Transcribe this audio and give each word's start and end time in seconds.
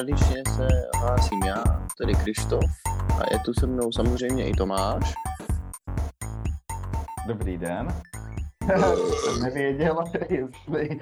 Tradičně 0.00 0.42
se 0.56 0.68
hlásím 0.98 1.40
já, 1.46 1.64
tedy 1.98 2.14
Krištof, 2.14 2.64
a 2.88 3.32
je 3.32 3.38
tu 3.44 3.54
se 3.54 3.66
mnou 3.66 3.92
samozřejmě 3.92 4.48
i 4.48 4.52
Tomáš. 4.52 5.14
Dobrý 7.26 7.58
den. 7.58 7.88
Jsem 9.24 9.42
nevěděl, 9.42 10.04
jestli 10.28 10.98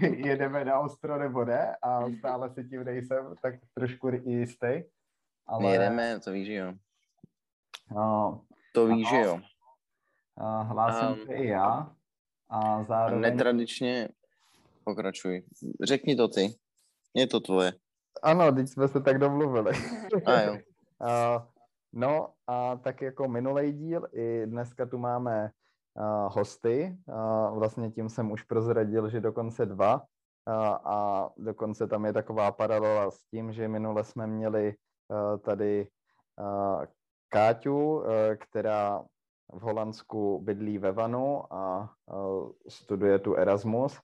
jedeme 0.28 0.64
na 0.64 0.78
ostro 0.78 1.18
nebo 1.18 1.44
ne 1.44 1.76
a 1.82 2.10
stále 2.18 2.50
si 2.50 2.64
tím 2.64 2.84
nejsem 2.84 3.34
tak 3.42 3.54
trošku 3.74 4.08
jistý. 4.08 4.82
Ale... 5.46 5.62
My 5.62 5.70
jedeme, 5.72 6.20
to 6.20 6.32
víš, 6.32 6.48
jo. 6.48 6.72
No, 7.90 8.40
to 8.72 8.86
víš, 8.86 9.08
že 9.08 9.16
jo. 9.16 9.40
Hlásím 10.62 11.08
um, 11.08 11.26
se 11.26 11.34
i 11.34 11.46
já. 11.46 11.92
A 12.50 12.84
zároveň... 12.84 13.20
Netradičně 13.20 14.08
pokračuj. 14.84 15.42
Řekni 15.82 16.16
to 16.16 16.28
ty. 16.28 16.54
Je 17.16 17.26
to 17.26 17.40
tvoje. 17.40 17.72
Ano, 18.22 18.52
teď 18.52 18.68
jsme 18.68 18.88
se 18.88 19.00
tak 19.00 19.18
domluvili. 19.18 19.72
A 20.26 20.40
jo. 20.40 20.52
uh, 21.00 21.42
no 21.92 22.28
a 22.46 22.76
tak 22.76 23.02
jako 23.02 23.28
minulý 23.28 23.72
díl, 23.72 24.08
i 24.12 24.46
dneska 24.46 24.86
tu 24.86 24.98
máme 24.98 25.50
uh, 25.94 26.32
hosty. 26.32 26.96
Uh, 27.08 27.58
vlastně 27.58 27.90
tím 27.90 28.08
jsem 28.08 28.30
už 28.32 28.42
prozradil, 28.42 29.08
že 29.08 29.20
dokonce 29.20 29.66
dva. 29.66 29.94
Uh, 29.94 30.54
a 30.84 31.30
dokonce 31.36 31.86
tam 31.86 32.04
je 32.04 32.12
taková 32.12 32.52
paralela 32.52 33.10
s 33.10 33.24
tím, 33.24 33.52
že 33.52 33.68
minule 33.68 34.04
jsme 34.04 34.26
měli 34.26 34.74
uh, 35.08 35.40
tady 35.40 35.88
uh, 36.40 36.84
Káťu, 37.28 37.96
uh, 37.96 38.04
která 38.38 39.04
v 39.52 39.60
Holandsku 39.60 40.40
bydlí 40.44 40.78
ve 40.78 40.92
Vanu 40.92 41.52
a 41.52 41.90
uh, 42.12 42.50
studuje 42.68 43.18
tu 43.18 43.34
Erasmus 43.34 44.00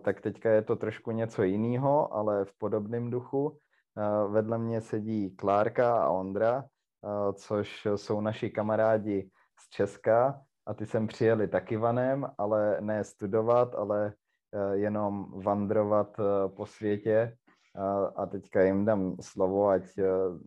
tak 0.00 0.20
teďka 0.20 0.50
je 0.50 0.62
to 0.62 0.76
trošku 0.76 1.10
něco 1.10 1.42
jiného, 1.42 2.14
ale 2.14 2.44
v 2.44 2.58
podobném 2.58 3.10
duchu. 3.10 3.58
Vedle 4.28 4.58
mě 4.58 4.80
sedí 4.80 5.36
Klárka 5.36 6.04
a 6.04 6.08
Ondra, 6.08 6.64
což 7.34 7.86
jsou 7.96 8.20
naši 8.20 8.50
kamarádi 8.50 9.30
z 9.60 9.68
Česka 9.68 10.40
a 10.66 10.74
ty 10.74 10.86
sem 10.86 11.06
přijeli 11.06 11.48
taky 11.48 11.76
vanem, 11.76 12.30
ale 12.38 12.80
ne 12.80 13.04
studovat, 13.04 13.74
ale 13.74 14.14
jenom 14.72 15.42
vandrovat 15.42 16.16
po 16.56 16.66
světě. 16.66 17.36
A 18.16 18.26
teďka 18.26 18.62
jim 18.62 18.84
dám 18.84 19.16
slovo, 19.20 19.68
ať 19.68 19.82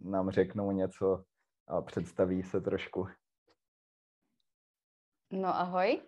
nám 0.04 0.30
řeknou 0.30 0.72
něco 0.72 1.24
a 1.68 1.82
představí 1.82 2.44
se 2.44 2.62
trošku. 2.62 3.08
No 5.32 5.48
ahoj, 5.48 6.02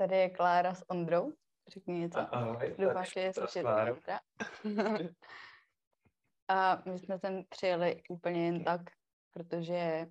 tady 0.00 0.16
je 0.16 0.30
Klára 0.30 0.74
s 0.74 0.90
Ondrou. 0.90 1.32
Řekni 1.68 1.98
něco. 1.98 2.34
Ahoj. 2.34 2.74
Doufám, 2.78 3.04
že 3.04 3.20
je 3.20 3.32
slyšet 3.32 3.66
A 6.48 6.82
my 6.90 6.98
jsme 6.98 7.18
sem 7.18 7.44
přijeli 7.48 8.02
úplně 8.08 8.46
jen 8.46 8.64
tak, 8.64 8.80
protože 9.32 10.06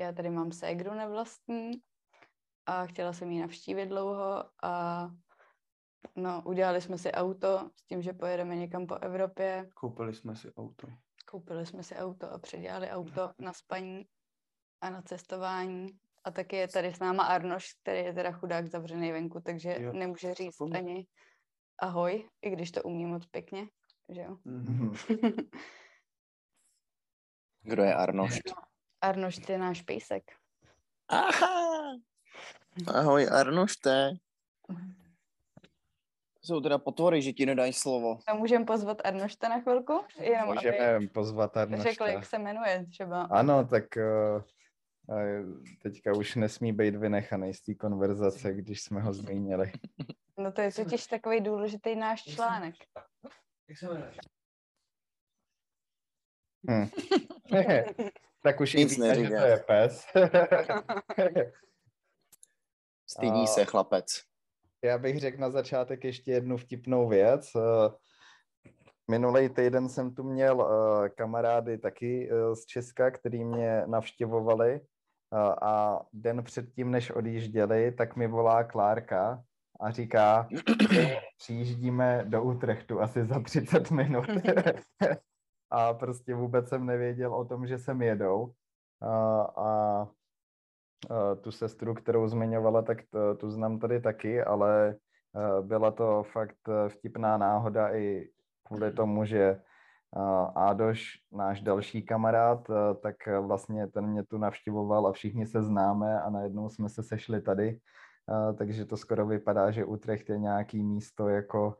já 0.00 0.12
tady 0.12 0.30
mám 0.30 0.52
ségru 0.52 0.94
nevlastní 0.94 1.70
a 2.66 2.86
chtěla 2.86 3.12
jsem 3.12 3.30
ji 3.30 3.40
navštívit 3.40 3.86
dlouho 3.86 4.44
a 4.62 5.06
no, 6.16 6.42
udělali 6.46 6.80
jsme 6.80 6.98
si 6.98 7.12
auto 7.12 7.70
s 7.76 7.82
tím, 7.82 8.02
že 8.02 8.12
pojedeme 8.12 8.56
někam 8.56 8.86
po 8.86 8.94
Evropě. 8.94 9.68
Koupili 9.74 10.14
jsme 10.14 10.36
si 10.36 10.54
auto. 10.54 10.86
Koupili 11.30 11.66
jsme 11.66 11.82
si 11.82 11.96
auto 11.96 12.32
a 12.32 12.38
předělali 12.38 12.90
auto 12.90 13.32
na 13.38 13.52
spaní 13.52 14.06
a 14.80 14.90
na 14.90 15.02
cestování 15.02 15.88
a 16.24 16.30
taky 16.30 16.56
je 16.56 16.68
tady 16.68 16.94
s 16.94 16.98
náma 16.98 17.24
Arnoš, 17.24 17.74
který 17.82 17.98
je 17.98 18.14
teda 18.14 18.32
chudák 18.32 18.66
zavřený 18.66 19.12
venku, 19.12 19.40
takže 19.40 19.76
jo, 19.80 19.92
nemůže 19.92 20.34
říct 20.34 20.56
to 20.56 20.64
ani 20.74 21.06
ahoj, 21.78 22.28
i 22.42 22.50
když 22.50 22.70
to 22.70 22.82
umí 22.82 23.06
moc 23.06 23.26
pěkně, 23.26 23.68
že 24.08 24.20
jo? 24.20 24.36
Mm-hmm. 24.46 25.48
Kdo 27.62 27.82
je 27.82 27.94
Arnošt? 27.94 28.42
Arnošt 29.00 29.50
je 29.50 29.58
náš 29.58 29.82
pejsek. 29.82 30.22
Aha! 31.08 31.96
Ahoj 32.94 33.28
Arnošte. 33.32 34.12
To 36.40 36.46
jsou 36.46 36.60
teda 36.60 36.78
potvory, 36.78 37.22
že 37.22 37.32
ti 37.32 37.46
nedají 37.46 37.72
slovo. 37.72 38.18
A 38.26 38.34
můžeme 38.34 38.64
pozvat 38.64 38.98
Arnošta 39.04 39.48
na 39.48 39.60
chvilku? 39.60 40.04
Jenom 40.18 40.54
můžeme 40.54 41.00
pozvat 41.12 41.56
Arnošta. 41.56 41.90
Řekl, 41.90 42.04
jak 42.04 42.26
se 42.26 42.38
jmenuje 42.38 42.86
třeba. 42.90 43.22
Ano, 43.22 43.64
tak 43.64 43.84
uh, 43.96 44.42
teďka 45.82 46.12
už 46.12 46.34
nesmí 46.34 46.72
být 46.72 46.96
vynechaný 46.96 47.54
z 47.54 47.62
té 47.62 47.74
konverzace, 47.74 48.52
když 48.52 48.82
jsme 48.82 49.00
ho 49.00 49.12
zmínili. 49.12 49.72
No 50.38 50.52
to 50.52 50.60
je 50.60 50.72
totiž 50.72 51.06
takový 51.06 51.40
důležitý 51.40 51.96
náš 51.96 52.24
článek. 52.24 52.74
Jak 53.68 53.78
se 53.78 53.86
jmenuje? 53.86 54.12
Hm. 56.70 56.88
tak 58.42 58.60
už 58.60 58.74
Nic 58.74 58.90
víte, 58.90 59.14
že 59.14 59.28
to 59.28 59.34
je 59.34 59.64
pes. 59.66 60.06
Stydí 63.06 63.46
se 63.46 63.64
chlapec. 63.64 64.06
Já 64.84 64.98
bych 64.98 65.20
řekl 65.20 65.40
na 65.40 65.50
začátek 65.50 66.04
ještě 66.04 66.32
jednu 66.32 66.56
vtipnou 66.56 67.08
věc. 67.08 67.50
Minulý 69.10 69.48
týden 69.48 69.88
jsem 69.88 70.14
tu 70.14 70.22
měl 70.22 70.68
kamarády 71.16 71.78
taky 71.78 72.30
z 72.54 72.66
Česka, 72.66 73.10
který 73.10 73.44
mě 73.44 73.82
navštěvovali 73.86 74.80
a 75.62 76.00
den 76.12 76.44
předtím, 76.44 76.90
než 76.90 77.10
odjížděli, 77.10 77.92
tak 77.92 78.16
mi 78.16 78.26
volá 78.26 78.64
Klárka 78.64 79.42
a 79.80 79.90
říká, 79.90 80.48
že 80.92 81.16
přijíždíme 81.38 82.24
do 82.28 82.42
Utrechtu 82.42 83.00
asi 83.00 83.24
za 83.24 83.40
30 83.40 83.90
minut. 83.90 84.26
a 85.70 85.94
prostě 85.94 86.34
vůbec 86.34 86.68
jsem 86.68 86.86
nevěděl 86.86 87.34
o 87.34 87.44
tom, 87.44 87.66
že 87.66 87.78
sem 87.78 88.02
jedou. 88.02 88.52
A, 89.00 89.40
a, 89.42 89.62
a 89.66 90.08
tu 91.40 91.52
sestru, 91.52 91.94
kterou 91.94 92.28
zmiňovala, 92.28 92.82
tak 92.82 92.98
to, 93.10 93.34
tu 93.34 93.50
znám 93.50 93.78
tady 93.78 94.00
taky, 94.00 94.42
ale 94.42 94.96
byla 95.60 95.90
to 95.90 96.22
fakt 96.22 96.68
vtipná 96.88 97.36
náhoda 97.36 97.94
i 97.96 98.28
kvůli 98.62 98.92
tomu, 98.92 99.24
že 99.24 99.60
Ádoš, 100.54 101.18
náš 101.32 101.60
další 101.60 102.02
kamarád, 102.02 102.68
tak 103.02 103.16
vlastně 103.40 103.86
ten 103.86 104.06
mě 104.06 104.24
tu 104.24 104.38
navštěvoval 104.38 105.06
a 105.06 105.12
všichni 105.12 105.46
se 105.46 105.62
známe 105.62 106.20
a 106.20 106.30
najednou 106.30 106.68
jsme 106.68 106.88
se 106.88 107.02
sešli 107.02 107.42
tady, 107.42 107.80
takže 108.58 108.84
to 108.84 108.96
skoro 108.96 109.26
vypadá, 109.26 109.70
že 109.70 109.84
Utrecht 109.84 110.28
je 110.28 110.38
nějaký 110.38 110.82
místo 110.82 111.28
jako, 111.28 111.76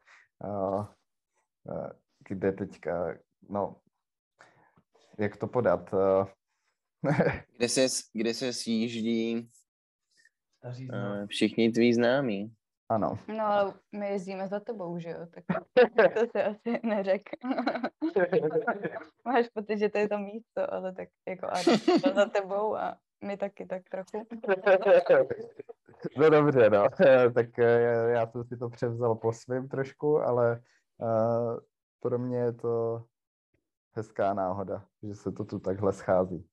kde 2.28 2.52
teďka, 2.52 3.18
no, 3.48 3.76
jak 5.18 5.36
to 5.36 5.46
podat? 5.46 5.94
kde 7.56 7.68
se, 7.68 7.86
kde 8.12 8.34
se 8.34 8.52
sjíždí 8.52 9.50
všichni 11.26 11.72
tví 11.72 11.94
známí. 11.94 12.54
Ano. 12.90 13.18
No, 13.28 13.44
ale 13.46 13.74
my 13.92 14.08
jezdíme 14.08 14.48
za 14.48 14.60
tebou, 14.60 14.98
že 14.98 15.10
jo? 15.10 15.26
Tak 15.26 15.44
to 16.14 16.20
se 16.30 16.44
asi 16.44 16.80
neřek. 16.82 17.22
Máš 19.24 19.48
pocit, 19.48 19.78
že 19.78 19.88
to 19.88 19.98
je 19.98 20.08
to 20.08 20.18
místo, 20.18 20.74
ale 20.74 20.92
tak 20.92 21.08
jako 21.28 21.46
ano, 21.46 21.78
za 22.14 22.26
tebou 22.26 22.76
a 22.76 22.96
my 23.24 23.36
taky 23.36 23.66
tak 23.66 23.82
trochu. 23.90 24.26
No 26.18 26.30
dobře, 26.30 26.70
no. 26.70 26.86
Tak 27.34 27.58
eh, 27.58 28.10
já 28.10 28.26
jsem 28.26 28.44
si 28.44 28.56
to 28.56 28.68
převzal 28.68 29.14
po 29.14 29.32
svým 29.32 29.68
trošku, 29.68 30.18
ale 30.18 30.62
uh, 30.98 31.58
pro 32.00 32.18
mě 32.18 32.38
je 32.38 32.52
to 32.52 33.04
hezká 33.92 34.34
náhoda, 34.34 34.84
že 35.02 35.14
se 35.14 35.32
to 35.32 35.44
tu 35.44 35.58
takhle 35.58 35.92
schází. 35.92 36.46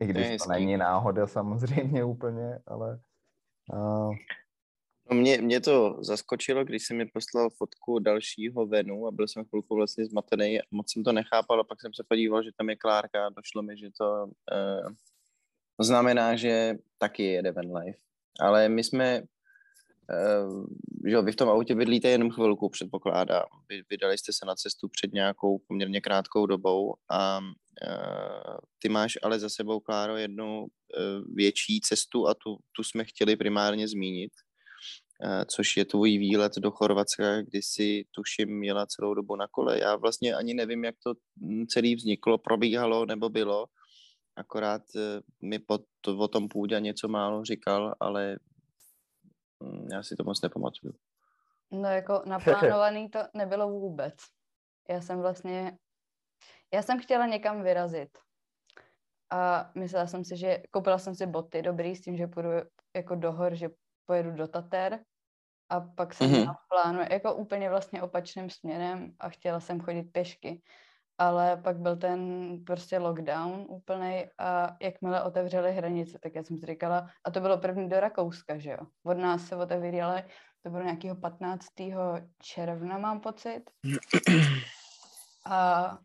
I 0.00 0.06
když 0.06 0.36
to, 0.36 0.44
to 0.44 0.50
není 0.50 0.76
náhoda 0.76 1.26
samozřejmě 1.26 2.04
úplně, 2.04 2.58
ale 2.66 3.00
No 3.72 5.16
mě, 5.16 5.38
mě 5.38 5.60
to 5.60 5.98
zaskočilo, 6.00 6.64
když 6.64 6.86
jsem 6.86 6.96
mi 6.96 7.06
poslal 7.06 7.50
fotku 7.50 7.98
dalšího 7.98 8.66
Venu 8.66 9.06
a 9.06 9.10
byl 9.10 9.28
jsem 9.28 9.44
chvilku 9.44 9.74
vlastně 9.74 10.06
zmatený 10.06 10.58
moc 10.70 10.92
jsem 10.92 11.04
to 11.04 11.12
nechápal 11.12 11.60
a 11.60 11.64
pak 11.64 11.80
jsem 11.80 11.94
se 11.94 12.04
podíval, 12.08 12.42
že 12.42 12.50
tam 12.56 12.70
je 12.70 12.76
Klárka 12.76 13.26
a 13.26 13.30
došlo 13.30 13.62
mi, 13.62 13.78
že 13.78 13.90
to 13.98 14.24
uh, 14.24 14.92
znamená, 15.80 16.36
že 16.36 16.74
taky 16.98 17.22
jede 17.22 17.52
Van 17.52 17.76
Life. 17.76 17.98
Ale 18.40 18.68
my 18.68 18.84
jsme, 18.84 19.22
že 21.06 21.22
vy 21.22 21.32
v 21.32 21.36
tom 21.36 21.48
autě 21.48 21.74
bydlíte 21.74 22.08
jenom 22.08 22.30
chvilku, 22.30 22.68
předpokládám. 22.68 23.44
Vy, 23.68 23.82
vydali 23.90 24.18
jste 24.18 24.32
se 24.32 24.46
na 24.46 24.54
cestu 24.54 24.88
před 24.88 25.12
nějakou 25.12 25.58
poměrně 25.68 26.00
krátkou 26.00 26.46
dobou 26.46 26.94
a 27.10 27.38
uh, 27.38 28.56
ty 28.78 28.88
máš 28.88 29.18
ale 29.22 29.38
za 29.38 29.48
sebou, 29.48 29.80
Kláro, 29.80 30.16
jednu 30.16 30.66
Eh, 30.96 31.20
větší 31.34 31.80
cestu 31.80 32.28
a 32.28 32.34
tu, 32.34 32.56
tu 32.76 32.84
jsme 32.84 33.04
chtěli 33.04 33.36
primárně 33.36 33.88
zmínit, 33.88 34.32
eh, 35.24 35.44
což 35.44 35.76
je 35.76 35.84
tvůj 35.84 36.18
výlet 36.18 36.52
do 36.58 36.70
Chorvatska, 36.70 37.42
kdy 37.42 37.62
si 37.62 38.04
tuším 38.10 38.58
měla 38.58 38.86
celou 38.86 39.14
dobu 39.14 39.36
na 39.36 39.46
kole. 39.46 39.80
Já 39.80 39.96
vlastně 39.96 40.34
ani 40.34 40.54
nevím, 40.54 40.84
jak 40.84 40.94
to 41.04 41.14
hm, 41.40 41.66
celý 41.66 41.94
vzniklo, 41.94 42.38
probíhalo 42.38 43.06
nebo 43.06 43.28
bylo, 43.28 43.66
akorát 44.36 44.82
eh, 44.96 45.20
mi 45.42 45.58
pod, 45.58 45.82
o 46.06 46.28
tom 46.28 46.48
půdě 46.48 46.80
něco 46.80 47.08
málo 47.08 47.44
říkal, 47.44 47.94
ale 48.00 48.36
já 49.92 50.02
si 50.02 50.16
to 50.16 50.24
moc 50.24 50.42
nepamatuju. 50.42 50.94
No 51.70 51.88
jako 51.88 52.22
naplánovaný 52.26 53.10
to 53.10 53.18
nebylo 53.34 53.68
vůbec. 53.68 54.14
Já 54.88 55.00
jsem 55.00 55.18
vlastně, 55.18 55.78
já 56.74 56.82
jsem 56.82 57.00
chtěla 57.00 57.26
někam 57.26 57.62
vyrazit. 57.62 58.18
A 59.30 59.70
myslela 59.74 60.06
jsem 60.06 60.24
si, 60.24 60.36
že 60.36 60.62
koupila 60.70 60.98
jsem 60.98 61.14
si 61.14 61.26
boty 61.26 61.62
dobrý 61.62 61.96
s 61.96 62.00
tím, 62.00 62.16
že 62.16 62.26
půjdu 62.26 62.48
jako 62.96 63.14
do 63.14 63.32
hor, 63.32 63.54
že 63.54 63.68
pojedu 64.04 64.32
do 64.32 64.48
Tater 64.48 65.00
a 65.68 65.80
pak 65.80 66.14
jsem 66.14 66.26
mm-hmm. 66.26 66.38
měla 66.40 66.56
plánu 66.68 67.00
jako 67.10 67.34
úplně 67.34 67.70
vlastně 67.70 68.02
opačným 68.02 68.50
směrem 68.50 69.14
a 69.20 69.28
chtěla 69.28 69.60
jsem 69.60 69.80
chodit 69.80 70.02
pěšky. 70.02 70.62
Ale 71.18 71.56
pak 71.56 71.76
byl 71.76 71.96
ten 71.96 72.50
prostě 72.66 72.98
lockdown 72.98 73.66
úplný 73.68 74.24
a 74.38 74.76
jakmile 74.82 75.22
otevřeli 75.22 75.72
hranice, 75.72 76.18
tak 76.22 76.34
já 76.34 76.42
jsem 76.42 76.58
si 76.58 76.66
říkala, 76.66 77.08
a 77.24 77.30
to 77.30 77.40
bylo 77.40 77.58
první 77.58 77.88
do 77.88 78.00
Rakouska, 78.00 78.58
že 78.58 78.70
jo. 78.70 78.86
Od 79.04 79.18
nás 79.18 79.46
se 79.46 79.56
otevírali, 79.56 80.22
to 80.62 80.70
bylo 80.70 80.82
nějakého 80.82 81.16
15. 81.16 81.66
června, 82.42 82.98
mám 82.98 83.20
pocit. 83.20 83.62
A 85.46 85.98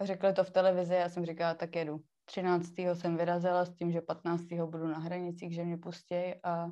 řekli 0.00 0.32
to 0.32 0.44
v 0.44 0.50
televizi, 0.50 0.94
já 0.94 1.08
jsem 1.08 1.26
říkala, 1.26 1.54
tak 1.54 1.76
jedu. 1.76 2.00
13. 2.24 2.68
jsem 2.78 3.16
vyrazila 3.16 3.64
s 3.64 3.74
tím, 3.74 3.92
že 3.92 4.00
15. 4.00 4.42
budu 4.64 4.88
na 4.88 4.98
hranicích, 4.98 5.54
že 5.54 5.64
mě 5.64 5.76
pustí 5.76 6.34
a 6.44 6.70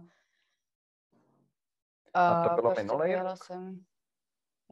a, 2.15 2.29
a 2.29 2.49
to 2.49 2.55
bylo 2.55 2.75
prostě 2.75 2.83
minulý 2.83 3.15
jsem... 3.35 3.81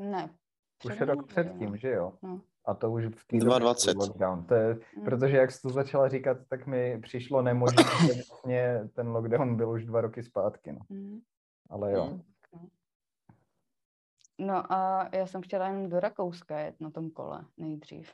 Ne. 0.01 0.37
Už 0.85 1.01
rok 1.01 1.27
předtím, 1.27 1.77
že 1.77 1.91
jo? 1.91 2.13
No. 2.23 2.41
A 2.67 2.75
to 2.75 2.91
už 2.91 3.05
v 3.05 3.25
té 3.27 3.37
2020. 3.37 3.97
lockdown. 3.97 4.45
To 4.45 4.55
je, 4.55 4.79
mm. 4.97 5.05
Protože 5.05 5.37
jak 5.37 5.53
jsi 5.53 5.63
to 5.63 5.69
začala 5.69 6.09
říkat, 6.09 6.39
tak 6.49 6.67
mi 6.67 7.01
přišlo 7.01 7.43
nemožné, 7.43 7.83
že 8.07 8.23
vlastně 8.29 8.81
ten 8.95 9.09
lockdown 9.09 9.57
byl 9.57 9.71
už 9.71 9.85
dva 9.85 10.01
roky 10.01 10.23
zpátky. 10.23 10.73
No. 10.73 10.81
Mm. 10.89 11.21
Ale 11.71 11.93
jo. 11.93 12.07
Mm. 12.07 12.23
No 14.39 14.73
a 14.73 15.09
já 15.13 15.27
jsem 15.27 15.43
chtěla 15.43 15.67
jen 15.67 15.89
do 15.89 16.01
Rakouska 16.01 16.59
jet 16.59 16.81
na 16.81 16.91
tom 16.91 17.11
kole 17.11 17.45
nejdřív. 17.57 18.13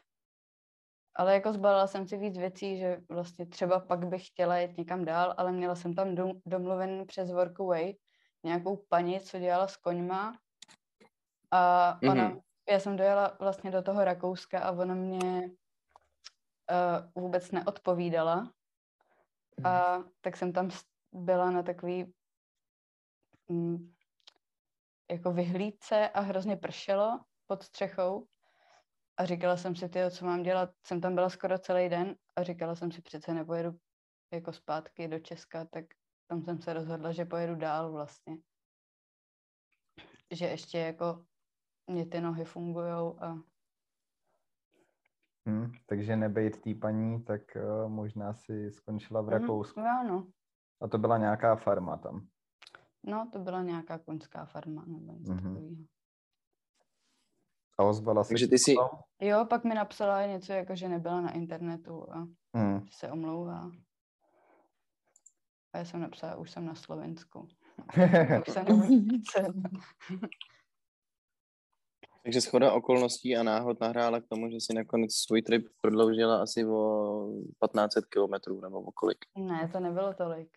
Ale 1.15 1.35
jako 1.35 1.53
zbalila 1.53 1.87
jsem 1.87 2.09
si 2.09 2.17
víc 2.17 2.39
věcí, 2.39 2.79
že 2.79 3.01
vlastně 3.09 3.47
třeba 3.47 3.81
pak 3.81 4.07
bych 4.07 4.27
chtěla 4.27 4.57
jet 4.57 4.77
někam 4.77 5.05
dál, 5.05 5.35
ale 5.37 5.53
měla 5.53 5.75
jsem 5.75 5.95
tam 5.95 6.15
domluven 6.47 7.07
přes 7.07 7.33
Workaway 7.33 7.95
nějakou 8.45 8.85
paní, 8.89 9.21
co 9.21 9.39
dělala 9.39 9.69
s 9.69 9.77
koňma 9.77 10.39
a 11.51 11.99
ona, 12.03 12.31
mm-hmm. 12.31 12.41
Já 12.69 12.81
jsem 12.81 12.97
dojela 12.97 13.37
vlastně 13.41 13.71
do 13.71 13.83
toho 13.83 14.05
Rakouska 14.05 14.61
a 14.61 14.73
ona 14.73 14.95
mě 14.95 15.51
uh, 16.71 17.23
vůbec 17.23 17.51
neodpovídala. 17.51 18.53
A 19.65 19.99
tak 20.21 20.37
jsem 20.37 20.53
tam 20.53 20.71
byla 21.13 21.51
na 21.51 21.63
takový 21.63 22.15
um, 23.47 23.95
jako 25.11 25.33
vyhlídce 25.33 26.09
a 26.09 26.21
hrozně 26.21 26.57
pršelo 26.57 27.21
pod 27.47 27.63
střechou. 27.63 28.27
A 29.17 29.25
říkala 29.25 29.57
jsem 29.57 29.77
si, 29.77 29.89
tyjo, 29.89 30.11
co 30.11 30.25
mám 30.25 30.43
dělat, 30.43 30.71
jsem 30.87 31.01
tam 31.01 31.15
byla 31.15 31.29
skoro 31.29 31.59
celý 31.59 31.89
den 31.89 32.17
a 32.37 32.43
říkala 32.43 32.75
jsem 32.75 32.93
si, 32.93 33.03
přece 33.03 33.35
nepojedu 33.35 33.79
jako 34.33 34.53
zpátky 34.53 35.09
do 35.09 35.19
Česka, 35.19 35.65
tak 35.65 35.85
tam 36.27 36.43
jsem 36.43 36.61
se 36.61 36.73
rozhodla, 36.73 37.13
že 37.13 37.25
pojedu 37.25 37.55
dál 37.55 37.93
vlastně. 37.93 38.37
Že 40.31 40.47
ještě 40.47 40.79
jako 40.79 41.25
mě 41.87 42.07
ty 42.07 42.21
nohy 42.21 42.45
fungují 42.45 43.19
a 43.19 43.39
Hmm, 45.47 45.73
takže 45.87 46.17
nebejt 46.17 46.61
tý 46.61 46.75
paní, 46.75 47.23
tak 47.23 47.41
uh, 47.57 47.89
možná 47.91 48.33
si 48.33 48.71
skončila 48.71 49.21
v 49.21 49.25
mhm, 49.25 49.33
Rakousku. 49.33 49.81
Mm, 49.81 49.87
ano. 49.87 50.27
A 50.81 50.89
to 50.89 50.99
byla 50.99 51.19
nějaká 51.19 51.57
farma 51.57 51.97
tam. 51.97 52.27
No, 53.03 53.29
to 53.33 53.39
byla 53.39 53.63
nějaká 53.63 53.99
koňská 53.99 54.45
farma 54.45 54.85
nebo 54.87 55.13
něco 55.13 55.33
mm-hmm. 55.33 55.55
takového. 55.55 55.85
A 57.79 57.83
ozvala 57.83 58.25
Takže 58.25 58.49
ty 58.49 58.59
si... 58.59 58.75
Jo, 59.21 59.47
pak 59.51 59.65
mi 59.65 59.75
napsala 59.75 60.27
něco, 60.27 60.53
jako 60.53 60.77
že 60.77 60.89
nebyla 60.89 61.21
na 61.21 61.31
internetu 61.31 62.13
a 62.13 62.19
mm. 62.53 62.87
se 62.91 63.11
omlouvá. 63.11 63.71
A 65.73 65.79
já 65.79 65.85
jsem 65.85 66.01
napsala, 66.01 66.37
už 66.37 66.51
jsem 66.51 66.65
na 66.67 66.75
Slovensku. 66.75 67.49
už 68.47 68.55
se 68.55 68.65
Takže 72.23 72.41
schoda 72.41 72.73
okolností 72.73 73.37
a 73.37 73.43
náhod 73.43 73.81
nahrála 73.81 74.21
k 74.21 74.29
tomu, 74.29 74.51
že 74.51 74.61
si 74.61 74.75
nakonec 74.75 75.15
svůj 75.15 75.43
trip 75.43 75.69
prodloužila 75.81 76.43
asi 76.43 76.67
o 76.67 77.29
1500 77.65 78.07
kilometrů 78.07 78.61
nebo 78.61 78.81
o 78.81 78.93
kolik? 78.93 79.19
Ne, 79.39 79.69
to 79.73 79.81
nebylo 79.81 80.15
tolik. 80.15 80.49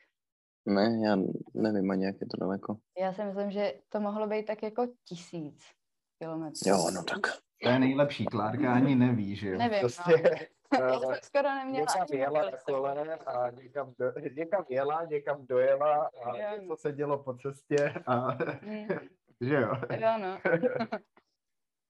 Ne, 0.65 0.99
já 1.05 1.17
nevím 1.53 1.91
ani, 1.91 2.05
jak 2.05 2.15
je 2.21 2.27
to 2.27 2.37
daleko. 2.37 2.77
Já 2.99 3.13
si 3.13 3.23
myslím, 3.23 3.51
že 3.51 3.73
to 3.89 3.99
mohlo 3.99 4.27
být 4.27 4.45
tak 4.45 4.63
jako 4.63 4.87
tisíc 5.03 5.63
kilometrů. 6.19 6.69
Jo, 6.69 6.91
no 6.93 7.03
tak. 7.03 7.21
To 7.63 7.69
je 7.69 7.79
nejlepší, 7.79 8.25
Klárka 8.25 8.73
ani 8.73 8.95
neví, 8.95 9.35
že 9.35 9.49
jo? 9.49 9.57
Nevím, 9.57 9.79
prostě, 9.79 10.11
no. 10.73 10.79
Já 10.79 10.99
jsem 10.99 11.15
skoro 11.23 11.49
neměla. 11.49 11.85
Někam 11.93 12.07
jela 12.19 12.51
na 12.51 12.57
kole 12.65 13.17
a 13.25 13.51
někam, 13.51 13.93
do, 13.99 14.05
někam 14.35 14.65
jela, 14.69 15.05
někam 15.05 15.45
dojela 15.47 16.09
a 16.25 16.57
něco 16.57 16.75
se 16.77 16.91
dělo 16.91 17.23
po 17.23 17.33
cestě 17.33 17.93
a 18.07 18.37
mm. 18.61 18.87
že 19.41 19.55
jo? 19.55 19.71
Jo, 19.99 20.17
no. 20.21 20.39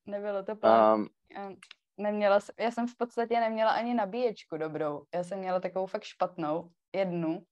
Nebylo 0.05 0.43
to 0.43 0.55
plán. 0.55 0.99
Um, 0.99 1.57
neměla, 1.97 2.39
já 2.59 2.71
jsem 2.71 2.87
v 2.87 2.95
podstatě 2.97 3.39
neměla 3.39 3.71
ani 3.71 3.93
nabíječku 3.93 4.57
dobrou. 4.57 5.03
Já 5.15 5.23
jsem 5.23 5.39
měla 5.39 5.59
takovou 5.59 5.85
fakt 5.85 6.03
špatnou, 6.03 6.69
jednu. 6.95 7.43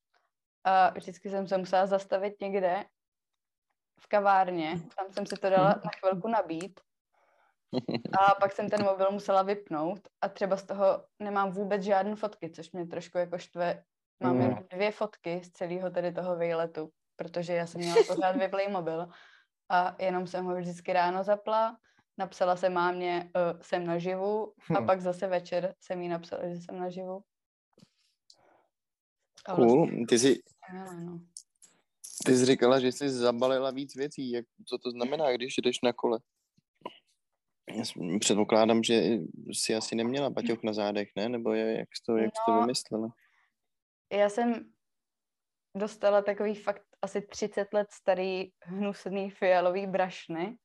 A 0.64 0.90
vždycky 0.90 1.30
jsem 1.30 1.48
se 1.48 1.58
musela 1.58 1.86
zastavit 1.86 2.34
někde 2.42 2.86
v 4.00 4.08
kavárně. 4.08 4.80
Tam 4.98 5.14
jsem 5.14 5.26
si 5.26 5.36
to 5.36 5.50
dala 5.50 5.70
na 5.70 5.92
chvilku 6.00 6.28
nabít. 6.28 6.80
A 8.20 8.36
pak 8.36 8.52
jsem 8.52 8.70
ten 8.70 8.84
mobil 8.84 9.12
musela 9.12 9.42
vypnout 9.44 10.00
a 10.22 10.30
třeba 10.30 10.58
z 10.58 10.64
toho 10.64 11.06
nemám 11.20 11.52
vůbec 11.52 11.84
žádné 11.84 12.16
fotky, 12.16 12.50
což 12.50 12.72
mě 12.72 12.88
trošku 12.88 13.18
jako 13.18 13.38
štve. 13.38 13.84
Mám 14.24 14.38
mm. 14.38 14.56
dvě 14.70 14.92
fotky 14.92 15.42
z 15.44 15.52
celého 15.52 15.90
tady 15.90 16.12
toho 16.12 16.36
výletu, 16.36 16.90
protože 17.16 17.54
já 17.54 17.68
jsem 17.68 17.82
měla 17.82 18.04
pořád 18.08 18.36
vyplej 18.40 18.68
mobil 18.68 19.08
a 19.70 19.96
jenom 20.00 20.28
jsem 20.28 20.46
ho 20.46 20.56
vždycky 20.56 20.94
ráno 20.94 21.24
zapla, 21.24 21.78
napsala 22.18 22.56
jsem 22.56 22.74
mámě, 22.74 23.32
uh, 23.36 23.62
jsem 23.62 23.86
naživu 23.86 24.54
a 24.76 24.80
hm. 24.80 24.86
pak 24.86 25.02
zase 25.02 25.28
večer 25.28 25.76
jsem 25.80 26.02
jí 26.02 26.10
napsala, 26.10 26.48
že 26.48 26.56
jsem 26.56 26.80
naživu. 26.80 27.24
A 29.46 29.56
cool, 29.56 29.78
vlastně, 29.78 30.06
ty 30.06 30.20
jsi, 30.20 30.40
no. 31.06 31.20
ty 32.26 32.36
jsi 32.36 32.46
říkala, 32.46 32.80
že 32.80 32.92
jsi 32.92 33.10
zabalila 33.10 33.72
víc 33.72 33.96
věcí, 33.96 34.32
Jak, 34.32 34.46
co 34.68 34.78
to 34.78 34.92
znamená, 34.92 35.32
když 35.32 35.58
jdeš 35.58 35.82
na 35.82 35.94
kole? 35.94 36.20
Já 37.70 37.84
předpokládám, 38.20 38.84
že 38.84 39.02
jsi 39.54 39.76
asi 39.76 39.96
neměla 39.96 40.30
baťoch 40.30 40.64
na 40.64 40.74
zádech, 40.74 41.10
ne? 41.16 41.30
Nebo 41.30 41.54
je, 41.54 41.78
jak 41.78 41.88
jsi 41.96 42.04
to, 42.06 42.18
jak 42.18 42.32
jsi 42.36 42.42
to 42.46 42.52
no, 42.52 42.62
vymyslela? 42.62 43.08
Já 44.12 44.30
jsem 44.30 44.74
dostala 45.78 46.22
takový 46.22 46.56
fakt 46.56 46.84
asi 47.02 47.22
30 47.22 47.74
let 47.74 47.88
starý 47.92 48.52
hnusný 48.64 49.30
fialový 49.30 49.88
brašny 49.88 50.58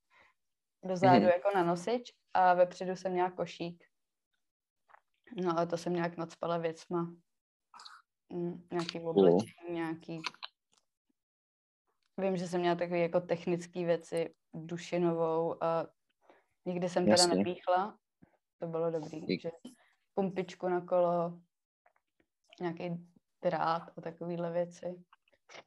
do 0.84 0.96
zádu 0.96 1.24
mm-hmm. 1.24 1.32
jako 1.32 1.48
na 1.54 1.64
nosič 1.64 2.12
a 2.34 2.54
vepředu 2.54 2.96
jsem 2.96 3.12
měla 3.12 3.30
košík. 3.30 3.84
No 5.42 5.52
ale 5.56 5.66
to 5.66 5.76
jsem 5.76 5.92
nějak 5.92 6.16
nadspala 6.16 6.58
věcma. 6.58 7.14
Mm, 8.32 8.66
nějaký 8.72 9.00
oblečení, 9.00 9.70
nějaký... 9.70 10.20
Vím, 12.18 12.36
že 12.36 12.48
jsem 12.48 12.60
měla 12.60 12.76
takové 12.76 12.98
jako 12.98 13.20
technické 13.20 13.84
věci, 13.84 14.34
dušinovou 14.54 15.64
a 15.64 15.86
nikdy 16.64 16.88
jsem 16.88 17.08
Jasně. 17.08 17.28
teda 17.28 17.38
nepíchla. 17.38 17.98
To 18.58 18.66
bylo 18.66 18.90
dobrý, 18.90 19.20
Dík. 19.20 19.40
že 19.40 19.50
pumpičku 20.14 20.68
na 20.68 20.80
kolo, 20.80 21.40
nějaký 22.60 23.06
drát 23.42 23.92
a 23.96 24.00
takovéhle 24.00 24.52
věci. 24.52 25.04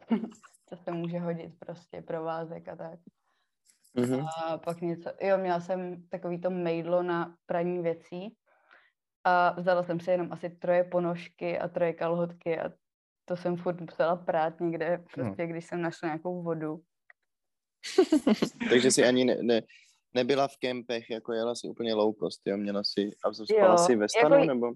co 0.70 0.78
se 0.78 0.92
může 0.92 1.20
hodit 1.20 1.60
prostě, 1.60 2.02
provázek 2.02 2.68
a 2.68 2.76
tak. 2.76 3.00
Mm-hmm. 3.98 4.28
A 4.38 4.58
pak 4.58 4.82
něco, 4.82 5.12
jo, 5.22 5.38
měla 5.38 5.60
jsem 5.60 6.08
takový 6.10 6.42
to 6.42 6.50
mejdlo 6.50 7.04
na 7.04 7.36
praní 7.46 7.82
věcí 7.82 8.36
a 9.24 9.52
vzala 9.60 9.84
jsem 9.84 10.00
si 10.00 10.12
jenom 10.12 10.32
asi 10.32 10.50
troje 10.50 10.84
ponožky 10.84 11.60
a 11.60 11.68
troje 11.68 11.94
kalhotky 11.94 12.60
a 12.60 12.72
to 13.26 13.38
jsem 13.38 13.58
furt 13.58 13.82
musela 13.82 14.16
prát 14.16 14.60
někde, 14.60 15.04
prostě 15.14 15.48
když 15.48 15.66
jsem 15.66 15.82
našla 15.82 16.08
nějakou 16.08 16.44
vodu. 16.44 16.82
Takže 18.70 18.92
si 18.92 19.06
ani 19.06 19.26
ne, 19.26 19.38
ne, 19.42 19.62
nebyla 20.14 20.48
v 20.48 20.58
kempech, 20.58 21.10
jako 21.10 21.34
jela 21.34 21.56
si 21.56 21.68
úplně 21.68 21.94
low 21.94 22.16
cost, 22.16 22.42
jo? 22.46 22.58
Měla 22.58 22.84
si, 22.84 23.10
a 23.24 23.34
spala 23.34 23.78
si 23.78 23.96
ve 23.96 24.10
stanu, 24.10 24.36
jako, 24.36 24.46
nebo? 24.46 24.72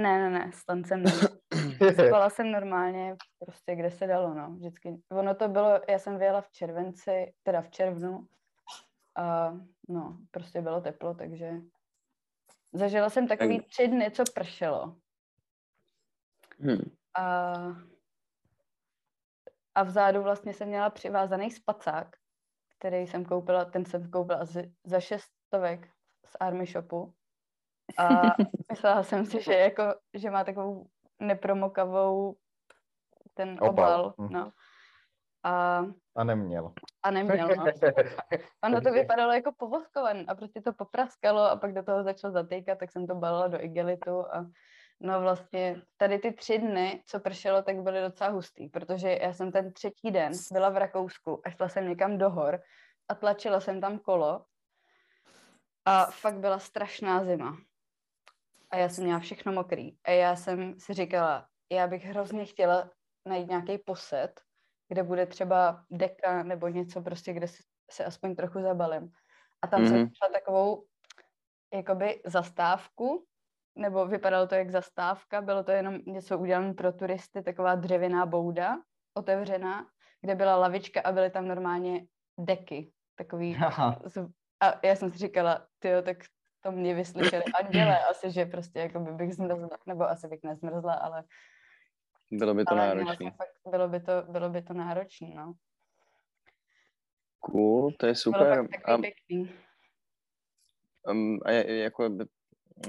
Ne, 0.00 0.18
ne, 0.18 0.30
ne, 0.30 0.50
stan 0.54 0.84
jsem 0.84 1.04
Spala 2.06 2.30
jsem 2.30 2.52
normálně, 2.52 3.16
prostě 3.38 3.76
kde 3.76 3.90
se 3.90 4.06
dalo, 4.06 4.34
no, 4.34 4.50
vždycky. 4.50 4.96
Ono 5.10 5.34
to 5.34 5.48
bylo, 5.48 5.80
já 5.88 5.98
jsem 5.98 6.18
vyjela 6.18 6.40
v 6.40 6.50
červenci, 6.50 7.32
teda 7.42 7.62
v 7.62 7.70
červnu 7.70 8.26
a 9.16 9.52
no, 9.88 10.18
prostě 10.30 10.62
bylo 10.62 10.80
teplo, 10.80 11.14
takže 11.14 11.52
zažila 12.72 13.10
jsem 13.10 13.28
takový 13.28 13.60
tři 13.60 13.88
dny, 13.88 14.10
co 14.10 14.24
pršelo. 14.34 14.96
Hmm. 16.58 16.96
A, 17.18 17.54
a 19.74 19.82
vzadu 19.82 20.22
vlastně 20.22 20.54
jsem 20.54 20.68
měla 20.68 20.90
přivázaný 20.90 21.50
spacák, 21.50 22.16
který 22.78 23.06
jsem 23.06 23.24
koupila, 23.24 23.64
ten 23.64 23.84
jsem 23.84 24.10
koupila 24.10 24.38
asi 24.38 24.74
za 24.84 25.00
šestovek 25.00 25.88
z 26.26 26.36
Army 26.40 26.66
Shopu. 26.66 27.14
A 27.98 28.10
myslela 28.70 29.02
jsem 29.02 29.26
si, 29.26 29.42
že, 29.42 29.54
jako, 29.54 29.82
že 30.14 30.30
má 30.30 30.44
takovou 30.44 30.86
nepromokavou 31.18 32.36
ten 33.34 33.58
obal. 33.60 33.68
obal 33.68 34.14
hm. 34.18 34.32
no. 34.32 34.52
A, 35.42 35.82
A 36.16 36.24
neměl. 36.24 36.72
a 37.02 37.10
neměl, 37.10 37.48
no. 37.48 37.64
Ono 38.64 38.80
to 38.80 38.92
vypadalo 38.92 39.32
jako 39.32 39.52
povoskované 39.56 40.24
a 40.28 40.34
prostě 40.34 40.60
to 40.60 40.72
popraskalo 40.72 41.40
a 41.40 41.56
pak 41.56 41.74
do 41.74 41.82
toho 41.82 42.04
začalo 42.04 42.32
zatýkat, 42.32 42.78
tak 42.78 42.92
jsem 42.92 43.06
to 43.06 43.14
balila 43.14 43.48
do 43.48 43.64
igelitu 43.64 44.34
a 44.34 44.46
no 45.00 45.20
vlastně 45.20 45.82
tady 45.96 46.18
ty 46.18 46.32
tři 46.32 46.58
dny, 46.58 47.02
co 47.06 47.20
pršelo, 47.20 47.62
tak 47.62 47.76
byly 47.76 48.00
docela 48.00 48.30
hustý, 48.30 48.68
protože 48.68 49.18
já 49.22 49.32
jsem 49.32 49.52
ten 49.52 49.72
třetí 49.72 50.10
den 50.10 50.32
byla 50.52 50.68
v 50.68 50.76
Rakousku 50.76 51.42
a 51.44 51.50
šla 51.50 51.68
jsem 51.68 51.88
někam 51.88 52.18
do 52.18 52.30
hor 52.30 52.60
a 53.08 53.14
tlačila 53.14 53.60
jsem 53.60 53.80
tam 53.80 53.98
kolo 53.98 54.44
a 55.84 56.04
fakt 56.10 56.38
byla 56.38 56.58
strašná 56.58 57.24
zima. 57.24 57.56
A 58.70 58.76
já 58.76 58.88
jsem 58.88 59.04
měla 59.04 59.20
všechno 59.20 59.52
mokrý. 59.52 59.96
A 60.04 60.10
já 60.10 60.36
jsem 60.36 60.80
si 60.80 60.94
říkala, 60.94 61.46
já 61.72 61.86
bych 61.86 62.04
hrozně 62.04 62.44
chtěla 62.44 62.90
najít 63.28 63.48
nějaký 63.48 63.78
posed, 63.78 64.40
kde 64.90 65.02
bude 65.02 65.26
třeba 65.26 65.84
deka 65.90 66.42
nebo 66.42 66.68
něco 66.68 67.02
prostě, 67.02 67.32
kde 67.32 67.48
se, 67.48 67.62
se 67.90 68.04
aspoň 68.04 68.34
trochu 68.34 68.62
zabalím. 68.62 69.10
A 69.62 69.66
tam 69.66 69.80
mm-hmm. 69.82 69.88
jsem 69.88 69.96
Mhm. 69.96 70.04
našla 70.04 70.28
takovou 70.32 70.84
jakoby 71.74 72.22
zastávku, 72.26 73.26
nebo 73.76 74.06
vypadalo 74.06 74.46
to 74.46 74.54
jak 74.54 74.70
zastávka, 74.70 75.40
bylo 75.40 75.64
to 75.64 75.70
jenom 75.70 75.98
něco 76.06 76.38
udělané 76.38 76.74
pro 76.74 76.92
turisty, 76.92 77.42
taková 77.42 77.74
dřevěná 77.74 78.26
bouda, 78.26 78.76
otevřená, 79.14 79.86
kde 80.20 80.34
byla 80.34 80.56
lavička 80.56 81.00
a 81.00 81.12
byly 81.12 81.30
tam 81.30 81.48
normálně 81.48 82.06
deky, 82.38 82.92
takový 83.14 83.56
Aha. 83.56 84.00
a 84.60 84.86
já 84.86 84.96
jsem 84.96 85.12
si 85.12 85.18
říkala, 85.18 85.66
tyjo, 85.78 86.02
tak 86.02 86.16
to 86.60 86.72
mě 86.72 86.94
vyslyšeli 86.94 87.44
anděle, 87.44 88.04
asi, 88.10 88.30
že 88.30 88.44
prostě 88.46 88.78
jako 88.78 89.00
by 89.00 89.12
bych 89.12 89.34
zmrzla, 89.34 89.68
nebo 89.86 90.04
asi 90.04 90.28
bych 90.28 90.40
nezmrzla, 90.42 90.94
ale, 90.94 91.24
Bylo 92.30 92.54
by 92.54 92.64
to 92.64 92.72
ale 92.72 92.86
náročné. 92.86 93.32
bylo 93.70 93.88
by 93.88 94.00
to, 94.00 94.12
bylo 94.28 94.50
by 94.50 94.62
to 94.62 94.74
náročné, 94.74 95.28
no. 95.34 95.52
Cool, 97.40 97.92
to 97.98 98.06
je 98.06 98.14
super. 98.14 98.68
A, 98.84 98.96
um, 101.10 101.38
a 101.44 101.50
jako, 101.50 102.08
by- 102.08 102.24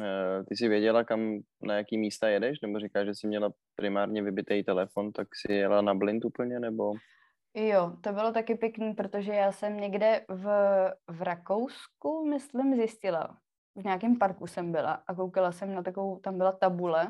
eh, 0.01 0.43
ty 0.43 0.57
jsi 0.57 0.67
věděla, 0.67 1.03
kam, 1.03 1.39
na 1.61 1.75
jaký 1.75 1.97
místa 1.97 2.29
jedeš? 2.29 2.61
Nebo 2.61 2.79
říkáš, 2.79 3.05
že 3.05 3.15
jsi 3.15 3.27
měla 3.27 3.53
primárně 3.75 4.23
vybitý 4.23 4.63
telefon, 4.63 5.11
tak 5.11 5.27
si 5.35 5.53
jela 5.53 5.81
na 5.81 5.93
blind 5.93 6.25
úplně, 6.25 6.59
nebo? 6.59 6.93
Jo, 7.53 7.97
to 8.01 8.13
bylo 8.13 8.31
taky 8.31 8.55
pěkný, 8.55 8.93
protože 8.93 9.33
já 9.33 9.51
jsem 9.51 9.77
někde 9.77 10.25
v, 10.29 10.45
v 11.07 11.21
Rakousku, 11.21 12.25
myslím, 12.29 12.75
zjistila. 12.75 13.37
V 13.75 13.83
nějakém 13.83 14.17
parku 14.17 14.47
jsem 14.47 14.71
byla 14.71 15.03
a 15.07 15.15
koukala 15.15 15.51
jsem 15.51 15.75
na 15.75 15.83
takovou, 15.83 16.19
tam 16.19 16.37
byla 16.37 16.51
tabule 16.51 17.07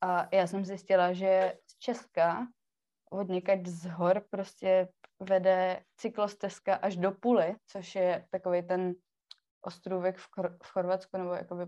a 0.00 0.28
já 0.36 0.46
jsem 0.46 0.64
zjistila, 0.64 1.12
že 1.12 1.54
z 1.66 1.78
Česka 1.78 2.46
od 3.10 3.28
někať 3.28 3.66
z 3.66 3.86
hor 3.86 4.22
prostě 4.30 4.88
vede 5.20 5.82
cyklostezka 5.96 6.74
až 6.74 6.96
do 6.96 7.12
Puly, 7.12 7.56
což 7.66 7.94
je 7.94 8.26
takový 8.30 8.62
ten 8.66 8.94
ostrůvek 9.62 10.16
v, 10.18 10.28
Chor- 10.36 10.56
v 10.62 10.68
Chorvatsku, 10.72 11.16
nebo 11.18 11.34
jakoby 11.34 11.66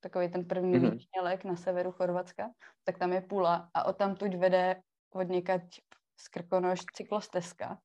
takový 0.00 0.30
ten 0.30 0.44
první 0.44 0.78
Mhm. 0.78 0.90
výčnělek 0.90 1.44
na 1.44 1.56
severu 1.56 1.92
Chorvatska, 1.92 2.50
tak 2.84 2.98
tam 2.98 3.12
je 3.12 3.20
Pula 3.20 3.70
a 3.74 3.84
odtamtud 3.84 4.34
vede 4.34 4.82
od 5.14 5.22
někať 5.28 5.62
z 6.20 6.28
Krkonoš 6.28 6.80
cyklostezka. 6.94 7.78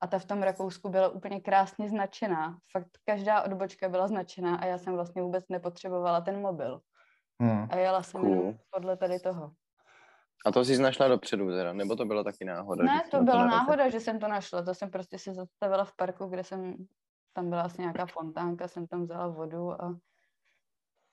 A 0.00 0.06
ta 0.06 0.18
v 0.18 0.24
tom 0.24 0.42
Rakousku 0.42 0.88
byla 0.88 1.08
úplně 1.08 1.40
krásně 1.40 1.88
značená. 1.88 2.58
Fakt 2.72 2.88
každá 3.04 3.42
odbočka 3.42 3.88
byla 3.88 4.08
značená 4.08 4.56
a 4.56 4.66
já 4.66 4.78
jsem 4.78 4.94
vlastně 4.94 5.22
vůbec 5.22 5.44
nepotřebovala 5.48 6.20
ten 6.20 6.40
mobil. 6.40 6.80
Hm. 7.42 7.66
A 7.70 7.76
jela 7.76 8.02
jsem 8.02 8.20
Cool. 8.20 8.56
podle 8.70 8.96
tady 8.96 9.20
toho. 9.20 9.50
A 10.46 10.50
to 10.52 10.64
jsi 10.64 10.78
našla 10.82 11.08
dopředu 11.08 11.50
teda, 11.50 11.72
nebo 11.72 11.96
to 11.96 12.04
byla 12.04 12.24
taky 12.24 12.44
náhoda? 12.44 12.84
Ne, 12.84 13.02
to 13.10 13.22
byla 13.22 13.36
narazila? 13.36 13.58
náhoda, 13.58 13.88
že 13.90 14.00
jsem 14.00 14.18
to 14.20 14.28
našla. 14.28 14.62
To 14.62 14.74
jsem 14.74 14.90
prostě 14.90 15.18
se 15.18 15.34
zastavila 15.34 15.84
v 15.84 15.96
parku, 15.96 16.26
kde 16.26 16.44
jsem, 16.44 16.74
tam 17.32 17.50
byla 17.50 17.62
asi 17.62 17.80
nějaká 17.80 18.06
fontánka, 18.06 18.68
jsem 18.68 18.86
tam 18.86 19.02
vzala 19.02 19.28
vodu 19.28 19.82
a, 19.82 19.96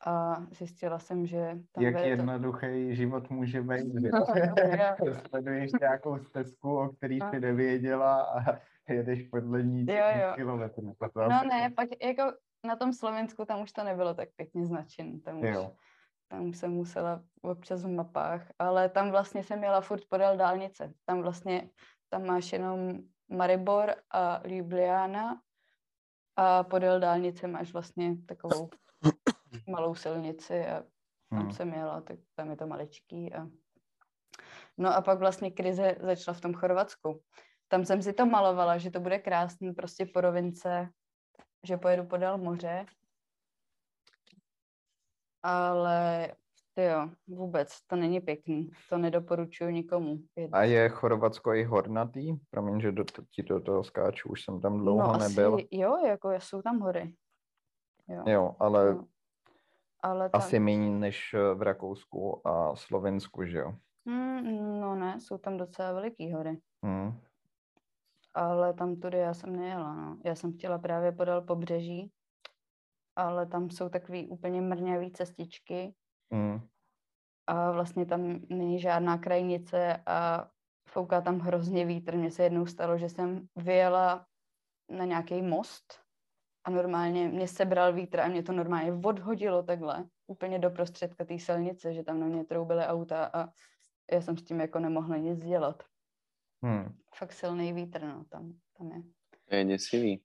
a 0.05 0.41
zjistila 0.51 0.99
jsem, 0.99 1.25
že 1.25 1.57
tam 1.71 1.83
Jak 1.83 1.93
vede 1.93 2.03
to- 2.05 2.09
jednoduchý 2.09 2.95
život 2.95 3.29
může 3.29 3.61
být. 3.61 3.93
Sleduješ 5.29 5.71
nějakou 5.81 6.17
stezku, 6.19 6.77
o 6.79 6.89
který 6.89 7.19
No. 7.19 7.29
jsi 7.31 7.39
nevěděla 7.39 8.21
a 8.23 8.59
jedeš 8.93 9.21
podle 9.21 9.63
ní 9.63 9.85
Jo, 9.89 9.95
jo. 10.21 10.31
kilometrů. 10.35 10.95
No 11.15 11.43
ne, 11.49 11.69
pak 11.75 11.89
jako 12.03 12.23
na 12.67 12.75
tom 12.75 12.93
Slovensku 12.93 13.45
tam 13.45 13.61
už 13.61 13.71
to 13.71 13.83
nebylo 13.83 14.13
tak 14.13 14.29
pěkně 14.35 14.65
značen. 14.65 15.21
Tam 15.21 15.39
už, 15.39 15.49
Jo. 15.49 15.71
Tam 16.33 16.53
jsem 16.53 16.71
musela 16.71 17.23
občas 17.41 17.83
v 17.83 17.87
mapách, 17.87 18.41
ale 18.59 18.89
tam 18.89 19.11
vlastně 19.11 19.43
jsem 19.43 19.63
jela 19.63 19.81
furt 19.81 20.01
podél 20.09 20.37
dálnice. 20.37 20.93
Tam 21.05 21.21
vlastně, 21.21 21.69
tam 22.09 22.25
máš 22.25 22.53
jenom 22.53 22.99
Maribor 23.29 23.95
a 24.11 24.47
Ljubljana 24.47 25.41
a 26.35 26.63
podél 26.63 26.99
dálnice 26.99 27.47
máš 27.47 27.73
vlastně 27.73 28.15
takovou 28.25 28.69
malou 29.69 29.95
silnici 29.95 30.65
a 30.65 30.83
tam 31.29 31.47
Hm. 31.47 31.51
jsem 31.51 31.73
jela, 31.73 32.01
tak 32.01 32.19
tam 32.35 32.49
je 32.49 32.55
to 32.55 32.67
maličký. 32.67 33.33
A... 33.33 33.47
No 34.77 34.95
a 34.95 35.01
pak 35.01 35.19
vlastně 35.19 35.51
krize 35.51 35.95
začala 36.01 36.37
v 36.37 36.41
tom 36.41 36.53
Chorvatsku. 36.53 37.21
Tam 37.67 37.85
jsem 37.85 38.01
si 38.01 38.13
to 38.13 38.25
malovala, 38.25 38.77
že 38.77 38.91
to 38.91 38.99
bude 38.99 39.19
krásný 39.19 39.73
prostě 39.73 40.05
po 40.05 40.21
rovince, 40.21 40.89
že 41.63 41.77
pojedu 41.77 42.05
podél 42.05 42.37
moře. 42.37 42.85
Ale 45.43 46.31
jo, 46.77 47.09
vůbec, 47.27 47.81
to 47.87 47.95
není 47.95 48.21
pěkný. 48.21 48.69
To 48.89 48.97
nedoporučuji 48.97 49.73
nikomu. 49.73 50.17
jet. 50.35 50.49
A 50.53 50.63
je 50.63 50.89
Chorvatsko 50.89 51.53
i 51.53 51.63
hornatý? 51.63 52.35
Promiň, 52.49 52.81
že 52.81 52.91
do, 52.91 53.05
ti 53.35 53.43
do 53.43 53.59
toho 53.59 53.83
skáču, 53.83 54.29
už 54.29 54.43
jsem 54.43 54.61
tam 54.61 54.77
dlouho 54.77 55.13
no, 55.13 55.19
nebyl. 55.19 55.55
Asi, 55.55 55.67
jo, 55.71 55.97
jako 56.05 56.31
jsou 56.31 56.61
tam 56.61 56.79
hory. 56.79 57.15
Jo, 58.07 58.23
Jo, 58.27 58.55
ale 58.59 58.95
no. 58.95 59.07
ale 59.99 60.29
tam, 60.29 60.41
asi 60.41 60.59
méně 60.59 60.89
než 60.89 61.33
eh, 61.33 61.53
v 61.53 61.61
Rakousku 61.61 62.47
a 62.47 62.75
Slovensku, 62.75 63.45
že 63.45 63.57
jo? 63.57 63.73
Mm, 64.05 64.79
no 64.79 64.95
ne, 64.95 65.21
jsou 65.21 65.37
tam 65.37 65.57
docela 65.57 65.91
veliký 65.91 66.33
hory. 66.33 66.59
Hm. 66.85 67.19
Ale 68.33 68.73
tam 68.73 68.95
tudy 68.95 69.17
já 69.17 69.33
jsem 69.33 69.55
nejela, 69.55 69.93
no. 69.95 70.17
Já 70.25 70.35
jsem 70.35 70.53
chtěla 70.53 70.77
právě 70.77 71.11
podél 71.11 71.41
pobřeží, 71.41 72.11
ale 73.15 73.45
tam 73.45 73.69
jsou 73.69 73.89
takový 73.89 74.27
úplně 74.27 74.61
mrňavý 74.61 75.11
cestičky 75.11 75.95
Hm. 76.33 76.59
a 77.47 77.71
vlastně 77.71 78.05
tam 78.05 78.39
není 78.49 78.79
žádná 78.79 79.17
krajnice 79.17 80.03
a 80.05 80.49
fouká 80.89 81.21
tam 81.21 81.39
hrozně 81.39 81.85
vítr. 81.85 82.17
Mně 82.17 82.31
se 82.31 82.43
jednou 82.43 82.65
stalo, 82.65 82.97
že 82.97 83.09
jsem 83.09 83.47
vyjela 83.55 84.25
na 84.89 85.05
nějaký 85.05 85.41
most 85.41 85.99
a 86.65 86.69
normálně 86.69 87.27
mě 87.27 87.47
sebral 87.47 87.93
vítr 87.93 88.19
a 88.19 88.27
mě 88.27 88.43
to 88.43 88.51
normálně 88.51 88.93
odhodilo 89.05 89.63
takhle 89.63 90.05
úplně 90.27 90.59
do 90.59 90.69
prostředka 90.69 91.25
té 91.25 91.39
silnice, 91.39 91.93
že 91.93 92.03
tam 92.03 92.19
na 92.19 92.25
mě 92.27 92.43
troubily 92.45 92.83
auta 92.85 93.25
a 93.33 93.47
já 94.11 94.21
jsem 94.21 94.37
s 94.37 94.43
tím 94.43 94.59
jako 94.59 94.79
nemohla 94.79 95.17
nic 95.17 95.39
dělat. 95.39 95.83
Hm. 96.65 96.97
Fakt 97.15 97.33
silný 97.33 97.73
vítr, 97.73 98.03
no, 98.03 98.25
tam, 98.29 98.53
tam 98.77 98.91
je. 98.91 99.03
To 99.49 99.55
je 99.55 99.65
děsivý. 99.65 100.23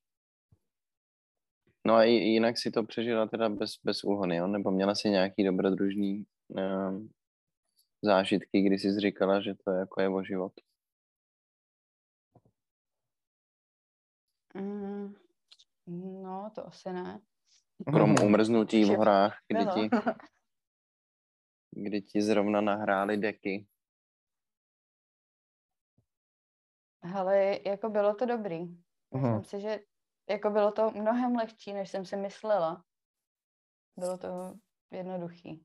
No 1.89 1.95
a 1.95 2.05
i- 2.05 2.11
jinak 2.11 2.59
si 2.59 2.71
to 2.71 2.83
přežila 2.83 3.27
teda 3.27 3.49
bez, 3.49 3.71
bez 3.85 4.05
úhony, 4.05 4.37
jo? 4.37 4.47
Nebo 4.47 4.71
měla 4.71 4.95
si 4.95 5.11
nějaký 5.11 5.45
dobrodružný 5.45 6.27
um, 6.49 7.11
zážitky, 8.03 8.63
kdy 8.63 8.79
jsi 8.79 9.01
říkala, 9.01 9.41
že 9.41 9.55
to 9.65 9.71
jako 9.71 10.01
je 10.01 10.09
o 10.09 10.23
život? 10.23 10.53
Mm, 14.55 15.15
no, 16.23 16.51
to 16.55 16.67
asi 16.67 16.93
ne. 16.93 17.21
Krom 17.93 18.15
umrznutí 18.25 18.85
v 18.85 18.89
horách, 18.89 19.39
kdy 19.49 19.67
ti, 19.67 19.91
kdy 21.71 22.03
ti 22.03 22.23
zrovna 22.23 22.61
nahráli 22.61 23.17
deky. 23.17 23.67
Hele, 27.03 27.59
jako 27.67 27.89
bylo 27.89 28.15
to 28.15 28.27
dobrý. 28.27 28.59
Myslím 28.59 29.33
Mhm. 29.33 29.45
si, 29.45 29.61
že 29.61 29.81
jako 30.31 30.51
bylo 30.51 30.73
to 30.73 30.91
mnohem 30.91 31.37
lehčí, 31.37 31.73
než 31.73 31.91
jsem 31.91 32.05
si 32.05 32.17
myslela. 32.17 32.85
Bylo 33.97 34.19
to 34.19 34.55
jednoduchý. 34.91 35.65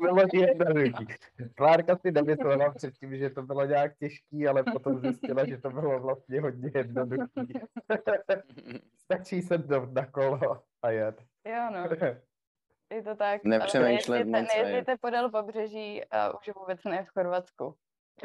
bylo 0.00 0.24
jednoduchý. 0.32 1.06
Klárka 1.54 1.96
si 1.96 2.12
nemyslela 2.12 2.72
předtím, 2.72 3.16
že 3.16 3.30
to 3.30 3.42
bylo 3.42 3.64
nějak 3.64 3.96
těžký, 3.96 4.48
ale 4.48 4.62
potom 4.62 4.98
zjistila, 4.98 5.46
že 5.46 5.58
to 5.58 5.70
bylo 5.70 6.00
vlastně 6.00 6.40
hodně 6.40 6.70
jednoduchý. 6.74 7.52
Stačí 8.98 9.42
se 9.42 9.58
do 9.58 9.86
na 9.86 10.06
kolo 10.06 10.62
a 10.82 10.90
jet. 10.90 11.22
Jo, 11.44 11.70
no, 11.72 11.88
je 12.96 13.02
to 13.02 13.16
tak. 13.16 13.44
Nepřemýšlet 13.44 14.24
moc 14.24 14.54
nejezděte 14.54 14.96
podél 14.96 15.30
pobřeží 15.30 16.04
a 16.04 16.38
už 16.38 16.50
vůbec 16.54 16.84
ne 16.84 17.04
v 17.04 17.08
Chorvatsku. 17.08 17.76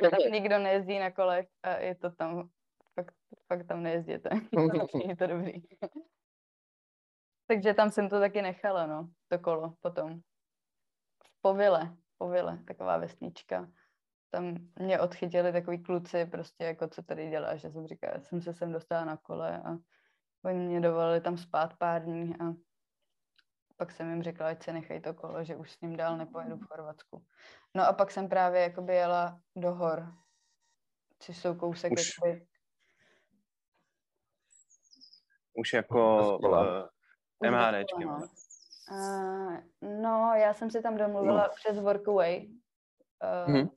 Tam 0.01 0.31
nikdo 0.31 0.59
nejezdí 0.59 0.99
na 0.99 1.11
kolech 1.11 1.47
a 1.63 1.77
je 1.77 1.95
to 1.95 2.11
tam 2.11 2.49
fakt 2.99 3.15
fakt 3.47 3.67
tam 3.67 3.83
nejezděte. 3.83 4.29
Je 5.07 5.15
to 5.15 5.27
dobrý. 5.27 5.53
Takže 7.47 7.73
tam 7.73 7.91
jsem 7.91 8.09
to 8.09 8.19
taky 8.19 8.41
nechala, 8.41 8.87
no, 8.87 9.09
to 9.27 9.39
kolo 9.39 9.73
potom. 9.81 10.19
V 11.23 11.41
Povile, 11.41 11.97
Povile, 12.17 12.59
taková 12.67 12.97
vesnička. 12.97 13.71
Tam 14.29 14.55
mě 14.79 14.99
odchytili 14.99 15.51
takový 15.53 15.83
kluci, 15.83 16.25
prostě 16.25 16.63
jako 16.63 16.87
co 16.87 17.03
tady 17.03 17.29
dělá, 17.29 17.55
že 17.55 17.71
jsem 17.71 17.87
říkala, 17.87 18.13
já 18.13 18.21
jsem 18.21 18.41
se 18.41 18.53
sem 18.53 18.71
dostala 18.71 19.05
na 19.05 19.17
kole 19.17 19.61
a 19.61 19.77
oni 20.45 20.59
mě 20.59 20.81
dovolili 20.81 21.21
tam 21.21 21.37
spát 21.37 21.77
pár 21.77 22.03
dní 22.03 22.35
a 22.39 22.53
pak 23.77 23.91
jsem 23.91 24.09
jim 24.09 24.23
řekla, 24.23 24.47
ať 24.47 24.63
se 24.63 24.73
nechají 24.73 25.01
to 25.01 25.13
kolo, 25.13 25.43
že 25.43 25.55
už 25.55 25.71
s 25.71 25.81
ním 25.81 25.95
dál 25.95 26.17
nepojedu 26.17 26.57
v 26.57 26.67
Chorvatsku. 26.67 27.25
No 27.75 27.87
a 27.87 27.93
pak 27.93 28.11
jsem 28.11 28.29
právě 28.29 28.61
jakoby 28.61 28.95
jela 28.95 29.41
do 29.55 29.73
hor, 29.73 30.13
což 31.19 31.37
jsou 31.37 31.55
kousek 31.55 31.93
Už- 31.93 32.11
jakoby, 32.17 32.47
Už 35.59 35.73
jako 35.73 36.17
uh, 36.17 36.41
došlo, 36.41 36.65
no. 37.99 38.27
Uh, 38.91 39.57
no, 40.01 40.33
já 40.35 40.53
jsem 40.53 40.71
si 40.71 40.81
tam 40.81 40.97
domluvila 40.97 41.43
no. 41.43 41.53
přes 41.55 41.79
Workaway, 41.79 42.47
uh, 43.47 43.53
Mhm. 43.55 43.69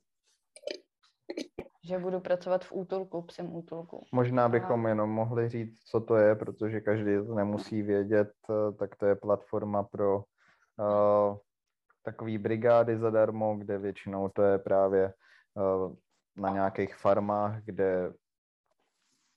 že 1.83 1.99
budu 1.99 2.19
pracovat 2.19 2.65
v 2.65 2.71
útulku, 2.71 3.21
psem 3.21 3.55
útulku. 3.55 4.05
Možná 4.11 4.49
bychom 4.49 4.87
jenom 4.87 5.09
mohli 5.09 5.49
říct, 5.49 5.79
co 5.83 6.01
to 6.01 6.15
je, 6.15 6.35
protože 6.35 6.81
každý 6.81 7.11
to 7.27 7.35
nemusí 7.35 7.81
vědět, 7.81 8.31
eh, 8.49 8.71
tak 8.79 8.95
to 8.95 9.05
je 9.05 9.15
platforma 9.15 9.83
pro 9.83 10.17
uh, 10.17 11.37
takové 12.03 12.37
brigády 12.37 12.97
zadarmo, 12.97 13.55
kde 13.57 13.77
většinou 13.77 14.29
to 14.29 14.41
je 14.41 14.57
právě 14.57 15.13
uh, 15.53 15.95
na 16.35 16.49
nějakých 16.49 16.95
farmách, 16.95 17.63
kde 17.63 18.13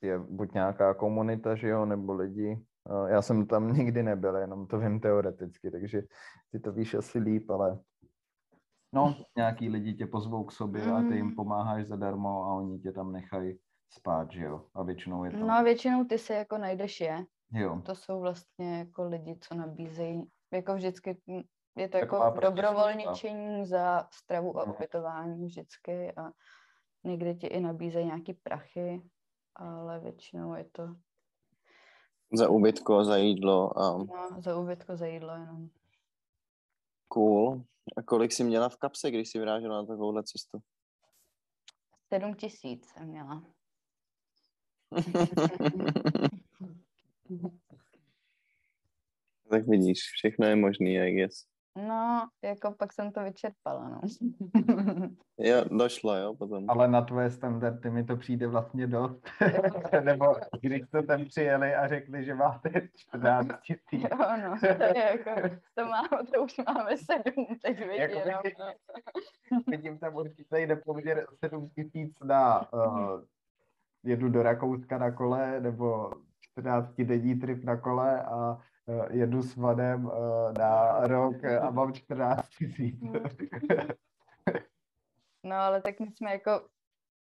je 0.02 0.18
buď 0.18 0.52
nějaká 0.54 0.94
komunita, 0.94 1.54
že 1.54 1.68
jo, 1.68 1.84
nebo 1.86 2.12
lidi. 2.12 2.64
Já 3.08 3.22
jsem 3.22 3.46
tam 3.46 3.68
nikdy 3.72 4.02
nebyl, 4.02 4.36
jenom 4.36 4.66
to 4.66 4.78
vím 4.78 5.00
teoreticky, 5.00 5.70
takže 5.70 6.02
ty 6.52 6.60
to 6.60 6.72
víš 6.72 6.94
asi 6.94 7.18
líp, 7.18 7.50
ale 7.50 7.78
no, 8.94 9.16
nějaký 9.36 9.68
lidi 9.68 9.94
tě 9.94 10.06
pozvou 10.06 10.44
k 10.44 10.52
sobě 10.52 10.92
a 10.92 11.02
ty 11.02 11.14
jim 11.16 11.26
Mm. 11.26 11.34
pomáháš 11.34 11.86
zadarmo 11.86 12.44
a 12.44 12.54
oni 12.54 12.78
tě 12.78 12.92
tam 12.92 13.12
nechají 13.12 13.58
spát, 13.92 14.30
že 14.30 14.44
jo? 14.44 14.66
A 14.74 14.82
většinou 14.82 15.24
je 15.24 15.30
to... 15.30 15.36
No 15.36 15.50
a 15.54 15.62
většinou 15.62 16.04
ty 16.04 16.18
se 16.18 16.34
jako 16.34 16.58
najdeš 16.58 17.00
je. 17.00 17.24
Jo. 17.52 17.82
To 17.84 17.94
jsou 17.94 18.20
vlastně 18.20 18.78
jako 18.78 19.08
lidi, 19.08 19.38
co 19.40 19.54
nabízejí, 19.54 20.22
jako 20.52 20.74
vždycky 20.74 21.20
je 21.76 21.88
to 21.88 21.98
Taková 21.98 22.24
jako 22.24 22.40
prostě 22.40 22.50
dobrovolničení 22.50 23.66
za 23.66 24.08
stravu 24.12 24.58
a 24.60 24.64
Mhm. 24.64 24.74
ubytování 24.74 25.46
vždycky 25.46 26.12
a 26.12 26.30
někdy 27.04 27.34
ti 27.34 27.46
i 27.46 27.60
nabízejí 27.60 28.06
nějaký 28.06 28.34
prachy, 28.34 29.02
ale 29.56 30.00
většinou 30.00 30.54
je 30.54 30.64
to 30.64 30.96
Za 32.32 32.48
ubytko, 32.48 33.04
za 33.04 33.16
jídlo 33.16 33.78
a 33.78 33.98
no, 33.98 34.42
za 34.42 34.56
ubytko, 34.56 34.96
za 34.96 35.06
jídlo 35.06 35.32
jenom. 35.32 35.68
cool. 37.08 37.64
A 37.96 38.02
kolik 38.02 38.32
jsi 38.32 38.44
měla 38.44 38.68
v 38.68 38.76
kapse, 38.76 39.10
když 39.10 39.30
jsi 39.30 39.38
vyrážela 39.38 39.76
na 39.76 39.86
takovouhle 39.86 40.22
cestu? 40.24 40.58
Sedm 42.08 42.34
tisíc 42.34 42.86
jsem 42.86 43.08
měla. 43.08 43.44
tak 49.50 49.66
vidíš, 49.66 49.98
všechno 50.12 50.46
je 50.46 50.56
možný, 50.56 50.98
I 50.98 51.12
guess. 51.12 51.46
No, 51.76 52.28
jako 52.42 52.74
pak 52.78 52.92
jsem 52.92 53.12
to 53.12 53.24
vyčerpala, 53.24 53.88
no. 53.88 54.00
Jo, 55.38 55.64
došlo, 55.70 56.16
jo, 56.16 56.34
potom. 56.34 56.64
Ale 56.68 56.88
na 56.88 57.02
tvoje 57.02 57.30
standardy 57.30 57.90
mi 57.90 58.04
to 58.04 58.16
přijde 58.16 58.46
vlastně 58.46 58.86
dost. 58.86 59.20
Nebo 60.04 60.36
když 60.60 60.82
jste 60.82 61.02
tam 61.02 61.24
přijeli 61.24 61.74
a 61.74 61.88
řekli, 61.88 62.24
že 62.24 62.34
máte 62.34 62.70
14 62.96 63.46
tisíc. 63.66 64.02
jo, 64.10 64.18
no, 64.42 64.58
to 64.60 64.84
je 64.84 65.04
jako, 65.04 65.48
to, 65.74 65.84
máme, 65.84 66.24
to 66.34 66.44
už 66.44 66.56
máme 66.66 66.96
sedm, 66.96 67.46
teď 67.62 67.78
Jako 67.78 67.90
vědět, 67.90 68.24
no. 68.32 68.40
vidíš, 68.44 68.56
Vidím 69.66 69.98
tam 69.98 70.14
určitě 70.14 70.66
nepoměr 70.66 71.26
7 71.44 71.68
tisíc 71.68 72.18
na 72.24 72.72
uh, 72.72 73.20
jedu 74.04 74.28
do 74.28 74.42
Rakouska 74.42 74.98
na 74.98 75.10
kole, 75.10 75.60
nebo 75.60 76.12
14 76.40 76.94
denní 76.96 77.34
trip 77.34 77.64
na 77.64 77.76
kole 77.76 78.22
a 78.22 78.58
jedu 79.10 79.42
s 79.42 79.56
vanem 79.56 80.04
uh, 80.04 80.12
na 80.58 81.00
rok 81.06 81.44
a 81.44 81.70
mám 81.70 81.92
14 81.92 82.48
tisíc. 82.48 83.00
No, 85.46 85.56
ale 85.56 85.82
tak 85.82 86.00
my 86.00 86.06
jsme 86.12 86.32
jako 86.32 86.68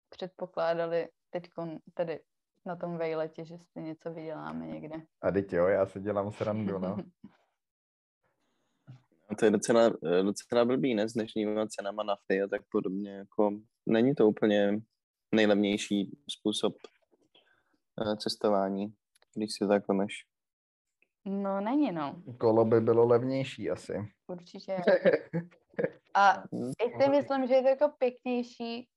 předpokládali 0.09 1.09
teď 1.31 1.49
tedy 1.95 2.21
na 2.67 2.77
tom 2.77 2.99
vejletě, 2.99 3.45
že 3.45 3.59
si 3.59 3.83
něco 3.83 4.15
vyděláme 4.15 4.67
někde. 4.67 4.97
A 5.23 5.31
teď 5.31 5.53
jo, 5.53 5.67
já 5.67 5.87
si 5.87 6.01
dělám 6.01 6.33
srandu, 6.33 6.79
no. 6.79 6.97
A 9.29 9.35
to 9.39 9.45
je 9.45 9.51
docela, 9.51 9.87
eh, 9.87 10.23
docela 10.23 10.65
blbý, 10.65 10.95
ne, 10.95 11.09
s 11.09 11.13
dnešníma 11.13 11.67
cenama 11.67 12.03
nafty 12.03 12.43
a 12.43 12.47
tak 12.47 12.63
podobně, 12.71 13.11
jako 13.11 13.61
není 13.87 14.15
to 14.15 14.29
úplně 14.29 14.81
nejlevnější 15.35 16.19
způsob 16.31 16.77
eh, 18.01 18.17
cestování, 18.17 18.95
když 19.35 19.51
si 19.53 19.69
tak 19.69 19.89
vemeš. 19.89 20.13
No, 21.27 21.61
není, 21.61 21.93
no, 21.93 22.23
Kolo 22.39 22.65
by 22.65 22.81
bylo 22.81 23.07
levnější 23.07 23.71
asi. 23.71 24.13
určitě. 24.27 24.77
A 26.15 26.43
i 26.85 27.03
si 27.03 27.09
myslím, 27.11 27.47
že 27.47 27.55
je 27.55 27.63
to 27.63 27.69
jako 27.69 27.89
pěknější 27.99 28.89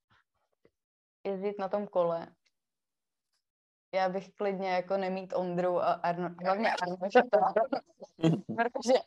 jezdit 1.23 1.59
na 1.59 1.69
tom 1.69 1.87
kole. 1.87 2.27
Já 3.95 4.09
bych 4.09 4.29
klidně 4.35 4.69
jako 4.69 4.97
nemít 4.97 5.33
Ondru 5.35 5.79
a 5.79 5.93
Arno, 5.93 6.29
hlavně 6.43 6.69
Arnošta, 6.71 7.21
protože 8.57 8.99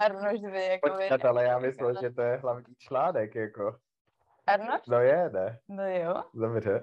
Arnoš 0.00 0.40
by 0.40 0.66
jako 0.66 0.90
Počkat, 0.90 1.24
ale 1.24 1.44
já 1.44 1.58
myslel, 1.58 2.00
že 2.00 2.10
to 2.10 2.22
je 2.22 2.36
hlavní 2.36 2.74
článek, 2.78 3.34
jako. 3.34 3.78
Arnoš? 4.46 4.80
No 4.88 5.00
je, 5.00 5.30
ne? 5.30 5.58
No 5.68 5.88
jo, 5.88 6.24
Dobře. 6.34 6.82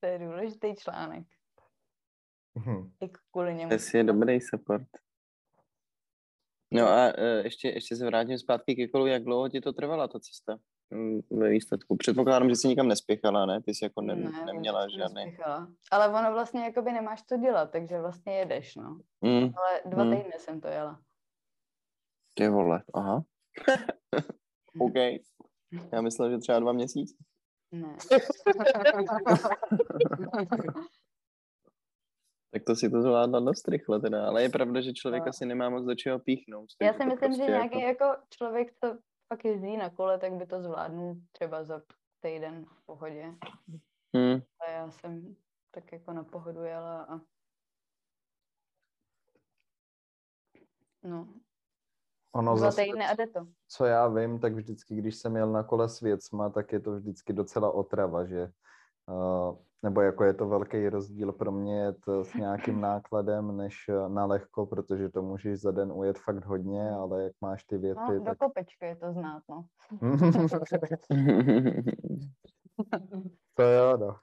to 0.00 0.06
je 0.06 0.18
důležitý 0.18 0.76
článek. 0.76 1.24
Mhm. 2.58 2.92
I 3.00 3.08
kvůli 3.32 3.54
němu. 3.54 3.68
Dnes 3.68 3.94
je 3.94 4.04
dobrý 4.04 4.40
support. 4.40 4.86
No 6.72 6.86
a 6.88 7.12
eh, 7.18 7.42
ještě, 7.44 7.68
ještě 7.68 7.96
se 7.96 8.06
vrátím 8.06 8.38
zpátky 8.38 8.76
ke 8.76 8.88
kolu, 8.88 9.06
jak 9.06 9.24
dlouho 9.24 9.48
ti 9.48 9.60
to 9.60 9.72
trvala, 9.72 10.08
ta 10.08 10.18
cesta 10.20 10.58
mm, 10.90 11.20
ve 11.30 11.48
výsledku? 11.48 11.96
Předpokládám, 11.96 12.48
že 12.48 12.56
jsi 12.56 12.68
nikam 12.68 12.88
nespěchala, 12.88 13.46
ne? 13.46 13.62
Ty 13.62 13.74
jsi 13.74 13.84
jako 13.84 14.00
ne, 14.00 14.14
Ne, 14.16 14.44
neměla 14.46 14.88
žádný. 14.88 15.14
nespěchala. 15.24 15.68
Ale 15.92 16.08
ono 16.08 16.32
vlastně 16.32 16.64
jakoby 16.64 16.92
nemáš 16.92 17.22
co 17.22 17.36
dělat, 17.36 17.70
takže 17.70 18.00
vlastně 18.00 18.38
jedeš, 18.38 18.76
no. 18.76 19.00
Mm, 19.20 19.42
Ale 19.56 19.80
dva 19.86 20.02
Hmm. 20.02 20.16
týdny 20.16 20.32
jsem 20.38 20.60
to 20.60 20.68
jela. 20.68 21.00
ty 22.34 22.48
vole, 22.48 22.82
aha. 22.94 23.22
OK. 24.80 24.94
Já 25.92 26.00
myslel, 26.00 26.30
že 26.30 26.38
třeba 26.38 26.60
dva 26.60 26.72
měsíce. 26.72 27.14
Ne. 27.72 27.96
Tak 32.50 32.62
to 32.64 32.76
si 32.76 32.90
to 32.90 33.02
zvládla 33.02 33.40
dost 33.40 33.68
rychle 33.68 34.00
teda, 34.00 34.26
ale 34.26 34.42
je 34.42 34.48
pravda, 34.48 34.80
že 34.80 34.92
člověk 34.92 35.22
No. 35.24 35.28
asi 35.28 35.46
nemá 35.46 35.70
moc 35.70 35.84
do 35.84 35.94
čeho 35.94 36.18
píchnout. 36.18 36.66
Já 36.82 36.92
si 36.92 37.04
myslím, 37.06 37.32
že 37.32 37.38
prostě 37.38 37.52
nějaký 37.52 37.80
jako 37.80 38.04
člověk, 38.30 38.72
co 38.84 38.98
pak 39.28 39.44
jezdí 39.44 39.76
na 39.76 39.90
kole, 39.90 40.18
tak 40.18 40.32
by 40.32 40.46
to 40.46 40.62
zvládnul 40.62 41.16
třeba 41.32 41.64
za 41.64 41.82
týden 42.20 42.64
v 42.64 42.86
pohodě. 42.86 43.34
Hmm, 44.14 44.40
A 44.66 44.70
já 44.70 44.90
jsem 44.90 45.36
tak 45.70 45.92
jako 45.92 46.12
na 46.12 46.24
pohodu 46.24 46.62
jela 46.62 47.02
a 47.02 47.20
no, 51.02 51.28
Ono 52.34 52.56
dva 52.56 52.60
zase, 52.70 52.82
týdny 52.82 53.04
a 53.06 53.14
jde 53.14 53.26
to. 53.26 53.46
co 53.68 53.84
já 53.84 54.08
vím, 54.08 54.40
tak 54.40 54.52
vždycky, 54.54 54.94
když 54.94 55.16
jsem 55.16 55.36
jel 55.36 55.52
na 55.52 55.62
kole 55.62 55.88
s 55.88 56.00
věcma, 56.00 56.50
tak 56.50 56.72
je 56.72 56.80
to 56.80 56.92
vždycky 56.92 57.32
docela 57.32 57.70
otrava, 57.70 58.24
že 58.24 58.52
uh, 59.06 59.58
nebo 59.82 60.00
jako 60.00 60.24
je 60.24 60.34
to 60.34 60.48
velký 60.48 60.88
rozdíl 60.88 61.32
pro 61.32 61.52
mě 61.52 61.80
jet 61.80 61.98
s 62.22 62.34
nějakým 62.34 62.80
nákladem, 62.80 63.56
než 63.56 63.74
eh, 63.88 64.08
na 64.08 64.26
lehko, 64.26 64.66
protože 64.66 65.08
to 65.08 65.22
můžeš 65.22 65.60
za 65.60 65.70
den 65.70 65.92
ujet 65.92 66.18
fakt 66.18 66.44
hodně, 66.44 66.90
ale 66.90 67.22
jak 67.22 67.32
máš 67.40 67.64
ty 67.64 67.78
věci, 67.78 68.00
No, 68.08 68.18
do 68.18 68.24
tak... 68.24 68.38
kopečka 68.38 68.86
je 68.86 68.96
to 68.96 69.12
znát, 69.12 69.42
no. 69.48 69.64
to 73.54 73.62
jo, 73.62 73.96
no. 73.96 74.16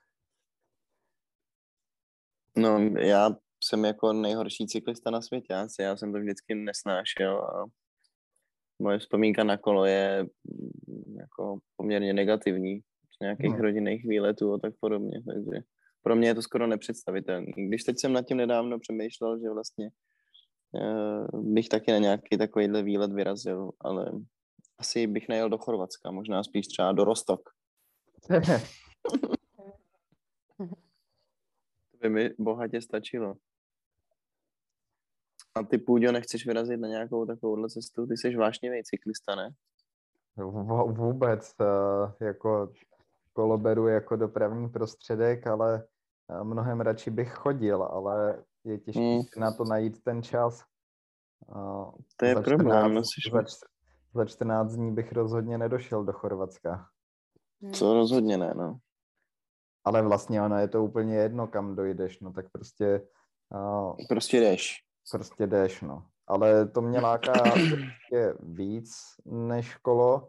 No, 2.58 2.78
já 2.98 3.30
jsem 3.64 3.84
jako 3.84 4.12
nejhorší 4.12 4.66
cyklista 4.66 5.10
na 5.10 5.22
světě, 5.22 5.54
asi 5.54 5.82
já 5.82 5.96
jsem 5.96 6.12
to 6.12 6.18
vždycky 6.18 6.54
nesnášel 6.54 7.44
a 7.44 7.64
moje 8.78 8.98
vzpomínka 8.98 9.44
na 9.44 9.56
kolo 9.56 9.84
je 9.84 10.22
mm, 10.22 11.16
jako 11.18 11.58
poměrně 11.76 12.12
negativní 12.12 12.80
nějakých 13.20 13.50
Hmm. 13.52 13.60
rodinných 13.60 14.04
výletů 14.08 14.52
a 14.54 14.58
tak 14.58 14.74
podobně, 14.80 15.22
takže 15.26 15.60
pro 16.02 16.16
mě 16.16 16.28
je 16.28 16.34
to 16.34 16.42
skoro 16.42 16.66
nepředstavitelné. 16.66 17.52
Když 17.56 17.84
teď 17.84 17.98
jsem 18.00 18.12
nad 18.12 18.22
tím 18.26 18.36
nedávno 18.36 18.78
přemýšlel, 18.78 19.38
že 19.40 19.50
vlastně 19.50 19.90
eh, 20.76 21.26
bych 21.38 21.68
taky 21.68 21.92
na 21.92 21.98
nějaký 21.98 22.38
takovýhle 22.38 22.82
výlet 22.82 23.12
vyrazil, 23.12 23.70
ale 23.80 24.12
asi 24.78 25.06
bych 25.06 25.28
nejel 25.28 25.48
do 25.48 25.58
Chorvatska, 25.58 26.10
možná 26.10 26.42
spíš 26.44 26.66
třeba 26.66 26.92
do 26.92 27.04
Rostok. 27.04 27.40
To 31.90 31.98
by 32.00 32.08
mi 32.10 32.30
bohatě 32.38 32.80
stačilo. 32.80 33.34
A 35.54 35.62
ty, 35.62 35.78
Půďo, 35.78 36.12
nechceš 36.12 36.46
vyrazit 36.46 36.80
na 36.80 36.88
nějakou 36.88 37.26
takovouhle 37.26 37.68
cestu? 37.68 38.06
Ty 38.06 38.16
jsi 38.16 38.36
vášnivý 38.36 38.82
cyklista, 38.84 39.34
ne? 39.34 39.50
V- 40.36 40.92
Vůbec, 40.92 41.54
eh, 41.60 42.24
jako 42.24 42.72
kolo 43.36 43.58
beru 43.58 43.88
jako 43.88 44.16
dopravní 44.16 44.68
prostředek, 44.68 45.46
ale 45.46 45.84
eh, 46.30 46.44
mnohem 46.44 46.80
radši 46.80 47.10
bych 47.10 47.32
chodil, 47.32 47.82
ale 47.82 48.44
je 48.64 48.78
těžké 48.78 49.00
Hmm. 49.00 49.22
si 49.22 49.40
na 49.40 49.52
to 49.52 49.64
najít 49.64 50.02
ten 50.04 50.22
čas. 50.22 50.64
Eh, 51.50 51.90
To 52.16 52.24
je 52.26 52.34
za 52.34 52.42
problém, 52.42 52.68
14 52.68 52.92
musíš- 52.92 53.32
za, 53.32 53.40
čt- 53.42 53.66
za 54.14 54.24
14 54.24 54.72
dní 54.72 54.94
bych 54.94 55.12
rozhodně 55.12 55.58
nedošel 55.58 56.04
do 56.04 56.12
Chorvatska. 56.12 56.88
Co 57.72 57.94
rozhodně 57.94 58.38
ne, 58.38 58.54
no. 58.56 58.78
Ale 59.84 60.02
vlastně 60.02 60.42
ono 60.42 60.58
je 60.58 60.68
to 60.68 60.84
úplně 60.84 61.14
jedno, 61.16 61.46
kam 61.46 61.76
dojdeš, 61.76 62.20
no 62.20 62.32
tak 62.32 62.46
prostě, 62.52 63.02
uh, 63.54 63.96
Prostě 64.08 64.40
jdeš. 64.40 64.82
prostě 65.12 65.46
jdeš, 65.46 65.82
no. 65.82 66.06
Ale 66.26 66.68
to 66.68 66.82
mě 66.82 67.00
láká 67.00 67.32
prostě 67.70 68.34
víc 68.40 68.90
než 69.24 69.76
kolo, 69.76 70.28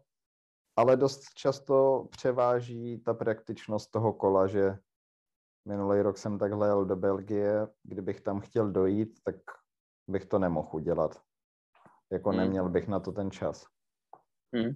ale 0.77 0.97
dost 0.97 1.33
často 1.33 2.07
převáží 2.11 2.99
ta 2.99 3.13
praktičnost 3.13 3.91
toho 3.91 4.13
kola, 4.13 4.47
že 4.47 4.77
minulý 5.65 6.01
rok 6.01 6.17
jsem 6.17 6.39
takhle 6.39 6.67
jel 6.67 6.85
do 6.85 6.95
Belgie, 6.95 7.67
kdybych 7.83 8.21
tam 8.21 8.39
chtěl 8.39 8.71
dojít, 8.71 9.23
tak 9.23 9.35
bych 10.07 10.25
to 10.25 10.39
nemohl 10.39 10.69
udělat. 10.71 11.21
Jako 12.11 12.29
Hmm. 12.29 12.39
neměl 12.39 12.69
bych 12.69 12.87
na 12.87 12.99
to 12.99 13.11
ten 13.11 13.31
čas. 13.31 13.65
Hmm. 14.55 14.75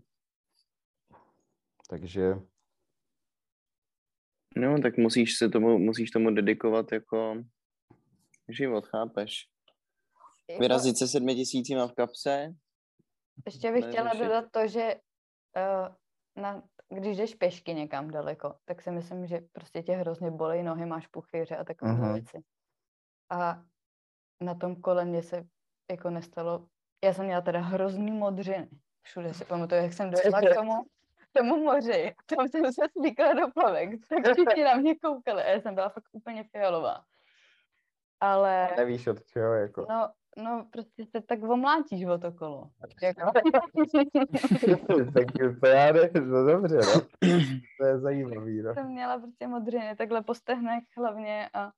Takže 1.90 2.36
No, 4.56 4.82
tak 4.82 4.98
musíš 4.98 5.38
se 5.38 5.50
tomu, 5.50 5.78
musíš 5.80 6.12
tomu 6.12 6.32
dedikovat 6.32 6.92
jako 6.92 7.36
život, 8.50 8.88
chápeš? 8.88 9.50
Jako- 10.50 10.60
Vyrazit 10.60 10.98
se 10.98 11.08
sedmi 11.08 11.36
tisícima 11.36 11.88
v 11.88 11.94
kapse, 11.94 12.56
Ještě 13.46 13.72
bych 13.72 13.86
chtěla 13.86 14.14
dodat 14.14 14.46
to, 14.52 14.68
že 14.68 14.96
uh, 15.56 15.96
na, 16.44 16.64
když 16.90 17.18
jdeš 17.18 17.36
pěšky 17.36 17.74
někam 17.74 18.12
daleko, 18.12 18.56
tak 18.66 18.82
si 18.82 18.92
myslím, 18.92 19.28
že 19.28 19.40
prostě 19.52 19.84
tě 19.84 19.96
hrozně 19.96 20.32
bolí 20.32 20.64
nohy, 20.64 20.86
máš 20.86 21.08
puchyře 21.08 21.58
a 21.58 21.64
takové 21.64 21.92
Mhm. 21.92 22.14
věci. 22.14 22.44
A 23.30 23.64
na 24.42 24.56
tom 24.56 24.76
kole 24.76 25.06
mě 25.06 25.24
se 25.24 25.44
jako 25.92 26.10
nestalo, 26.10 26.68
já 27.04 27.14
jsem 27.14 27.26
měla 27.26 27.42
teda 27.42 27.60
hrozný 27.60 28.12
modřiny. 28.12 28.70
Všude 29.04 29.34
si 29.34 29.46
pamatuju, 29.46 29.82
jak 29.84 29.94
jsem 29.94 30.12
dojela 30.12 30.42
k 30.42 30.56
tomu, 30.56 30.84
k 31.18 31.40
tomu 31.40 31.64
moři. 31.64 32.16
Tam 32.26 32.48
jsem 32.48 32.74
se 32.74 32.82
slíkla 32.92 33.34
do 33.34 33.48
plavek, 33.54 33.90
tak 34.10 34.34
všichni 34.34 34.64
na 34.64 34.74
mě 34.76 34.96
koukali 34.96 35.44
a 35.44 35.50
já 35.50 35.62
jsem 35.62 35.76
byla 35.76 35.90
fakt 35.90 36.06
úplně 36.12 36.44
fialová. 36.44 37.06
Ale 38.20 38.70
nevíš 38.78 39.08
od 39.08 39.26
čeho, 39.26 39.54
jako. 39.54 39.86
no, 39.90 40.12
no 40.38 40.68
prostě 40.72 41.06
se 41.06 41.22
tak 41.22 41.44
omlátíš 41.44 42.06
o 42.06 42.18
to 42.18 42.32
kolo. 42.32 42.70
Jako. 43.02 43.32
tak 45.14 45.26
to 45.60 45.68
já 45.68 45.94
ne, 45.94 46.10
no 46.22 46.46
dobře, 46.46 46.78
no. 46.78 47.02
To 47.80 47.86
je 47.86 48.00
zajímavý, 48.00 48.62
no. 48.62 48.74
jsem 48.74 48.88
měla 48.88 49.20
prostě 49.20 49.48
modřiny, 49.48 49.96
takhle 49.96 50.22
po 50.22 50.34
stehnech 50.34 50.84
hlavně 50.98 51.50
a 51.54 51.72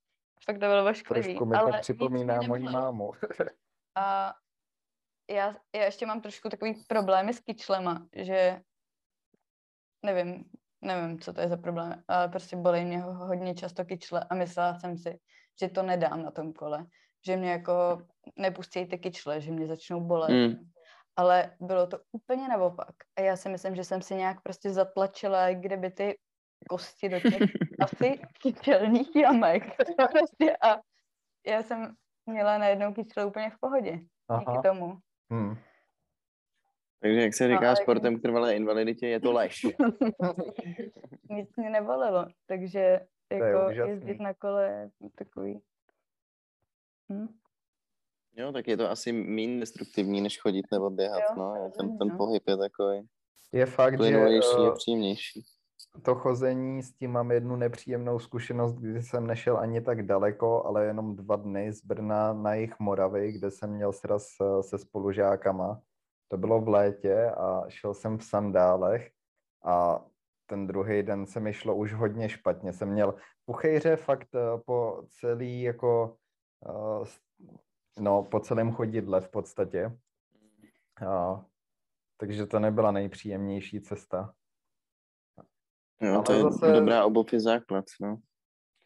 fakt 0.45 0.55
to 0.55 0.65
bylo 0.65 0.89
ošklivý. 0.89 1.27
Trošku 1.27 1.45
mi 1.45 1.57
to 1.57 1.71
připomíná 1.81 2.41
moji 2.41 2.63
mámu. 2.63 3.11
A 3.95 4.33
já, 5.29 5.55
já 5.75 5.83
ještě 5.83 6.05
mám 6.05 6.21
trošku 6.21 6.49
takový 6.49 6.83
problémy 6.87 7.33
s 7.33 7.39
kyčlema, 7.39 8.07
že 8.15 8.61
nevím, 10.05 10.45
nevím, 10.81 11.19
co 11.19 11.33
to 11.33 11.41
je 11.41 11.49
za 11.49 11.57
problém, 11.57 12.03
ale 12.07 12.29
prostě 12.29 12.55
bolí 12.55 12.85
mě 12.85 12.99
ho- 12.99 13.13
hodně 13.13 13.55
často 13.55 13.85
kyčle 13.85 14.23
a 14.29 14.35
myslela 14.35 14.79
jsem 14.79 14.97
si, 14.97 15.19
že 15.61 15.69
to 15.69 15.83
nedám 15.83 16.23
na 16.23 16.31
tom 16.31 16.53
kole, 16.53 16.85
že 17.25 17.37
mě 17.37 17.51
jako 17.51 18.01
nepustí 18.37 18.85
ty 18.85 18.97
kyčle, 18.97 19.41
že 19.41 19.51
mě 19.51 19.67
začnou 19.67 20.01
bolet. 20.01 20.29
Mm. 20.29 20.55
Ale 21.15 21.51
bylo 21.59 21.87
to 21.87 21.97
úplně 22.11 22.47
naopak. 22.47 22.95
A 23.17 23.21
já 23.21 23.35
si 23.35 23.49
myslím, 23.49 23.75
že 23.75 23.83
jsem 23.83 24.01
si 24.01 24.15
nějak 24.15 24.41
prostě 24.43 24.69
zatlačila, 24.69 25.49
kdyby 25.53 25.89
ty 25.91 26.17
kosti 26.69 27.09
do 27.09 27.19
těch 27.19 27.39
asi 27.81 28.19
kyčelních 28.41 29.15
jamek. 29.15 29.63
prostě 30.11 30.57
a 30.57 30.79
já 31.47 31.63
jsem 31.63 31.93
měla 32.25 32.57
najednou 32.57 32.93
kyčle 32.93 33.25
úplně 33.25 33.49
v 33.49 33.59
pohodě. 33.59 33.91
Díky 33.91 34.07
Aha. 34.29 34.61
tomu. 34.61 34.97
Hmm. 35.31 35.55
Takže 36.99 37.21
jak 37.21 37.33
se 37.33 37.47
No, 37.47 37.55
říká 37.55 37.67
ale- 37.67 37.75
sportem 37.75 38.19
k 38.19 38.21
trvalé 38.21 38.55
invaliditě, 38.55 39.07
je 39.07 39.19
to 39.19 39.31
lež. 39.33 39.61
Nic 41.29 41.49
mě 41.55 41.69
nebolelo, 41.69 42.25
takže 42.47 42.79
je 43.31 43.37
jako 43.39 43.69
úžasný. 43.71 43.89
jezdit 43.91 44.19
na 44.19 44.33
kole 44.33 44.89
je 45.01 45.09
takový. 45.15 45.61
Hm? 47.13 47.27
Jo, 48.35 48.51
tak 48.51 48.67
je 48.67 48.77
to 48.77 48.89
asi 48.91 49.11
méně 49.11 49.59
destruktivní, 49.59 50.21
než 50.21 50.39
chodit 50.39 50.65
nebo 50.71 50.89
běhat, 50.89 51.21
Jo, 51.29 51.35
no. 51.37 51.55
Je 51.55 51.71
Ten, 51.71 51.97
ten 51.97 52.07
no. 52.07 52.17
pohyb 52.17 52.43
je 52.47 52.57
takový 52.57 53.07
Je 53.51 53.65
fakt, 53.65 54.03
že 54.03 54.17
eh, 54.17 54.71
příjemnější. 54.75 55.43
to 56.01 56.15
chození 56.15 56.83
s 56.83 56.93
tím 56.93 57.11
mám 57.11 57.31
jednu 57.31 57.55
nepříjemnou 57.55 58.19
zkušenost, 58.19 58.73
kdy 58.73 59.03
jsem 59.03 59.27
nešel 59.27 59.57
ani 59.57 59.81
tak 59.81 60.05
daleko, 60.05 60.65
ale 60.65 60.85
jenom 60.85 61.15
dva 61.15 61.35
dny 61.35 61.73
z 61.73 61.85
Brna 61.85 62.33
na 62.33 62.53
jich 62.53 62.79
Moravy, 62.79 63.31
kde 63.31 63.51
jsem 63.51 63.69
měl 63.69 63.93
sraz 63.93 64.27
eh, 64.41 64.63
se 64.63 64.77
spolužákama. 64.77 65.81
To 66.27 66.37
bylo 66.37 66.61
v 66.61 66.67
létě 66.67 67.25
a 67.25 67.63
šel 67.69 67.93
jsem 67.93 68.17
v 68.17 68.23
sandálech 68.23 69.11
a 69.65 70.05
ten 70.45 70.67
druhý 70.67 71.03
den 71.03 71.25
se 71.25 71.39
mi 71.39 71.53
šlo 71.53 71.75
už 71.75 71.93
hodně 71.93 72.29
špatně. 72.29 72.73
Jsem 72.73 72.89
měl 72.89 73.13
puchejře 73.45 73.95
fakt 73.95 74.27
eh, 74.35 74.59
po 74.65 75.03
celý 75.09 75.61
jako 75.61 76.15
no, 77.99 78.23
po 78.23 78.39
celém 78.39 78.71
chodidle 78.71 79.21
v 79.21 79.29
podstatě. 79.29 79.97
A, 81.07 81.45
takže 82.17 82.45
to 82.45 82.59
nebyla 82.59 82.91
nejpříjemnější 82.91 83.81
cesta. 83.81 84.33
Jo, 86.01 86.13
ale 86.13 86.23
to 86.23 86.33
je 86.33 86.41
zase- 86.41 86.71
dobrá 86.73 87.05
obuv 87.05 87.33
je 87.33 87.39
základ, 87.39 87.85
no. 88.01 88.17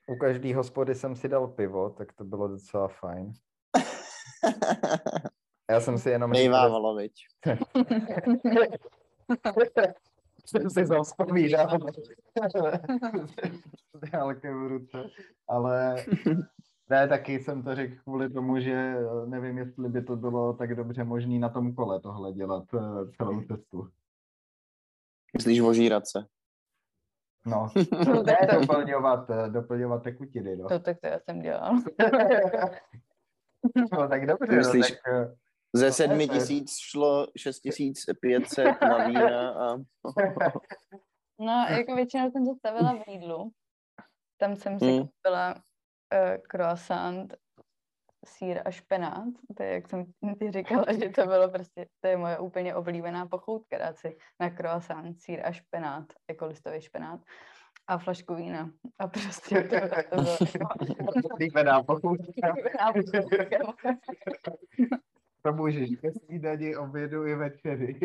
U 0.10 0.16
každý 0.16 0.54
hospody 0.54 0.96
jsem 0.96 1.16
si 1.16 1.28
dal 1.28 1.48
pivo, 1.48 1.90
tak 1.90 2.14
to 2.14 2.24
bylo 2.24 2.48
docela 2.48 2.88
fajn. 2.88 3.34
Já 5.72 5.80
jsem 5.80 5.98
si 5.98 6.10
jenom 6.10 6.32
Nejvávalo, 6.32 6.96
viď. 6.96 7.14
jsem 10.46 10.70
si 10.70 10.86
zavzpomínal. 10.86 11.80
S 13.94 14.10
dálkem 14.12 14.64
v 14.64 14.68
ruce. 14.68 15.10
Ale 15.48 15.96
ne, 16.90 17.08
taky 17.08 17.40
jsem 17.40 17.64
to 17.64 17.76
řekl 17.76 17.96
kvůli 18.04 18.30
tomu, 18.30 18.60
že 18.60 18.72
eh, 18.74 19.26
nevím, 19.26 19.58
jestli 19.58 19.90
by 19.90 20.02
to 20.04 20.16
bylo 20.16 20.54
tak 20.54 20.76
dobře 20.76 21.04
možný 21.04 21.40
na 21.40 21.50
tom 21.50 21.76
kole 21.76 22.00
tohle 22.00 22.34
dělat 22.34 22.64
eh, 22.74 23.12
celou 23.18 23.42
cestu. 23.42 23.90
Myslíš 25.38 25.60
ožírat 25.60 26.08
se? 26.08 26.20
No, 27.46 27.70
No, 28.08 28.24
ne, 28.24 28.38
to, 28.50 28.60
doplňovat, 28.60 29.30
eh, 29.30 29.50
doplňovat 29.50 30.04
tekutiny, 30.04 30.56
no. 30.56 30.68
no, 30.72 30.80
tak 30.80 30.98
to 31.02 31.08
já 31.08 31.20
jsem 31.20 31.40
dělala. 31.42 31.72
no 33.92 34.08
tak 34.10 34.26
dobře, 34.26 34.58
Myslíš- 34.58 34.96
no, 35.12 35.26
tak 35.26 35.38
Ze 35.74 35.86
No, 35.86 35.92
sedmi 35.94 36.28
to 36.28 36.34
tisíc 36.34 36.78
šlo 36.78 37.28
6500 37.38 38.82
na 38.82 39.08
vína 39.08 39.52
a 39.52 39.78
No, 41.40 41.66
jako 41.70 41.96
většinou 41.96 42.32
jsem 42.32 42.46
to 42.46 42.56
stavila 42.56 42.94
v 42.94 43.08
jídlu. 43.08 43.52
Tam 44.38 44.56
jsem 44.56 44.80
si 44.80 44.86
Hmm. 44.86 45.00
koupila 45.00 45.56
uh, 46.14 46.38
croissant, 46.48 47.34
sír 48.26 48.62
a 48.66 48.72
špenát. 48.72 49.34
To 49.58 49.64
je, 49.64 49.70
jak 49.70 49.90
jsem 49.90 50.06
ti 50.40 50.52
říkala, 50.52 50.86
že 51.00 51.10
to 51.10 51.26
bylo 51.26 51.50
prostě, 51.50 51.86
to 52.00 52.08
je 52.08 52.18
moje 52.18 52.40
úplně 52.40 52.76
oblíbená 52.76 53.26
pochoutka, 53.26 53.78
dát 53.78 53.98
si 53.98 54.18
na 54.40 54.50
croissant, 54.50 55.22
sír 55.22 55.42
a 55.46 55.52
špenát, 55.52 56.06
jako 56.30 56.46
listový 56.46 56.82
špenát 56.82 57.20
a 57.88 57.98
flašku 57.98 58.36
vína. 58.36 58.72
A 59.00 59.08
prostě 59.08 59.64
to, 59.64 59.76
to 60.10 60.16
bylo 60.16 60.38
jako 60.54 61.06
oblíbená 61.34 61.84
pochoutka. 61.84 62.54
To 65.42 65.54
můžeš 65.54 65.90
ke 66.02 66.12
snídani, 66.12 66.76
obědu 66.76 67.26
i 67.26 67.36
večeři. 67.36 68.00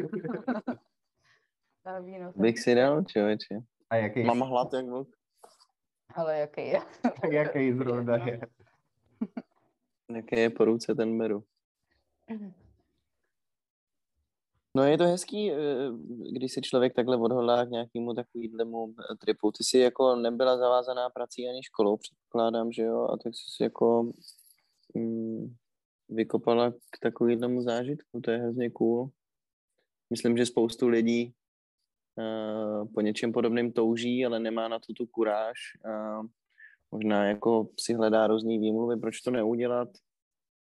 A 1.84 1.98
víno 1.98 2.32
bych 2.36 2.58
si 2.58 2.74
dal, 2.74 3.04
člověče. 3.04 3.60
A 3.90 3.96
jaký, 3.96 4.24
Mám 4.24 4.40
hlad 4.40 4.72
jak 4.72 4.86
vlk. 4.86 5.08
Ale 6.14 6.38
jaký 6.38 6.60
je. 6.60 6.80
jaký 7.30 7.72
zrovna 7.78 8.16
je? 8.16 8.40
Jaké 10.14 10.40
je 10.40 10.50
po 10.50 10.64
ruce, 10.64 10.94
ten 10.94 11.18
beru. 11.18 11.44
No 14.76 14.84
je 14.84 14.98
to 14.98 15.04
hezký, 15.04 15.52
eh, 15.52 15.56
když 16.32 16.52
se 16.52 16.60
člověk 16.60 16.94
takhle 16.94 17.16
odhodlá 17.16 17.66
k 17.66 17.70
nějakému 17.70 18.14
takovýhlemu 18.14 18.94
eh, 18.98 19.16
tripu. 19.16 19.50
Ty 19.52 19.64
jsi 19.64 19.78
jako 19.78 20.16
nebyla 20.16 20.58
zavázaná 20.58 21.10
prací 21.10 21.48
ani 21.48 21.62
školou, 21.62 21.96
předpokládám, 21.96 22.72
že 22.72 22.82
jo? 22.82 23.04
A 23.04 23.16
tak 23.16 23.34
jsi 23.34 23.50
si 23.56 23.62
jako 23.62 24.12
mm, 24.94 25.54
vykopala 26.08 26.70
k 26.70 26.98
takovému 27.00 27.62
zážitku, 27.62 28.20
to 28.20 28.30
je 28.30 28.38
hrozně 28.38 28.70
cool. 28.70 29.10
Myslím, 30.10 30.36
že 30.36 30.46
spoustu 30.46 30.88
lidí 30.88 31.34
po 32.94 33.00
něčem 33.00 33.32
podobném 33.32 33.72
touží, 33.72 34.26
ale 34.26 34.40
nemá 34.40 34.68
na 34.68 34.78
to 34.78 34.92
tu 34.92 35.06
kuráž. 35.06 35.58
Uh, 35.86 36.26
možná 36.92 37.24
jako 37.24 37.68
si 37.80 37.94
hledá 37.94 38.26
různý 38.26 38.58
výmluvy, 38.58 38.96
proč 38.96 39.20
to 39.20 39.30
neudělat. 39.30 39.88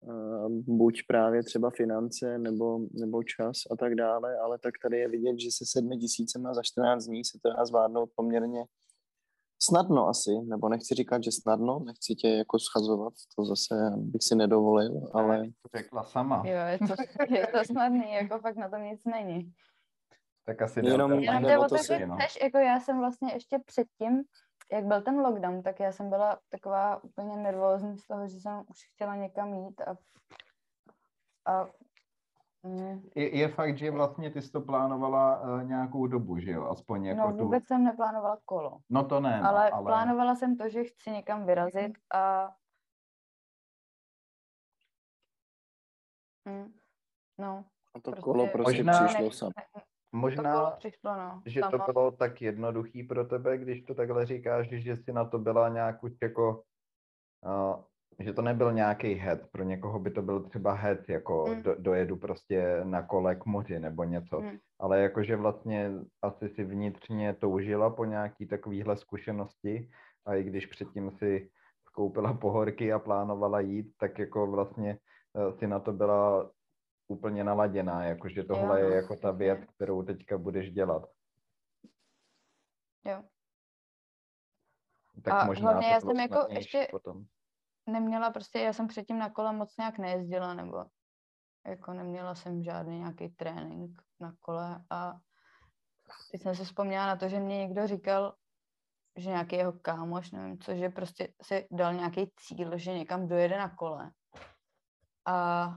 Uh, 0.02 0.52
buď 0.52 1.02
právě 1.08 1.44
třeba 1.44 1.70
finance 1.70 2.38
nebo, 2.38 2.80
nebo 2.94 3.24
čas 3.24 3.58
a 3.72 3.76
tak 3.76 3.96
dále, 3.96 4.38
ale 4.38 4.60
tak 4.60 4.74
tady 4.84 5.00
je 5.00 5.08
vidět, 5.08 5.40
že 5.40 5.50
se 5.52 5.66
sedmi 5.68 5.98
tisícema 5.98 6.54
za 6.54 6.62
14 6.64 7.06
dní 7.06 7.26
se 7.26 7.40
to 7.44 7.50
dá 7.50 7.66
zvládnout 7.66 8.10
poměrně 8.16 8.66
snadno 9.64 10.08
asi, 10.08 10.32
nebo 10.44 10.70
nechci 10.70 10.96
říkat, 10.96 11.24
že 11.24 11.32
snadno, 11.32 11.80
nechci 11.80 12.16
tě 12.16 12.28
jako 12.30 12.60
schazovat, 12.60 13.14
to 13.36 13.46
zase 13.46 13.76
bych 13.98 14.24
si 14.24 14.36
nedovolil, 14.36 15.10
ale... 15.14 15.44
Řekla 15.76 16.04
sama. 16.04 16.44
Jo, 16.46 16.60
je 16.72 16.80
to, 16.80 16.94
je 17.34 17.48
to 17.48 17.64
snadný, 17.66 18.14
jako 18.14 18.40
fakt 18.40 18.56
na 18.56 18.70
tom 18.70 18.84
nic 18.84 19.06
není. 19.06 19.54
Tak 20.46 20.62
asi 20.62 20.80
Jenom- 20.86 21.14
Jenom 21.20 21.44
jde 21.44 21.58
o 21.58 21.70
to 21.70 21.78
že 21.78 22.06
no. 22.06 22.16
chceš, 22.16 22.40
jako 22.44 22.58
já 22.58 22.80
jsem 22.80 23.00
vlastně 23.00 23.34
ještě 23.34 23.60
předtím, 23.66 24.24
jak 24.72 24.86
byl 24.86 25.02
ten 25.02 25.20
lockdown, 25.20 25.64
tak 25.64 25.80
já 25.80 25.92
jsem 25.92 26.10
byla 26.10 26.40
taková 26.50 27.04
úplně 27.04 27.38
nervózní 27.38 27.98
z 27.98 28.08
toho, 28.08 28.28
že 28.28 28.40
jsem 28.40 28.60
už 28.70 28.78
chtěla 28.94 29.16
někam 29.16 29.54
jít 29.54 29.82
a, 29.82 29.96
a 31.52 31.66
mm, 32.64 33.10
Je, 33.16 33.38
je 33.38 33.48
fakt, 33.48 33.78
že 33.78 33.92
vlastně 33.92 34.32
ty 34.32 34.42
jsi 34.42 34.52
to 34.52 34.62
plánovala 34.62 35.42
uh, 35.42 35.64
nějakou 35.64 36.08
dobu, 36.08 36.40
že 36.40 36.52
jo? 36.52 36.64
Aspoň 36.68 37.06
jako 37.06 37.22
no 37.32 37.38
tu... 37.38 37.44
vůbec 37.44 37.68
jsem 37.68 37.84
neplánovala 37.84 38.38
kolo, 38.46 38.78
No 38.90 39.06
to 39.06 39.20
ne, 39.20 39.42
no, 39.42 39.50
ale, 39.50 39.70
ale... 39.70 39.84
plánovala 39.86 40.36
jsem 40.36 40.58
to, 40.58 40.70
že 40.70 40.84
chci 40.84 41.12
někam 41.12 41.46
vyrazit 41.46 41.92
a 42.14 42.52
mm, 46.46 46.74
no, 47.38 47.66
A 47.96 48.00
to 48.00 48.12
Prostě- 48.12 48.22
kolo 48.22 48.48
prostě 48.48 48.84
Možná- 48.84 49.06
přišlo 49.06 49.26
ne- 49.26 49.32
sam. 49.32 49.52
ne- 49.58 49.84
to 50.12 50.18
Možná, 50.18 50.54
kolo 50.56 50.74
přišlo, 50.78 51.16
no, 51.16 51.42
že 51.46 51.62
to 51.72 51.92
bylo 51.94 52.12
tak 52.12 52.42
jednoduchý 52.42 53.04
pro 53.04 53.26
tebe, 53.26 53.58
když 53.58 53.82
to 53.82 53.96
takhle 53.96 54.26
říkáš, 54.26 54.70
že 54.70 54.96
jsi 54.96 55.14
na 55.14 55.26
to 55.26 55.40
byla 55.40 55.70
nějak 55.70 56.04
už 56.04 56.12
jako, 56.22 56.64
uh, 57.46 57.84
že 58.20 58.34
to 58.34 58.42
nebyl 58.42 58.74
nějaký 58.74 59.14
head, 59.14 59.40
pro 59.52 59.64
někoho 59.64 60.00
by 60.00 60.12
to 60.12 60.22
byl 60.22 60.40
třeba 60.44 60.74
head, 60.74 61.10
jako 61.10 61.46
Mm. 61.48 61.62
do, 61.64 61.76
dojedu 61.80 62.16
prostě 62.18 62.82
na 62.84 63.02
kole 63.02 63.36
k 63.36 63.46
moři 63.46 63.80
nebo 63.80 64.04
něco, 64.04 64.42
Mm. 64.42 64.58
ale 64.80 65.00
jakože 65.00 65.36
vlastně 65.36 65.92
asi 66.22 66.50
si 66.50 66.64
vnitřně 66.64 67.34
toužila 67.34 67.90
po 67.90 68.06
nějaký 68.06 68.46
takovýhle 68.48 68.98
zkušenosti 68.98 69.90
a 70.26 70.36
i 70.36 70.44
když 70.44 70.66
předtím 70.66 71.12
si 71.12 71.50
koupila 71.94 72.34
pohorky 72.34 72.94
a 72.94 73.00
plánovala 73.00 73.60
jít, 73.60 73.92
tak 73.98 74.20
jako 74.20 74.48
vlastně 74.48 74.98
eh, 75.38 75.58
si 75.58 75.68
na 75.68 75.80
to 75.80 75.94
byla 75.94 76.52
úplně 77.12 77.44
naladěná, 77.44 78.04
jakože 78.04 78.44
tohle 78.44 78.82
Jo, 78.82 78.88
je 78.90 78.96
jako 78.96 79.16
ta 79.16 79.32
věc, 79.32 79.60
kterou 79.76 80.04
teďka 80.04 80.38
budeš 80.38 80.72
dělat. 80.72 81.04
Jo. 83.06 83.24
Tak 85.24 85.34
A 85.34 85.46
možná 85.46 85.72
hlavně 85.72 85.88
já 85.90 86.00
jsem 86.00 86.20
jako 86.20 86.48
ještě- 86.50 86.88
Potom. 86.92 87.24
neměla 87.86 88.32
prostě, 88.32 88.60
já 88.60 88.74
jsem 88.74 88.88
předtím 88.88 89.20
na 89.20 89.30
kole 89.30 89.54
moc 89.54 89.78
nějak 89.78 89.98
nejezdila, 89.98 90.54
nebo 90.54 90.86
jako 91.68 91.94
neměla 91.94 92.36
jsem 92.36 92.64
žádný 92.64 93.00
nějaký 93.00 93.30
trénink 93.30 94.02
na 94.20 94.36
kole 94.40 94.86
a 94.90 95.14
teď 96.32 96.42
jsem 96.42 96.56
si 96.56 96.64
vzpomněla 96.64 97.06
na 97.08 97.16
to, 97.16 97.30
že 97.30 97.40
mě 97.40 97.58
někdo 97.58 97.88
říkal, 97.88 98.36
že 99.18 99.30
nějaký 99.30 99.56
jeho 99.56 99.74
kámoš, 99.74 100.32
nevím 100.32 100.60
co, 100.60 100.76
že 100.76 100.90
prostě 100.90 101.34
si 101.42 101.68
dal 101.72 101.94
nějaký 101.94 102.32
cíl, 102.36 102.78
že 102.78 102.94
někam 102.94 103.28
dojede 103.28 103.58
na 103.58 103.76
kole 103.76 104.12
a 105.26 105.68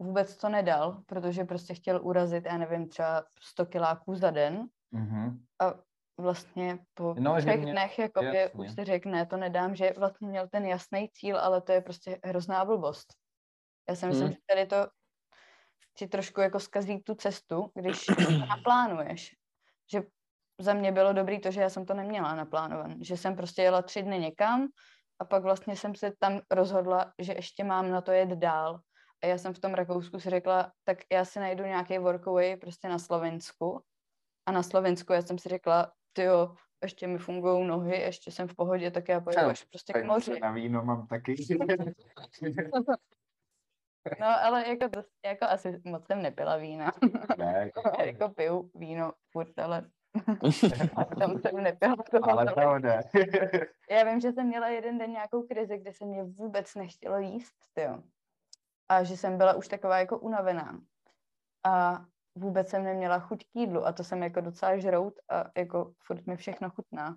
vůbec 0.00 0.36
to 0.36 0.48
nedal, 0.48 1.02
protože 1.06 1.44
prostě 1.44 1.74
chtěl 1.74 2.00
urazit, 2.02 2.44
já 2.46 2.58
nevím, 2.58 2.88
třeba 2.88 3.24
100 3.40 3.66
kiláků 3.66 4.14
za 4.14 4.30
den 4.30 4.66
Mhm. 4.92 5.44
a 5.60 5.74
vlastně 6.18 6.78
po 6.94 7.14
No, 7.18 7.36
třech 7.38 7.60
mě- 7.60 7.72
dnech 7.72 7.98
jako 7.98 8.24
jasně. 8.24 8.48
už 8.54 8.70
si 8.74 8.84
řekl, 8.84 9.10
ne, 9.10 9.26
to 9.26 9.36
nedám, 9.36 9.74
že 9.74 9.92
vlastně 9.98 10.28
měl 10.28 10.48
ten 10.48 10.66
jasný 10.66 11.08
cíl, 11.12 11.38
ale 11.38 11.60
to 11.60 11.72
je 11.72 11.80
prostě 11.80 12.18
hrozná 12.24 12.64
blbost. 12.64 13.06
Já 13.88 13.94
si 13.94 14.06
myslím, 14.06 14.24
Hmm. 14.26 14.32
že 14.32 14.38
tady 14.48 14.66
to 14.66 14.76
ti 15.96 16.06
trošku 16.08 16.40
jako 16.40 16.60
zkazí 16.60 17.02
tu 17.02 17.14
cestu, 17.14 17.70
když 17.74 18.06
to 18.06 18.14
naplánuješ. 18.48 19.30
Že 19.92 20.02
za 20.60 20.74
mě 20.74 20.92
bylo 20.92 21.12
dobrý 21.12 21.40
to, 21.40 21.50
že 21.50 21.60
já 21.60 21.68
jsem 21.70 21.86
to 21.86 21.94
neměla 21.94 22.34
naplánované, 22.34 22.96
že 23.00 23.16
jsem 23.16 23.36
prostě 23.36 23.62
jela 23.62 23.82
tři 23.82 24.02
dny 24.02 24.18
někam 24.18 24.68
a 25.18 25.24
pak 25.24 25.42
vlastně 25.42 25.76
jsem 25.76 25.94
se 25.94 26.12
tam 26.18 26.40
rozhodla, 26.50 27.12
že 27.18 27.32
ještě 27.32 27.64
mám 27.64 27.90
na 27.90 28.00
to 28.00 28.12
jet 28.12 28.28
dál. 28.28 28.80
A 29.22 29.26
já 29.26 29.38
jsem 29.38 29.54
v 29.54 29.58
tom 29.58 29.74
Rakousku 29.74 30.20
si 30.20 30.30
řekla, 30.30 30.72
tak 30.84 30.98
já 31.12 31.24
si 31.24 31.40
najdu 31.40 31.64
nějaký 31.64 31.98
workaway 31.98 32.56
prostě 32.56 32.88
na 32.88 32.98
Slovensku. 32.98 33.82
A 34.46 34.52
na 34.52 34.62
Slovensku 34.62 35.12
já 35.12 35.22
jsem 35.22 35.38
si 35.38 35.48
řekla, 35.48 35.92
ty 36.12 36.22
jo, 36.22 36.54
ještě 36.82 37.06
mi 37.06 37.18
fungují 37.18 37.66
nohy, 37.66 38.00
ještě 38.00 38.30
jsem 38.30 38.48
v 38.48 38.54
pohodě, 38.54 38.90
tak 38.90 39.08
já 39.08 39.20
pojedu 39.20 39.42
až 39.42 39.64
prostě 39.64 39.92
k 39.92 40.04
moři. 40.04 40.40
Na 40.40 40.52
víno 40.52 40.84
mám 40.84 41.06
taky. 41.06 41.34
No, 44.20 44.26
ale 44.44 44.68
jako, 44.68 44.88
to, 44.88 45.02
jako 45.24 45.44
asi 45.44 45.80
moc 45.84 46.06
jsem 46.06 46.22
nepila 46.22 46.56
vína. 46.56 46.92
ne, 47.38 47.70
Já 47.98 48.04
jako 48.04 48.28
piju 48.28 48.70
víno 48.74 49.12
furt, 49.32 49.58
ale 49.58 49.90
tam 51.18 51.38
jsem 51.38 51.62
nepila 51.62 51.96
toho 52.10 52.30
ale 52.30 52.44
tolik. 52.44 52.54
pravda. 52.54 53.00
Já 53.90 54.04
vím, 54.04 54.20
že 54.20 54.32
jsem 54.32 54.46
měla 54.46 54.68
jeden 54.68 54.98
den 54.98 55.10
nějakou 55.10 55.42
krizi, 55.42 55.78
kde 55.78 55.92
se 55.92 56.04
mě 56.04 56.24
vůbec 56.24 56.74
nechtělo 56.74 57.18
jíst, 57.18 57.56
jo. 57.78 58.02
A 58.90 59.02
že 59.02 59.16
jsem 59.16 59.38
byla 59.38 59.54
už 59.54 59.68
taková 59.68 59.98
jako 59.98 60.18
unavená. 60.18 60.80
A 61.64 62.04
vůbec 62.34 62.68
jsem 62.68 62.84
neměla 62.84 63.18
chuť 63.18 63.44
k 63.44 63.56
jídlu 63.56 63.86
a 63.86 63.92
to 63.92 64.04
jsem 64.04 64.22
jako 64.22 64.40
docela 64.40 64.78
žrout 64.78 65.14
a 65.28 65.44
jako 65.56 65.92
furt 65.98 66.26
mi 66.26 66.36
všechno 66.36 66.70
chutná. 66.70 67.16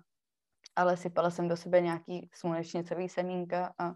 Ale 0.76 0.96
sypala 0.96 1.30
jsem 1.30 1.48
do 1.48 1.56
sebe 1.56 1.80
nějaký 1.80 2.30
slunečnicový 2.34 3.08
semínka 3.08 3.74
a 3.78 3.94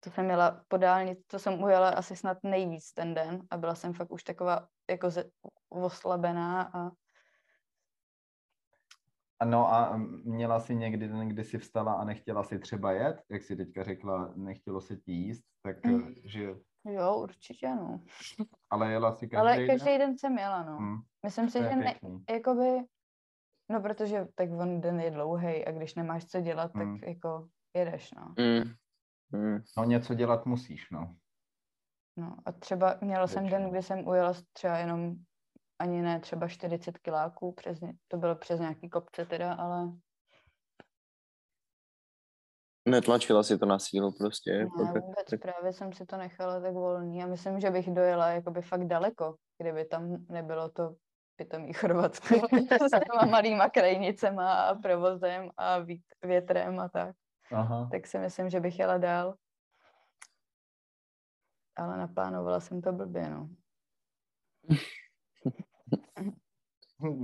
to 0.00 0.10
jsem 0.10 0.24
měla 0.24 0.64
po 0.68 0.76
dálnici, 0.76 1.22
to 1.26 1.38
jsem 1.38 1.62
ujela 1.62 1.88
asi 1.88 2.16
snad 2.16 2.38
nejvíc 2.42 2.92
ten 2.92 3.14
den 3.14 3.46
a 3.50 3.56
byla 3.56 3.74
jsem 3.74 3.92
fakt 3.92 4.12
už 4.12 4.24
taková 4.24 4.68
jako 4.90 5.08
oslabená 5.68 6.70
a 6.74 6.90
Ano 9.40 9.72
a 9.72 9.96
měla 10.24 10.60
jsi 10.60 10.74
někdy 10.74 11.08
den, 11.08 11.28
kdy 11.28 11.44
jsi 11.44 11.58
vstala 11.58 11.92
a 11.92 12.04
nechtěla 12.04 12.42
si 12.44 12.58
třeba 12.58 12.92
jet, 12.92 13.22
jak 13.30 13.42
jsi 13.42 13.56
teďka 13.56 13.84
řekla, 13.84 14.32
nechtělo 14.36 14.80
se 14.80 14.96
ti 14.96 15.12
jíst, 15.12 15.44
tak 15.62 15.84
Mm. 15.86 16.14
že, 16.24 16.54
jo, 16.84 17.16
určitě 17.16 17.68
no. 17.74 18.00
ale 18.70 18.90
jela 18.92 19.12
si 19.12 19.28
každý 19.28 19.40
Ale 19.40 19.56
den? 19.56 19.66
každý 19.66 19.98
den 19.98 20.18
jsem 20.18 20.38
jela, 20.38 20.62
no. 20.62 20.78
Hm, 20.80 20.96
Myslím 21.24 21.50
si, 21.50 21.58
že 21.58 21.76
ne, 21.76 21.94
jakoby, 22.30 22.84
no 23.70 23.80
protože 23.80 24.26
tak 24.34 24.50
on 24.50 24.80
den 24.80 25.00
je 25.00 25.10
dlouhý 25.10 25.64
a 25.64 25.72
když 25.72 25.94
nemáš 25.94 26.24
co 26.26 26.40
dělat, 26.40 26.72
tak 26.72 26.86
Mm. 26.86 26.96
jako 27.06 27.48
jedeš, 27.76 28.10
no. 28.12 28.34
Mm. 28.38 28.72
Mm. 29.40 29.58
No 29.76 29.84
něco 29.84 30.14
dělat 30.14 30.46
musíš, 30.46 30.90
no. 30.90 31.14
no. 32.16 32.36
A 32.44 32.52
třeba 32.52 32.98
měla 33.00 33.26
jsem 33.26 33.42
den, 33.42 33.50
Většinou. 33.50 33.70
kdy 33.70 33.82
jsem 33.82 34.08
ujela 34.08 34.32
třeba 34.52 34.78
jenom 34.78 35.14
ani 35.78 36.02
ne 36.02 36.20
třeba 36.20 36.48
40 36.48 36.98
kiláků, 36.98 37.52
přes, 37.52 37.80
ně- 37.80 37.92
to 38.08 38.16
bylo 38.16 38.34
přes 38.36 38.60
nějaký 38.60 38.88
kopce 38.90 39.24
teda, 39.26 39.52
ale 39.54 39.92
Netlačila 42.88 43.42
si 43.42 43.58
to 43.58 43.66
na 43.66 43.78
sílu 43.78 44.12
prostě. 44.18 44.50
jako 44.50 44.82
ne, 44.84 44.92
tak- 44.92 45.02
vůbec 45.04 45.30
tak- 45.30 45.40
právě 45.40 45.72
jsem 45.72 45.92
si 45.92 46.06
to 46.06 46.16
nechala 46.16 46.60
tak 46.60 46.72
volný 46.74 47.22
a 47.22 47.26
myslím, 47.26 47.60
že 47.60 47.70
bych 47.70 47.90
dojela 47.90 48.28
jakoby 48.28 48.62
fakt 48.62 48.86
daleko, 48.86 49.36
kdyby 49.58 49.84
tam 49.84 50.26
nebylo 50.28 50.68
to 50.68 50.94
pitomý 51.36 51.72
Chorvatsko 51.72 52.34
s 52.88 52.90
těma 52.90 53.26
malýma 53.30 53.68
krajnicema 53.70 54.62
a 54.62 54.74
provozem 54.74 55.50
a 55.56 55.78
větrem 56.24 56.80
a 56.80 56.88
tak. 56.88 57.16
Aha. 57.52 57.88
tak 57.92 58.06
si 58.06 58.18
myslím, 58.18 58.50
že 58.50 58.60
bych 58.60 58.78
jela 58.78 58.98
dál. 58.98 59.34
Ale 61.76 61.96
naplánovala 61.98 62.60
jsem 62.60 62.80
to 62.82 62.92
blbě, 62.92 63.30
no. 63.30 63.48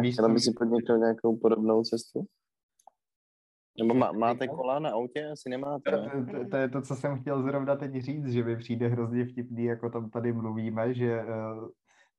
Víš, 0.00 0.16
by 0.33 0.40
si 0.40 0.53
podniknout 0.59 0.98
nějakou 0.98 1.37
podobnou 1.37 1.83
cestu? 1.83 2.27
Nebo 3.79 3.94
má, 3.94 4.12
máte 4.12 4.44
Říkal? 4.44 4.57
kola 4.57 4.79
na 4.79 4.90
autě? 4.90 5.27
Asi 5.33 5.48
nemáte. 5.48 5.90
To, 5.90 6.33
to, 6.33 6.48
to 6.48 6.57
je 6.57 6.68
to, 6.68 6.83
co 6.83 6.94
jsem 6.94 7.20
chtěl 7.20 7.42
zrovna 7.42 7.77
teď 7.77 7.92
říct, 7.94 8.27
že 8.27 8.44
mi 8.44 8.57
přijde 8.57 8.88
hrozně 8.88 9.24
vtipný, 9.24 9.64
jako 9.64 9.90
tam 9.90 10.11
tady 10.11 10.33
mluvíme, 10.33 10.94
že 10.94 11.24
uh, 11.24 11.68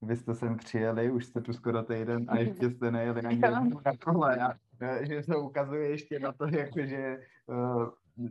vy 0.01 0.15
jste 0.15 0.36
sem 0.36 0.58
přijeli, 0.58 1.12
už 1.12 1.25
jste 1.25 1.41
tu 1.41 1.53
skoro 1.53 1.84
týden 1.84 2.25
a 2.27 2.38
ještě 2.38 2.69
jste 2.69 2.91
nejeli 2.91 3.21
ani 3.21 3.39
na 3.39 3.97
kole. 4.03 4.38
A, 4.38 4.53
eh, 4.81 5.05
že 5.05 5.23
to 5.23 5.41
ukazuje 5.41 5.89
ještě 5.89 6.19
na 6.19 6.31
to, 6.31 6.47
jako, 6.47 6.81
že 6.81 7.17
uh, 7.45 7.89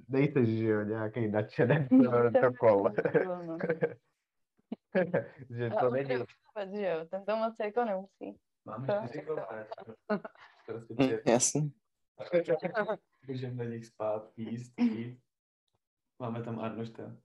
nejste, 0.08 0.44
že 0.44 0.66
jo, 0.66 0.82
nějaký 0.82 1.28
nadšenec 1.28 1.88
do 2.42 2.52
kol. 2.58 2.90
Že 5.50 5.70
to 5.80 5.90
není. 5.90 6.14
Vůbec, 6.54 6.74
že 6.80 6.86
jo, 6.86 7.04
ten 7.10 7.24
to 7.24 7.36
moc 7.36 7.54
jako 7.60 7.84
nemusí. 7.84 8.38
Máme 8.64 8.86
To- 8.86 9.06
čtyři 9.08 9.26
kola. 9.26 9.48
Prostě 10.66 10.94
Hm, 11.00 11.18
jasně. 11.32 11.62
Můžeme 13.28 13.64
na 13.64 13.70
nich 13.70 13.86
spát, 13.86 14.32
jíst, 14.36 14.72
pít. 14.74 15.18
Máme 16.18 16.42
tam 16.42 16.58
Arnošta. 16.60 17.16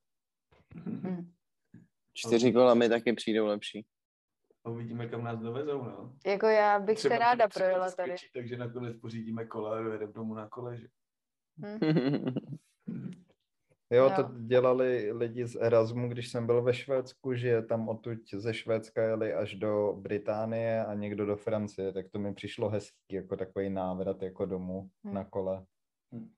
Hm. 0.76 1.32
Čtyři 2.14 2.54
kola 2.54 2.74
mi 2.74 2.90
taky 2.90 3.14
přijdou 3.14 3.46
lepší. 3.46 3.86
a 4.66 4.70
uvidíme, 4.70 5.08
kam 5.08 5.24
nás 5.24 5.40
dovezou, 5.40 5.84
no. 5.84 6.16
Jako 6.26 6.48
já 6.48 6.80
bych 6.80 7.00
se 7.00 7.10
Třeba 7.10 7.20
ráda 7.26 7.48
třeba 7.48 7.66
to 7.66 7.70
projela 7.70 7.92
tady. 7.92 8.12
skočí, 8.18 8.32
Takže 8.34 8.58
nakonec 8.58 9.00
pořídíme 9.00 9.46
kola 9.46 9.78
a 9.78 9.82
dojedeme 9.82 10.14
domů 10.14 10.34
na 10.34 10.50
kole, 10.50 10.78
že? 10.78 10.88
Jo, 13.92 14.10
to 14.16 14.24
dělali 14.40 15.12
lidi 15.12 15.48
z 15.48 15.56
Erasmu, 15.56 16.10
když 16.10 16.32
jsem 16.32 16.46
byl 16.46 16.62
ve 16.62 16.74
Švédsku, 16.74 17.36
že 17.36 17.62
tam 17.62 17.90
odtud 17.90 18.18
ze 18.34 18.54
Švédska 18.54 19.04
jeli 19.04 19.34
až 19.34 19.56
do 19.56 19.94
Británie 19.98 20.86
a 20.86 20.94
někdo 20.94 21.26
do 21.26 21.36
Francie, 21.36 21.94
tak 21.94 22.10
to 22.10 22.20
mi 22.20 22.34
přišlo 22.34 22.70
hezký, 22.70 23.16
jako 23.16 23.38
takový 23.38 23.70
návrat 23.70 24.22
jako 24.22 24.46
domů 24.46 24.90
Hmm. 25.04 25.14
na 25.14 25.24
kole. 25.24 25.66
Hm. 26.12 26.32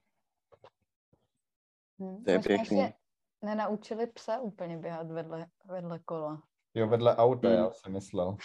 To 2.26 2.32
je 2.32 2.40
pěkný. 2.40 2.94
nenaučili 3.42 4.08
psa 4.08 4.40
úplně 4.40 4.78
běhat 4.78 5.12
vedle, 5.12 5.48
vedle 5.66 6.00
kola. 6.00 6.44
Jo, 6.74 6.88
vedle 6.88 7.16
auta, 7.16 7.48
Hmm. 7.48 7.58
já 7.58 7.72
jsem 7.72 7.94
myslel. 7.94 8.38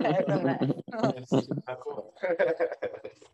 ne, 0.00 0.24
to 0.26 0.42
ne. 0.42 0.58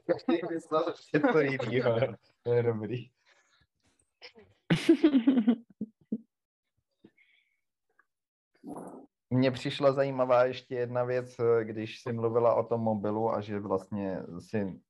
Každý 0.06 0.40
myslel, 0.54 0.94
že 1.12 1.20
to. 1.20 1.28
To 2.42 2.52
je 2.52 2.62
dobrý. 2.62 3.10
Mně 9.30 9.50
přišla 9.50 9.92
zajímavá 9.92 10.44
ještě 10.44 10.74
jedna 10.74 11.04
věc, 11.04 11.36
když 11.62 12.00
jsi 12.00 12.12
mluvila 12.12 12.54
o 12.54 12.62
tom 12.64 12.80
mobilu 12.80 13.30
a 13.30 13.40
že 13.40 13.60
vlastně 13.60 14.22
si 14.38 14.80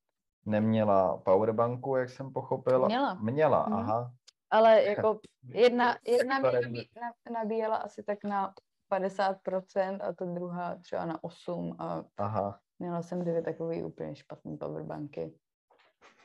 neměla 0.45 1.17
powerbanku, 1.17 1.95
jak 1.95 2.09
jsem 2.09 2.33
pochopil. 2.33 2.85
Měla. 2.85 3.13
Měla, 3.13 3.65
Mhm. 3.65 3.73
aha. 3.73 4.13
Ale 4.49 4.83
jako 4.83 5.19
jedna, 5.43 5.97
jedna 6.07 6.39
mě 6.39 6.51
nabí, 6.51 6.89
nabíjela 7.33 7.75
asi 7.75 8.03
tak 8.03 8.23
na 8.23 8.53
50% 8.91 9.99
a 10.01 10.13
ta 10.13 10.25
druhá 10.25 10.75
třeba 10.75 11.05
na 11.05 11.23
8 11.23 11.75
a 11.79 12.03
Aha. 12.17 12.59
měla 12.79 13.01
jsem 13.01 13.21
dvě 13.21 13.41
takový 13.41 13.83
úplně 13.83 14.15
špatný 14.15 14.57
powerbanky. 14.57 15.33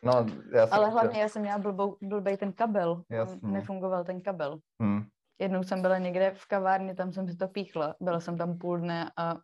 No, 0.02 0.26
já 0.52 0.66
jsem 0.66 0.78
Ale 0.78 0.90
hlavně 0.90 1.20
já 1.20 1.28
jsem 1.28 1.42
měla 1.42 1.58
blbou, 1.58 1.96
blbej 2.02 2.36
ten 2.36 2.52
kabel. 2.52 2.90
On 2.90 3.04
Jasně. 3.10 3.48
Nefungoval 3.48 4.04
ten 4.04 4.20
kabel. 4.20 4.58
Hm. 4.82 5.02
Jednou 5.38 5.62
jsem 5.62 5.82
byla 5.82 5.98
někde 5.98 6.30
v 6.30 6.46
kavárně, 6.46 6.94
tam 6.94 7.12
jsem 7.12 7.28
si 7.28 7.36
to 7.36 7.48
píchla. 7.48 7.94
Byla 8.00 8.20
jsem 8.20 8.38
tam 8.38 8.58
půl 8.58 8.78
dne 8.78 9.10
a 9.16 9.34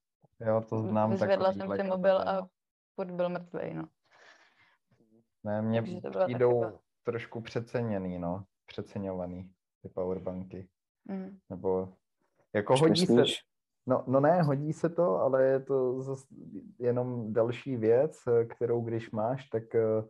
Jo, 0.40 0.60
to 0.68 0.78
znám 0.78 1.10
vyzvedla 1.10 1.52
jsem 1.52 1.76
si 1.76 1.82
mobil 1.82 2.18
a 2.18 2.48
furt 2.94 3.10
byl 3.10 3.28
mrtvej, 3.28 3.74
no. 3.74 3.84
Ne, 5.44 5.82
přijdou 5.82 6.60
chyba. 6.60 6.72
trošku 7.02 7.40
přeceněný, 7.40 8.18
no. 8.18 8.44
Přeceňovaný 8.66 9.52
ty 9.82 9.88
powerbanky. 9.88 10.68
Mm. 11.04 11.38
Nebo 11.50 11.92
jako 12.52 12.76
hodí 12.76 13.06
se, 13.06 13.12
Myslíš? 13.12 13.40
no, 13.86 14.04
no 14.06 14.20
ne, 14.20 14.42
hodí 14.42 14.72
se 14.72 14.88
to, 14.88 15.20
ale 15.20 15.44
je 15.44 15.60
to 15.60 16.02
zas 16.02 16.26
jenom 16.78 17.32
další 17.32 17.76
věc, 17.76 18.22
eh, 18.26 18.44
kterou 18.44 18.80
když 18.80 19.10
máš, 19.10 19.48
tak 19.48 19.74
eh, 19.74 20.02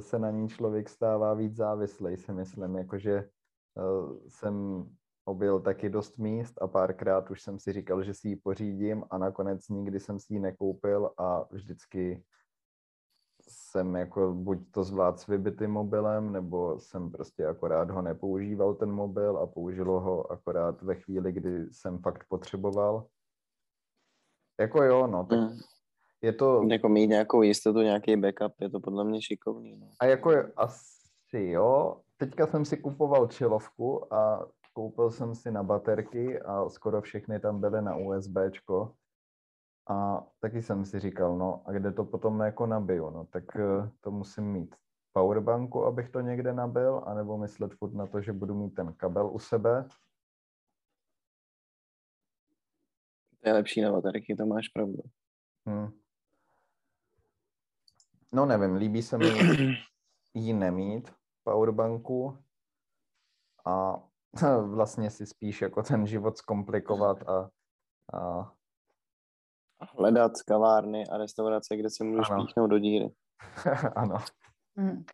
se 0.00 0.18
na 0.18 0.30
ní 0.30 0.48
člověk 0.48 0.88
stává 0.88 1.34
víc 1.34 1.56
závislý, 1.56 2.16
si 2.16 2.32
myslím, 2.32 2.76
jakože 2.76 3.12
eh, 3.18 4.28
jsem 4.28 4.86
objel 5.24 5.60
taky 5.60 5.90
dost 5.90 6.18
míst 6.18 6.62
a 6.62 6.66
párkrát 6.66 7.30
už 7.30 7.42
jsem 7.42 7.58
si 7.58 7.72
říkal, 7.72 8.02
že 8.02 8.14
si 8.14 8.28
ji 8.28 8.36
pořídím 8.36 9.04
a 9.10 9.18
nakonec 9.18 9.68
nikdy 9.68 10.00
jsem 10.00 10.20
si 10.20 10.34
ji 10.34 10.40
nekoupil 10.40 11.10
a 11.18 11.44
vždycky 11.50 12.24
jsem 13.48 13.96
jako 13.96 14.32
buď 14.32 14.58
to 14.70 14.84
zvlád 14.84 15.20
s 15.20 15.26
vybitým 15.26 15.70
mobilem, 15.70 16.32
nebo 16.32 16.78
jsem 16.80 17.10
prostě 17.10 17.46
akorát 17.46 17.90
ho 17.90 18.02
nepoužíval 18.02 18.74
ten 18.74 18.92
mobil 18.92 19.38
a 19.38 19.46
použil 19.46 20.00
ho 20.00 20.32
akorát 20.32 20.82
ve 20.82 20.94
chvíli, 20.94 21.32
kdy 21.32 21.66
jsem 21.72 21.98
fakt 21.98 22.24
potřeboval. 22.28 23.06
Jako 24.60 24.82
jo, 24.82 25.06
no, 25.06 25.26
tak 25.26 25.38
Mm. 25.38 25.58
Je 26.22 26.32
to, 26.32 26.62
Jako 26.70 26.88
mít 26.88 27.06
nějakou 27.06 27.42
jistotu, 27.42 27.78
nějaký 27.78 28.16
backup, 28.16 28.60
je 28.60 28.70
to 28.70 28.80
podle 28.80 29.04
mě 29.04 29.22
šikovný. 29.22 29.76
No. 29.76 29.88
a 30.00 30.04
jako 30.04 30.30
je, 30.30 30.52
asi 30.56 31.38
jo, 31.38 32.00
teďka 32.16 32.46
jsem 32.46 32.64
si 32.64 32.76
kupoval 32.76 33.26
čilovku 33.26 34.14
a 34.14 34.46
koupil 34.72 35.10
jsem 35.10 35.34
si 35.34 35.50
na 35.50 35.62
baterky 35.62 36.40
a 36.40 36.68
skoro 36.68 37.00
všechny 37.00 37.40
tam 37.40 37.60
byly 37.60 37.82
na 37.82 37.96
USBčko. 37.96 38.94
A 39.90 40.26
taky 40.40 40.62
jsem 40.62 40.84
si 40.84 41.00
říkal, 41.00 41.38
no 41.38 41.62
a 41.66 41.72
kde 41.72 41.92
to 41.92 42.04
potom 42.04 42.40
jako 42.40 42.66
nabiju, 42.66 43.10
no 43.10 43.24
tak 43.24 43.56
eh, 43.56 43.90
to 44.00 44.10
musím 44.10 44.44
mít 44.44 44.74
powerbanku, 45.12 45.84
abych 45.84 46.10
to 46.10 46.20
někde 46.20 46.52
nabil, 46.52 47.02
anebo 47.06 47.38
myslet 47.38 47.74
furt 47.74 47.94
na 47.94 48.06
to, 48.06 48.20
že 48.20 48.32
budu 48.32 48.54
mít 48.54 48.70
ten 48.70 48.92
kabel 48.92 49.30
u 49.34 49.38
sebe. 49.38 49.88
To 53.40 53.48
je 53.48 53.52
lepší 53.52 53.80
na 53.80 53.92
baterky, 53.92 54.36
to 54.36 54.46
máš 54.46 54.68
pravdu. 54.68 55.02
Hm. 55.68 56.01
No 58.32 58.46
nevím, 58.46 58.76
líbí 58.76 59.02
se 59.02 59.18
mi 59.18 59.26
ji 60.34 60.52
nemít, 60.52 61.12
powerbanku, 61.44 62.38
a 63.64 64.02
vlastně 64.66 65.10
si 65.10 65.26
spíš 65.26 65.62
jako 65.62 65.82
ten 65.82 66.06
život 66.06 66.38
zkomplikovat 66.38 67.28
a, 67.28 67.50
a 68.18 68.52
Hledat 69.98 70.32
kavárny 70.46 71.06
a 71.08 71.18
restaurace, 71.18 71.76
kde 71.76 71.90
se 71.90 72.04
můžeš 72.04 72.30
Ano. 72.30 72.46
píchnout 72.46 72.70
do 72.70 72.78
díry. 72.78 73.10
ano. 73.96 74.16
Mm. 74.76 75.04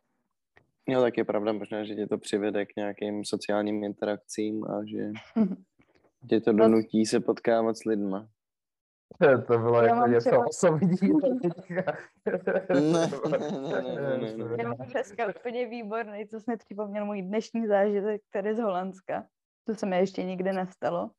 Jo, 0.87 1.03
tak 1.03 1.19
je 1.19 1.25
pravda 1.25 1.53
možná, 1.53 1.85
že 1.85 1.95
tě 1.95 2.07
to 2.07 2.19
přivede 2.19 2.67
k 2.67 2.77
nějakým 2.77 3.25
sociálním 3.25 3.85
interakcím 3.85 4.65
a 4.65 4.85
že 4.85 5.13
tě 6.29 6.41
to 6.41 6.53
donutí 6.53 7.07
se 7.07 7.21
potkávat 7.21 7.77
s 7.77 7.85
lidma. 7.85 8.29
To 9.47 9.59
bylo 9.59 9.83
Já 9.83 9.95
jako 9.95 10.07
něco 10.07 10.31
třeba- 10.31 10.47
osobního. 10.47 11.19
Ne, 12.71 13.09
ne, 13.83 14.37
ne. 14.37 14.57
Já 14.59 14.69
mám 14.69 14.77
dneska 14.77 15.27
úplně 15.27 15.67
výborný, 15.67 16.27
co 16.29 16.41
jsme 16.41 16.57
připomněl 16.57 17.05
můj 17.07 17.23
dnešní 17.23 17.67
zážitek 17.67 18.23
tady 18.31 18.55
z 18.55 18.59
Holandska. 18.59 19.25
To 19.67 19.75
se 19.75 19.87
mi 19.87 19.99
ještě 19.99 20.25
nikdy 20.25 20.53
nestalo. 20.53 21.11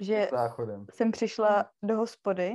Že 0.00 0.28
Záchodem. 0.30 0.86
jsem 0.92 1.10
přišla 1.10 1.70
do 1.82 1.96
hospody 1.96 2.52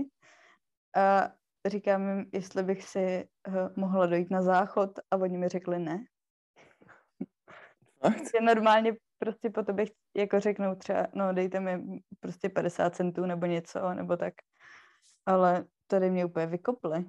a 0.96 1.32
říkám 1.68 2.10
jim, 2.10 2.26
jestli 2.34 2.64
bych 2.64 2.84
si 2.84 3.00
eh, 3.00 3.52
mohla 3.76 4.06
dojít 4.06 4.32
na 4.32 4.42
záchod 4.42 5.00
a 5.12 5.18
oni 5.18 5.38
mi 5.38 5.48
řekli 5.48 5.80
ne. 5.80 6.06
Že 8.04 8.42
normálně 8.42 8.94
prostě 9.20 9.50
po 9.50 9.64
tobě 9.64 9.86
jako 10.18 10.40
řeknou 10.40 10.76
třeba, 10.76 11.08
no 11.14 11.34
dejte 11.34 11.60
mi 11.60 12.00
prostě 12.20 12.50
50 12.50 12.96
centů 12.96 13.26
nebo 13.26 13.46
něco, 13.46 13.94
nebo 13.94 14.18
tak. 14.18 14.34
Ale 15.26 15.66
tady 15.88 16.10
mě 16.10 16.26
úplně 16.26 16.46
vykopli. 16.46 17.06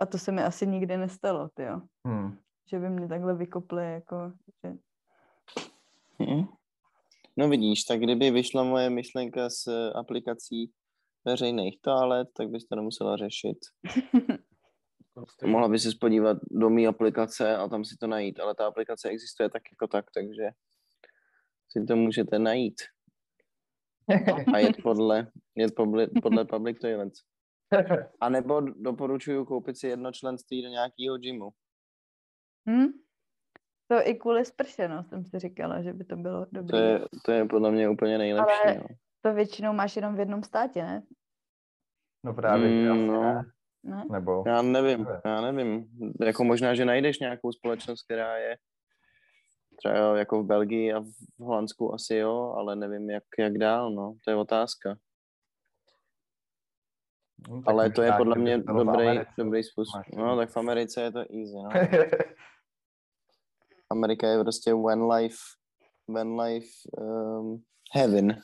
A 0.00 0.06
to 0.06 0.18
se 0.18 0.32
mi 0.32 0.42
asi 0.42 0.66
nikdy 0.66 0.96
nestalo, 0.96 1.50
jo. 1.58 1.80
Hmm. 2.06 2.38
Že 2.70 2.78
by 2.78 2.90
mě 2.90 3.08
takhle 3.08 3.34
vykopli, 3.34 3.92
jako, 3.92 4.32
že... 4.64 4.72
Hm. 6.22 6.44
No 7.36 7.48
vidíš, 7.48 7.84
tak 7.84 8.00
kdyby 8.00 8.30
vyšla 8.30 8.64
moje 8.64 8.90
myšlenka 8.90 9.50
s 9.50 9.90
aplikací 9.94 10.72
veřejných 11.24 11.80
toalet, 11.80 12.28
tak 12.36 12.48
bys 12.48 12.64
to 12.64 12.76
nemusela 12.76 13.16
řešit. 13.16 13.58
Mohla 15.46 15.68
by 15.68 15.78
se 15.78 15.90
podívat 16.00 16.38
do 16.50 16.70
mý 16.70 16.86
aplikace 16.86 17.56
a 17.56 17.68
tam 17.68 17.84
si 17.84 17.96
to 17.96 18.06
najít, 18.06 18.40
ale 18.40 18.54
ta 18.54 18.66
aplikace 18.66 19.08
existuje 19.08 19.50
tak 19.50 19.62
jako 19.72 19.86
tak, 19.86 20.04
takže 20.14 20.42
si 21.70 21.84
to 21.86 21.96
můžete 21.96 22.38
najít 22.38 22.74
a 24.54 24.58
jet 24.58 24.76
podle, 24.82 25.26
jet 25.56 25.74
podle, 25.74 26.06
podle 26.22 26.44
public 26.44 26.78
toilets. 26.78 27.20
A 28.20 28.28
nebo 28.28 28.60
doporučuju 28.60 29.44
koupit 29.44 29.78
si 29.78 29.86
jedno 29.86 30.12
členství 30.12 30.62
do 30.62 30.68
nějakého 30.68 31.18
gymu. 31.18 31.50
Hm? 32.70 32.86
To 33.90 34.08
i 34.08 34.14
kvůli 34.14 34.44
sprše, 34.44 34.88
no, 34.88 35.04
jsem 35.04 35.24
si 35.24 35.38
říkala, 35.38 35.82
že 35.82 35.92
by 35.92 36.04
to 36.04 36.16
bylo 36.16 36.46
dobré. 36.52 36.78
To 36.78 36.84
je, 36.84 37.00
to 37.24 37.32
je 37.32 37.44
podle 37.44 37.70
mě 37.70 37.88
úplně 37.88 38.18
nejlepší. 38.18 38.54
Ale- 38.64 38.74
no. 38.78 38.84
To 39.24 39.34
většinou 39.34 39.72
máš 39.72 39.96
jenom 39.96 40.14
v 40.16 40.18
jednom 40.18 40.42
státě, 40.42 40.82
ne? 40.82 41.02
No 42.24 42.34
právě, 42.34 42.68
Mm, 42.68 42.92
asi 42.92 43.06
no. 43.06 43.22
ne. 43.22 43.42
ne? 43.84 44.04
Nebo, 44.12 44.44
Já 44.46 44.62
nevím, 44.62 45.06
já 45.24 45.40
nevím. 45.52 45.86
Jako 46.20 46.44
možná, 46.44 46.74
že 46.74 46.84
najdeš 46.84 47.18
nějakou 47.18 47.52
společnost, 47.52 48.02
která 48.02 48.36
je 48.38 48.56
třeba 49.80 50.18
jako 50.18 50.42
v 50.42 50.46
Belgii 50.46 50.92
a 50.92 51.00
v 51.00 51.40
Holandsku 51.40 51.94
asi 51.94 52.14
jo, 52.14 52.54
ale 52.56 52.76
nevím, 52.76 53.10
jak, 53.10 53.24
jak 53.38 53.58
dál, 53.58 53.90
no. 53.90 54.14
To 54.24 54.30
je 54.30 54.36
otázka. 54.36 54.96
no, 57.48 57.62
Ale 57.66 57.90
to 57.90 58.02
je 58.02 58.12
podle 58.12 58.36
mě 58.36 58.58
dobrý, 58.58 59.06
dobrý 59.38 59.62
způsob. 59.62 60.02
No, 60.16 60.36
tak 60.36 60.50
v 60.50 60.56
Americe 60.56 61.02
je 61.02 61.12
to 61.12 61.18
easy, 61.18 61.54
no. 61.54 61.70
Amerika 63.90 64.28
je 64.28 64.40
prostě 64.40 64.74
one 64.74 65.16
life, 65.16 65.38
one 66.08 66.44
life 66.44 66.68
um, 66.98 67.64
heaven. 67.94 68.40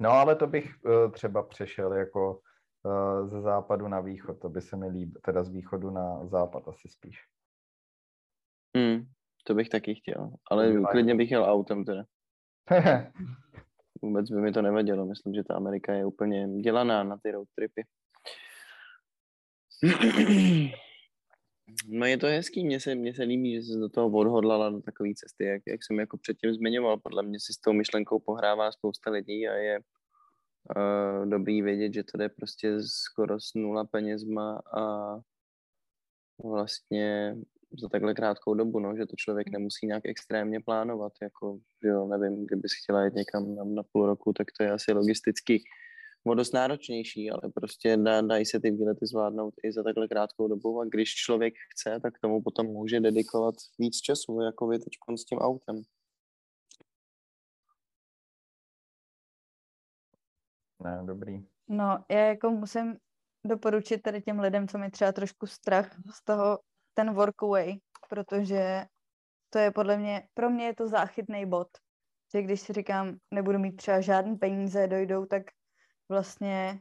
No, 0.00 0.10
ale 0.10 0.36
to 0.36 0.46
bych 0.46 0.74
eh, 0.86 1.10
třeba 1.10 1.42
přešel 1.42 1.92
jako 1.92 2.40
eh, 2.86 3.26
ze 3.26 3.40
západu 3.40 3.88
na 3.88 4.00
východ, 4.00 4.40
to 4.40 4.48
by 4.48 4.60
se 4.60 4.76
mi 4.76 4.88
líbilo, 4.88 5.20
teda 5.24 5.44
z 5.44 5.48
východu 5.48 5.90
na 5.90 6.26
západ 6.26 6.68
asi 6.68 6.88
spíš. 6.88 7.18
Hmm, 8.76 9.06
to 9.42 9.54
bych 9.54 9.68
taky 9.68 9.94
chtěl, 9.94 10.30
ale 10.50 10.68
Udělaj. 10.68 10.92
klidně 10.92 11.14
bych 11.14 11.30
jel 11.30 11.44
autem 11.44 11.84
teda. 11.84 12.04
vůbec 14.02 14.30
by 14.30 14.40
mi 14.40 14.52
to 14.52 14.62
nevadilo. 14.62 15.06
Myslím, 15.06 15.34
že 15.34 15.44
ta 15.44 15.54
Amerika 15.54 15.92
je 15.92 16.06
úplně 16.06 16.48
dělaná 16.60 17.04
na 17.04 17.16
ty 17.22 17.30
road 17.30 17.48
tripy. 17.54 17.82
No 21.88 22.06
je 22.06 22.18
to 22.18 22.26
hezký, 22.26 22.64
mně 22.64 22.80
se, 22.80 22.94
mně 22.94 23.14
se 23.14 23.22
líbí, 23.22 23.54
že 23.54 23.62
se 23.62 23.78
do 23.78 23.88
toho 23.88 24.10
odhodlala 24.10 24.70
do 24.70 24.80
takové 24.80 25.08
cesty, 25.14 25.44
jak, 25.44 25.62
jak 25.66 25.84
jsem 25.84 25.98
jako 25.98 26.18
předtím 26.18 26.54
zmiňoval. 26.54 26.98
Podle 26.98 27.22
mě 27.22 27.40
si 27.40 27.52
s 27.52 27.58
tou 27.58 27.72
myšlenkou 27.72 28.18
pohrává 28.20 28.72
spousta 28.72 29.10
lidí 29.10 29.48
a 29.48 29.54
je 29.54 29.78
uh, 30.76 31.28
dobrý 31.28 31.62
vědět, 31.62 31.92
že 31.94 32.04
to 32.04 32.18
jde 32.18 32.28
prostě 32.28 32.82
skoro 32.82 33.40
s 33.40 33.54
nula 33.54 33.84
penězma 33.84 34.62
a 34.78 35.14
vlastně 36.44 37.36
za 37.80 37.88
takhle 37.88 38.14
krátkou 38.14 38.54
dobu, 38.54 38.78
no, 38.78 38.96
že 38.96 39.06
to 39.06 39.16
člověk 39.16 39.50
nemusí 39.50 39.86
nějak 39.86 40.02
extrémně 40.06 40.60
plánovat, 40.60 41.12
jako, 41.22 41.58
že 41.82 41.88
jo, 41.88 42.06
nevím, 42.06 42.46
kdybys 42.46 42.72
chtěla 42.82 43.04
jít 43.04 43.14
někam 43.14 43.54
na, 43.54 43.64
na 43.64 43.82
půl 43.92 44.06
roku, 44.06 44.32
tak 44.32 44.46
to 44.58 44.62
je 44.64 44.70
asi 44.70 44.92
logisticky 44.92 45.62
o 46.26 46.34
dost 46.34 46.52
náročnější, 46.52 47.30
ale 47.30 47.52
prostě 47.54 47.96
dá, 47.96 48.20
dají 48.20 48.46
se 48.46 48.60
ty 48.60 48.70
výlety 48.70 49.06
zvládnout 49.06 49.54
i 49.64 49.72
za 49.72 49.82
takhle 49.82 50.08
krátkou 50.08 50.48
dobu 50.48 50.80
a 50.80 50.84
když 50.84 51.14
člověk 51.14 51.54
chce, 51.72 52.00
tak 52.02 52.18
tomu 52.18 52.42
potom 52.42 52.66
může 52.66 53.00
dedikovat 53.00 53.54
víc 53.78 53.96
času, 53.96 54.40
jako 54.40 54.68
vy 54.68 54.78
teď 54.78 54.92
s 55.16 55.24
tím 55.24 55.38
autem. 55.38 55.82
Ne, 60.84 61.02
dobrý. 61.06 61.46
No, 61.68 62.04
já 62.10 62.18
jako 62.18 62.50
musím 62.50 62.96
doporučit 63.46 64.02
tady 64.02 64.22
těm 64.22 64.40
lidem, 64.40 64.68
co 64.68 64.78
mi 64.78 64.90
třeba 64.90 65.12
trošku 65.12 65.46
strach 65.46 65.96
z 66.14 66.24
toho, 66.24 66.58
ten 66.94 67.14
workaway, 67.14 67.76
protože 68.08 68.84
to 69.50 69.58
je 69.58 69.70
podle 69.70 69.96
mě, 69.96 70.28
pro 70.34 70.50
mě 70.50 70.66
je 70.66 70.74
to 70.74 70.88
záchytný 70.88 71.46
bod, 71.46 71.68
že 72.34 72.42
když 72.42 72.60
si 72.60 72.72
říkám, 72.72 73.16
nebudu 73.30 73.58
mít 73.58 73.76
třeba 73.76 74.00
žádný 74.00 74.36
peníze, 74.36 74.86
dojdou, 74.86 75.26
tak 75.26 75.42
vlastně, 76.08 76.80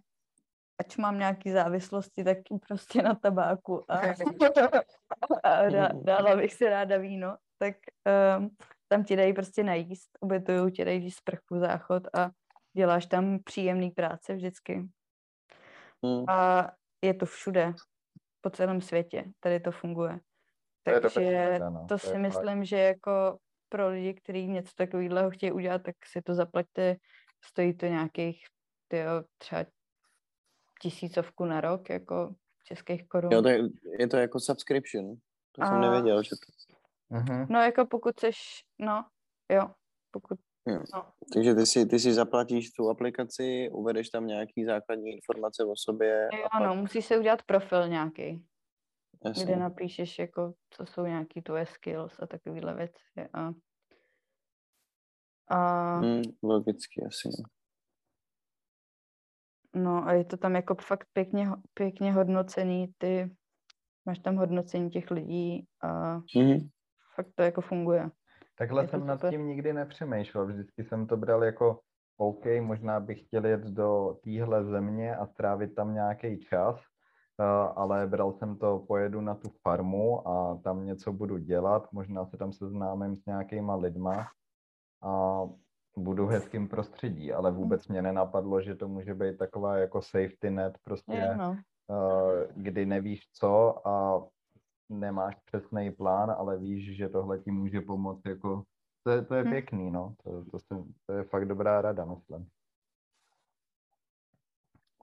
ať 0.80 0.98
mám 0.98 1.20
nějaký 1.20 1.52
závislosti, 1.52 2.24
tak 2.24 2.38
prostě 2.68 3.02
na 3.02 3.16
tabáku 3.16 3.92
a, 3.92 4.00
a 5.44 5.70
dá, 5.70 5.90
dala 5.94 6.36
bych 6.36 6.54
si 6.54 6.70
ráda 6.70 6.98
víno, 6.98 7.38
tak 7.58 7.76
um, 8.38 8.50
tam 8.88 9.04
ti 9.04 9.16
dají 9.16 9.34
prostě 9.34 9.64
najíst, 9.64 10.18
ubytují 10.22 10.72
ti 10.72 10.86
dají 10.86 11.12
sprchu, 11.12 11.60
záchod 11.60 12.04
a 12.16 12.30
děláš 12.74 13.06
tam 13.06 13.40
příjemný 13.44 13.92
práce 13.92 14.34
vždycky. 14.34 14.88
Hmm. 16.04 16.30
A 16.30 16.72
je 17.02 17.14
to 17.14 17.26
všude, 17.26 17.74
po 18.42 18.50
celém 18.50 18.82
světě, 18.82 19.24
tady 19.40 19.60
to 19.60 19.72
funguje. 19.72 20.20
To 20.84 20.92
je 20.92 21.02
Takže 21.02 21.60
to 21.80 21.86
to 21.88 21.94
je 21.94 22.00
si 22.00 22.08
fakt. 22.08 22.18
myslím, 22.22 22.66
že 22.66 22.78
jako 22.78 23.38
pro 23.70 23.90
lidi, 23.90 24.14
kteří 24.14 24.48
něco 24.48 24.72
takového 24.76 25.30
chtějí 25.32 25.52
udělat, 25.52 25.84
tak 25.84 25.96
si 26.06 26.22
to 26.22 26.34
zaplaťte. 26.36 26.96
Stojí 27.46 27.78
to 27.78 27.86
nějakých 27.86 28.46
tyjo, 28.88 29.24
třeba 29.38 29.66
tisícovku 30.82 31.46
na 31.46 31.62
rok, 31.62 31.90
jako 31.90 32.36
českých 32.66 33.08
korun. 33.08 33.32
Jo, 33.32 33.42
to 33.42 33.50
je, 33.50 33.60
je 34.00 34.08
to 34.08 34.18
jako 34.18 34.40
subscription. 34.40 35.16
To 35.52 35.62
jsem 35.62 35.74
A- 35.74 35.80
nevěděl, 35.80 36.24
že 36.24 36.30
to... 36.30 36.76
Mhm. 37.18 37.46
No 37.50 37.60
jako 37.62 37.86
pokud 37.86 38.20
seš, 38.20 38.38
no, 38.80 39.06
jo, 39.52 39.72
pokud, 40.12 40.40
Jo. 40.68 40.80
no, 40.94 41.06
Takže 41.34 41.56
ty 41.56 41.66
si, 41.66 41.86
ty 41.86 42.00
si 42.00 42.14
zaplatíš 42.14 42.72
tu 42.72 42.90
aplikaci, 42.90 43.70
uvedeš 43.72 44.10
tam 44.10 44.28
nějaký 44.28 44.66
základní 44.66 45.12
informace 45.12 45.64
o 45.66 45.74
sobě. 45.76 46.30
jo, 46.34 46.48
a 46.52 46.60
no, 46.60 46.66
pak, 46.70 46.78
musíš 46.78 47.06
si 47.06 47.18
udělat 47.18 47.44
profil 47.44 47.88
nějaký, 47.88 48.46
kde 49.24 49.26
jasně. 49.26 49.56
napíšeš, 49.56 50.20
jako, 50.20 50.54
co 50.70 50.86
jsou 50.86 51.06
nějaký 51.06 51.42
tvoje 51.42 51.66
skills 51.66 52.20
a 52.20 52.28
takovéhle 52.28 52.74
věci. 52.76 53.30
A, 53.34 53.52
a 55.50 55.98
Hmm, 56.00 56.22
logicky 56.44 57.02
asi. 57.08 57.30
no. 57.30 57.44
No 59.76 60.08
a 60.08 60.14
je 60.14 60.26
to 60.26 60.38
tam 60.38 60.56
jako 60.56 60.76
fakt 60.76 61.08
pěkně, 61.14 61.48
pěkně 61.74 62.14
hodnocený, 62.14 62.94
ty 62.98 63.36
máš 64.06 64.20
tam 64.20 64.36
hodnocení 64.36 64.90
těch 64.90 65.12
lidí 65.12 65.68
a 65.84 66.16
Mhm. 66.36 66.70
fakt 67.16 67.28
to 67.36 67.44
jako 67.44 67.62
funguje. 67.62 68.10
Takhle 68.62 68.88
jsem 68.88 69.06
nad 69.06 69.22
tím 69.30 69.48
nikdy 69.48 69.74
nepřemýšlel. 69.74 70.46
Vždycky 70.46 70.84
jsem 70.84 71.08
to 71.08 71.18
bral 71.18 71.44
jako 71.44 71.80
OK, 72.18 72.46
možná 72.60 73.00
bych 73.00 73.22
chtěl 73.22 73.46
jet 73.46 73.62
do 73.62 74.18
téhle 74.24 74.66
země 74.66 75.16
a 75.16 75.26
strávit 75.26 75.76
tam 75.76 75.94
nějaký 75.94 76.40
čas, 76.40 76.76
eh, 77.40 77.44
ale 77.76 78.08
bral 78.08 78.34
jsem 78.34 78.58
to, 78.58 78.80
pojedu 78.88 79.22
na 79.22 79.36
tu 79.36 79.50
farmu 79.62 80.28
a 80.28 80.60
tam 80.64 80.86
něco 80.86 81.14
budu 81.14 81.38
dělat, 81.38 81.88
možná 81.92 82.26
se 82.26 82.38
tam 82.38 82.52
seznámím 82.54 83.16
s 83.16 83.26
nějakýma 83.26 83.76
lidma 83.76 84.28
a 85.04 85.42
budu 85.98 86.26
v 86.28 86.30
hezkým 86.30 86.68
prostředí, 86.68 87.34
ale 87.34 87.52
vůbec 87.52 87.88
mě 87.88 88.02
nenapadlo, 88.02 88.62
že 88.62 88.76
to 88.76 88.88
může 88.88 89.14
být 89.14 89.38
taková 89.38 89.78
jako 89.78 90.02
safety 90.02 90.50
net, 90.50 90.78
prostě 90.84 91.36
no. 91.38 91.58
kdy 92.56 92.86
nevíš 92.86 93.22
co 93.34 93.88
a 93.88 94.24
nemáš 94.92 95.36
přesný 95.46 95.92
plán, 95.92 96.32
ale 96.32 96.58
víš, 96.58 96.96
že 96.98 97.10
tohle 97.10 97.40
ti 97.40 97.52
může 97.52 97.82
pomoct, 97.82 98.22
jako 98.26 98.64
to 99.04 99.12
je, 99.12 99.22
to 99.26 99.36
je 99.36 99.44
Hm. 99.44 99.50
pěkný, 99.50 99.92
no, 99.92 100.16
to, 100.24 100.46
to, 100.52 100.60
se, 100.60 100.76
to 101.06 101.14
je 101.14 101.24
fakt 101.24 101.46
dobrá 101.48 101.82
rada, 101.82 102.06
myslím. 102.06 102.50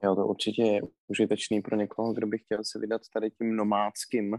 Jo, 0.03 0.15
to 0.15 0.27
určitě 0.27 0.63
je 0.63 0.81
užitečný 1.07 1.61
pro 1.61 1.75
někoho, 1.75 2.13
kdo 2.13 2.27
by 2.27 2.37
chtěl 2.37 2.59
se 2.63 2.79
vydat 2.79 3.01
tady 3.13 3.31
tím 3.31 3.55
nomádským 3.55 4.37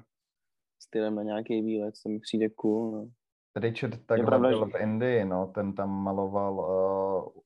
stylem 0.83 1.15
na 1.15 1.23
nějaký 1.23 1.63
výlet, 1.63 1.95
to 2.03 2.09
mi 2.09 2.19
přijde 2.21 2.49
cool. 2.49 2.93
No. 2.93 3.11
Richard 3.57 4.07
takhle 4.07 4.27
pravda, 4.27 4.49
byl 4.49 4.59
že- 4.67 4.73
v 4.79 4.81
Indii, 4.83 5.25
no, 5.25 5.47
ten 5.47 5.73
tam 5.75 5.91
maloval 5.91 6.55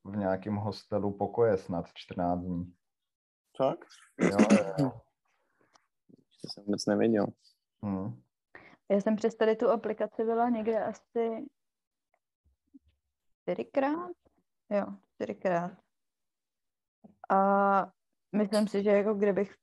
uh, 0.04 0.12
v 0.12 0.16
nějakém 0.16 0.56
hostelu 0.56 1.12
pokoje 1.12 1.56
snad 1.58 1.86
14 1.94 2.40
dní. 2.40 2.74
Jo, 3.60 3.74
jo, 4.20 4.36
jo. 4.78 4.90
To 6.42 6.48
jsem 6.52 6.64
vůbec 6.64 6.86
nevěděl. 6.86 7.26
Hm. 7.84 8.22
Já 8.90 9.00
jsem 9.00 9.16
přes 9.16 9.34
tady 9.34 9.56
tu 9.56 9.68
aplikaci 9.70 10.24
byla 10.24 10.48
někde 10.48 10.84
asi 10.84 11.46
čtyřikrát. 13.42 14.10
Jo, 14.70 14.86
čtyřikrát. 15.14 15.72
A 17.30 17.92
myslím 18.36 18.68
si, 18.68 18.82
že 18.82 18.90
jako 18.90 19.14
kdybych 19.14 19.54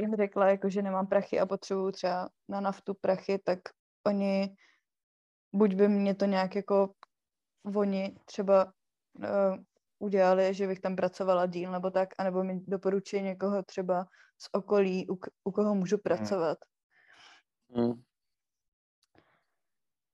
jim 0.00 0.16
řekla, 0.16 0.48
jako, 0.48 0.70
že 0.70 0.82
nemám 0.82 1.06
prachy 1.06 1.40
a 1.40 1.46
potřebuju 1.46 1.92
třeba 1.92 2.28
na 2.48 2.60
naftu 2.60 2.94
prachy, 2.94 3.38
tak 3.38 3.58
oni 4.06 4.56
buď 5.52 5.74
by 5.74 5.88
mě 5.88 6.14
to 6.14 6.24
nějak 6.24 6.56
jako 6.56 6.94
oni 7.76 8.16
třeba 8.24 8.64
uh, 9.18 9.56
udělali, 9.98 10.54
že 10.54 10.66
bych 10.66 10.80
tam 10.80 10.96
pracovala 10.96 11.46
díl 11.46 11.72
nebo 11.72 11.90
tak, 11.90 12.08
anebo 12.18 12.44
mi 12.44 12.60
doporučí 12.66 13.22
někoho 13.22 13.62
třeba 13.62 14.06
z 14.38 14.48
okolí, 14.52 15.08
u, 15.10 15.18
u 15.44 15.52
koho 15.52 15.74
můžu 15.74 15.98
pracovat. 15.98 16.58
Hmm. 17.74 18.02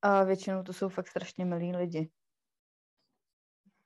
A 0.03 0.25
většinou 0.25 0.63
to 0.63 0.73
jsou 0.73 0.89
fakt 0.89 1.09
strašně 1.09 1.45
milí 1.45 1.77
lidi. 1.77 2.11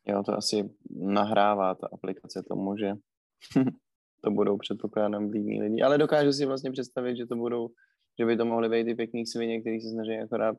Jo, 0.06 0.22
to 0.22 0.32
asi 0.32 0.70
nahrává 0.90 1.74
ta 1.74 1.88
aplikace 1.92 2.42
tomu, 2.48 2.76
že 2.76 2.92
to 4.24 4.30
budou 4.30 4.58
předpokládám 4.58 5.28
vlídní 5.28 5.62
lidi. 5.62 5.82
Ale 5.82 5.98
dokážu 5.98 6.32
si 6.32 6.46
vlastně 6.46 6.70
představit, 6.70 7.16
že 7.16 7.26
to 7.26 7.36
budou, 7.36 7.68
že 8.18 8.26
by 8.26 8.36
to 8.36 8.44
mohly 8.44 8.68
být 8.68 8.84
ty 8.84 8.94
pěkný 8.94 9.26
svině, 9.26 9.60
který 9.60 9.80
se 9.80 9.90
snaží 9.90 10.18
akorát 10.24 10.56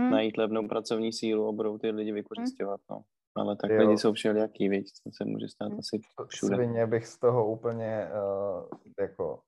Hm? 0.00 0.10
najít 0.10 0.36
levnou 0.36 0.68
pracovní 0.68 1.12
sílu 1.12 1.48
a 1.48 1.52
budou 1.52 1.78
ty 1.78 1.90
lidi 1.90 2.12
vykořišťovat. 2.12 2.80
No. 2.90 3.02
Ale 3.36 3.56
tak 3.56 3.70
Jo. 3.70 3.80
lidi 3.80 3.98
jsou 3.98 4.12
všelijaký, 4.12 4.68
víc, 4.68 5.00
to 5.02 5.10
se 5.12 5.24
může 5.24 5.48
stát 5.48 5.72
Hm. 5.72 5.78
asi 5.78 6.00
všude. 6.28 6.56
Svině 6.56 6.86
bych 6.86 7.06
z 7.06 7.18
toho 7.18 7.52
úplně 7.52 8.08
uh, 8.12 8.68
jako, 9.00 9.42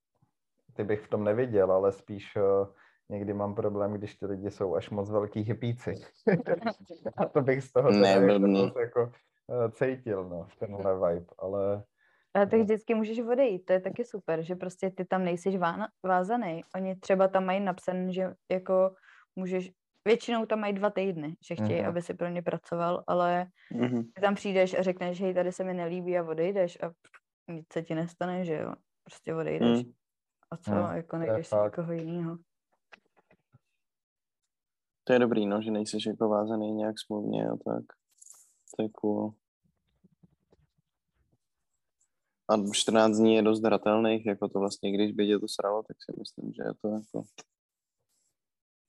ty 0.72 0.84
bych 0.84 1.00
v 1.00 1.08
tom 1.08 1.24
neviděl, 1.24 1.72
ale 1.72 1.92
spíš 1.92 2.36
uh, 2.36 2.42
někdy 3.08 3.34
mám 3.34 3.54
problém, 3.54 3.92
když 3.92 4.14
ty 4.16 4.26
lidi 4.26 4.50
jsou 4.50 4.74
až 4.74 4.90
moc 4.90 5.10
velký 5.10 5.40
hypíci. 5.40 5.94
A 7.16 7.24
to 7.26 7.42
bych 7.42 7.64
z 7.64 7.72
toho 7.72 7.90
Ne, 7.90 8.12
jako, 8.12 8.38
moc 8.46 8.74
jako 8.80 9.02
uh, 9.46 9.70
cítil, 9.70 10.28
no, 10.28 10.48
tenhle 10.58 10.94
vibe, 10.94 11.26
ale 11.38 11.84
Ale 12.34 12.46
tak 12.46 12.58
No. 12.58 12.64
vždycky 12.64 12.94
můžeš 12.94 13.20
odejít, 13.20 13.64
to 13.64 13.72
je 13.72 13.80
taky 13.80 14.04
super, 14.04 14.42
že 14.42 14.54
prostě 14.54 14.90
ty 14.90 15.04
tam 15.04 15.24
nejsiš 15.24 15.56
vána, 15.56 15.88
vázaný. 16.06 16.60
Oni 16.76 16.96
třeba 16.96 17.28
tam 17.28 17.44
mají 17.44 17.60
napsané, 17.60 18.12
že 18.12 18.32
jako 18.50 18.94
můžeš, 19.36 19.70
většinou 20.04 20.46
tam 20.46 20.60
mají 20.60 20.72
dva 20.72 20.90
týdny, 20.90 21.36
že 21.48 21.54
chtějí, 21.54 21.80
Mhm. 21.80 21.88
aby 21.88 22.02
si 22.02 22.14
pro 22.14 22.28
ně 22.28 22.42
pracoval, 22.42 23.04
ale 23.06 23.46
Mhm. 23.72 24.02
ty 24.14 24.20
tam 24.20 24.34
přijdeš 24.34 24.74
a 24.78 24.82
řekneš, 24.82 25.20
hej, 25.20 25.34
tady 25.34 25.52
se 25.52 25.64
mi 25.64 25.74
nelíbí 25.74 26.18
a 26.18 26.24
odejdeš 26.24 26.78
a 26.82 26.90
nic 27.52 27.66
se 27.72 27.82
ti 27.82 27.94
nestane, 27.94 28.44
že 28.44 28.54
jo, 28.54 28.74
prostě 29.04 29.34
odejdeš. 29.34 29.84
Mm. 29.84 29.92
A 30.52 30.56
co, 30.56 30.70
Mm, 30.70 30.96
jako 30.96 31.16
najdeš 31.16 31.46
si 31.46 31.56
někoho 31.56 31.92
jiného. 31.92 32.38
To 35.04 35.12
je 35.12 35.18
dobrý, 35.18 35.46
no, 35.46 35.62
že 35.62 35.70
nejsi 35.70 35.98
jako 36.06 36.28
vázaný 36.28 36.72
nějak 36.72 36.94
smluvně 36.98 37.48
a 37.48 37.56
tak. 37.56 37.84
To 38.76 38.82
je 38.82 38.88
cool. 38.88 39.34
A 42.48 42.54
14 42.72 43.16
dní 43.16 43.34
je 43.34 43.42
dost 43.42 43.62
hratelných, 43.62 44.26
jako 44.26 44.48
to 44.48 44.58
vlastně, 44.58 44.92
když 44.92 45.12
by 45.12 45.26
tě 45.26 45.38
to 45.38 45.48
sralo, 45.48 45.82
tak 45.82 45.96
si 46.00 46.12
myslím, 46.18 46.52
že 46.52 46.62
je 46.62 46.74
to 46.82 46.88
jako 46.88 47.22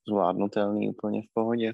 zvládnutelný 0.07 0.89
úplně 0.89 1.21
v 1.21 1.33
pohodě. 1.33 1.73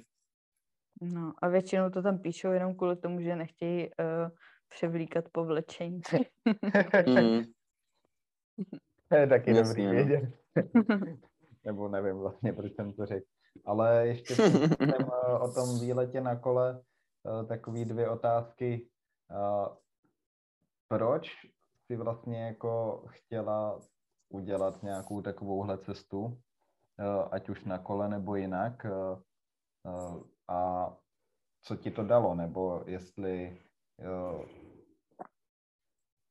No 1.01 1.33
a 1.41 1.47
většinou 1.47 1.89
to 1.89 2.01
tam 2.01 2.19
píšou 2.19 2.51
jenom 2.51 2.75
kvůli 2.75 2.95
tomu, 2.95 3.21
že 3.21 3.35
nechtějí 3.35 3.87
uh, 3.87 4.29
převlíkat 4.67 5.25
povlečení. 5.31 6.01
Mm. 7.07 7.43
To 9.09 9.15
je 9.15 9.27
taky 9.27 9.55
Jasně, 9.55 9.63
dobrý 9.63 9.85
no. 9.85 9.91
vědět. 9.91 10.39
Nebo 11.65 11.87
nevím 11.87 12.17
vlastně, 12.17 12.53
proč 12.53 12.75
jsem 12.75 12.93
to 12.93 13.05
řekl. 13.05 13.25
Ale 13.65 14.07
ještě 14.07 14.35
jsem 14.35 14.63
eh, 14.81 15.39
o 15.39 15.51
tom 15.53 15.79
výletě 15.79 16.21
na 16.21 16.35
kole 16.35 16.81
eh, 16.81 17.45
takový 17.45 17.85
dvě 17.85 18.09
otázky. 18.09 18.89
Eh, 19.31 19.75
Proč 20.91 21.29
si 21.85 21.95
vlastně 21.97 22.45
jako 22.45 23.03
chtěla 23.07 23.79
udělat 24.29 24.83
nějakou 24.83 25.21
takovouhle 25.21 25.77
cestu, 25.77 26.41
ať 27.31 27.49
už 27.49 27.63
na 27.65 27.77
kole 27.77 28.09
nebo 28.09 28.35
jinak? 28.35 28.85
A 30.47 30.89
co 31.61 31.75
ti 31.75 31.91
to 31.91 32.03
dalo? 32.03 32.35
Nebo 32.35 32.83
jestli 32.85 33.61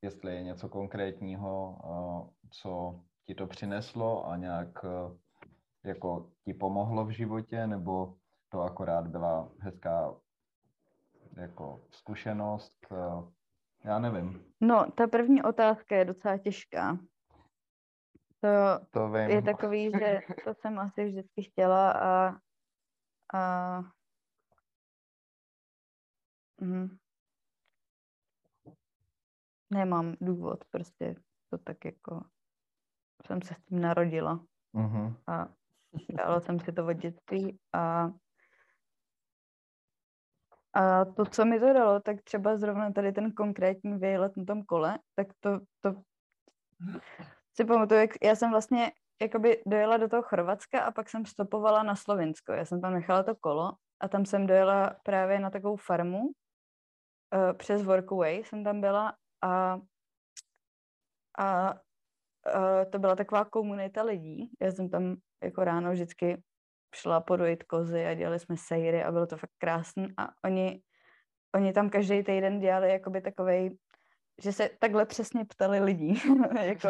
jestli 0.03 0.34
je 0.34 0.42
něco 0.42 0.68
konkrétního, 0.68 1.78
eh, 1.84 2.49
co 2.51 3.01
ti 3.26 3.34
to 3.34 3.46
přineslo 3.46 4.26
a 4.26 4.36
nějak 4.36 4.68
eh, 4.84 5.18
jako 5.88 6.30
ti 6.44 6.55
pomohlo 6.55 7.05
v 7.05 7.11
životě, 7.11 7.66
nebo 7.66 8.14
to 8.49 8.62
akorát 8.62 9.07
byla 9.07 9.49
hezká 9.59 10.14
jako 11.36 11.80
zkušenost, 11.90 12.74
eh, 12.92 13.32
já 13.84 13.99
nevím, 13.99 14.49
No, 14.61 14.90
ta 14.90 15.07
první 15.07 15.42
otázka 15.42 15.96
je 15.96 16.05
docela 16.05 16.38
těžká. 16.38 16.99
To 18.40 18.49
to 18.90 19.09
vím. 19.09 19.30
je 19.30 19.42
takový, 19.42 19.90
že 19.99 20.20
to 20.44 20.55
jsem 20.55 20.78
asi 20.78 21.05
vždycky 21.05 21.42
chtěla 21.42 21.92
a, 21.92 22.36
a 23.34 23.82
mhm. 26.61 26.99
Nemám 29.70 30.14
důvod, 30.20 30.64
prostě 30.70 31.14
to 31.50 31.58
tak 31.58 31.84
jako 31.84 32.24
jsem 33.26 33.42
se 33.42 33.54
s 33.54 33.64
tím 33.64 33.80
narodila 33.80 34.44
Mhm. 34.72 35.16
a 35.26 35.48
dělala 36.16 36.40
jsem 36.40 36.60
si 36.60 36.72
to 36.72 36.86
od 36.86 36.92
dětství 36.92 37.58
a 37.72 38.10
a 40.72 41.04
to, 41.04 41.24
co 41.24 41.44
mi 41.44 41.60
to 41.60 41.72
dalo, 41.72 42.00
tak 42.00 42.22
třeba 42.22 42.56
zrovna 42.56 42.92
tady 42.92 43.12
ten 43.12 43.32
konkrétní 43.32 43.98
výlet 43.98 44.36
na 44.36 44.44
tom 44.44 44.62
kole, 44.62 44.98
tak 45.14 45.26
to, 45.40 45.60
to 45.80 46.02
si 47.54 47.64
pamatuju, 47.64 48.00
jak 48.00 48.10
já 48.22 48.36
jsem 48.36 48.50
vlastně 48.50 48.92
jakoby 49.22 49.62
dojela 49.66 49.96
do 49.96 50.08
toho 50.08 50.22
Chorvatska 50.22 50.80
a 50.80 50.90
pak 50.90 51.08
jsem 51.08 51.26
stopovala 51.26 51.82
na 51.82 51.96
Slovinsko. 51.96 52.52
Já 52.52 52.64
jsem 52.64 52.80
tam 52.80 52.92
nechala 52.92 53.22
to 53.22 53.34
kolo 53.34 53.72
a 54.00 54.08
tam 54.08 54.24
jsem 54.24 54.46
dojela 54.46 54.96
právě 55.02 55.40
na 55.40 55.50
takovou 55.50 55.76
farmu. 55.76 56.20
Uh, 56.20 56.32
přes 57.56 57.82
Workaway 57.82 58.44
jsem 58.44 58.64
tam 58.64 58.80
byla 58.80 59.16
a, 59.43 59.80
a 61.39 61.74
uh, 61.74 62.91
to 62.91 62.99
byla 62.99 63.16
taková 63.16 63.45
komunita 63.45 64.03
lidí. 64.03 64.51
Já 64.61 64.72
jsem 64.72 64.89
tam 64.89 65.16
jako 65.43 65.64
ráno 65.64 65.93
vždycky 65.93 66.43
šla 66.95 67.20
podojit 67.20 67.62
kozy 67.62 68.07
a 68.07 68.14
dělali 68.14 68.39
jsme 68.39 68.57
sejry 68.57 69.05
a 69.05 69.12
bylo 69.12 69.26
to 69.26 69.36
fakt 69.36 69.53
krásný 69.59 70.09
a 70.16 70.28
oni, 70.45 70.82
oni 71.55 71.72
tam 71.72 71.91
každý 71.91 72.22
týden 72.22 72.61
dělali 72.61 72.91
jakoby 72.91 73.20
takovej, 73.20 73.78
že 74.43 74.53
se 74.53 74.70
takhle 74.78 75.07
přesně 75.07 75.45
ptali 75.45 75.80
lidí, 75.80 76.22
jako 76.61 76.89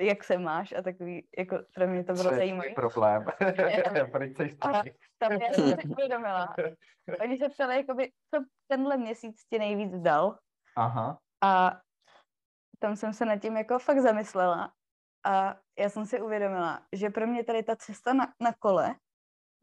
jak 0.00 0.24
se 0.24 0.38
máš 0.38 0.72
a 0.72 0.82
takový, 0.82 1.28
jako 1.38 1.58
pro 1.74 1.86
mě 1.86 2.04
to 2.04 2.12
bylo 2.12 2.34
zajímavé. 2.34 2.70
problém? 2.74 3.24
A 4.60 4.82
tam 5.18 5.32
já 5.32 5.52
jsem 5.52 5.68
si 5.68 5.88
uvědomila. 5.88 6.54
Oni 7.20 7.38
se 7.38 7.48
ptali, 7.48 7.76
jakoby, 7.76 8.12
co 8.34 8.44
tenhle 8.66 8.96
měsíc 8.96 9.44
ti 9.50 9.58
nejvíc 9.58 9.92
dal 10.00 10.38
Aha, 10.76 11.18
a 11.46 11.80
tam 12.78 12.96
jsem 12.96 13.12
se 13.12 13.24
nad 13.24 13.36
tím 13.36 13.56
jako 13.56 13.78
fakt 13.78 14.00
zamyslela 14.00 14.72
a 15.24 15.56
já 15.78 15.88
jsem 15.90 16.06
si 16.06 16.20
uvědomila, 16.20 16.86
že 16.92 17.10
pro 17.10 17.26
mě 17.26 17.44
tady 17.44 17.62
ta 17.62 17.76
cesta 17.76 18.12
na, 18.12 18.34
na 18.40 18.52
kole 18.52 18.94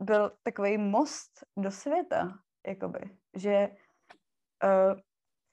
byl 0.02 0.38
takový 0.44 0.78
most 0.78 1.32
do 1.58 1.72
světa, 1.72 2.40
jakoby, 2.68 3.18
že 3.36 3.70
uh, 4.64 5.00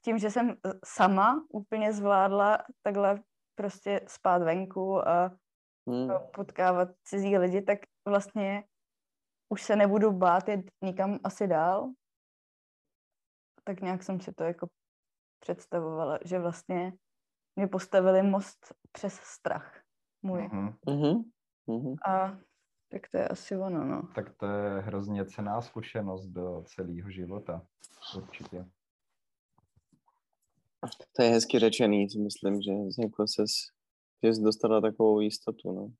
tím, 0.05 0.17
že 0.17 0.31
jsem 0.31 0.55
sama 0.85 1.45
úplně 1.49 1.93
zvládla 1.93 2.57
takhle 2.81 3.23
prostě 3.55 4.01
spát 4.07 4.43
venku 4.43 5.07
a 5.07 5.31
Mm. 5.85 6.07
no, 6.07 6.29
potkávat 6.35 6.89
cizí 7.03 7.37
lidi, 7.37 7.61
tak 7.61 7.79
vlastně 8.07 8.63
už 9.49 9.63
se 9.63 9.75
nebudu 9.75 10.11
bát 10.11 10.49
jít 10.49 10.71
nikam 10.83 11.19
asi 11.23 11.47
dál. 11.47 11.93
Tak 13.63 13.81
nějak 13.81 14.03
jsem 14.03 14.21
si 14.21 14.33
to 14.33 14.43
jako 14.43 14.67
představovala, 15.41 16.19
že 16.25 16.39
vlastně 16.39 16.93
mě 17.55 17.67
postavili 17.67 18.23
most 18.23 18.73
přes 18.91 19.13
strach 19.13 19.81
můj. 20.21 20.41
mhm. 20.41 20.75
Mhm. 20.87 21.23
Mhm. 21.67 21.95
A 22.07 22.37
tak 22.89 23.09
to 23.11 23.17
je 23.17 23.27
asi 23.27 23.57
ono, 23.57 23.85
no. 23.85 24.09
tak 24.15 24.37
to 24.37 24.45
je 24.45 24.81
hrozně 24.81 25.25
cená 25.25 25.61
zkušenost 25.61 26.27
do 26.27 26.63
celého 26.67 27.11
života, 27.11 27.61
určitě. 28.17 28.65
To 31.15 31.23
je 31.23 31.29
hezky 31.29 31.59
řečený, 31.59 32.07
myslím, 32.23 32.61
že 32.61 32.71
jako 33.03 33.27
ses, 33.27 33.51
že 34.23 34.33
jsi 34.33 34.41
dostala 34.41 34.81
takovou 34.81 35.19
jistotu, 35.19 35.71
no. 35.71 35.91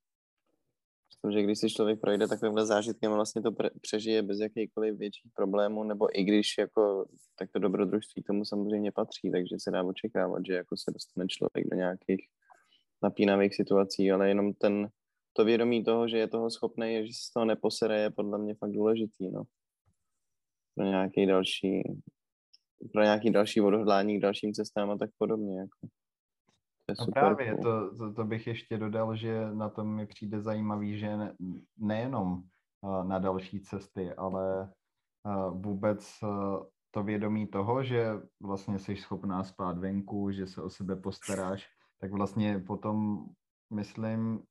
Myslím, 1.12 1.40
že 1.40 1.44
když 1.44 1.60
si 1.60 1.70
člověk 1.70 2.00
projde 2.00 2.28
takovýmhle 2.28 2.66
zážitkem, 2.66 3.12
vlastně 3.12 3.42
to 3.42 3.52
přežije 3.82 4.22
bez 4.22 4.40
jakýchkoliv 4.40 4.98
větších 4.98 5.32
problémů, 5.36 5.84
nebo 5.84 6.20
i 6.20 6.24
když 6.24 6.58
jako, 6.58 7.06
tak 7.40 7.52
to 7.52 7.60
dobrodružství 7.60 8.24
tomu 8.24 8.46
samozřejmě 8.46 8.92
patří, 8.92 9.32
takže 9.32 9.56
se 9.60 9.72
dá 9.72 9.84
očekávat, 9.84 10.46
že 10.48 10.54
jako 10.54 10.78
se 10.78 10.92
dostane 10.92 11.28
člověk 11.28 11.70
do 11.72 11.78
nějakých 11.78 12.22
napínavých 13.04 13.56
situací, 13.56 14.12
ale 14.12 14.28
jenom 14.28 14.54
ten, 14.54 14.90
to 15.34 15.46
vědomí 15.46 15.84
toho, 15.84 16.08
že 16.08 16.18
je 16.18 16.28
toho 16.28 16.50
schopný, 16.50 17.08
že 17.08 17.14
se 17.14 17.30
z 17.30 17.34
toho 17.34 17.46
neposere, 17.46 18.02
je 18.02 18.10
podle 18.10 18.38
mě 18.40 18.56
fakt 18.56 18.72
důležitý, 18.72 19.32
no. 19.32 19.44
Pro 20.76 20.86
nějaký 20.86 21.26
další, 21.26 21.84
pro 22.94 23.04
nějaký 23.04 23.32
další 23.32 23.62
odhodlání 23.62 24.18
k 24.18 24.22
dalším 24.22 24.54
cestám 24.54 24.92
a 24.92 24.98
tak 24.98 25.10
podobně, 25.18 25.60
jako. 25.60 26.01
Je 26.92 26.96
No 27.00 27.06
super 27.06 27.24
právě, 27.24 27.52
cool. 27.52 27.64
to, 27.64 27.96
to, 27.98 28.14
to 28.14 28.24
bych 28.24 28.48
ještě 28.48 28.78
dodal, 28.78 29.16
že 29.16 29.52
na 29.54 29.70
tom 29.70 29.96
mi 29.96 30.08
přijde 30.08 30.42
zajímavý, 30.42 31.00
že 31.00 31.18
ne, 31.18 31.36
nejenom 31.78 32.44
uh, 32.82 33.04
na 33.04 33.20
další 33.20 33.62
cesty, 33.62 34.14
ale 34.14 34.74
uh, 35.26 35.62
vůbec 35.62 36.20
uh, 36.24 36.64
to 36.92 37.04
vědomí 37.04 37.48
toho, 37.48 37.84
že 37.84 38.12
vlastně 38.42 38.80
jsi 38.80 38.96
schopná 38.96 39.44
spát 39.44 39.78
venku, 39.78 40.32
že 40.32 40.48
se 40.48 40.62
o 40.62 40.70
sebe 40.70 40.96
postaráš, 40.96 41.68
tak 42.02 42.12
vlastně 42.12 42.60
potom, 42.60 43.26
myslím, 43.74 44.44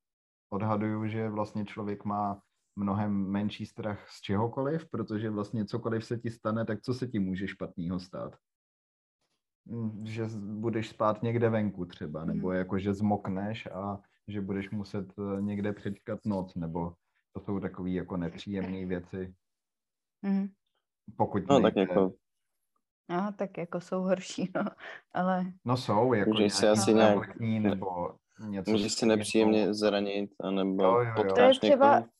odhaduju, 0.52 1.06
že 1.08 1.28
vlastně 1.28 1.64
člověk 1.64 2.04
má 2.04 2.42
mnohem 2.76 3.30
menší 3.30 3.66
strach 3.66 4.08
z 4.08 4.20
čehokoliv, 4.20 4.90
protože 4.90 5.30
vlastně 5.30 5.64
cokoliv 5.64 6.04
se 6.04 6.18
ti 6.18 6.30
stane, 6.30 6.64
tak 6.64 6.80
co 6.82 6.94
se 6.94 7.06
ti 7.06 7.18
může 7.18 7.48
špatného 7.48 8.00
stát? 8.00 8.36
Mm, 9.70 10.06
Že 10.06 10.24
budeš 10.38 10.88
spát 10.88 11.22
někde 11.22 11.48
venku 11.48 11.84
třeba, 11.84 12.24
nebo 12.24 12.48
Mhm. 12.48 12.56
jako, 12.56 12.78
že 12.78 12.94
zmokneš 12.94 13.66
a 13.66 14.00
že 14.28 14.40
budeš 14.40 14.70
muset 14.70 15.06
eh, 15.18 15.42
někde 15.42 15.72
přečkat 15.72 16.18
noc, 16.24 16.54
nebo 16.54 16.92
to 17.32 17.40
jsou 17.40 17.60
takové 17.60 17.90
jako 17.90 18.16
nepříjemné 18.16 18.86
věci, 18.86 19.34
Mhm. 20.22 20.48
pokud 21.16 21.42
No 21.48 21.60
tak 21.60 21.76
jako, 21.76 22.12
A 23.08 23.32
tak 23.32 23.58
jako 23.58 23.80
jsou 23.80 24.00
horší, 24.02 24.50
no. 24.54 24.64
Ale 25.12 25.44
No 25.64 25.76
jsou, 25.76 26.14
jako 26.14 26.30
Můžeš 26.30 26.54
si 26.54 26.64
nějaký 26.64 26.80
asi 26.80 26.94
nějak- 26.94 27.36
nebo 27.40 28.14
něco. 28.48 28.70
můžeš 28.70 28.92
si 28.94 29.06
nepříjemně 29.06 29.74
zranit, 29.74 30.30
anebo 30.40 30.82
Jo, 30.84 30.92
jo, 30.92 31.00
jo. 31.04 31.12
potkáš 31.16 31.58
To 31.58 31.66
je 31.66 31.70
třeba- 31.72 31.94
někoho. 31.98 32.10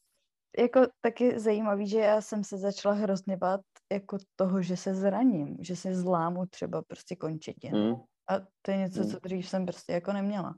Jako 0.59 0.80
taky 1.01 1.38
zajímavý, 1.40 1.86
že 1.88 1.98
já 1.98 2.20
jsem 2.20 2.44
se 2.44 2.59
začala 2.59 2.94
hrozně 2.94 3.36
bát 3.36 3.61
jako 3.92 4.18
toho, 4.36 4.62
že 4.62 4.76
se 4.76 4.94
zraním, 4.94 5.57
že 5.61 5.76
si 5.76 5.94
zlámu 5.94 6.46
třeba 6.46 6.82
prostě 6.82 7.16
končetinu. 7.16 7.88
Mm. 7.88 7.94
A 8.30 8.46
to 8.62 8.70
je 8.70 8.76
něco, 8.76 9.01
Mm. 9.03 9.11
co 9.11 9.18
dřív 9.18 9.48
jsem 9.48 9.66
prostě 9.66 9.92
jako 9.92 10.12
neměla. 10.12 10.55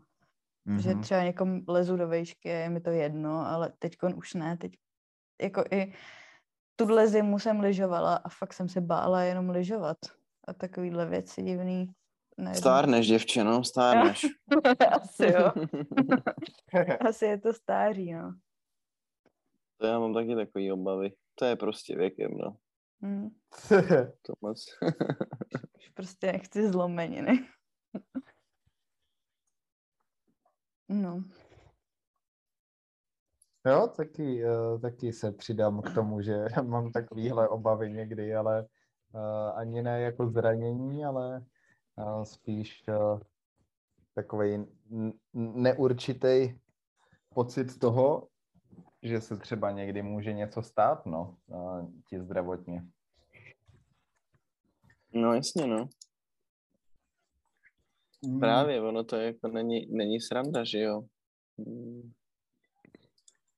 Že 0.78 0.90
Mhm. 0.90 1.02
třeba 1.02 1.22
někom 1.22 1.60
lezu 1.68 1.96
do 1.96 2.08
vejšky 2.08 2.50
a 2.50 2.54
je 2.54 2.68
mi 2.70 2.80
to 2.80 2.90
jedno, 2.90 3.46
ale 3.46 3.72
teď 3.78 3.96
už 4.14 4.34
ne. 4.34 4.56
Teď 4.56 4.72
jako 5.42 5.64
i 5.70 5.92
tuhle 6.76 7.08
zimu 7.08 7.38
jsem 7.38 7.60
lyžovala 7.60 8.14
a 8.16 8.28
fakt 8.28 8.52
jsem 8.52 8.68
se 8.68 8.80
bála 8.80 9.22
jenom 9.22 9.50
lyžovat. 9.50 9.96
A 10.48 10.52
takovýhle 10.52 11.06
věci 11.06 11.42
divný. 11.42 11.92
Ne, 12.38 12.54
Stárneš, 12.54 13.06
děvče, 13.08 13.44
no, 13.44 13.64
stárneš. 13.64 14.26
Asi 14.92 15.32
jo. 15.32 15.52
Asi 17.08 17.24
je 17.24 17.38
to 17.38 17.52
stáří, 17.52 18.12
no. 18.12 18.34
To 19.82 19.88
já 19.88 19.98
mám 19.98 20.14
taky 20.14 20.36
takový 20.36 20.72
obavy. 20.72 21.12
To 21.34 21.44
je 21.44 21.56
prostě 21.56 21.96
věkem, 21.96 22.30
no. 22.36 22.56
Hm. 23.04 23.28
To 24.22 24.32
moc. 24.40 24.64
Už 25.78 25.88
prostě 25.88 26.32
nechci 26.32 26.68
zlomeniny. 26.68 27.48
no. 30.88 31.24
Jo, 33.66 33.92
taky, 33.96 34.44
uh, 34.44 34.80
taky 34.80 35.12
se 35.12 35.32
přidám 35.32 35.82
k 35.82 35.94
tomu, 35.94 36.22
že 36.22 36.44
mám 36.62 36.92
takovýhle 36.92 37.48
obavy 37.48 37.92
někdy, 37.92 38.34
ale 38.34 38.66
uh, 39.12 39.58
ani 39.58 39.82
ne 39.82 40.00
jako 40.00 40.28
zranění, 40.28 41.04
ale 41.04 41.44
uh, 41.96 42.22
spíš 42.22 42.84
takový 44.14 44.66
neurčitý 45.32 46.58
pocit 47.34 47.78
toho, 47.78 48.28
že 49.02 49.20
se 49.20 49.36
třeba 49.36 49.70
někdy 49.70 50.02
může 50.02 50.32
něco 50.32 50.62
stát, 50.62 51.06
no, 51.06 51.36
ti 52.08 52.20
zdravotně. 52.20 52.82
No 55.14 55.34
jasně, 55.34 55.66
no. 55.66 55.88
Mm. 58.26 58.40
Právě, 58.40 58.82
ono 58.82 59.04
to 59.04 59.16
jako 59.16 59.48
není, 59.48 59.86
není 59.90 60.20
sranda, 60.20 60.64
že 60.64 60.80
jo. 60.80 61.02
Mm. 61.56 62.12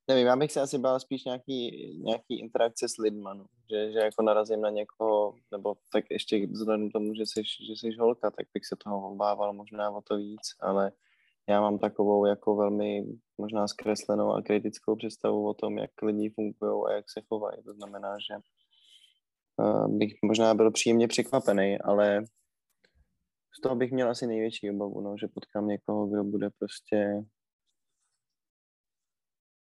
Nevím, 0.09 0.27
já 0.27 0.37
bych 0.37 0.53
se 0.53 0.61
asi 0.61 0.79
bál 0.79 1.01
spíš 1.01 1.25
nějaký, 1.25 1.89
nějaký 2.05 2.41
interakce 2.41 2.89
s 2.89 2.99
lidma, 2.99 3.35
no. 3.35 3.47
že, 3.71 3.93
že 3.93 3.99
jako 3.99 4.23
narazím 4.23 4.61
na 4.61 4.71
někoho, 4.71 5.35
nebo 5.51 5.75
tak 5.93 6.05
ještě 6.11 6.47
vzhledem 6.47 6.91
tomu, 6.91 7.15
že 7.15 7.23
jsi, 7.27 7.43
že 7.67 7.73
jsi 7.73 7.97
holka, 7.97 8.31
tak 8.31 8.47
bych 8.55 8.67
se 8.67 8.77
toho 8.85 9.11
obával 9.11 9.53
možná 9.53 9.91
o 9.91 10.01
to 10.01 10.17
víc, 10.17 10.41
ale 10.61 10.93
já 11.49 11.61
mám 11.61 11.79
takovou 11.79 12.27
jako 12.27 12.57
velmi 12.57 13.05
možná 13.39 13.69
zkreslenou 13.69 14.33
a 14.33 14.43
kritickou 14.43 14.97
představu 14.97 15.49
o 15.49 15.55
tom, 15.55 15.79
jak 15.79 16.03
lidi 16.03 16.31
fungují 16.31 16.83
a 16.87 16.93
jak 16.93 17.05
se 17.11 17.21
chovají. 17.29 17.63
To 17.63 17.75
znamená, 17.75 18.17
že 18.19 18.35
uh, 19.57 19.99
bych 19.99 20.13
možná 20.25 20.55
byl 20.55 20.71
příjemně 20.71 21.09
překvapený, 21.09 21.79
ale 21.79 22.25
z 23.59 23.61
toho 23.63 23.77
bych 23.77 23.93
měl 23.93 24.11
asi 24.11 24.27
největší 24.27 24.71
obavu, 24.71 25.01
no, 25.01 25.17
že 25.21 25.29
potkám 25.29 25.69
někoho, 25.69 26.07
kdo 26.07 26.25
bude 26.25 26.51
prostě 26.59 27.25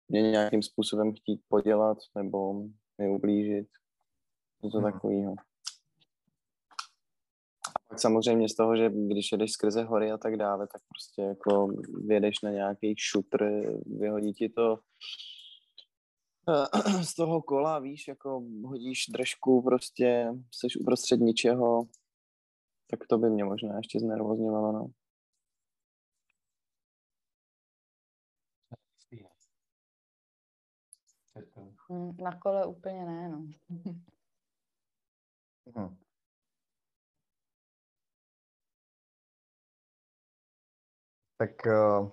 mě 0.10 0.22
nějakým 0.22 0.64
způsobem 0.64 1.14
chtít 1.14 1.42
podělat 1.48 1.98
nebo 2.16 2.54
mi 2.98 3.10
ublížit. 3.10 3.68
Něco 4.64 4.78
hmm. 4.78 4.92
takového. 4.92 5.36
A 7.76 7.80
pak 7.90 8.00
samozřejmě 8.00 8.50
z 8.50 8.56
toho, 8.56 8.78
že 8.78 8.90
když 8.90 9.32
jedeš 9.32 9.52
skrze 9.52 9.84
hory 9.84 10.12
a 10.12 10.18
tak 10.18 10.38
dále, 10.38 10.68
tak 10.68 10.82
prostě 10.90 11.22
jako 11.22 11.68
vědeš 12.08 12.42
na 12.44 12.52
nějaký 12.52 12.94
šutr, 12.98 13.46
vyhodí 13.86 14.34
ti 14.34 14.50
to 14.50 14.80
z 17.02 17.16
toho 17.16 17.42
kola, 17.42 17.80
víš, 17.80 18.08
jako 18.08 18.44
hodíš 18.66 19.06
držku, 19.10 19.62
prostě 19.62 20.34
jsi 20.52 20.68
uprostřed 20.82 21.20
ničeho, 21.20 21.88
tak 22.90 23.08
to 23.08 23.18
by 23.18 23.30
mě 23.30 23.44
možná 23.44 23.78
ještě 23.78 24.00
znervozňovalo, 24.00 24.72
no. 24.72 24.88
Mm, 31.90 32.18
na 32.18 32.40
kole 32.40 32.66
úplně 32.66 33.06
ne, 33.06 33.30
no. 33.30 33.48
Hmm. 35.76 36.09
Tak 41.42 41.52
uh, 41.66 42.10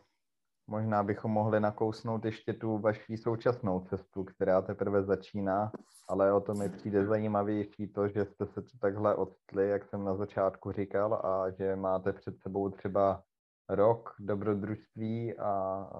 možná 0.66 1.02
bychom 1.02 1.30
mohli 1.30 1.60
nakousnout 1.60 2.24
ještě 2.24 2.52
tu 2.52 2.78
vaší 2.78 3.16
současnou 3.16 3.80
cestu, 3.80 4.24
která 4.24 4.62
teprve 4.62 5.02
začíná, 5.02 5.72
ale 6.08 6.32
o 6.32 6.40
to 6.40 6.54
mi 6.54 6.68
přijde 6.68 7.06
zajímavější 7.06 7.88
to, 7.88 8.08
že 8.08 8.24
jste 8.24 8.46
se 8.46 8.62
tu 8.62 8.78
takhle 8.80 9.14
odstli, 9.14 9.68
jak 9.68 9.84
jsem 9.84 10.04
na 10.04 10.16
začátku 10.16 10.72
říkal, 10.72 11.14
a 11.14 11.50
že 11.50 11.76
máte 11.76 12.12
před 12.12 12.40
sebou 12.40 12.70
třeba 12.70 13.22
rok 13.68 14.14
dobrodružství 14.18 15.38
a, 15.38 15.48
a 15.48 15.90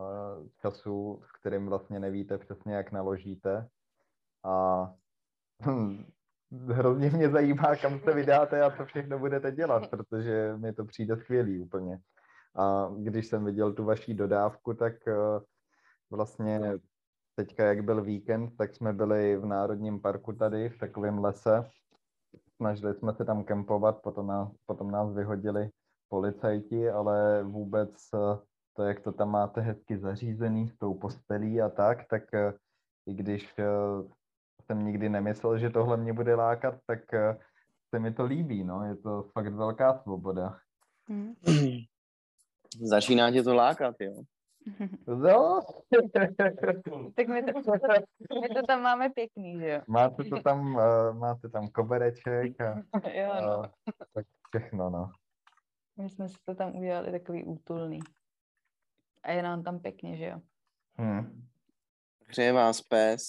času, 0.60 1.22
s 1.24 1.32
kterým 1.32 1.66
vlastně 1.66 2.00
nevíte 2.00 2.38
přesně, 2.38 2.74
jak 2.74 2.92
naložíte. 2.92 3.68
A 4.44 4.86
hm, 5.66 6.04
hrozně 6.68 7.10
mě 7.10 7.30
zajímá, 7.30 7.76
kam 7.76 8.00
se 8.00 8.12
vydáte 8.12 8.62
a 8.62 8.76
co 8.76 8.84
všechno 8.84 9.18
budete 9.18 9.52
dělat, 9.52 9.90
protože 9.90 10.56
mi 10.56 10.72
to 10.72 10.84
přijde 10.84 11.16
skvělý 11.16 11.60
úplně. 11.60 12.00
A 12.56 12.90
když 12.96 13.26
jsem 13.26 13.44
viděl 13.44 13.72
tu 13.72 13.84
vaší 13.84 14.14
dodávku, 14.14 14.74
tak 14.74 14.94
uh, 15.06 15.42
vlastně 16.10 16.60
teďka, 17.34 17.64
jak 17.64 17.84
byl 17.84 18.02
víkend, 18.02 18.56
tak 18.56 18.74
jsme 18.74 18.92
byli 18.92 19.36
v 19.36 19.44
Národním 19.46 20.00
parku 20.00 20.32
tady, 20.32 20.68
v 20.68 20.78
takovém 20.78 21.18
lese. 21.18 21.70
Snažili 22.56 22.94
jsme 22.94 23.14
se 23.14 23.24
tam 23.24 23.44
kempovat, 23.44 24.02
potom 24.02 24.26
nás, 24.26 24.48
potom 24.66 24.90
nás 24.90 25.14
vyhodili 25.14 25.70
policajti, 26.08 26.90
ale 26.90 27.42
vůbec 27.42 27.90
uh, 28.14 28.38
to, 28.76 28.82
jak 28.82 29.00
to 29.00 29.12
tam 29.12 29.30
máte 29.30 29.60
hezky 29.60 29.98
zařízený 29.98 30.68
s 30.68 30.76
tou 30.76 30.94
postelí 30.94 31.62
a 31.62 31.68
tak, 31.68 32.08
tak 32.08 32.22
uh, 32.32 32.52
i 33.06 33.14
když 33.14 33.54
jsem 34.62 34.84
nikdy 34.84 35.08
nemyslel, 35.08 35.58
že 35.58 35.70
tohle 35.70 35.96
mě 35.96 36.12
bude 36.12 36.34
lákat, 36.34 36.74
tak 36.86 37.00
se 37.94 37.98
mi 37.98 38.12
to 38.12 38.24
líbí, 38.24 38.64
no, 38.64 38.84
je 38.84 38.96
to 38.96 39.22
fakt 39.32 39.52
velká 39.52 39.94
svoboda. 39.94 40.58
Hmm. 41.08 41.34
Začíná 42.80 43.30
tě 43.30 43.42
to 43.42 43.54
lákat, 43.54 43.94
jo? 44.00 44.22
No. 45.06 45.60
tak 47.14 47.28
my 47.28 47.42
to, 47.42 47.52
my 48.40 48.48
to 48.48 48.66
tam 48.66 48.82
máme 48.82 49.10
pěkný, 49.10 49.60
že 49.60 49.68
jo? 49.68 49.80
Máte 49.88 50.24
to 50.24 50.40
tam, 50.42 50.74
uh, 50.74 51.18
máte 51.18 51.48
tam 51.48 51.68
kobereček 51.68 52.60
a, 52.60 52.82
jo, 53.10 53.32
no. 53.42 53.58
uh, 53.58 53.64
tak 54.14 54.26
všechno, 54.48 54.90
no. 54.90 55.10
My 55.96 56.10
jsme 56.10 56.28
si 56.28 56.36
to 56.44 56.54
tam 56.54 56.76
udělali 56.76 57.12
takový 57.12 57.44
útulný. 57.44 58.00
A 59.22 59.32
je 59.32 59.42
nám 59.42 59.62
tam 59.62 59.78
pěkně, 59.78 60.16
že 60.16 60.24
jo? 60.24 60.40
Hmm. 60.94 61.46
Hřeje 62.26 62.52
vás 62.52 62.80
pes. 62.80 63.22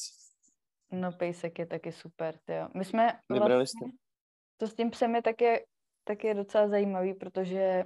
No, 0.91 1.11
pejsek 1.11 1.59
je 1.59 1.65
taky 1.65 1.91
super, 1.91 2.39
jo. 2.47 2.67
My 2.73 2.85
jsme 2.85 3.19
Vybrali 3.29 3.55
vlastně, 3.55 3.87
jste? 3.87 3.97
To 4.57 4.67
s 4.67 4.73
tím 4.73 4.89
psem 4.89 5.15
je 5.15 5.21
taky, 5.21 5.65
taky 6.03 6.33
docela 6.33 6.67
zajímavý, 6.67 7.13
protože 7.13 7.85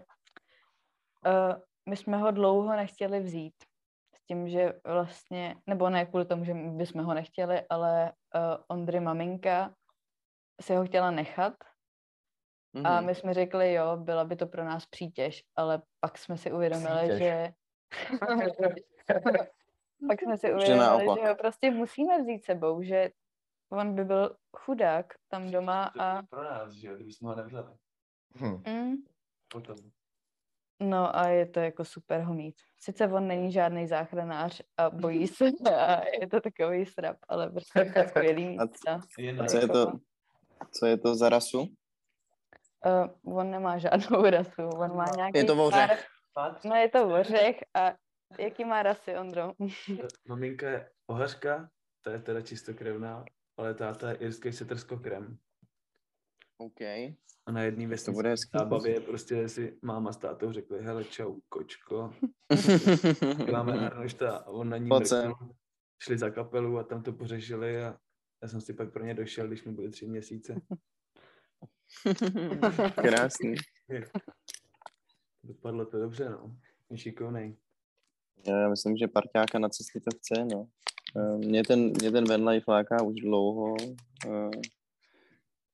uh, 1.26 1.62
my 1.90 1.98
jsme 1.98 2.18
ho 2.18 2.32
dlouho 2.32 2.76
nechtěli 2.76 3.20
vzít. 3.20 3.56
S 4.16 4.26
tím, 4.28 4.50
že 4.50 4.74
vlastně, 4.86 5.56
nebo 5.68 5.90
ne 5.90 6.06
kvůli 6.06 6.26
tomu, 6.26 6.46
že 6.46 6.54
my 6.54 6.72
bychom 6.72 7.04
ho 7.04 7.14
nechtěli, 7.14 7.62
ale 7.70 8.12
uh, 8.36 8.42
Ondry 8.68 9.00
maminka 9.00 9.76
si 10.62 10.76
ho 10.76 10.86
chtěla 10.86 11.12
nechat. 11.12 11.54
Mm-hmm. 12.76 12.88
A 12.88 12.98
mhm. 12.98 13.06
my 13.06 13.16
jsme 13.16 13.34
řekli, 13.34 13.74
jo, 13.74 13.98
byla 13.98 14.26
by 14.26 14.36
to 14.36 14.48
pro 14.48 14.64
nás 14.64 14.86
přítěž, 14.86 15.44
ale 15.56 15.82
pak 16.00 16.18
jsme 16.18 16.38
si 16.38 16.52
uvědomili, 16.52 17.00
přítěž. 17.00 17.20
že... 17.20 17.54
pak 20.08 20.22
jsme 20.22 20.38
si 20.38 20.54
uvědomili, 20.54 21.22
že 21.22 21.28
ho 21.28 21.36
prostě 21.36 21.72
musíme 21.72 22.22
vzít 22.22 22.46
sebou, 22.46 22.82
že 22.82 23.10
on 23.72 23.96
by 23.96 24.06
byl 24.06 24.36
chudák 24.58 25.06
tam 25.28 25.52
doma 25.52 25.92
a... 26.00 26.24
Pro 26.24 26.44
nás, 26.44 26.74
že 26.74 26.88
jo, 26.88 26.96
kdybychom 26.96 27.28
ho 27.28 27.36
nevzali. 27.36 27.78
Hm. 28.36 28.64
Mm. 28.68 28.96
Potom. 29.48 29.76
No 30.82 31.16
a 31.16 31.28
je 31.28 31.46
to 31.46 31.60
jako 31.60 31.86
super 31.86 32.22
ho 32.22 32.34
mít. 32.34 32.56
Sice 32.80 33.08
on 33.08 33.28
není 33.28 33.52
žádný 33.52 33.88
záchranář 33.88 34.62
a 34.78 34.90
bojí 34.90 35.28
se 35.38 35.46
a 35.76 36.02
je 36.22 36.28
to 36.28 36.42
takový 36.42 36.86
strap, 36.86 37.18
ale 37.28 37.50
prostě 37.50 37.80
je 37.80 37.94
to 37.94 38.10
skvělý 38.10 38.46
mít. 38.50 38.60
A, 38.60 38.94
a 39.40 39.46
co, 39.48 39.58
je 39.58 39.68
to, 39.68 39.92
co 40.72 40.86
je 40.86 40.98
to 40.98 41.16
za 41.16 41.30
rasu? 41.30 41.60
Uh, 42.86 43.38
on 43.38 43.52
nemá 43.52 43.78
žádnou 43.78 44.24
rasu, 44.30 44.62
on 44.62 44.96
má 44.96 45.06
nějaký... 45.16 45.38
Je 45.38 45.44
to 45.44 45.56
vořech. 45.56 46.08
Pár... 46.34 46.56
No 46.66 46.76
je 46.76 46.90
to 46.90 47.08
vořech 47.08 47.64
a 47.74 47.94
jaký 48.40 48.66
má 48.66 48.84
rasy, 48.84 49.18
Ondro? 49.18 49.52
Maminka 50.28 50.70
je 50.70 50.90
ohařka, 51.08 51.70
to 52.02 52.10
je 52.10 52.20
teda 52.20 52.42
čistokrevná, 52.42 53.26
ale 53.58 53.74
táta 53.74 54.10
je 54.10 54.16
irský 54.16 54.54
setrskokrem. 54.54 55.38
OK. 56.62 56.82
A 57.46 57.52
na 57.52 57.64
jedný 57.64 57.88
vesnici 57.88 58.12
bude 58.12 58.36
zábavě 58.54 59.00
prostě 59.00 59.50
si 59.50 59.78
máma 59.82 60.14
s 60.14 60.18
tátou 60.18 60.52
řekli, 60.52 60.84
hele 60.84 61.04
čau, 61.04 61.40
kočko. 61.50 62.14
Děláme 63.46 63.74
Arnošta 63.74 64.38
a 64.38 64.48
on 64.48 64.70
na 64.70 64.78
ní 64.78 64.90
mrknul, 64.90 65.56
šli 66.04 66.18
za 66.18 66.30
kapelu 66.30 66.78
a 66.78 66.84
tam 66.84 67.04
to 67.04 67.14
pořešili 67.14 67.84
a 67.84 67.98
já 68.42 68.48
jsem 68.48 68.62
si 68.62 68.74
pak 68.74 68.94
pro 68.94 69.06
ně 69.06 69.14
došel, 69.14 69.48
když 69.48 69.64
mi 69.64 69.72
byly 69.72 69.90
tři 69.90 70.08
měsíce. 70.08 70.62
Krásný. 72.96 73.56
Dopadlo 75.44 75.86
to 75.86 76.00
dobře, 76.00 76.30
no. 76.30 76.58
Je 76.90 76.98
šikovnej. 76.98 77.58
Já 78.48 78.70
myslím, 78.70 78.98
že 78.98 79.08
parťáka 79.08 79.60
na 79.60 79.70
cestě 79.70 80.00
to 80.00 80.18
chce, 80.18 80.46
no. 80.46 80.68
Eh, 81.18 81.38
mě 81.38 81.64
ten, 81.64 81.80
mě 81.80 82.12
ten 82.12 82.28
vanlife 82.28 82.72
láká 82.72 83.04
už 83.04 83.16
dlouho. 83.16 83.76
Eh, 84.26 84.50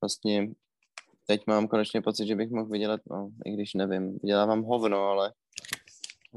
vlastně 0.01 0.53
teď 1.29 1.47
mám 1.47 1.67
konečně 1.67 2.01
pocit, 2.01 2.27
že 2.27 2.35
bych 2.35 2.51
mohl 2.51 2.69
vydělat, 2.69 3.01
no, 3.11 3.29
i 3.45 3.51
když 3.51 3.73
nevím, 3.73 4.19
vydělávám 4.23 4.63
hovno, 4.63 4.97
ale 4.97 5.33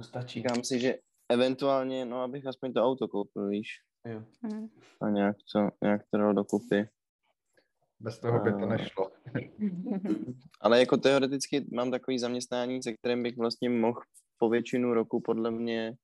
stačí. 0.02 0.40
Říkám 0.40 0.64
si, 0.64 0.80
že 0.80 0.94
eventuálně, 1.28 2.04
no, 2.04 2.22
abych 2.22 2.46
aspoň 2.46 2.72
to 2.72 2.84
auto 2.84 3.08
koupil, 3.08 3.48
víš. 3.48 3.68
Jo. 4.06 4.22
Mhm. 4.42 4.68
A 5.02 5.10
nějak 5.10 5.36
to, 5.52 5.68
nějak 5.82 6.02
to 6.10 6.18
dal 6.18 6.34
dokupy. 6.34 6.88
Bez 8.00 8.18
toho 8.18 8.40
by 8.40 8.52
to 8.52 8.66
nešlo. 8.66 9.10
ale 10.60 10.80
jako 10.80 10.96
teoreticky 10.96 11.66
mám 11.72 11.90
takový 11.90 12.18
zaměstnání, 12.18 12.82
se 12.82 12.92
kterým 12.92 13.22
bych 13.22 13.36
vlastně 13.36 13.70
mohl 13.70 14.00
po 14.38 14.48
většinu 14.48 14.94
roku 14.94 15.20
podle 15.20 15.50
mě 15.50 15.94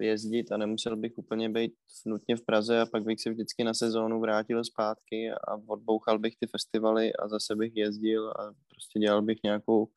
jezdit 0.00 0.52
a 0.52 0.56
nemusel 0.56 0.96
bych 0.96 1.18
úplně 1.18 1.48
být 1.48 1.72
nutně 2.06 2.36
v 2.36 2.44
Praze 2.44 2.80
a 2.80 2.86
pak 2.86 3.04
bych 3.04 3.20
se 3.20 3.30
vždycky 3.30 3.64
na 3.64 3.74
sezónu 3.74 4.20
vrátil 4.20 4.64
zpátky 4.64 5.30
a 5.30 5.54
odbouchal 5.66 6.18
bych 6.18 6.36
ty 6.36 6.46
festivaly 6.46 7.12
a 7.12 7.28
zase 7.28 7.56
bych 7.56 7.76
jezdil 7.76 8.30
a 8.30 8.52
prostě 8.68 8.98
dělal 8.98 9.22
bych 9.22 9.38
nějakou 9.44 9.88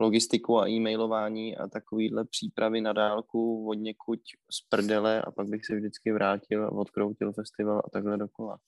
logistiku 0.00 0.58
a 0.58 0.68
e-mailování 0.68 1.56
a 1.56 1.68
takovýhle 1.68 2.24
přípravy 2.24 2.80
na 2.80 2.92
dálku 2.92 3.68
od 3.68 3.74
někuď 3.74 4.20
z 4.50 4.60
prdele 4.68 5.22
a 5.22 5.30
pak 5.30 5.48
bych 5.48 5.66
se 5.66 5.76
vždycky 5.76 6.12
vrátil 6.12 6.64
a 6.64 6.72
odkroutil 6.72 7.32
festival 7.32 7.82
a 7.84 7.90
takhle 7.90 8.16
dokola. 8.16 8.58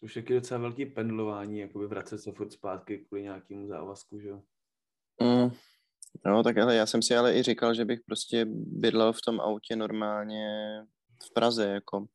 To 0.00 0.06
už 0.06 0.16
je 0.16 0.22
docela 0.22 0.60
velký 0.60 0.86
pendlování, 0.86 1.58
jakoby 1.58 1.86
vracet 1.86 2.18
se 2.18 2.32
furt 2.32 2.52
zpátky 2.52 2.98
kvůli 2.98 3.22
nějakému 3.22 3.66
závazku, 3.66 4.20
že 4.20 4.28
jo? 4.28 4.42
Mm, 5.22 5.50
no, 6.26 6.42
tak 6.42 6.58
ale 6.58 6.76
já 6.76 6.86
jsem 6.86 7.02
si 7.02 7.16
ale 7.16 7.34
i 7.34 7.42
říkal, 7.42 7.74
že 7.74 7.84
bych 7.84 8.00
prostě 8.06 8.46
bydlel 8.54 9.12
v 9.12 9.22
tom 9.22 9.40
autě 9.40 9.76
normálně 9.76 10.46
v 11.22 11.34
Praze, 11.34 11.66
jako. 11.66 12.06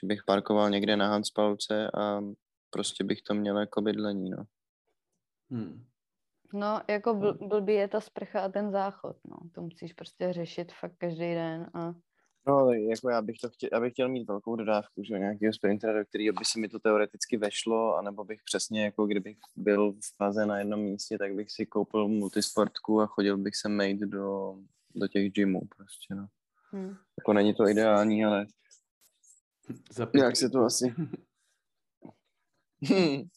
Že 0.00 0.06
bych 0.06 0.24
parkoval 0.26 0.70
někde 0.70 0.96
na 0.96 1.08
Hanspalce 1.08 1.90
a 1.90 2.20
prostě 2.70 3.04
bych 3.04 3.22
to 3.22 3.34
měl 3.34 3.58
jako 3.58 3.80
bydlení, 3.80 4.30
no. 4.30 4.44
Hmm. 5.50 5.86
No, 6.54 6.80
jako 6.88 7.10
bl- 7.10 7.48
blbý 7.48 7.74
je 7.74 7.88
ta 7.88 8.00
sprcha 8.00 8.40
a 8.40 8.48
ten 8.48 8.70
záchod, 8.70 9.16
no. 9.24 9.36
To 9.54 9.62
musíš 9.62 9.92
prostě 9.92 10.32
řešit 10.32 10.72
fakt 10.72 10.96
každý 10.98 11.34
den 11.34 11.70
a... 11.74 11.94
No, 12.50 12.72
jako 12.72 13.10
já 13.10 13.22
bych 13.22 13.38
to 13.38 13.48
chtěl, 13.50 13.68
já 13.72 13.80
bych 13.80 13.92
chtěl 13.92 14.08
mít 14.08 14.28
velkou 14.28 14.56
dodávku, 14.56 15.02
že 15.02 15.18
nějakého 15.18 15.52
sprintera, 15.52 15.98
do 15.98 16.04
kterého 16.04 16.32
by 16.32 16.44
se 16.44 16.60
mi 16.60 16.68
to 16.68 16.78
teoreticky 16.78 17.36
vešlo, 17.36 17.96
anebo 17.96 18.24
bych 18.24 18.40
přesně, 18.44 18.84
jako 18.84 19.06
kdybych 19.06 19.36
byl 19.56 19.92
v 19.92 20.16
Praze 20.16 20.46
na 20.46 20.58
jednom 20.58 20.80
místě, 20.80 21.18
tak 21.18 21.34
bych 21.34 21.50
si 21.50 21.66
koupil 21.66 22.08
multisportku 22.08 23.00
a 23.00 23.06
chodil 23.06 23.38
bych 23.38 23.56
se 23.56 23.68
made 23.68 24.06
do, 24.06 24.56
do 24.94 25.08
těch 25.08 25.32
gymů 25.32 25.60
prostě, 25.76 26.14
no. 26.14 26.26
Hmm. 26.70 26.96
Jako 27.18 27.32
není 27.32 27.54
to 27.54 27.68
ideální, 27.68 28.24
ale 28.24 28.46
jak 30.14 30.36
se 30.36 30.50
to 30.50 30.64
asi... 30.64 30.94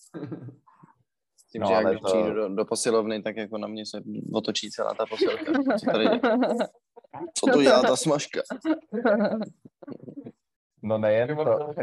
tím, 1.52 1.62
no, 1.62 1.68
že 1.68 1.74
jak 1.74 2.00
to... 2.00 2.08
přijdu 2.08 2.34
do, 2.34 2.50
do 2.50 2.66
posilovny, 2.66 3.22
tak 3.22 3.38
jako 3.38 3.58
na 3.58 3.68
mě 3.68 3.86
se 3.86 4.04
otočí 4.34 4.72
celá 4.72 4.94
ta 4.94 5.06
posilka. 5.06 5.52
Co, 5.80 5.86
tady, 5.86 6.06
co 7.34 7.48
tu 7.52 7.62
dělá 7.62 7.82
ta 7.82 7.96
smažka? 7.96 8.42
No 10.86 10.98
nejen 10.98 11.36
to, 11.36 11.74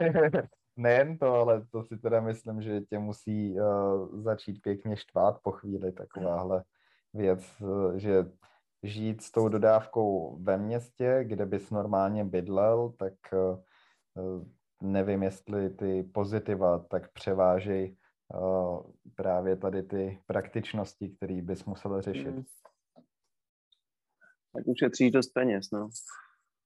nejen 0.76 1.18
to, 1.18 1.34
ale 1.34 1.66
to 1.70 1.84
si 1.84 1.98
teda 1.98 2.20
myslím, 2.20 2.62
že 2.62 2.80
tě 2.80 2.98
musí 2.98 3.60
uh, 3.60 4.20
začít 4.22 4.62
pěkně 4.62 4.96
štvát 4.96 5.38
po 5.42 5.52
chvíli 5.52 5.92
takováhle 5.92 6.64
věc, 7.14 7.60
uh, 7.60 7.96
že 7.96 8.24
žít 8.82 9.22
s 9.22 9.30
tou 9.30 9.48
dodávkou 9.48 10.38
ve 10.42 10.56
městě, 10.56 11.20
kde 11.22 11.46
bys 11.46 11.70
normálně 11.70 12.24
bydlel, 12.24 12.92
tak 12.98 13.14
uh, 13.32 14.44
nevím, 14.82 15.22
jestli 15.22 15.70
ty 15.70 16.02
pozitiva 16.02 16.78
tak 16.78 17.12
převážejí 17.12 17.96
právě 19.14 19.56
tady 19.56 19.82
ty 19.82 20.22
praktičnosti, 20.26 21.08
které 21.08 21.42
bys 21.42 21.64
musel 21.64 22.02
řešit. 22.02 22.34
Tak 24.52 24.66
ušetří 24.66 25.10
dost 25.10 25.28
peněz, 25.28 25.70
no. 25.72 25.88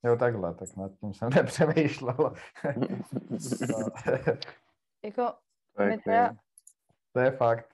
Jo, 0.04 0.16
takhle, 0.16 0.54
tak 0.54 0.76
nad 0.76 0.92
tím 1.00 1.14
jsem 1.14 1.30
nepřemýšlel. 1.36 2.34
no. 3.68 3.88
jako, 5.04 5.34
to 5.76 5.82
je, 5.82 5.98
teda... 6.04 6.34
to 7.12 7.20
je 7.20 7.30
fakt. 7.30 7.66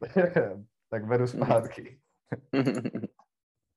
tak 0.91 1.05
vedu 1.05 1.27
zpátky. 1.27 2.01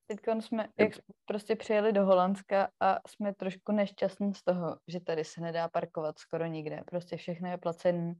Teď 0.08 0.20
jsme, 0.40 0.68
jak 0.80 0.94
jsme 0.94 1.04
prostě 1.26 1.56
přijeli 1.56 1.94
do 1.94 2.06
Holandska 2.06 2.70
a 2.80 3.10
jsme 3.10 3.34
trošku 3.34 3.72
nešťastní 3.72 4.34
z 4.34 4.44
toho, 4.44 4.78
že 4.88 5.00
tady 5.00 5.24
se 5.24 5.42
nedá 5.42 5.70
parkovat 5.70 6.20
skoro 6.20 6.46
nikde. 6.46 6.84
Prostě 6.88 7.18
všechno 7.18 7.50
je 7.50 7.58
placené 7.58 8.16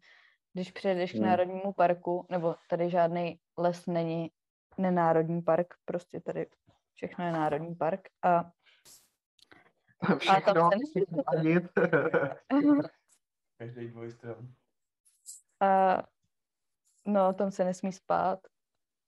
když 0.54 0.72
přijedeš 0.72 1.12
k 1.12 1.16
hmm. 1.16 1.26
národnímu 1.26 1.74
parku, 1.74 2.26
nebo 2.30 2.56
tady 2.70 2.90
žádný 2.90 3.40
les 3.58 3.86
není 3.88 4.32
nenárodní 4.78 5.42
park, 5.42 5.68
prostě 5.86 6.22
tady 6.22 6.48
všechno 6.94 7.26
je 7.26 7.32
národní 7.32 7.76
park 7.76 8.10
a 8.22 8.52
Všechno, 10.18 10.66
a 10.66 10.70
tam 10.70 10.80
se 10.94 11.00
a 11.28 11.42
nic. 11.42 11.64
Každý 13.58 13.88
dvojstran. 13.88 14.54
A 15.60 15.98
no, 17.06 17.34
tam 17.34 17.52
se 17.52 17.64
nesmí 17.64 17.94
spát. 17.94 18.40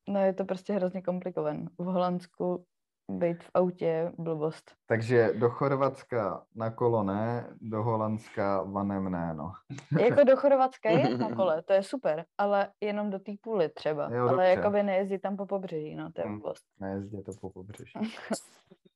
No 0.07 0.19
je 0.19 0.34
to 0.34 0.45
prostě 0.45 0.73
hrozně 0.73 1.01
komplikované. 1.01 1.65
V 1.77 1.84
Holandsku 1.84 2.65
být 3.12 3.43
v 3.43 3.49
autě 3.54 4.12
blbost. 4.18 4.72
Takže 4.86 5.34
do 5.34 5.49
Chorvatska 5.49 6.45
na 6.56 6.72
kolo 6.72 7.04
ne, 7.04 7.47
do 7.62 7.84
Holandska 7.84 8.64
vanem 8.64 9.12
ne, 9.12 9.34
no. 9.34 9.54
jako 9.99 10.24
do 10.24 10.36
Chorvatska 10.38 10.89
je 10.89 11.18
na 11.18 11.30
kole, 11.36 11.62
to 11.62 11.74
je 11.74 11.84
super, 11.84 12.26
ale 12.38 12.72
jenom 12.82 13.10
do 13.10 13.20
té 13.20 13.32
půly 13.41 13.70
třeba. 13.70 14.10
Jo, 14.12 14.28
ale 14.28 14.49
jako 14.49 14.70
by 14.70 14.84
nejezdí 14.84 15.20
tam 15.20 15.38
po 15.38 15.45
pobřeží, 15.45 15.95
no, 15.95 16.12
to 16.12 16.22
je 16.22 16.28
hmm, 16.28 16.39
blbost. 16.39 16.64
Nejezdí 16.80 17.24
to 17.24 17.32
po 17.41 17.49
pobřeží. 17.49 17.93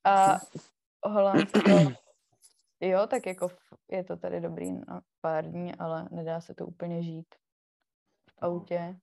A 0.04 0.38
Holandsko, 1.06 1.72
jo, 2.82 3.08
tak 3.08 3.26
jako 3.26 3.50
je 3.92 4.04
to 4.04 4.18
tady 4.18 4.42
dobrý 4.42 4.72
na 4.72 5.02
pár 5.22 5.46
dní, 5.46 5.76
ale 5.76 6.08
nedá 6.12 6.42
se 6.42 6.54
to 6.54 6.66
úplně 6.66 7.04
žít 7.04 7.36
v 8.30 8.34
autě. 8.42 8.96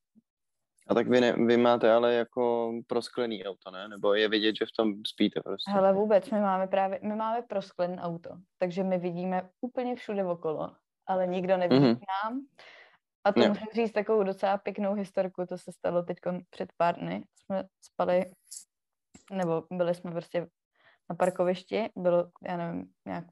A 0.89 0.95
tak 0.95 1.09
vy, 1.09 1.21
ne, 1.21 1.33
vy 1.33 1.57
máte 1.57 1.93
ale 1.93 2.15
jako 2.15 2.73
prosklený 2.87 3.45
auto, 3.45 3.71
ne? 3.71 3.89
Nebo 3.89 4.15
je 4.15 4.29
vidět, 4.29 4.57
že 4.57 4.67
v 4.67 4.73
tom 4.77 4.95
spíte 5.07 5.41
prostě? 5.41 5.71
Hele, 5.71 5.93
vůbec, 5.93 6.31
my 6.31 6.41
máme 6.41 6.67
právě, 6.67 7.01
my 7.03 7.15
máme 7.15 7.43
prosklený 7.43 7.99
auto, 7.99 8.31
takže 8.59 8.83
my 8.83 8.99
vidíme 8.99 9.51
úplně 9.61 9.97
všude 9.97 10.25
okolo, 10.25 10.71
ale 11.07 11.27
nikdo 11.27 11.57
nevidí 11.57 11.85
mm-hmm. 11.85 11.97
k 11.97 12.25
nám. 12.25 12.41
A 13.25 13.33
to 13.33 13.49
musím 13.49 13.67
říct 13.75 13.93
takovou 13.93 14.23
docela 14.23 14.59
pěknou 14.59 14.95
historku, 14.95 15.47
to 15.47 15.59
se 15.59 15.73
stalo 15.73 16.03
teď 16.03 16.17
před 16.51 16.73
pár 16.77 16.99
dny. 16.99 17.25
Jsme 17.37 17.65
spali, 17.81 18.25
nebo 19.33 19.65
byli 19.71 19.95
jsme 19.95 20.11
prostě 20.11 20.47
na 21.11 21.17
parkovišti, 21.17 21.91
bylo, 21.97 22.31
já 22.49 22.57
nevím, 22.57 22.87
nějak 23.07 23.25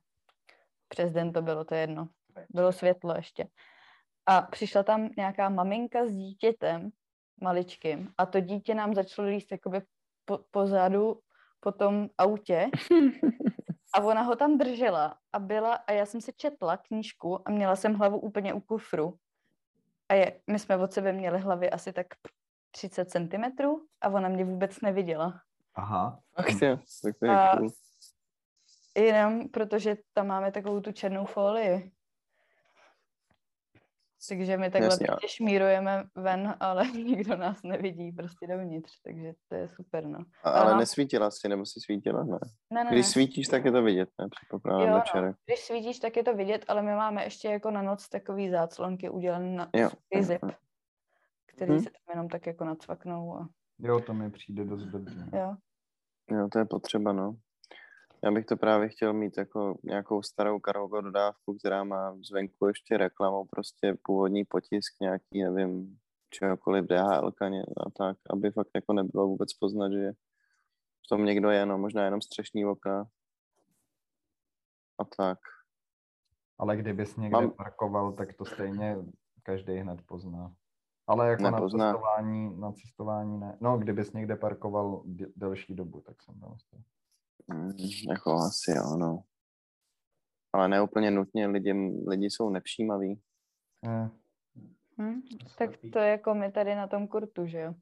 přes 0.89 1.13
den 1.13 1.33
to 1.33 1.43
bylo, 1.43 1.65
to 1.65 1.75
jedno. 1.75 2.09
Bylo 2.51 2.73
světlo 2.73 3.15
ještě. 3.17 3.47
A 4.27 4.43
přišla 4.43 4.83
tam 4.83 5.09
nějaká 5.17 5.49
maminka 5.49 6.07
s 6.07 6.15
dítětem 6.15 6.91
maličkým 7.43 8.13
a 8.19 8.27
to 8.27 8.41
dítě 8.41 8.75
nám 8.75 8.95
začalo 8.95 9.29
líst 9.29 9.53
jakoby 9.53 9.83
po, 10.25 10.39
pozadu 10.51 11.21
po 11.61 11.73
tom 11.73 12.09
autě 12.19 12.71
a 13.95 14.01
ona 14.01 14.23
ho 14.23 14.37
tam 14.37 14.59
držela 14.59 15.17
a 15.33 15.39
byla, 15.39 15.75
a 15.75 15.93
já 15.93 16.07
jsem 16.07 16.21
se 16.21 16.33
četla 16.33 16.77
knížku 16.77 17.49
a 17.49 17.51
měla 17.51 17.77
jsem 17.77 17.95
hlavu 17.95 18.19
úplně 18.21 18.55
u 18.55 18.61
kufru 18.61 19.15
a 20.09 20.15
je, 20.15 20.41
my 20.51 20.59
jsme 20.59 20.77
od 20.77 20.93
sebe 20.93 21.13
měli 21.13 21.39
hlavy 21.39 21.71
asi 21.71 21.93
tak 21.93 22.07
30 22.71 23.11
cm 23.11 23.45
a 24.01 24.09
ona 24.09 24.29
mě 24.29 24.45
vůbec 24.45 24.81
neviděla. 24.81 25.41
Aha. 25.75 26.21
Ach 26.37 26.47
tak 27.03 27.19
to 27.19 27.27
je 27.27 27.31
a 27.31 27.57
cool. 27.57 27.71
Jenom 28.99 29.49
protože 29.49 29.97
tam 30.13 30.27
máme 30.27 30.53
takovou 30.53 30.81
tu 30.81 30.93
černou 30.93 31.25
folii. 31.25 31.93
Takže 34.29 34.57
my 34.57 34.71
takhle 34.71 34.87
Jasně. 34.87 35.07
prostě 35.07 35.29
šmírujeme 35.29 36.05
ven, 36.15 36.55
ale 36.61 36.91
nikdo 36.93 37.37
nás 37.37 37.63
nevidí 37.63 38.13
prostě 38.13 38.47
dovnitř, 38.47 39.01
takže 39.05 39.33
to 39.49 39.55
je 39.55 39.69
super, 39.69 40.07
no. 40.07 40.19
A, 40.43 40.51
ale 40.51 40.71
mám... 40.71 40.81
nesvítila 40.81 41.31
si, 41.31 41.49
nebo 41.49 41.67
si 41.67 41.81
svítila, 41.81 42.25
ne? 42.25 42.39
ne, 42.71 42.85
ne 42.85 42.91
Když 42.91 43.07
ne. 43.07 43.13
svítíš, 43.13 43.49
tak 43.49 43.65
je 43.65 43.73
to 43.73 43.83
vidět, 43.83 44.09
ne? 44.21 44.29
Předpokládám 44.29 45.03
jo, 45.15 45.23
no. 45.23 45.35
Když 45.47 45.61
svítíš, 45.61 45.99
tak 45.99 46.17
je 46.17 46.23
to 46.23 46.35
vidět, 46.35 46.65
ale 46.69 46.83
my 46.83 46.95
máme 46.95 47.25
ještě 47.25 47.49
jako 47.49 47.71
na 47.71 47.83
noc 47.83 48.09
takový 48.09 48.51
záclonky 48.51 49.11
udělané 49.11 49.57
na 49.57 49.71
jo. 49.75 49.91
zip, 50.21 50.45
který 51.47 51.73
hmm. 51.73 51.81
se 51.81 51.91
tam 51.91 52.15
jenom 52.15 52.29
tak 52.29 52.47
jako 52.47 52.65
nacvaknou. 52.65 53.37
A... 53.37 53.49
Jo, 53.79 54.01
to 54.01 54.15
mi 54.15 54.31
přijde 54.31 54.65
dost 54.65 54.85
dobře. 54.85 55.29
Jo. 55.33 55.57
Jo, 56.31 56.49
to 56.53 56.59
je 56.59 56.65
potřeba, 56.65 57.13
no. 57.13 57.37
Já 58.25 58.31
bych 58.31 58.47
to 58.47 58.57
právě 58.57 58.89
chtěl 58.89 59.13
mít 59.13 59.39
jako 59.39 59.79
nějakou 59.83 60.23
starou 60.23 60.61
kargo 60.61 61.01
dodávku, 61.01 61.55
která 61.59 61.85
má 61.85 62.17
zvenku 62.29 62.67
ještě 62.67 62.97
reklamu, 62.97 63.45
prostě 63.45 63.97
původní 64.03 64.45
potisk 64.45 65.01
nějaký, 65.01 65.43
nevím, 65.43 65.99
čehokoliv 66.31 66.85
DHL 66.85 67.33
a 67.87 67.91
tak, 67.97 68.17
aby 68.31 68.51
fakt 68.51 68.71
jako 68.75 68.93
nebylo 68.93 69.27
vůbec 69.27 69.53
poznat, 69.53 69.93
že 69.93 70.13
v 71.05 71.09
tom 71.09 71.25
někdo 71.25 71.51
je, 71.51 71.67
no 71.67 71.79
možná 71.79 72.05
jenom 72.05 72.21
střešní 72.21 72.67
okna 72.67 73.05
a 74.99 75.05
tak. 75.05 75.39
Ale 76.59 76.77
kdybys 76.77 77.17
někde 77.17 77.41
Mám... 77.41 77.51
parkoval, 77.51 78.13
tak 78.13 78.35
to 78.35 78.45
stejně 78.45 78.97
každý 79.43 79.77
hned 79.77 80.03
pozná. 80.07 80.55
Ale 81.07 81.29
jako 81.29 81.43
Nepozná. 81.43 81.85
na 81.85 81.93
cestování, 81.93 82.61
na 82.61 82.73
cestování 82.73 83.39
ne. 83.39 83.59
No, 83.61 83.79
kdybys 83.79 84.13
někde 84.13 84.37
parkoval 84.37 85.03
delší 85.37 85.75
dobu, 85.75 86.01
tak 86.01 86.23
jsem 86.23 86.41
tam 86.41 86.57
Mm, 87.49 87.73
jako 88.09 88.33
asi 88.35 88.71
jo, 88.71 88.97
no. 88.97 89.23
Ale 90.53 90.69
ne 90.69 90.83
úplně 90.83 91.11
nutně, 91.11 91.47
lidi, 91.47 91.73
lidi 92.09 92.31
jsou 92.31 92.51
nevšímaví. 92.51 93.21
Hmm. 93.85 94.11
Hmm, 94.99 95.23
tak 95.59 95.71
to 95.93 95.99
je 95.99 96.11
jako 96.11 96.35
my 96.35 96.53
tady 96.53 96.75
na 96.75 96.87
tom 96.87 97.09
kurtu, 97.09 97.47
že 97.47 97.61
jo? 97.61 97.75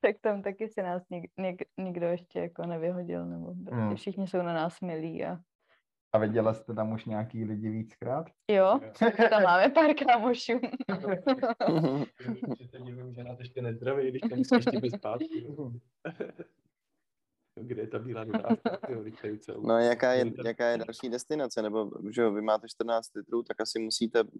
tak 0.00 0.16
tam 0.20 0.42
taky 0.42 0.68
si 0.68 0.82
nás 0.82 1.02
nik, 1.10 1.30
nik, 1.38 1.62
nikdo 1.78 2.06
ještě 2.06 2.40
jako 2.40 2.66
nevyhodil, 2.66 3.26
nebo 3.26 3.54
prostě 3.54 3.74
hmm. 3.74 3.96
všichni 3.96 4.26
jsou 4.26 4.38
na 4.38 4.54
nás 4.54 4.80
milí 4.80 5.24
a 5.24 5.38
a 6.16 6.18
viděla 6.18 6.54
jste 6.54 6.74
tam 6.74 6.92
už 6.92 7.04
nějaký 7.04 7.44
lidi 7.44 7.70
víckrát? 7.70 8.26
Jo, 8.50 8.80
tam 9.30 9.42
máme 9.42 9.70
pár 9.70 9.94
kámošů. 9.94 10.52
že 12.58 12.68
se 12.68 12.78
divím, 12.78 13.14
že 13.14 13.24
nás 13.24 13.38
ještě 13.38 13.62
nezdraví, 13.62 14.10
když 14.10 14.20
tam 14.20 14.38
musíš 14.38 14.66
ještě 14.66 14.90
zpátky. 14.98 15.46
Kde 17.60 17.82
je 17.82 17.86
ta 17.86 17.98
bílá 17.98 18.24
dodávka? 18.24 18.78
No 19.66 19.78
jaká 19.78 20.12
je, 20.12 20.32
jaká 20.44 20.66
je 20.66 20.78
další 20.78 21.08
destinace? 21.08 21.62
Nebo 21.62 21.90
že 22.10 22.22
jo, 22.22 22.32
vy 22.32 22.42
máte 22.42 22.68
14 22.68 23.14
litrů, 23.14 23.42
tak 23.42 23.60
asi 23.60 23.78
musíte, 23.78 24.22
uh, 24.22 24.30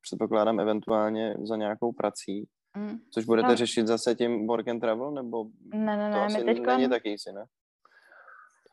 předpokládám, 0.00 0.60
eventuálně 0.60 1.34
za 1.44 1.56
nějakou 1.56 1.92
prací. 1.92 2.48
Mm. 2.76 2.98
Což 3.10 3.24
budete 3.24 3.48
no. 3.48 3.56
řešit 3.56 3.86
zase 3.86 4.14
tím 4.14 4.46
work 4.46 4.68
and 4.68 4.80
travel, 4.80 5.10
nebo 5.10 5.44
ne, 5.64 5.96
ne, 5.96 5.96
ne, 5.96 6.12
to 6.12 6.20
asi 6.20 6.44
teďka... 6.44 6.76
není 6.76 6.88
tak 6.88 7.06
easy, 7.06 7.32
ne? 7.32 7.44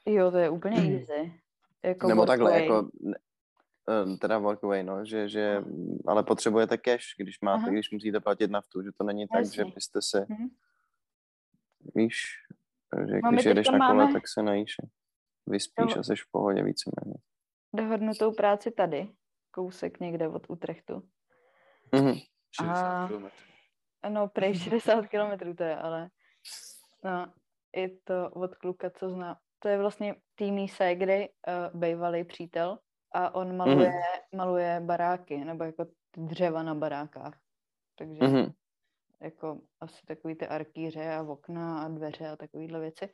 Jo, 0.05 0.31
to 0.31 0.37
je 0.37 0.49
úplně 0.49 0.77
easy. 0.77 1.33
Jako 1.83 2.07
Nebo 2.07 2.25
takhle, 2.25 2.51
away. 2.51 2.63
jako 2.63 2.89
eh, 3.89 4.17
teda 4.17 4.37
walkaway, 4.37 4.83
no, 4.83 5.05
že, 5.05 5.29
že, 5.29 5.63
ale 6.07 6.23
potřebujete 6.23 6.77
cash, 6.77 7.05
když 7.17 7.41
máte, 7.41 7.63
Aha. 7.63 7.71
když 7.71 7.91
musíte 7.91 8.19
platit 8.19 8.51
naftu, 8.51 8.83
že 8.83 8.89
to 8.97 9.03
není 9.03 9.27
tak, 9.27 9.39
Jasně. 9.39 9.55
že 9.55 9.71
byste 9.75 10.01
se, 10.01 10.21
mm-hmm. 10.21 10.49
víš, 11.95 12.25
že 13.07 13.19
no, 13.23 13.31
když 13.31 13.45
jedeš 13.45 13.69
na 13.69 13.77
kole, 13.77 13.93
máme... 13.93 14.13
tak 14.13 14.27
se 14.27 14.43
najíš, 14.43 14.75
vyspíš 15.47 15.95
no. 15.95 15.99
a 15.99 16.03
jsi 16.03 16.15
v 16.15 16.31
pohodě 16.31 16.63
víceméně. 16.63 17.15
Dohodnutou 17.75 18.31
práci 18.31 18.71
tady, 18.71 19.09
kousek 19.51 19.99
někde 19.99 20.27
od 20.27 20.49
Utrechtu. 20.49 21.03
Mm-hmm. 21.93 22.21
60 22.51 23.03
a... 23.03 23.07
km. 23.07 23.25
No, 24.09 24.27
prej 24.27 24.55
60 24.55 25.07
km 25.07 25.55
to 25.55 25.63
je, 25.63 25.75
ale 25.75 26.09
no, 27.03 27.33
je 27.75 27.89
to 28.03 28.29
od 28.29 28.55
kluka, 28.55 28.89
co 28.89 29.09
zná, 29.09 29.37
to 29.59 29.69
je 29.69 29.77
vlastně 29.77 30.15
týmí 30.35 30.69
ségry, 30.69 31.29
uh, 31.47 31.79
bývalý 31.79 32.23
přítel 32.23 32.79
a 33.13 33.35
on 33.35 33.57
maluje, 33.57 33.89
mm. 33.89 34.37
maluje 34.37 34.81
baráky, 34.85 35.45
nebo 35.45 35.63
jako 35.63 35.85
dřeva 36.17 36.63
na 36.63 36.75
barákách. 36.75 37.39
Takže 37.97 38.27
mm. 38.27 38.51
Jako 39.21 39.61
asi 39.81 40.05
takový 40.05 40.35
ty 40.35 40.47
arkýře 40.47 41.13
a 41.13 41.21
okna 41.23 41.83
a 41.83 41.87
dveře 41.87 42.29
a 42.29 42.35
takovýhle 42.35 42.79
věci. 42.79 43.09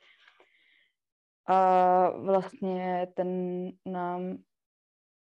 A 1.47 2.09
vlastně 2.09 3.07
ten 3.15 3.29
nám 3.85 4.37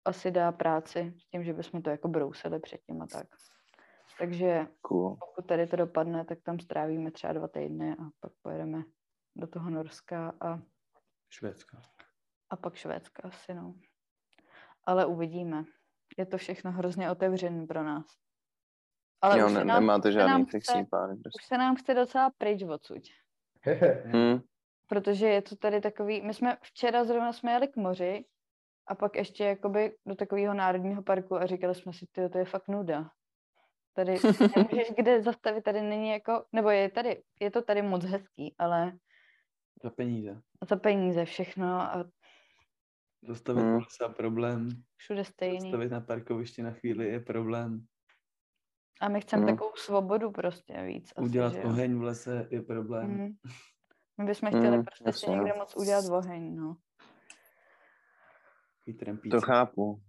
asi 0.05 0.31
dá 0.31 0.53
práci 0.53 1.15
s 1.19 1.31
tím, 1.31 1.45
že 1.45 1.53
bychom 1.53 1.83
to 1.83 1.91
jako 1.91 2.09
brousili 2.09 2.61
předtím 2.61 3.03
a 3.03 3.07
tak. 3.07 3.27
Takže 4.19 4.67
cool. 4.81 5.17
pokud 5.17 5.49
tady 5.49 5.67
to 5.67 5.77
dopadne, 5.77 6.25
tak 6.25 6.39
tam 6.43 6.61
strávíme 6.61 7.11
třeba 7.11 7.33
dva 7.33 7.49
týdny 7.49 7.93
a 7.93 8.05
pak 8.21 8.33
pojedeme 8.43 8.83
do 9.37 9.47
toho 9.47 9.71
Norska 9.71 10.33
a 10.41 10.61
Švédska. 11.31 11.83
A 12.51 12.57
pak 12.57 12.75
Švédska 12.75 13.23
asi, 13.29 13.55
no. 13.55 13.75
Ale 14.85 15.07
uvidíme. 15.07 15.65
Je 16.19 16.27
to 16.27 16.39
všechno 16.39 16.73
hrozně 16.73 17.11
otevřené 17.11 17.67
pro 17.67 17.83
nás. 17.83 18.07
Ale 19.23 19.39
jo, 19.39 19.49
ne, 19.49 19.65
nám, 19.65 19.83
nemáte 19.83 20.13
žádný 20.13 20.45
fixní 20.45 20.85
plány. 20.85 21.17
Prostě. 21.17 21.39
Už 21.43 21.47
se 21.47 21.59
nám 21.59 21.77
chce 21.77 21.95
docela 21.95 22.31
pryč 22.39 22.63
odsud. 22.63 23.03
hmm. 24.05 24.41
Protože 24.87 25.27
je 25.27 25.43
to 25.43 25.57
tady 25.57 25.81
takový, 25.81 26.23
my 26.23 26.35
jsme 26.35 26.57
včera 26.63 27.05
zrovna 27.05 27.33
jsme 27.33 27.53
jeli 27.53 27.69
k 27.69 27.77
moři 27.77 28.25
a 28.87 28.95
pak 28.95 29.17
ještě 29.17 29.45
jakoby 29.45 29.97
do 30.07 30.15
takového 30.15 30.55
národního 30.55 31.03
parku 31.03 31.37
a 31.37 31.47
říkali 31.47 31.75
jsme 31.75 31.93
si, 31.93 32.07
ty, 32.13 32.29
to 32.29 32.39
je 32.39 32.45
fakt 32.45 32.69
nuda. 32.69 33.11
Tady 33.93 34.19
nemůžeš 34.57 34.93
kde 34.97 35.23
zastavit, 35.23 35.65
tady 35.65 35.81
není 35.83 36.11
jako, 36.11 36.45
nebo 36.53 36.71
je 36.71 36.91
tady, 36.91 37.23
je 37.41 37.51
to 37.51 37.63
tady 37.63 37.83
moc 37.83 38.05
hezký, 38.05 38.55
ale 38.59 38.93
za 39.83 39.91
peníze. 39.91 40.41
Za 40.69 40.77
peníze 40.77 41.25
všechno 41.25 41.67
a 41.67 42.05
Zastavit 43.23 43.65
hmm. 43.65 43.81
je 44.03 44.09
problém. 44.09 44.69
Všude 44.97 45.25
stejný. 45.25 45.61
Zastavit 45.61 45.91
na 45.91 46.01
parkovišti 46.01 46.63
na 46.63 46.71
chvíli 46.71 47.09
je 47.09 47.21
problém. 47.21 47.87
A 49.01 49.09
my 49.09 49.21
chceme 49.21 49.43
hmm. 49.43 49.57
takovou 49.57 49.77
svobodu 49.77 50.31
prostě 50.31 50.83
víc. 50.83 51.13
Asi, 51.17 51.25
udělat 51.25 51.53
že 51.53 51.63
oheň 51.65 51.99
v 51.99 52.03
lese 52.03 52.49
je 52.51 52.63
problém. 52.63 53.07
Hmm. 53.07 53.29
My 54.19 54.25
bychom 54.25 54.49
chtěli 54.49 54.69
hmm, 54.69 54.85
prostě 54.85 55.13
si 55.13 55.31
někde 55.31 55.53
moc 55.59 55.77
udělat 55.77 56.05
oheň, 56.11 56.57
no. 56.57 56.77
To 59.31 59.41
chápu. 59.41 60.01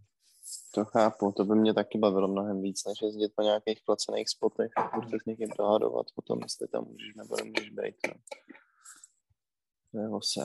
To 0.73 0.85
chápu, 0.85 1.31
to 1.31 1.45
by 1.45 1.55
mě 1.55 1.73
taky 1.73 1.97
bavilo 1.97 2.27
mnohem 2.27 2.61
víc, 2.61 2.85
než 2.87 3.01
jezdit 3.01 3.33
po 3.35 3.41
nějakých 3.41 3.79
placených 3.85 4.29
spotech 4.29 4.71
a 4.75 4.83
prostě 4.87 5.17
s 5.19 5.25
někým 5.25 5.49
dohadovat 5.57 6.05
o 6.15 6.21
tom, 6.21 6.39
jestli 6.43 6.67
tam 6.67 6.83
můžeš 6.83 7.15
nebo 7.15 7.35
nemůžeš 7.35 7.69
být. 7.69 7.95
No. 8.07 8.13
Nebo 10.01 10.21
se. 10.21 10.41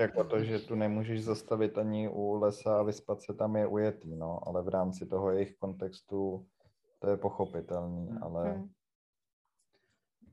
Jako 0.00 0.24
to, 0.24 0.44
že 0.44 0.58
tu 0.58 0.74
nemůžeš 0.74 1.24
zastavit 1.24 1.78
ani 1.78 2.08
u 2.08 2.34
lesa 2.34 2.78
a 2.78 2.82
vyspat 2.82 3.22
se 3.22 3.34
tam 3.34 3.56
je 3.56 3.66
ujetý, 3.66 4.16
no, 4.16 4.40
ale 4.46 4.62
v 4.62 4.68
rámci 4.68 5.06
toho 5.06 5.30
jejich 5.30 5.56
kontextu 5.56 6.46
to 6.98 7.10
je 7.10 7.16
pochopitelný, 7.16 8.08
hmm. 8.08 8.22
ale... 8.22 8.52
Hmm. 8.52 8.70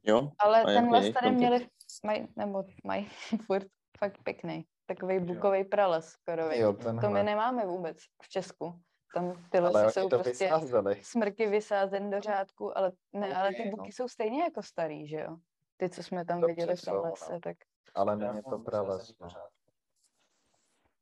Jo? 0.03 0.31
Ale 0.39 0.63
ten 0.65 0.89
les 0.89 1.13
tady 1.13 1.31
měli, 1.31 1.67
maj, 2.05 2.27
nebo 2.35 2.63
mají 2.83 3.09
furt 3.45 3.67
fakt 3.97 4.17
pěkný, 4.23 4.65
takový 4.85 5.19
bukový 5.19 5.63
prales 5.63 6.05
skoro. 6.05 6.51
Jo, 6.51 6.73
to 7.01 7.09
my 7.09 7.23
nemáme 7.23 7.65
vůbec 7.65 7.97
v 8.23 8.29
Česku. 8.29 8.81
Tam 9.15 9.33
ty 9.49 9.59
lesy 9.59 9.77
ale 9.77 9.91
jsou 9.91 10.09
prostě 10.09 10.45
vysázeli. 10.45 10.99
smrky 11.03 11.47
vysázen 11.47 12.09
do 12.09 12.21
řádku, 12.21 12.77
ale, 12.77 12.91
ne, 13.13 13.27
okay, 13.27 13.41
ale 13.41 13.49
ty 13.49 13.69
buky 13.69 13.89
no. 13.89 13.91
jsou 13.91 14.07
stejně 14.07 14.43
jako 14.43 14.63
starý, 14.63 15.07
že 15.07 15.17
jo? 15.17 15.37
ty, 15.81 15.89
co 15.89 16.03
jsme 16.03 16.25
tam 16.25 16.41
Dobře 16.41 16.53
viděli 16.53 16.75
v 16.75 16.81
tom 16.81 16.95
lese, 16.95 17.33
no. 17.33 17.39
tak... 17.39 17.57
Ale 17.95 18.15
není 18.15 18.41
to 18.49 18.59
prales. 18.59 19.13
No. 19.21 19.27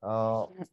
Uh, 0.04 0.64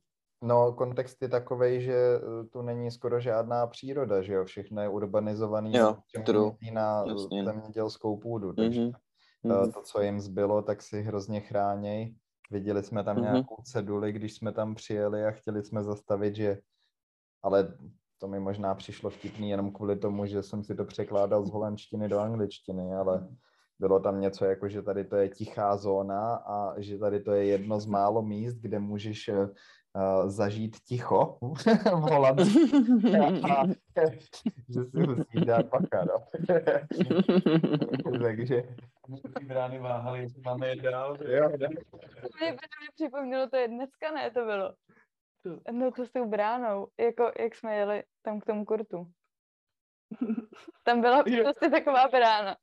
no, 0.42 0.72
kontext 0.72 1.22
je 1.22 1.28
takový, 1.28 1.82
že 1.82 1.94
eh, 1.94 2.44
tu 2.44 2.62
není 2.62 2.90
skoro 2.90 3.20
žádná 3.20 3.66
příroda, 3.66 4.22
že 4.22 4.32
jo, 4.32 4.44
všechno 4.44 4.82
je 4.82 4.88
urbanizovaný 4.88 5.76
jo, 5.76 5.96
na 6.72 7.04
zemědělskou 7.44 8.16
půdu, 8.16 8.52
takže 8.52 8.80
mm-hmm. 9.44 9.72
to, 9.72 9.82
co 9.82 10.00
jim 10.00 10.20
zbylo, 10.20 10.62
tak 10.62 10.82
si 10.82 11.02
hrozně 11.02 11.40
chráněj. 11.40 12.16
Viděli 12.50 12.82
jsme 12.82 13.04
tam 13.04 13.16
mm-hmm. 13.16 13.22
nějakou 13.22 13.56
ceduli, 13.64 14.12
když 14.12 14.34
jsme 14.34 14.52
tam 14.52 14.74
přijeli 14.74 15.24
a 15.24 15.30
chtěli 15.30 15.64
jsme 15.64 15.82
zastavit, 15.82 16.36
že 16.36 16.58
ale 17.42 17.78
to 18.18 18.28
mi 18.28 18.40
možná 18.40 18.74
přišlo 18.74 19.10
vtipný 19.10 19.50
jenom 19.50 19.72
kvůli 19.72 19.96
tomu, 19.96 20.26
že 20.26 20.42
jsem 20.42 20.64
si 20.64 20.74
to 20.74 20.84
překládal 20.84 21.46
z 21.46 21.50
holandštiny 21.50 22.08
do 22.08 22.18
angličtiny, 22.18 22.94
ale 22.94 23.28
bylo 23.78 24.00
tam 24.00 24.20
něco 24.20 24.44
jako, 24.44 24.68
že 24.68 24.82
tady 24.82 25.04
to 25.04 25.16
je 25.16 25.28
tichá 25.28 25.76
zóna 25.76 26.34
a 26.34 26.80
že 26.80 26.98
tady 26.98 27.20
to 27.20 27.32
je 27.32 27.44
jedno 27.44 27.80
z 27.80 27.86
málo 27.86 28.22
míst, 28.22 28.54
kde 28.54 28.78
můžeš 28.78 29.28
uh, 29.28 29.48
zažít 30.28 30.76
ticho 30.76 31.38
v 31.84 32.10
Holandsku. 32.10 32.60
že 34.68 34.80
si 35.30 35.40
dát 35.44 35.66
bacha, 35.66 36.04
no. 36.04 36.26
Takže 38.22 38.62
ty 39.38 39.44
brány 39.44 39.78
váhaly, 39.78 40.20
jestli 40.20 40.42
máme 40.42 40.68
je 40.68 40.76
dál. 40.76 41.16
Jo. 41.20 41.48
Mě 41.48 41.58
právě 42.38 42.88
připomnělo, 42.94 43.48
to 43.48 43.56
je 43.56 43.68
dneska, 43.68 44.12
ne, 44.12 44.30
to 44.30 44.44
bylo. 44.44 44.74
No 45.72 45.90
to 45.90 46.06
s 46.06 46.10
tou 46.10 46.28
bránou, 46.28 46.88
jako 47.00 47.32
jak 47.40 47.54
jsme 47.54 47.76
jeli 47.76 48.02
tam 48.22 48.40
k 48.40 48.44
tomu 48.44 48.64
kurtu. 48.64 49.06
Tam 50.84 51.00
byla 51.00 51.22
prostě 51.22 51.70
taková 51.70 52.08
brána. 52.08 52.56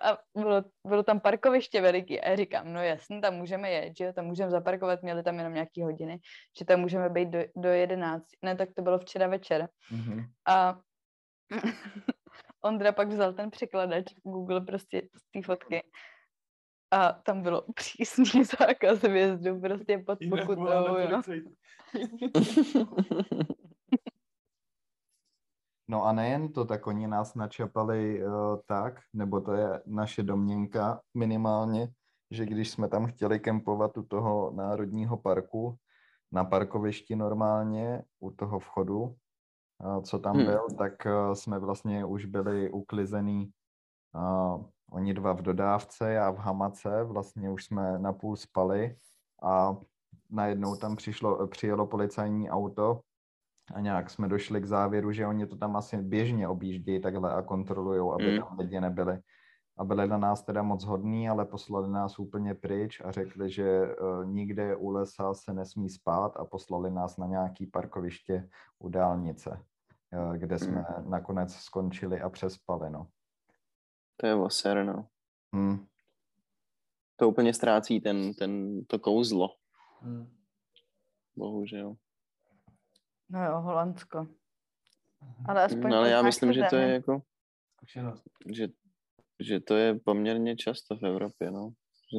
A 0.00 0.18
bylo, 0.38 0.64
bylo 0.86 1.02
tam 1.02 1.20
parkoviště 1.20 1.80
veliký 1.80 2.20
a 2.20 2.30
já 2.30 2.36
říkám, 2.36 2.72
no 2.72 2.82
jasně, 2.82 3.20
tam 3.20 3.34
můžeme 3.34 3.70
jet, 3.70 3.96
že 3.96 4.04
jo, 4.04 4.12
tam 4.12 4.24
můžeme 4.24 4.50
zaparkovat, 4.50 5.02
měli 5.02 5.22
tam 5.22 5.38
jenom 5.38 5.54
nějaký 5.54 5.82
hodiny, 5.82 6.20
že 6.58 6.64
tam 6.64 6.80
můžeme 6.80 7.08
být 7.08 7.28
do, 7.28 7.38
do 7.56 7.68
11. 7.68 8.24
Ne, 8.42 8.56
tak 8.56 8.68
to 8.76 8.82
bylo 8.82 8.98
včera 8.98 9.26
večer. 9.26 9.68
Mm-hmm. 9.92 10.24
A 10.48 10.80
Ondra 12.64 12.92
pak 12.92 13.08
vzal 13.08 13.32
ten 13.32 13.50
překladač 13.50 14.04
Google 14.24 14.60
prostě 14.60 15.02
z 15.02 15.30
té 15.30 15.42
fotky 15.42 15.82
a 16.90 17.12
tam 17.12 17.42
bylo 17.42 17.64
přísný 17.74 18.44
zákaz 18.44 19.02
vjezdu 19.02 19.60
prostě 19.60 19.98
pod 19.98 20.18
pokutou, 20.30 20.98
jo. 20.98 21.22
No 25.88 26.04
a 26.04 26.12
nejen 26.12 26.52
to, 26.52 26.64
tak 26.64 26.86
oni 26.86 27.06
nás 27.06 27.34
načapali 27.34 28.24
uh, 28.24 28.32
tak, 28.66 29.00
nebo 29.12 29.40
to 29.40 29.52
je 29.52 29.82
naše 29.86 30.22
domněnka 30.22 31.00
minimálně, 31.14 31.88
že 32.30 32.46
když 32.46 32.70
jsme 32.70 32.88
tam 32.88 33.06
chtěli 33.06 33.40
kempovat 33.40 33.96
u 33.96 34.02
toho 34.02 34.52
národního 34.54 35.16
parku, 35.16 35.76
na 36.32 36.44
parkovišti 36.44 37.16
normálně, 37.16 38.02
u 38.20 38.30
toho 38.30 38.58
vchodu, 38.58 39.00
uh, 39.02 40.02
co 40.02 40.18
tam 40.18 40.36
hmm. 40.36 40.46
byl, 40.46 40.66
tak 40.78 41.06
uh, 41.06 41.34
jsme 41.34 41.58
vlastně 41.58 42.04
už 42.04 42.24
byli 42.24 42.70
uklizený 42.70 43.50
uh, 44.14 44.64
oni 44.92 45.14
dva 45.14 45.32
v 45.32 45.42
dodávce, 45.42 46.12
já 46.12 46.30
v 46.30 46.38
hamace, 46.38 47.04
vlastně 47.04 47.50
už 47.50 47.64
jsme 47.64 47.98
napůl 47.98 48.36
spali 48.36 48.96
a 49.42 49.76
najednou 50.30 50.76
tam 50.76 50.96
přišlo, 50.96 51.46
přijelo 51.46 51.86
policajní 51.86 52.50
auto 52.50 53.00
a 53.72 53.80
nějak 53.80 54.10
jsme 54.10 54.28
došli 54.28 54.60
k 54.60 54.64
závěru, 54.64 55.12
že 55.12 55.26
oni 55.26 55.46
to 55.46 55.56
tam 55.56 55.76
asi 55.76 55.96
běžně 55.96 56.48
objíždějí 56.48 57.00
takhle 57.00 57.32
a 57.32 57.42
kontrolují, 57.42 58.12
aby 58.14 58.32
mm. 58.32 58.38
tam 58.38 58.58
lidi 58.58 58.80
nebyli. 58.80 59.18
A 59.78 59.84
byli 59.84 60.08
na 60.08 60.18
nás 60.18 60.42
teda 60.42 60.62
moc 60.62 60.84
hodní, 60.84 61.28
ale 61.28 61.44
poslali 61.44 61.90
nás 61.90 62.18
úplně 62.18 62.54
pryč 62.54 63.00
a 63.04 63.10
řekli, 63.10 63.50
že 63.50 63.82
uh, 63.82 64.26
nikde 64.26 64.76
u 64.76 64.90
lesa 64.90 65.34
se 65.34 65.52
nesmí 65.52 65.88
spát 65.88 66.36
a 66.36 66.44
poslali 66.44 66.90
nás 66.90 67.16
na 67.16 67.26
nějaký 67.26 67.66
parkoviště 67.66 68.48
u 68.78 68.88
dálnice, 68.88 69.50
uh, 69.50 70.36
kde 70.36 70.58
jsme 70.58 70.84
mm. 70.98 71.10
nakonec 71.10 71.54
skončili 71.54 72.20
a 72.20 72.30
přespali, 72.30 72.90
no. 72.90 73.06
To 74.16 74.26
je 74.26 74.34
voser, 74.34 74.84
no. 74.84 75.06
Hmm. 75.54 75.86
To 77.16 77.28
úplně 77.28 77.54
ztrácí 77.54 78.00
ten, 78.00 78.34
ten, 78.34 78.84
to 78.84 78.98
kouzlo. 78.98 79.48
Hmm. 80.00 80.26
Bohužel. 81.36 81.96
No 83.32 83.44
jo, 83.44 83.60
Holandsko. 83.60 84.26
Ale 85.48 85.64
aspoň 85.64 85.90
no, 85.90 85.96
ale 85.96 86.10
já 86.10 86.22
myslím, 86.22 86.52
že 86.52 86.62
to 86.70 86.76
je 86.76 86.92
jako, 86.92 87.22
že, 88.46 88.68
že 89.40 89.60
to 89.60 89.76
je 89.76 90.00
poměrně 90.00 90.56
často 90.56 90.96
v 90.96 91.06
Evropě, 91.06 91.50
no. 91.50 91.72
Že 92.12 92.18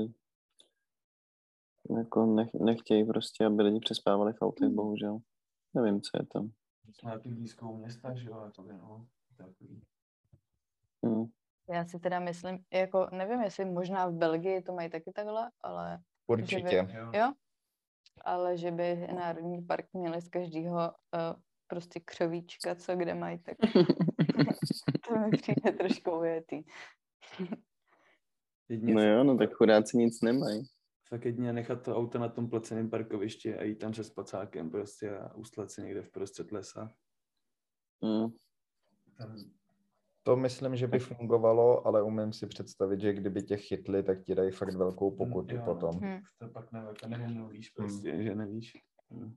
jako 1.98 2.26
nech, 2.26 2.54
nechtějí 2.54 3.06
prostě, 3.06 3.46
aby 3.46 3.64
lidi 3.64 3.80
přespávali 3.80 4.34
v 4.34 4.42
autech, 4.42 4.68
hmm. 4.68 4.76
bohužel. 4.76 5.20
Nevím, 5.74 6.02
co 6.02 6.18
je 6.20 6.26
tam. 6.26 6.50
Jsme 6.94 7.12
taky 7.12 7.30
blízkou 7.30 7.78
města, 7.78 8.16
že 8.16 8.30
jo, 8.30 8.42
jako 8.46 8.64
no, 8.64 9.08
takový. 9.38 9.82
Hmm. 11.06 11.26
Já 11.70 11.86
si 11.86 12.00
teda 12.00 12.20
myslím, 12.20 12.66
jako 12.74 13.08
nevím, 13.12 13.42
jestli 13.42 13.66
možná 13.66 14.08
v 14.08 14.14
Belgii 14.14 14.62
to 14.62 14.74
mají 14.74 14.90
taky 14.90 15.12
takhle, 15.12 15.52
ale... 15.62 16.00
Určitě. 16.28 16.84
By, 16.84 17.18
jo? 17.18 17.34
Ale 18.22 18.58
že 18.58 18.72
by 18.72 19.08
Národní 19.16 19.62
park 19.62 19.86
měli 19.94 20.22
z 20.22 20.30
každého 20.30 20.78
uh, 20.78 21.42
prostě 21.68 22.00
křovíčka, 22.00 22.76
co 22.76 22.96
kde 22.96 23.14
mají, 23.14 23.40
tak 23.40 23.58
to 25.08 25.16
mi 25.20 25.32
přijde 25.32 25.72
trošku 25.72 26.12
ujetý. 26.20 26.64
no 28.70 29.02
jo, 29.02 29.24
no 29.24 29.38
tak 29.38 29.54
chudáci 29.54 29.98
nic 29.98 30.22
nemají. 30.22 30.64
Tak 31.10 31.26
jedině 31.26 31.54
nechat 31.54 31.84
to 31.84 31.96
auto 31.96 32.20
na 32.20 32.30
tom 32.30 32.50
placeném 32.50 32.90
parkovišti 32.90 33.56
a 33.56 33.64
jít 33.64 33.76
tam 33.76 33.94
se 33.94 34.04
spacákem 34.04 34.70
prostě 34.70 35.18
a 35.18 35.36
ustlat 35.36 35.72
se 35.72 35.82
někde 35.82 36.02
v 36.02 36.12
prostřed 36.12 36.52
lesa. 36.52 36.94
Mm. 38.02 38.28
Tam 39.18 39.36
to 40.24 40.36
myslím, 40.36 40.76
že 40.76 40.88
by 40.88 41.00
fungovalo, 41.00 41.88
ale 41.88 42.04
umím 42.04 42.34
si 42.34 42.48
představit, 42.48 43.02
že 43.02 43.14
kdyby 43.14 43.44
tě 43.44 43.58
chytli, 43.58 44.04
tak 44.04 44.24
ti 44.24 44.36
dají 44.36 44.52
fakt 44.52 44.76
velkou 44.76 45.10
hmm, 45.10 45.18
pokutu 45.18 45.56
jo, 45.56 45.62
potom. 45.66 45.96
Hmm. 45.96 46.20
To 46.38 46.48
pak 46.48 46.72
ne, 46.72 46.86
to 47.02 47.08
nemluvíš 47.08 47.70
prostě, 47.70 48.12
hmm. 48.12 48.24
že 48.24 48.36
nevíš. 48.36 48.74
Hmm. 49.12 49.36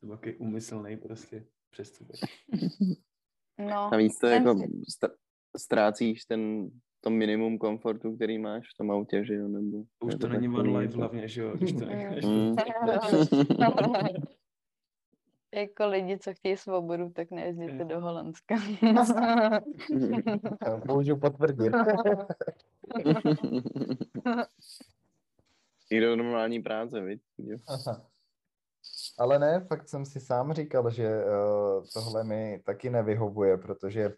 To 0.00 0.08
taky 0.08 0.36
umyslný 0.36 0.96
prostě 0.96 1.46
přestupek. 1.70 2.16
No, 3.58 3.90
víc 3.98 4.18
to 4.18 4.26
jako 4.26 4.56
ztrácíš 5.56 6.24
ten, 6.24 6.70
to 7.00 7.10
minimum 7.10 7.58
komfortu, 7.58 8.16
který 8.16 8.38
máš 8.38 8.64
v 8.74 8.76
tom 8.76 8.90
autě, 8.90 9.24
že 9.24 9.34
jo, 9.34 9.48
nebo... 9.48 9.82
Už 10.04 10.12
to, 10.12 10.18
to 10.18 10.28
není 10.28 10.48
one 10.48 10.78
life 10.78 10.96
hlavně, 10.96 11.28
že 11.28 11.42
jo, 11.42 11.56
když 11.56 11.72
to 11.72 11.84
necháš. 11.84 12.24
Jako 15.54 15.86
lidi, 15.86 16.18
co 16.18 16.34
chtějí 16.34 16.56
svobodu, 16.56 17.10
tak 17.10 17.30
nejezděte 17.30 17.84
do 17.84 18.00
Holandska. 18.00 18.54
Můžu 20.88 21.16
potvrdit. 21.16 21.72
I 25.90 26.00
do 26.00 26.16
normální 26.16 26.62
práce, 26.62 27.00
viď? 27.00 27.22
Ale 29.18 29.38
ne, 29.38 29.66
fakt 29.68 29.88
jsem 29.88 30.04
si 30.04 30.20
sám 30.20 30.52
říkal, 30.52 30.90
že 30.90 31.24
uh, 31.24 31.84
tohle 31.94 32.24
mi 32.24 32.62
taky 32.64 32.90
nevyhovuje, 32.90 33.58
protože 33.58 34.14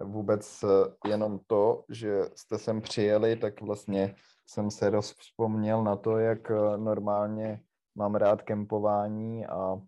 vůbec 0.00 0.62
uh, 0.62 0.70
jenom 1.10 1.40
to, 1.46 1.84
že 1.88 2.22
jste 2.34 2.58
sem 2.58 2.80
přijeli, 2.80 3.36
tak 3.36 3.60
vlastně 3.60 4.14
jsem 4.46 4.70
se 4.70 4.90
rozpomněl 4.90 5.84
na 5.84 5.96
to, 5.96 6.18
jak 6.18 6.50
uh, 6.50 6.76
normálně 6.76 7.60
mám 7.94 8.14
rád 8.14 8.42
kempování 8.42 9.46
a 9.46 9.80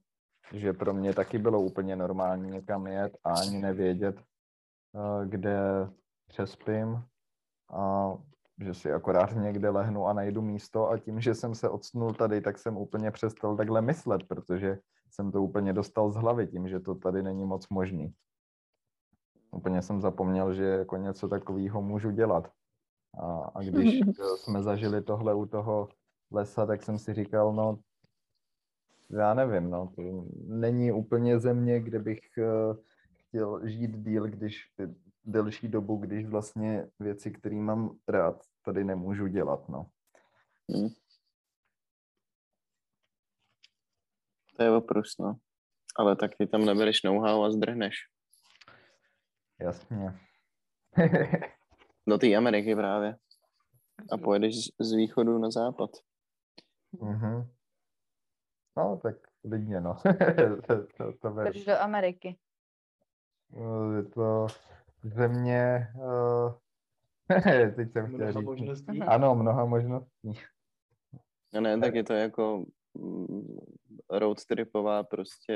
že 0.52 0.72
pro 0.72 0.94
mě 0.94 1.14
taky 1.14 1.38
bylo 1.38 1.60
úplně 1.60 1.96
normální 1.96 2.50
někam 2.50 2.86
jet 2.86 3.16
a 3.24 3.32
ani 3.32 3.58
nevědět, 3.58 4.20
eh, 4.20 5.26
kde 5.26 5.58
přespím 6.28 7.04
a 7.72 8.14
že 8.60 8.74
si 8.74 8.92
akorát 8.92 9.30
někde 9.36 9.70
lehnu 9.70 10.06
a 10.06 10.12
najdu 10.12 10.42
místo 10.42 10.90
a 10.90 10.98
tím, 10.98 11.20
že 11.20 11.34
jsem 11.34 11.54
se 11.54 11.68
odsnul 11.68 12.14
tady, 12.14 12.40
tak 12.40 12.58
jsem 12.58 12.76
úplně 12.76 13.10
přestal 13.10 13.56
takhle 13.56 13.82
myslet, 13.82 14.22
protože 14.28 14.78
jsem 15.10 15.32
to 15.32 15.42
úplně 15.42 15.72
dostal 15.72 16.10
z 16.10 16.16
hlavy 16.16 16.46
tím, 16.46 16.68
že 16.68 16.80
to 16.80 16.94
tady 16.94 17.22
není 17.22 17.44
moc 17.44 17.68
možný. 17.68 18.14
Úplně 19.50 19.82
jsem 19.82 20.00
zapomněl, 20.00 20.54
že 20.54 20.64
jako 20.64 20.96
něco 20.96 21.28
takového 21.28 21.82
můžu 21.82 22.10
dělat. 22.10 22.50
A, 23.18 23.50
a 23.54 23.62
když 23.62 24.00
jsme 24.36 24.62
zažili 24.62 25.02
tohle 25.02 25.34
u 25.34 25.46
toho 25.46 25.88
lesa, 26.32 26.66
tak 26.66 26.82
jsem 26.82 26.98
si 26.98 27.14
říkal, 27.14 27.52
no 27.52 27.78
já 29.10 29.34
nevím, 29.34 29.70
no, 29.70 29.92
to 29.96 30.02
není 30.46 30.92
úplně 30.92 31.40
země, 31.40 31.80
kde 31.80 31.98
bych 31.98 32.20
uh, 32.38 32.76
chtěl 33.16 33.68
žít 33.68 33.90
díl, 33.90 34.28
když 34.28 34.72
delší 35.24 35.68
dobu, 35.68 35.96
když 35.96 36.26
vlastně 36.26 36.86
věci, 37.00 37.30
které 37.30 37.56
mám 37.56 37.98
rád, 38.08 38.42
tady 38.62 38.84
nemůžu 38.84 39.26
dělat, 39.26 39.68
no. 39.68 39.90
Hmm. 40.68 40.88
To 44.56 44.62
je 44.62 44.70
oprus, 44.70 45.18
no. 45.18 45.36
Ale 45.96 46.16
tak 46.16 46.30
ty 46.38 46.46
tam 46.46 46.64
nebereš 46.64 47.02
know-how 47.02 47.44
a 47.44 47.50
zdrhneš. 47.50 47.94
Jasně. 49.60 50.18
Do 52.08 52.18
té 52.18 52.34
Ameriky 52.34 52.74
právě. 52.74 53.16
A 54.12 54.16
pojedeš 54.24 54.54
z, 54.56 54.70
z 54.80 54.92
východu 54.92 55.38
na 55.38 55.50
západ. 55.50 55.90
Mhm. 56.92 57.57
No, 58.78 59.00
tak 59.02 59.16
klidně, 59.42 59.80
no. 59.80 59.94
to, 60.66 60.86
to, 60.86 61.12
to 61.12 61.30
Proč 61.30 61.64
do 61.64 61.78
Ameriky? 61.80 62.38
No, 63.50 63.92
je 63.92 64.02
to 64.02 64.46
země, 65.02 65.88
uh, 65.94 66.52
teď 67.76 67.92
jsem 67.92 68.14
chtěl 68.14 68.32
říct. 68.32 68.44
Možností. 68.44 69.02
Ano, 69.02 69.34
mnoha 69.34 69.64
možností. 69.64 70.40
No 71.54 71.60
ne, 71.60 71.78
tak 71.78 71.94
je 71.94 72.04
to 72.04 72.12
jako 72.12 72.64
mm, 72.94 73.58
road 74.10 74.44
tripová 74.44 75.02
prostě 75.02 75.54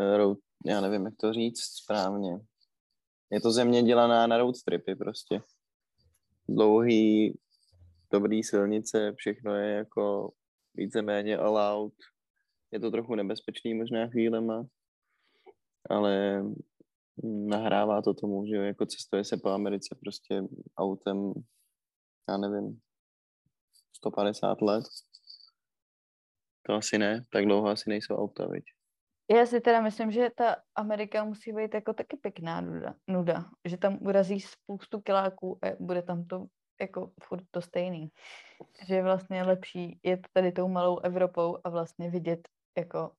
eh, 0.00 0.16
road, 0.16 0.38
já 0.66 0.80
nevím, 0.80 1.04
jak 1.04 1.16
to 1.16 1.32
říct 1.32 1.60
správně. 1.60 2.38
Je 3.30 3.40
to 3.40 3.52
země 3.52 3.82
dělaná 3.82 4.26
na 4.26 4.38
road 4.38 4.54
tripy 4.64 4.96
prostě. 4.96 5.42
Dlouhý 6.48 7.38
dobrý 8.12 8.42
silnice, 8.44 9.12
všechno 9.16 9.54
je 9.54 9.74
jako 9.74 10.32
víceméně 10.74 11.36
allowed. 11.36 11.94
Je 12.72 12.80
to 12.80 12.90
trochu 12.90 13.14
nebezpečný 13.14 13.74
možná 13.74 14.08
chvílema, 14.08 14.66
ale 15.90 16.44
nahrává 17.24 18.02
to 18.02 18.14
tomu, 18.14 18.46
že 18.46 18.56
jako 18.56 18.86
cestuje 18.86 19.24
se 19.24 19.36
po 19.36 19.48
Americe 19.48 19.96
prostě 20.00 20.42
autem, 20.76 21.32
já 22.28 22.36
nevím, 22.36 22.80
150 23.96 24.62
let. 24.62 24.84
To 26.62 26.72
asi 26.72 26.98
ne, 26.98 27.22
tak 27.32 27.44
dlouho 27.44 27.68
asi 27.68 27.90
nejsou 27.90 28.16
auta, 28.16 28.46
viď? 28.46 28.64
Já 29.30 29.46
si 29.46 29.60
teda 29.60 29.80
myslím, 29.80 30.10
že 30.10 30.30
ta 30.36 30.56
Amerika 30.74 31.24
musí 31.24 31.52
být 31.52 31.74
jako 31.74 31.92
taky 31.92 32.16
pěkná 32.16 32.60
nuda, 32.60 32.94
nuda 33.08 33.44
že 33.64 33.76
tam 33.76 33.98
urazí 34.00 34.40
spoustu 34.40 35.00
kiláků 35.00 35.58
a 35.64 35.76
bude 35.80 36.02
tam 36.02 36.26
to 36.26 36.46
jako 36.80 37.12
furt 37.22 37.44
to 37.50 37.60
stejný. 37.60 38.08
Že 38.86 38.94
je 38.94 39.02
vlastně 39.02 39.42
lepší 39.42 40.00
jet 40.02 40.20
tady 40.32 40.52
tou 40.52 40.68
malou 40.68 40.98
Evropou 40.98 41.58
a 41.64 41.70
vlastně 41.70 42.10
vidět 42.10 42.48
jako 42.78 43.12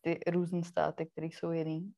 ty 0.00 0.20
různé 0.26 0.64
státy, 0.64 1.06
které 1.06 1.26
jsou 1.26 1.50
jiný. 1.50 1.92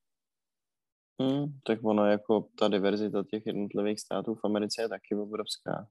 Hmm, 1.20 1.58
tak 1.66 1.84
ono 1.84 2.06
jako 2.06 2.48
ta 2.58 2.68
diverzita 2.68 3.24
těch 3.30 3.46
jednotlivých 3.46 4.00
států 4.00 4.34
v 4.34 4.44
Americe 4.44 4.82
je 4.82 4.88
taky 4.88 5.14
obrovská. 5.14 5.88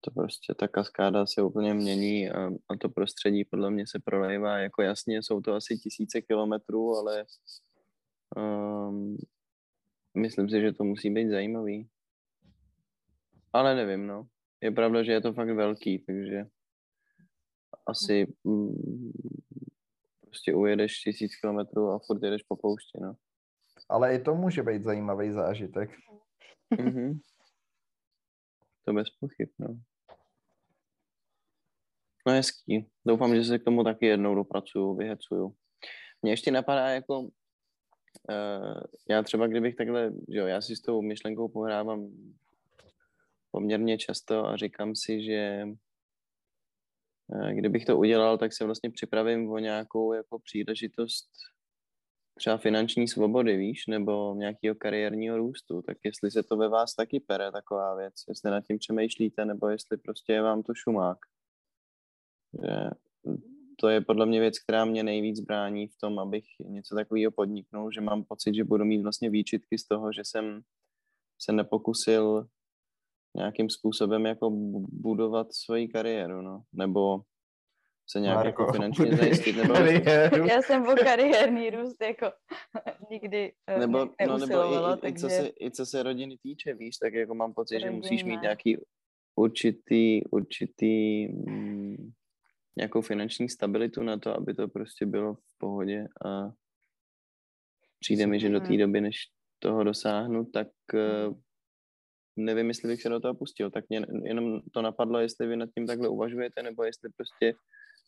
To 0.00 0.10
prostě 0.10 0.54
ta 0.54 0.68
kaskáda 0.68 1.26
se 1.26 1.42
úplně 1.42 1.74
mění 1.74 2.30
a, 2.30 2.46
a 2.46 2.76
to 2.80 2.88
prostředí 2.88 3.44
podle 3.44 3.70
mě 3.70 3.86
se 3.86 3.98
prolejvá. 4.04 4.58
Jako 4.58 4.82
jasně 4.82 5.22
jsou 5.22 5.40
to 5.40 5.54
asi 5.54 5.78
tisíce 5.78 6.20
kilometrů, 6.22 6.96
ale 6.96 7.24
um, 8.36 9.16
myslím 10.14 10.50
si, 10.50 10.60
že 10.60 10.72
to 10.72 10.84
musí 10.84 11.10
být 11.10 11.30
zajímavý. 11.30 11.88
Ale 13.56 13.74
nevím, 13.74 14.06
no. 14.06 14.26
Je 14.60 14.70
pravda, 14.70 15.02
že 15.02 15.12
je 15.12 15.20
to 15.20 15.32
fakt 15.32 15.48
velký, 15.48 15.98
takže 15.98 16.44
asi 17.86 18.34
mm, 18.44 19.12
prostě 20.20 20.54
ujedeš 20.54 20.98
tisíc 20.98 21.36
kilometrů 21.40 21.90
a 21.90 21.98
furt 22.06 22.22
jedeš 22.22 22.42
po 22.42 22.56
poušti, 22.56 22.98
no. 23.00 23.16
Ale 23.88 24.14
i 24.14 24.22
to 24.22 24.34
může 24.34 24.62
být 24.62 24.84
zajímavý 24.84 25.32
zážitek. 25.32 25.90
Mm-hmm. 26.74 27.20
To 28.84 28.92
bez 28.92 29.10
pochyb, 29.20 29.48
no. 29.58 29.80
No 32.26 32.32
hezký. 32.32 32.90
Doufám, 33.06 33.34
že 33.34 33.44
se 33.44 33.58
k 33.58 33.64
tomu 33.64 33.84
taky 33.84 34.06
jednou 34.06 34.34
dopracuju, 34.34 34.96
vyhecuju. 34.96 35.54
Mě 36.22 36.32
ještě 36.32 36.50
napadá 36.50 36.88
jako, 36.88 37.20
uh, 37.20 37.30
já 39.08 39.22
třeba 39.22 39.46
kdybych 39.46 39.76
takhle, 39.76 40.12
že 40.28 40.38
jo, 40.38 40.46
já 40.46 40.60
si 40.60 40.76
s 40.76 40.80
tou 40.80 41.02
myšlenkou 41.02 41.48
pohrávám 41.48 42.08
poměrně 43.56 43.98
často 43.98 44.46
a 44.46 44.56
říkám 44.56 44.96
si, 44.96 45.22
že 45.22 45.64
uh, 47.28 47.50
kdybych 47.50 47.84
to 47.84 47.98
udělal, 47.98 48.38
tak 48.38 48.52
se 48.52 48.64
vlastně 48.64 48.90
připravím 48.90 49.50
o 49.50 49.58
nějakou 49.58 50.12
jako 50.12 50.38
příležitost 50.38 51.28
třeba 52.38 52.56
finanční 52.56 53.08
svobody, 53.08 53.56
víš, 53.56 53.86
nebo 53.86 54.34
nějakého 54.34 54.74
kariérního 54.74 55.36
růstu, 55.36 55.82
tak 55.82 55.96
jestli 56.04 56.30
se 56.30 56.42
to 56.42 56.56
ve 56.56 56.68
vás 56.68 56.94
taky 56.94 57.20
pere 57.20 57.52
taková 57.52 57.96
věc, 57.96 58.14
jestli 58.28 58.50
nad 58.50 58.64
tím 58.66 58.78
přemýšlíte, 58.78 59.44
nebo 59.44 59.68
jestli 59.68 59.96
prostě 59.96 60.32
je 60.32 60.42
vám 60.42 60.62
to 60.62 60.74
šumák. 60.74 61.18
Že 62.62 62.90
to 63.80 63.88
je 63.88 64.00
podle 64.00 64.26
mě 64.26 64.40
věc, 64.40 64.58
která 64.58 64.84
mě 64.84 65.02
nejvíc 65.02 65.40
brání 65.40 65.88
v 65.88 65.96
tom, 65.96 66.18
abych 66.18 66.44
něco 66.60 66.94
takového 66.94 67.32
podniknul, 67.32 67.92
že 67.92 68.00
mám 68.00 68.24
pocit, 68.24 68.54
že 68.54 68.64
budu 68.64 68.84
mít 68.84 69.02
vlastně 69.02 69.30
výčitky 69.30 69.78
z 69.78 69.86
toho, 69.86 70.12
že 70.12 70.22
jsem 70.24 70.60
se 71.38 71.52
nepokusil 71.52 72.48
nějakým 73.36 73.70
způsobem 73.70 74.26
jako 74.26 74.50
budovat 74.92 75.46
svoji 75.54 75.88
kariéru, 75.88 76.42
no. 76.42 76.62
Nebo 76.72 77.20
se 78.08 78.20
nějak 78.20 78.36
Marko, 78.36 78.62
jako 78.62 78.72
finančně 78.76 79.16
zajistit. 79.16 79.56
Nebo 79.56 79.74
Já 80.46 80.62
jsem 80.62 80.84
po 80.84 80.94
kariérní 80.94 81.70
růst 81.70 82.02
jako 82.02 82.26
nikdy 83.10 83.52
eh, 83.66 83.78
nebo, 83.78 83.98
no, 84.28 84.38
nebo 84.38 84.74
i, 84.74 84.96
i, 84.96 85.00
takže... 85.00 85.08
i, 85.08 85.20
co 85.20 85.28
se, 85.28 85.50
i 85.60 85.70
co 85.70 85.86
se 85.86 86.02
rodiny 86.02 86.38
týče, 86.42 86.74
víš, 86.74 86.96
tak 86.96 87.14
jako 87.14 87.34
mám 87.34 87.54
pocit, 87.54 87.74
Rodina. 87.74 87.92
že 87.92 87.96
musíš 87.96 88.24
mít 88.24 88.42
nějaký 88.42 88.76
určitý, 89.36 90.24
určitý 90.30 91.28
mm, 91.28 92.12
nějakou 92.76 93.00
finanční 93.00 93.48
stabilitu 93.48 94.02
na 94.02 94.18
to, 94.18 94.36
aby 94.36 94.54
to 94.54 94.68
prostě 94.68 95.06
bylo 95.06 95.34
v 95.34 95.58
pohodě 95.58 96.06
a 96.26 96.50
přijde 98.00 98.26
mi, 98.26 98.40
že 98.40 98.48
do 98.48 98.60
té 98.60 98.76
doby, 98.76 99.00
než 99.00 99.16
toho 99.58 99.84
dosáhnu, 99.84 100.44
tak 100.44 100.68
uh, 100.94 101.34
nevím, 102.36 102.68
jestli 102.68 102.88
bych 102.88 103.02
se 103.02 103.08
do 103.08 103.20
toho 103.20 103.34
pustil, 103.34 103.70
tak 103.70 103.84
mě 103.88 104.06
jenom 104.22 104.60
to 104.72 104.82
napadlo, 104.82 105.18
jestli 105.18 105.46
vy 105.46 105.56
nad 105.56 105.68
tím 105.74 105.86
takhle 105.86 106.08
uvažujete, 106.08 106.62
nebo 106.62 106.84
jestli 106.84 107.10
prostě 107.16 107.54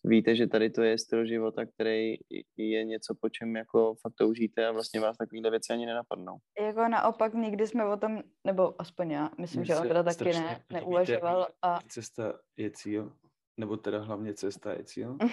víte, 0.04 0.36
že 0.36 0.46
tady 0.46 0.70
to 0.70 0.82
je 0.82 0.98
styl 0.98 1.26
života, 1.26 1.66
který 1.66 2.14
je 2.56 2.84
něco, 2.84 3.14
po 3.20 3.28
čem 3.28 3.56
jako 3.56 3.94
fakt 4.02 4.14
toužíte 4.18 4.66
a 4.66 4.72
vlastně 4.72 5.00
vás 5.00 5.16
takovýhle 5.16 5.50
věci 5.50 5.72
ani 5.72 5.86
nenapadnou. 5.86 6.36
Jako 6.60 6.88
naopak 6.88 7.34
nikdy 7.34 7.66
jsme 7.66 7.86
o 7.86 7.96
tom, 7.96 8.22
nebo 8.44 8.80
aspoň 8.80 9.10
já, 9.10 9.30
myslím, 9.38 9.60
Mě 9.60 9.66
že 9.66 9.76
Ondra 9.76 10.02
taky 10.02 10.24
ne, 10.24 10.64
neuvažoval. 10.72 11.48
A... 11.62 11.78
Cesta 11.88 12.38
je 12.56 12.70
cíl, 12.70 13.12
nebo 13.56 13.76
teda 13.76 14.02
hlavně 14.02 14.34
cesta 14.34 14.72
je 14.72 14.84
cíl. 14.84 15.18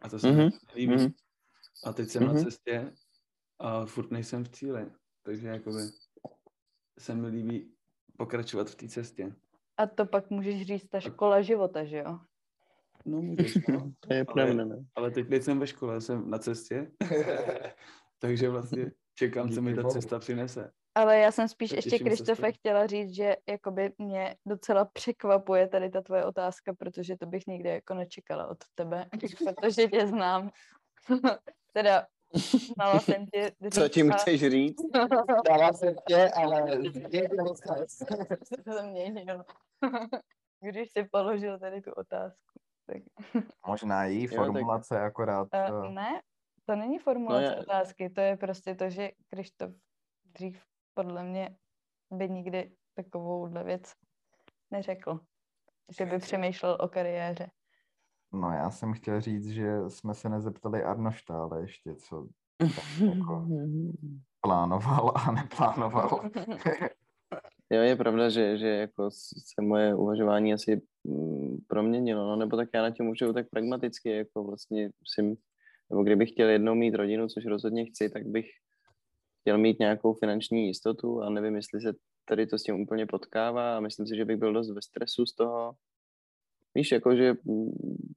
A 0.00 0.08
to 0.08 0.18
se 0.18 0.28
mm-hmm. 0.28 0.50
líbí. 0.74 0.94
Mm-hmm. 0.94 1.14
A 1.84 1.92
teď 1.92 2.08
jsem 2.08 2.22
mm-hmm. 2.22 2.26
na 2.26 2.32
mhm. 2.32 2.44
cestě 2.44 2.92
a 3.58 3.86
furt 3.86 4.10
nejsem 4.10 4.44
v 4.44 4.48
cíli. 4.48 4.90
Takže 5.22 5.48
jakoby 5.48 5.80
se 6.98 7.14
mi 7.14 7.26
líbí 7.26 7.74
pokračovat 8.18 8.70
v 8.70 8.74
té 8.74 8.88
cestě. 8.88 9.34
A 9.76 9.86
to 9.86 10.06
pak 10.06 10.30
můžeš 10.30 10.66
říct 10.66 10.88
ta 10.88 11.00
škola 11.00 11.42
života, 11.42 11.84
že 11.84 11.98
jo? 11.98 12.18
No, 13.04 13.22
můžeš, 13.22 13.54
no. 13.68 13.92
to 14.00 14.14
je 14.14 14.24
pravda, 14.24 14.64
ne? 14.64 14.84
Ale 14.94 15.10
teď 15.10 15.28
nejsem 15.28 15.58
ve 15.58 15.66
škole, 15.66 16.00
jsem 16.00 16.30
na 16.30 16.38
cestě. 16.38 16.90
Takže 18.18 18.48
vlastně 18.48 18.90
čekám, 19.14 19.50
co 19.50 19.62
mi 19.62 19.74
ta 19.74 19.84
cesta 19.84 20.18
přinese. 20.18 20.70
Ale 20.94 21.18
já 21.18 21.32
jsem 21.32 21.48
spíš 21.48 21.70
ještě 21.70 21.98
Kristofe 21.98 22.52
chtěla 22.52 22.86
říct, 22.86 23.14
že 23.14 23.36
jakoby 23.48 23.92
mě 23.98 24.36
docela 24.46 24.84
překvapuje 24.84 25.68
tady 25.68 25.90
ta 25.90 26.00
tvoje 26.00 26.24
otázka, 26.24 26.74
protože 26.74 27.16
to 27.16 27.26
bych 27.26 27.46
nikdy 27.46 27.68
jako 27.68 27.94
nečekala 27.94 28.46
od 28.46 28.58
tebe, 28.74 29.06
protože 29.44 29.88
tě 29.88 30.06
znám. 30.06 30.50
teda 31.72 32.06
Znala 32.74 33.00
jsem 33.00 33.26
tě 33.26 33.52
dřív 33.60 33.82
Co 33.82 33.88
tím 33.88 34.12
a... 34.12 34.16
chceš 34.16 34.40
říct? 34.40 34.82
Znala 35.46 35.72
jsem 35.72 35.94
tě, 36.06 36.30
ale 36.30 36.78
změnil. 38.80 39.44
Když 40.60 40.90
jsi 40.90 41.04
položil 41.12 41.58
tady 41.58 41.80
tu 41.80 41.92
otázku. 41.92 42.60
Tak... 42.86 43.02
Možná 43.66 44.04
její 44.04 44.26
formulace 44.26 44.94
jo, 44.94 45.00
tak... 45.00 45.08
akorát... 45.08 45.48
Uh, 45.52 45.90
ne, 45.90 46.20
to 46.66 46.76
není 46.76 46.98
formulace 46.98 47.54
no, 47.56 47.62
otázky, 47.62 48.10
to 48.10 48.20
je 48.20 48.36
prostě 48.36 48.74
to, 48.74 48.90
že 48.90 49.10
Krištof 49.28 49.70
dřív 50.24 50.64
podle 50.94 51.24
mě 51.24 51.56
by 52.10 52.28
nikdy 52.28 52.72
takovouhle 52.94 53.64
věc 53.64 53.92
neřekl. 54.70 55.20
Že 55.98 56.06
by 56.06 56.18
přemýšlel 56.18 56.78
o 56.80 56.88
kariéře. 56.88 57.50
No 58.32 58.50
já 58.52 58.70
jsem 58.70 58.92
chtěl 58.92 59.20
říct, 59.20 59.46
že 59.46 59.78
jsme 59.88 60.14
se 60.14 60.28
nezeptali 60.28 60.82
Arnošta, 60.82 61.42
ale 61.42 61.60
ještě 61.60 61.94
co 61.94 62.28
jako 63.00 63.48
plánoval 64.40 65.12
a 65.14 65.32
neplánoval. 65.32 66.30
jo, 67.70 67.80
je 67.80 67.96
pravda, 67.96 68.28
že, 68.28 68.58
že 68.58 68.68
jako 68.68 69.10
se 69.10 69.62
moje 69.62 69.94
uvažování 69.94 70.54
asi 70.54 70.82
mm, 71.04 71.56
proměnilo, 71.68 72.26
no, 72.26 72.36
nebo 72.36 72.56
tak 72.56 72.68
já 72.74 72.82
na 72.82 72.90
tím 72.90 73.06
můžu 73.06 73.32
tak 73.32 73.50
pragmaticky, 73.50 74.10
jako 74.10 74.44
vlastně 74.44 74.90
si, 75.14 75.22
nebo 75.90 76.02
kdybych 76.02 76.30
chtěl 76.30 76.48
jednou 76.48 76.74
mít 76.74 76.94
rodinu, 76.94 77.28
což 77.28 77.46
rozhodně 77.46 77.84
chci, 77.84 78.10
tak 78.10 78.26
bych 78.26 78.46
chtěl 79.40 79.58
mít 79.58 79.78
nějakou 79.78 80.14
finanční 80.14 80.66
jistotu 80.66 81.22
a 81.22 81.30
nevím, 81.30 81.56
jestli 81.56 81.80
se 81.80 81.92
tady 82.24 82.46
to 82.46 82.58
s 82.58 82.62
tím 82.62 82.80
úplně 82.80 83.06
potkává 83.06 83.76
a 83.76 83.80
myslím 83.80 84.06
si, 84.06 84.16
že 84.16 84.24
bych 84.24 84.36
byl 84.36 84.52
dost 84.52 84.70
ve 84.70 84.82
stresu 84.82 85.26
z 85.26 85.34
toho. 85.34 85.74
Víš, 86.78 86.92
jakože 86.92 87.34
mm, 87.44 88.14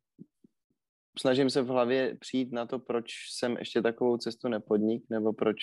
snažím 1.20 1.50
se 1.50 1.62
v 1.62 1.68
hlavě 1.68 2.18
přijít 2.20 2.52
na 2.52 2.66
to, 2.66 2.80
proč 2.80 3.06
jsem 3.32 3.58
ještě 3.58 3.82
takovou 3.82 4.18
cestu 4.18 4.48
nepodnik, 4.48 5.06
nebo 5.10 5.34
proč 5.34 5.58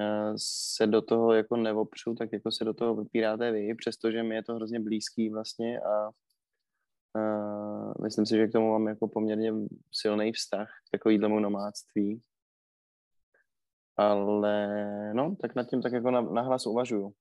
eh, 0.00 0.32
se 0.76 0.86
do 0.86 1.02
toho 1.02 1.32
jako 1.32 1.56
neopřu, 1.56 2.14
tak 2.14 2.32
jako 2.32 2.50
se 2.52 2.64
do 2.64 2.74
toho 2.74 2.94
vypíráte 2.94 3.52
vy, 3.52 3.74
přestože 3.74 4.22
mi 4.22 4.34
je 4.34 4.42
to 4.42 4.54
hrozně 4.54 4.80
blízký 4.80 5.30
vlastně 5.30 5.80
a 5.80 6.08
uh, 7.16 7.92
myslím 8.02 8.26
si, 8.26 8.36
že 8.36 8.46
k 8.46 8.52
tomu 8.52 8.70
mám 8.70 8.86
jako 8.86 9.08
poměrně 9.08 9.52
silný 9.92 10.32
vztah 10.32 10.68
k 10.68 10.90
takovýhlemu 10.90 11.40
nomádství. 11.40 12.22
Ale 13.96 14.68
no, 15.14 15.36
tak 15.40 15.54
nad 15.54 15.64
tím 15.64 15.82
tak 15.82 15.92
jako 15.92 16.10
nahlas 16.10 16.66
uvažuju. 16.66 17.14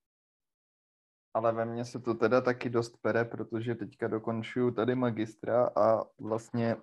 Ale 1.33 1.51
ve 1.53 1.65
mně 1.65 1.85
se 1.85 1.99
to 1.99 2.13
teda 2.13 2.41
taky 2.41 2.69
dost 2.69 2.97
pere, 3.01 3.25
protože 3.25 3.75
teďka 3.75 4.07
dokončuju 4.07 4.71
tady 4.71 4.95
magistra 4.95 5.69
a 5.75 6.03
vlastně 6.19 6.77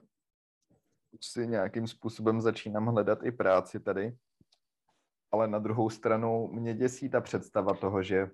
si 1.20 1.46
nějakým 1.46 1.86
způsobem 1.86 2.40
začínám 2.40 2.86
hledat 2.86 3.18
i 3.22 3.32
práci 3.32 3.80
tady. 3.80 4.16
Ale 5.32 5.48
na 5.48 5.58
druhou 5.58 5.90
stranu 5.90 6.48
mě 6.52 6.74
děsí 6.74 7.10
ta 7.10 7.20
představa 7.20 7.74
toho, 7.74 8.02
že 8.02 8.30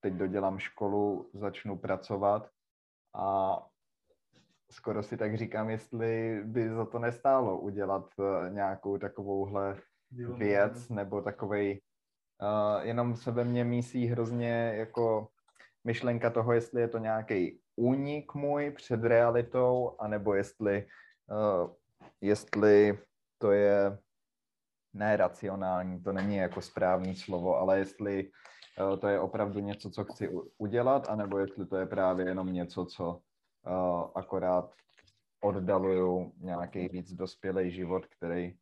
teď 0.00 0.14
dodělám 0.14 0.58
školu, 0.58 1.30
začnu 1.34 1.78
pracovat 1.78 2.50
a 3.14 3.56
skoro 4.70 5.02
si 5.02 5.16
tak 5.16 5.36
říkám, 5.36 5.70
jestli 5.70 6.42
by 6.44 6.70
za 6.70 6.84
to 6.84 6.98
nestálo 6.98 7.58
udělat 7.58 8.08
e, 8.18 8.50
nějakou 8.50 8.98
takovouhle 8.98 9.80
věc 10.10 10.88
nebo 10.88 11.22
takovej, 11.22 11.80
uh, 12.42 12.82
jenom 12.82 13.16
se 13.16 13.30
ve 13.30 13.44
mně 13.44 13.64
mísí 13.64 14.06
hrozně 14.06 14.72
jako 14.76 15.28
myšlenka 15.84 16.30
toho, 16.30 16.52
jestli 16.52 16.80
je 16.80 16.88
to 16.88 16.98
nějaký 16.98 17.60
únik 17.76 18.34
můj 18.34 18.70
před 18.70 19.04
realitou, 19.04 19.96
anebo 19.98 20.34
jestli, 20.34 20.86
uh, 21.30 21.70
jestli 22.20 22.98
to 23.38 23.52
je 23.52 23.98
neracionální, 24.94 26.02
to 26.02 26.12
není 26.12 26.36
jako 26.36 26.62
správný 26.62 27.16
slovo, 27.16 27.56
ale 27.56 27.78
jestli 27.78 28.30
uh, 28.80 28.98
to 28.98 29.08
je 29.08 29.20
opravdu 29.20 29.60
něco, 29.60 29.90
co 29.90 30.04
chci 30.04 30.30
udělat, 30.58 31.08
anebo 31.08 31.38
jestli 31.38 31.66
to 31.66 31.76
je 31.76 31.86
právě 31.86 32.26
jenom 32.26 32.52
něco, 32.52 32.86
co 32.86 33.20
uh, 33.66 34.10
akorát 34.14 34.74
oddaluju 35.42 36.32
nějaký 36.36 36.88
víc 36.88 37.12
dospělý 37.12 37.70
život, 37.70 38.06
který 38.06 38.54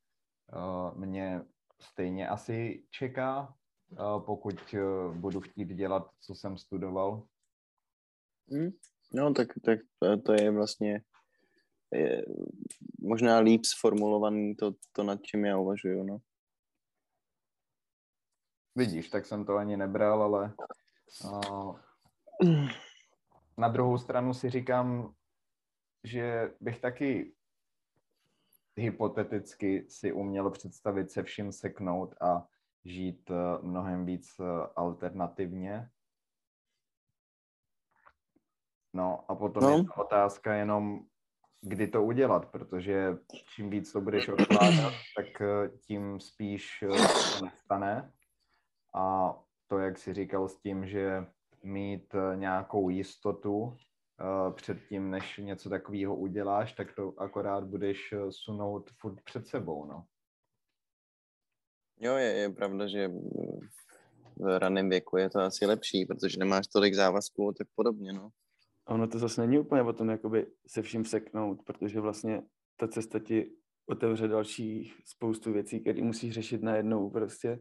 uh, 0.53 0.99
mě 0.99 1.43
stejně 1.81 2.29
asi 2.29 2.85
čeká, 2.91 3.55
pokud 4.19 4.75
uh, 4.75 5.17
budu 5.17 5.41
chtít 5.41 5.69
dělat, 5.69 6.11
co 6.21 6.35
jsem 6.35 6.59
studoval. 6.59 7.27
Hmm. 8.51 8.71
No, 9.13 9.35
tak, 9.35 9.49
tak 9.65 9.79
to 10.25 10.33
je 10.33 10.51
vlastně 10.51 11.03
je 11.93 12.25
možná 13.01 13.39
líp 13.39 13.65
sformulovaný 13.65 14.55
to, 14.57 14.73
to, 14.93 15.03
nad 15.03 15.23
čím 15.23 15.45
já 15.45 15.59
uvažuju, 15.59 16.03
no. 16.03 16.19
Vidíš, 18.75 19.09
tak 19.09 19.27
jsem 19.27 19.45
to 19.45 19.57
ani 19.57 19.77
nebral, 19.77 20.23
ale 20.23 20.55
uh, 21.25 21.77
na 23.59 23.69
druhou 23.69 23.99
stranu 23.99 24.35
si 24.35 24.51
říkám, 24.51 25.15
že 26.05 26.55
bych 26.61 26.81
taky 26.81 27.35
hypoteticky 28.77 29.87
si 29.89 30.13
uměl 30.13 30.51
představit 30.51 31.11
se 31.11 31.23
vším 31.23 31.53
seknout 31.53 32.15
a 32.23 32.47
žít 32.85 33.31
uh, 33.31 33.37
mnohem 33.65 34.07
víc 34.07 34.39
uh, 34.39 34.47
alternativně, 34.77 35.91
No 38.95 39.25
a 39.31 39.35
potom 39.35 39.63
no. 39.63 39.71
je 39.71 39.85
otázka 39.97 40.55
jenom, 40.55 41.01
kdy 41.61 41.89
to 41.89 42.03
udělat, 42.03 42.47
protože 42.47 43.17
čím 43.55 43.71
víc 43.71 43.93
to 43.93 44.01
budeš 44.01 44.29
odkládat, 44.29 44.93
tak 45.17 45.41
eh, 45.41 45.69
tím 45.87 46.21
spíš 46.21 46.83
eh, 46.83 46.89
to 46.89 47.45
nestane. 47.45 48.13
A 48.95 49.35
to, 49.67 49.79
jak 49.79 49.99
si 49.99 50.15
říkal 50.15 50.49
s 50.49 50.61
tím, 50.61 50.87
že 50.87 51.27
mít 51.63 52.15
eh, 52.15 52.37
nějakou 52.37 52.89
jistotu 52.89 53.77
předtím, 54.55 55.11
než 55.11 55.37
něco 55.37 55.71
takového 55.71 56.17
uděláš, 56.17 56.73
tak 56.73 56.95
to 56.95 57.15
akorát 57.19 57.65
budeš 57.65 58.15
sunout 58.31 58.91
furt 59.01 59.21
před 59.25 59.47
sebou, 59.47 59.85
no. 59.85 60.05
Jo, 62.03 62.17
je, 62.17 62.33
je 62.33 62.51
pravda, 62.51 62.87
že 62.87 63.09
v 64.37 64.59
raném 64.59 64.89
věku 64.89 65.17
je 65.17 65.31
to 65.31 65.39
asi 65.39 65.67
lepší, 65.67 66.07
protože 66.07 66.39
nemáš 66.39 66.67
tolik 66.67 66.95
závazků 66.95 67.49
a 67.49 67.53
tak 67.53 67.67
podobně, 67.75 68.13
no. 68.13 68.29
A 68.87 68.95
ono 68.95 69.09
to 69.09 69.19
zase 69.19 69.41
není 69.41 69.59
úplně 69.59 69.83
o 69.83 69.93
tom, 69.93 70.09
jakoby 70.09 70.47
se 70.67 70.83
vším 70.83 71.05
seknout, 71.05 71.63
protože 71.65 72.01
vlastně 72.01 72.43
ta 72.77 72.89
cesta 72.89 73.19
ti 73.19 73.53
otevře 73.87 74.29
dalších 74.29 75.01
spoustu 75.05 75.53
věcí, 75.53 75.81
které 75.81 76.03
musíš 76.03 76.35
řešit 76.35 76.63
najednou 76.63 77.11
prostě 77.11 77.59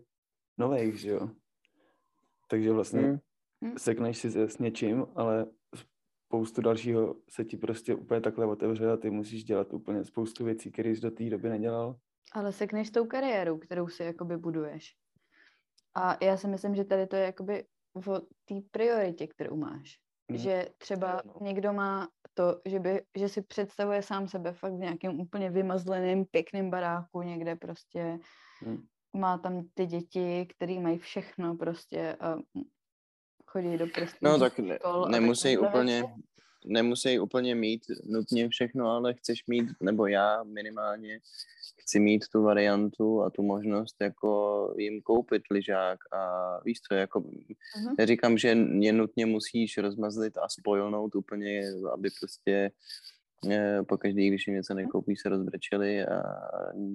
nových, 0.58 1.00
že 1.00 1.10
jo. 1.10 1.30
Takže 2.50 2.72
vlastně 2.72 3.02
hmm. 3.02 3.78
sekneš 3.78 4.18
si 4.18 4.30
s 4.30 4.58
něčím, 4.58 5.06
ale 5.16 5.46
spoustu 6.26 6.62
dalšího 6.62 7.16
se 7.30 7.46
ti 7.46 7.58
prostě 7.58 7.96
úplně 7.96 8.22
takhle 8.22 8.46
otevře 8.46 8.92
a 8.92 8.98
ty 8.98 9.10
musíš 9.10 9.44
dělat 9.44 9.74
úplně 9.74 10.06
spoustu 10.06 10.46
věcí, 10.46 10.72
které 10.72 10.90
jsi 10.90 11.02
do 11.02 11.12
té 11.12 11.30
doby 11.30 11.50
nedělal. 11.50 11.96
Ale 12.32 12.52
sekneš 12.52 12.90
tou 12.90 13.06
kariérou, 13.06 13.58
kterou 13.58 13.88
si 13.88 14.04
jakoby 14.04 14.38
buduješ. 14.38 14.96
A 15.96 16.18
já 16.26 16.38
si 16.38 16.48
myslím, 16.48 16.76
že 16.76 16.84
tady 16.84 17.08
to 17.08 17.16
je 17.16 17.24
jakoby 17.24 17.66
o 18.08 18.20
té 18.20 18.56
prioritě, 18.72 19.28
kterou 19.28 19.56
máš. 19.56 19.98
Mm. 20.32 20.38
Že 20.38 20.68
třeba 20.78 21.22
no. 21.26 21.34
někdo 21.42 21.74
má 21.74 22.08
to, 22.34 22.62
že, 22.66 22.80
by, 22.80 23.02
že 23.18 23.30
si 23.30 23.42
představuje 23.42 24.02
sám 24.02 24.28
sebe 24.28 24.54
fakt 24.54 24.74
v 24.74 24.80
nějakém 24.80 25.20
úplně 25.20 25.50
vymazleném, 25.50 26.26
pěkným 26.26 26.70
baráku 26.70 27.22
někde 27.22 27.56
prostě. 27.56 28.20
Mm. 28.66 28.84
Má 29.14 29.38
tam 29.38 29.68
ty 29.74 29.86
děti, 29.86 30.46
které 30.46 30.80
mají 30.80 30.98
všechno 30.98 31.56
prostě 31.56 32.16
a 32.20 32.38
chodí 33.46 33.78
do 33.78 33.88
prostě. 33.88 34.18
No 34.22 34.40
tak 34.40 34.60
ne, 34.60 34.80
nemusí 35.10 35.58
úplně, 35.58 36.04
nemusí 36.66 37.20
úplně 37.20 37.56
mít 37.56 37.86
nutně 38.06 38.50
všechno, 38.50 38.88
ale 38.88 39.14
chceš 39.14 39.46
mít, 39.48 39.70
nebo 39.82 40.08
já 40.08 40.44
minimálně 40.44 41.20
chci 41.92 42.00
mít 42.00 42.28
tu 42.28 42.44
variantu 42.44 43.22
a 43.22 43.30
tu 43.30 43.44
možnost 43.44 43.96
jako 44.00 44.74
jim 44.78 45.02
koupit 45.02 45.44
lyžák 45.52 46.00
a 46.14 46.60
víš 46.66 46.82
co, 46.82 46.94
jako 46.94 47.20
uh-huh. 47.20 47.96
neříkám, 47.98 48.38
že 48.38 48.48
je 48.80 48.94
nutně 48.94 49.26
musíš 49.26 49.78
rozmazlit 49.78 50.38
a 50.38 50.50
spojilnout 50.50 51.16
úplně, 51.16 51.64
aby 51.94 52.10
prostě 52.20 52.72
eh, 53.50 53.84
po 53.84 53.98
každý, 53.98 54.28
když 54.28 54.48
jim 54.48 54.56
něco 54.56 54.74
nekoupí, 54.74 55.16
se 55.16 55.30
rozbrečeli 55.30 56.06
a 56.06 56.24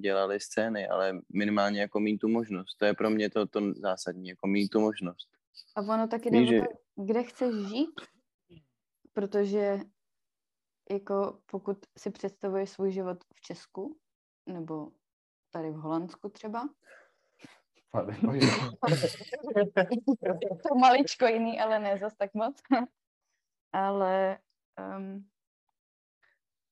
dělali 0.00 0.40
scény, 0.40 0.88
ale 0.88 1.20
minimálně 1.32 1.80
jako 1.80 2.00
mít 2.00 2.18
tu 2.18 2.28
možnost. 2.28 2.74
To 2.78 2.84
je 2.84 2.94
pro 2.94 3.10
mě 3.10 3.30
to, 3.30 3.46
to 3.46 3.72
zásadní, 3.74 4.28
jako 4.28 4.46
mít 4.46 4.68
tu 4.68 4.80
možnost. 4.80 5.28
A 5.76 5.80
ono 5.80 6.08
taky 6.08 6.30
jde 6.30 6.46
že... 6.46 6.60
kde 6.96 7.22
chceš 7.22 7.54
žít, 7.54 8.00
protože 9.16 9.78
jako 10.90 11.40
pokud 11.46 11.78
si 11.98 12.10
představuješ 12.10 12.70
svůj 12.70 12.92
život 12.92 13.24
v 13.34 13.40
Česku, 13.40 14.00
nebo 14.46 14.90
tady 15.50 15.70
v 15.70 15.74
Holandsku 15.74 16.28
třeba. 16.28 16.62
to 20.68 20.74
maličko 20.80 21.26
jiný, 21.26 21.60
ale 21.60 21.78
ne 21.78 21.98
zas 21.98 22.16
tak 22.16 22.34
moc. 22.34 22.60
ale 23.72 24.38
um, 24.96 25.30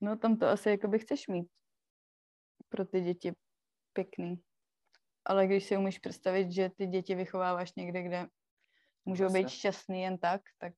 no 0.01 0.17
tam 0.17 0.37
to 0.37 0.47
asi 0.47 0.71
jakoby 0.71 0.99
chceš 0.99 1.29
mít 1.29 1.49
pro 2.69 2.85
ty 2.85 3.01
děti 3.01 3.33
pěkný. 3.93 4.43
Ale 5.25 5.47
když 5.47 5.67
si 5.67 5.77
umíš 5.77 5.99
představit, 5.99 6.53
že 6.53 6.71
ty 6.77 6.87
děti 6.87 7.15
vychováváš 7.15 7.75
někde, 7.75 8.03
kde 8.03 8.27
můžou 9.05 9.33
být 9.33 9.49
šťastný 9.49 10.03
jen 10.03 10.19
tak, 10.19 10.41
tak 10.59 10.75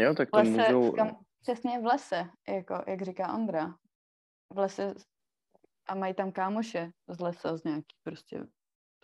Jo, 0.00 0.14
tak 0.14 0.30
to 0.30 0.36
lese, 0.36 0.50
můžou... 0.50 0.92
Kam, 0.92 1.16
přesně 1.42 1.80
v 1.80 1.84
lese, 1.84 2.24
jako, 2.48 2.84
jak 2.86 3.02
říká 3.02 3.34
Ondra 3.34 3.74
v 4.52 4.58
lese 4.58 4.94
a 5.88 5.94
mají 5.94 6.14
tam 6.14 6.32
kámoše 6.32 6.90
z 7.08 7.20
lesa 7.20 7.56
z 7.56 7.64
nějaký 7.64 7.96
prostě. 8.02 8.40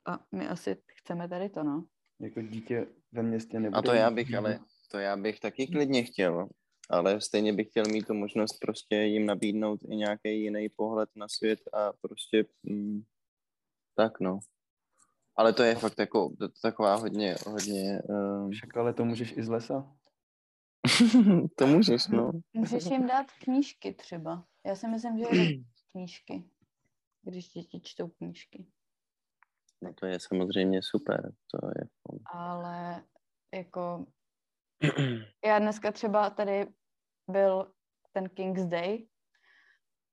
A 0.06 0.18
my 0.32 0.48
asi 0.48 0.77
chceme 0.86 1.28
tady 1.28 1.48
to, 1.48 1.62
no. 1.62 1.85
Jako 2.20 2.43
dítě 2.43 2.86
ve 3.12 3.23
městě 3.23 3.60
nebude. 3.60 3.78
A 3.78 3.82
to 3.82 3.93
já 3.93 4.10
bych, 4.10 4.35
ale 4.35 4.59
to 4.90 4.98
já 4.98 5.16
bych 5.16 5.40
taky 5.40 5.66
klidně 5.66 6.05
chtěl, 6.05 6.48
ale 6.90 7.20
stejně 7.20 7.52
bych 7.52 7.68
chtěl 7.68 7.85
mít 7.85 8.06
tu 8.06 8.14
možnost 8.14 8.59
prostě 8.60 8.97
jim 8.97 9.27
nabídnout 9.27 9.81
i 9.89 9.97
nějaký 9.97 10.43
jiný 10.43 10.68
pohled 10.68 11.09
na 11.16 11.28
svět 11.28 11.60
a 11.73 11.93
prostě 11.93 12.44
mm, 12.62 13.02
tak 13.97 14.20
no. 14.20 14.39
Ale 15.36 15.52
to 15.52 15.62
je 15.62 15.74
fakt 15.74 15.98
jako 15.98 16.28
to, 16.39 16.48
to 16.48 16.60
taková 16.62 16.94
hodně, 16.94 17.36
hodně... 17.47 18.01
Um... 18.09 18.51
Však 18.51 18.77
ale 18.77 18.94
to 18.94 19.05
můžeš 19.05 19.32
i 19.36 19.43
z 19.43 19.48
lesa. 19.48 19.97
to 21.57 21.67
můžeš, 21.67 22.07
no. 22.07 22.33
Můžeš 22.53 22.85
jim 22.85 23.07
dát 23.07 23.27
knížky 23.33 23.95
třeba. 23.95 24.45
Já 24.67 24.75
si 24.75 24.89
myslím, 24.89 25.19
že 25.19 25.25
je 25.37 25.59
knížky, 25.93 26.45
když 27.23 27.49
děti 27.49 27.81
čtou 27.81 28.09
knížky. 28.09 28.67
No 29.83 29.93
to 29.95 30.07
je 30.07 30.19
samozřejmě 30.21 30.81
super. 30.83 31.33
To 31.51 31.67
je... 31.67 31.89
Ale 32.33 33.05
jako 33.55 34.07
já 35.45 35.59
dneska 35.59 35.93
třeba 35.93 36.31
tady 36.31 36.67
byl 37.31 37.73
ten 38.13 38.29
King's 38.29 38.67
Day 38.67 39.09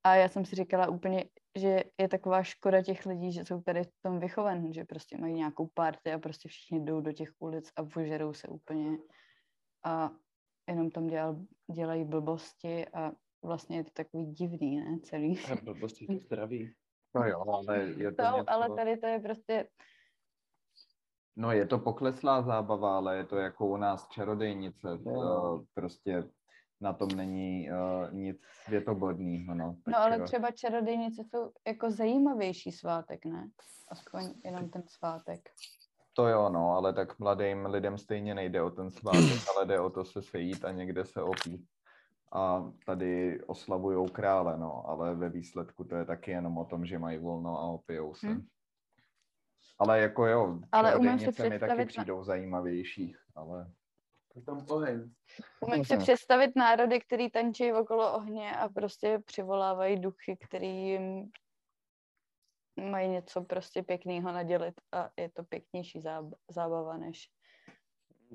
a 0.04 0.16
já 0.16 0.30
jsem 0.30 0.46
si 0.46 0.56
říkala 0.56 0.90
úplně, 0.90 1.26
že 1.56 1.84
je 2.00 2.08
taková 2.08 2.44
škoda 2.44 2.84
těch 2.84 3.06
lidí, 3.06 3.32
že 3.32 3.46
jsou 3.46 3.62
tady 3.62 3.84
v 3.84 4.02
tom 4.02 4.20
vychovan, 4.20 4.74
že 4.74 4.86
prostě 4.86 5.18
mají 5.18 5.34
nějakou 5.34 5.68
party 5.74 6.12
a 6.12 6.20
prostě 6.20 6.50
všichni 6.50 6.86
jdou 6.86 7.02
do 7.02 7.12
těch 7.12 7.30
ulic 7.40 7.72
a 7.76 7.84
požerou 7.84 8.34
se 8.34 8.48
úplně 8.48 8.98
a 9.84 10.12
jenom 10.68 10.92
tam 10.92 11.08
dělal, 11.08 11.36
dělají 11.74 12.06
blbosti 12.06 12.88
a 12.88 13.12
vlastně 13.44 13.78
je 13.78 13.84
to 13.84 13.92
takový 13.94 14.26
divný, 14.26 14.76
ne, 14.76 15.00
celý. 15.00 15.40
A 15.52 15.56
blbosti 15.64 16.08
to 16.08 16.18
zdraví. 16.18 16.74
No 17.16 17.28
jo, 17.28 17.44
ale 17.48 17.80
je 17.80 18.12
to, 18.12 18.24
to 18.24 18.38
něco... 18.38 18.50
Ale 18.50 18.70
tady 18.76 18.98
to 18.98 19.08
je 19.08 19.20
prostě... 19.20 19.70
No 21.36 21.52
je 21.52 21.66
to 21.68 21.80
pokleslá 21.80 22.42
zábava, 22.42 22.98
ale 22.98 23.18
je 23.18 23.26
to 23.26 23.38
jako 23.38 23.68
u 23.68 23.78
nás 23.78 24.08
čarodejnice. 24.08 24.88
No. 25.06 25.66
Prostě 25.74 26.24
na 26.82 26.94
tom 26.94 27.08
není 27.08 27.70
uh, 27.72 28.14
nic 28.14 28.42
světoborného. 28.66 29.56
No, 29.56 29.78
no 29.88 29.98
ale 29.98 30.24
třeba 30.24 30.52
čarodejnice 30.52 31.24
jsou 31.24 31.52
jako 31.68 31.92
zajímavější 31.92 32.72
svátek, 32.72 33.26
ne? 33.26 33.50
Aspoň 33.90 34.22
jenom 34.46 34.70
ten 34.70 34.84
svátek. 34.88 35.50
To 36.14 36.28
jo, 36.28 36.50
no, 36.50 36.72
ale 36.72 36.94
tak 36.94 37.20
mladým 37.20 37.66
lidem 37.66 37.98
stejně 37.98 38.36
nejde 38.36 38.62
o 38.62 38.70
ten 38.70 38.92
svátek, 38.92 39.22
ale 39.56 39.66
jde 39.66 39.80
o 39.80 39.90
to 39.90 40.06
se 40.06 40.22
sejít 40.22 40.66
a 40.66 40.72
někde 40.72 41.06
se 41.06 41.22
opít. 41.22 41.66
A 42.34 42.72
tady 42.86 43.42
oslavujou 43.44 44.08
krále, 44.08 44.58
no, 44.58 44.90
ale 44.90 45.16
ve 45.16 45.30
výsledku 45.30 45.84
to 45.84 45.96
je 45.96 46.06
taky 46.06 46.32
jenom 46.32 46.58
o 46.58 46.66
tom, 46.66 46.86
že 46.86 47.00
mají 47.00 47.18
volno 47.18 47.60
a 47.60 47.64
opijou 47.64 48.14
se. 48.14 48.28
Hmm. 48.28 48.46
Ale 49.80 50.00
jako 50.00 50.28
jo, 50.28 50.60
ale 50.72 50.96
umím 50.96 51.20
si 51.20 51.26
představit... 51.26 51.50
mi 51.50 51.60
taky 51.60 51.86
přijdou 51.86 52.18
na... 52.18 52.24
zajímavější, 52.24 53.16
ale... 53.36 53.72
Tam 54.46 54.66
oheň. 54.70 55.12
Umím 55.60 55.86
si 55.86 55.98
představit 55.98 56.56
národy, 56.56 57.00
který 57.00 57.30
tančí 57.30 57.74
okolo 57.74 58.14
ohně 58.14 58.56
a 58.56 58.70
prostě 58.70 59.20
přivolávají 59.26 60.00
duchy, 60.00 60.38
který 60.48 60.88
jim 60.88 61.32
mají 62.76 63.10
něco 63.10 63.42
prostě 63.42 63.84
pěkného 63.84 64.32
nadělit 64.32 64.76
a 64.92 65.10
je 65.18 65.30
to 65.30 65.44
pěknější 65.44 66.00
záb- 66.00 66.34
zábava 66.50 66.98
než... 66.98 67.30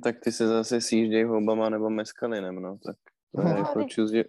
Tak 0.02 0.20
ty 0.20 0.32
se 0.32 0.46
zase 0.46 0.80
sjíždějí 0.80 1.24
houbama 1.24 1.68
nebo 1.68 1.90
meskalinem, 1.90 2.54
no, 2.54 2.78
tak 2.78 2.96
to 3.34 3.40
je 3.40 3.54
no, 3.54 3.58
jako 3.58 3.86
choose 3.94 4.16
your, 4.16 4.26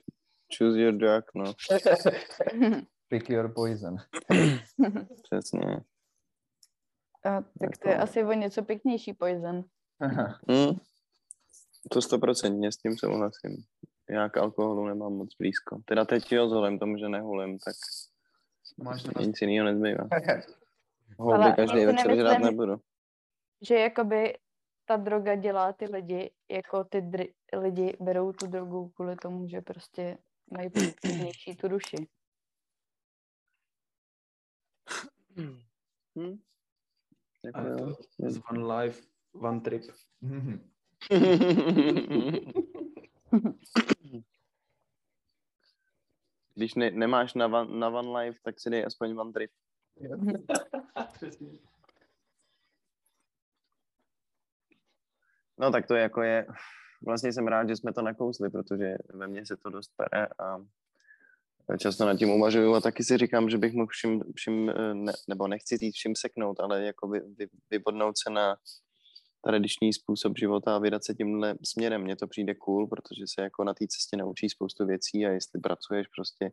choose 0.57 0.81
your 0.81 0.93
drug, 0.93 1.25
no. 1.35 1.53
Pick 3.07 3.29
your 3.29 3.53
poison. 3.53 3.97
Přesně. 5.23 5.81
A, 7.25 7.41
tak 7.41 7.77
to 7.83 7.89
je 7.89 7.97
asi 7.97 8.23
o 8.23 8.33
něco 8.33 8.63
pěknější 8.63 9.13
poison. 9.13 9.63
Hmm. 10.49 10.79
To 11.91 12.01
stoprocentně 12.01 12.71
s 12.71 12.77
tím 12.77 12.97
souhlasím. 12.97 13.63
Já 14.09 14.29
k 14.29 14.37
alkoholu 14.37 14.85
nemám 14.85 15.13
moc 15.13 15.35
blízko. 15.39 15.81
Teda 15.85 16.05
teď 16.05 16.31
jo, 16.31 16.45
vzhledem 16.45 16.79
tomu, 16.79 16.97
že 16.97 17.09
nehulím, 17.09 17.59
tak 17.59 17.75
Máš 18.77 19.03
to 19.03 19.21
Nic 19.21 19.41
jiného 19.41 19.65
nezbývá. 19.65 20.07
Houby 21.17 21.53
každý 21.55 21.85
večer 21.85 22.15
žrát 22.15 22.39
nebudu. 22.39 22.81
Že 23.61 23.75
jakoby 23.75 24.37
ta 24.85 24.97
droga 24.97 25.35
dělá 25.35 25.73
ty 25.73 25.85
lidi, 25.85 26.31
jako 26.49 26.83
ty 26.83 27.01
dr- 27.01 27.33
lidi 27.53 27.97
berou 27.99 28.33
tu 28.33 28.47
drogu 28.47 28.89
kvůli 28.89 29.15
tomu, 29.15 29.47
že 29.47 29.61
prostě 29.61 30.17
mají 30.51 30.69
pocitnější 30.69 31.55
tu 31.55 31.67
duši. 31.67 32.07
Hmm. 36.15 36.39
Jako 37.45 37.95
z 38.27 38.41
one 38.49 38.75
life, 38.75 39.01
one 39.33 39.61
trip. 39.61 39.83
Když 46.59 46.75
ne, 46.75 46.91
nemáš 46.91 47.33
na, 47.33 47.47
van, 47.47 47.79
na 47.79 47.89
One 47.89 48.19
Life, 48.19 48.39
tak 48.43 48.59
si 48.59 48.69
dej 48.69 48.85
aspoň 48.85 49.17
One 49.17 49.31
Trip. 49.31 49.51
no 55.57 55.71
tak 55.71 55.87
to 55.87 55.95
je 55.95 56.01
jako 56.01 56.21
je, 56.21 56.47
vlastně 57.05 57.33
jsem 57.33 57.47
rád, 57.47 57.69
že 57.69 57.75
jsme 57.75 57.93
to 57.93 58.01
nakousli, 58.01 58.49
protože 58.49 58.95
ve 59.13 59.27
mně 59.27 59.45
se 59.45 59.57
to 59.57 59.69
dost 59.69 59.91
pere 59.95 60.27
a 60.27 60.57
často 61.77 62.05
nad 62.05 62.17
tím 62.17 62.29
uvažuju 62.29 62.73
a 62.73 62.81
taky 62.81 63.03
si 63.03 63.17
říkám, 63.17 63.49
že 63.49 63.57
bych 63.57 63.73
mohl 63.73 63.87
všim, 63.87 64.23
všim 64.35 64.71
ne, 64.93 65.13
nebo 65.27 65.47
nechci 65.47 65.77
říct 65.77 65.95
všim 65.95 66.15
seknout, 66.15 66.59
ale 66.59 66.85
jako 66.85 67.07
vy, 67.07 67.19
vy, 67.19 67.47
vybodnout 67.69 68.15
se 68.17 68.29
na 68.29 68.57
tradiční 69.41 69.93
způsob 69.93 70.37
života 70.37 70.75
a 70.75 70.79
vydat 70.79 71.03
se 71.03 71.13
tímhle 71.13 71.55
směrem. 71.63 72.03
Mně 72.03 72.15
to 72.15 72.27
přijde 72.27 72.55
cool, 72.55 72.87
protože 72.87 73.23
se 73.27 73.41
jako 73.41 73.63
na 73.63 73.73
té 73.73 73.85
cestě 73.87 74.17
naučí 74.17 74.49
spoustu 74.49 74.85
věcí 74.85 75.25
a 75.25 75.29
jestli 75.29 75.59
pracuješ 75.59 76.07
prostě, 76.07 76.51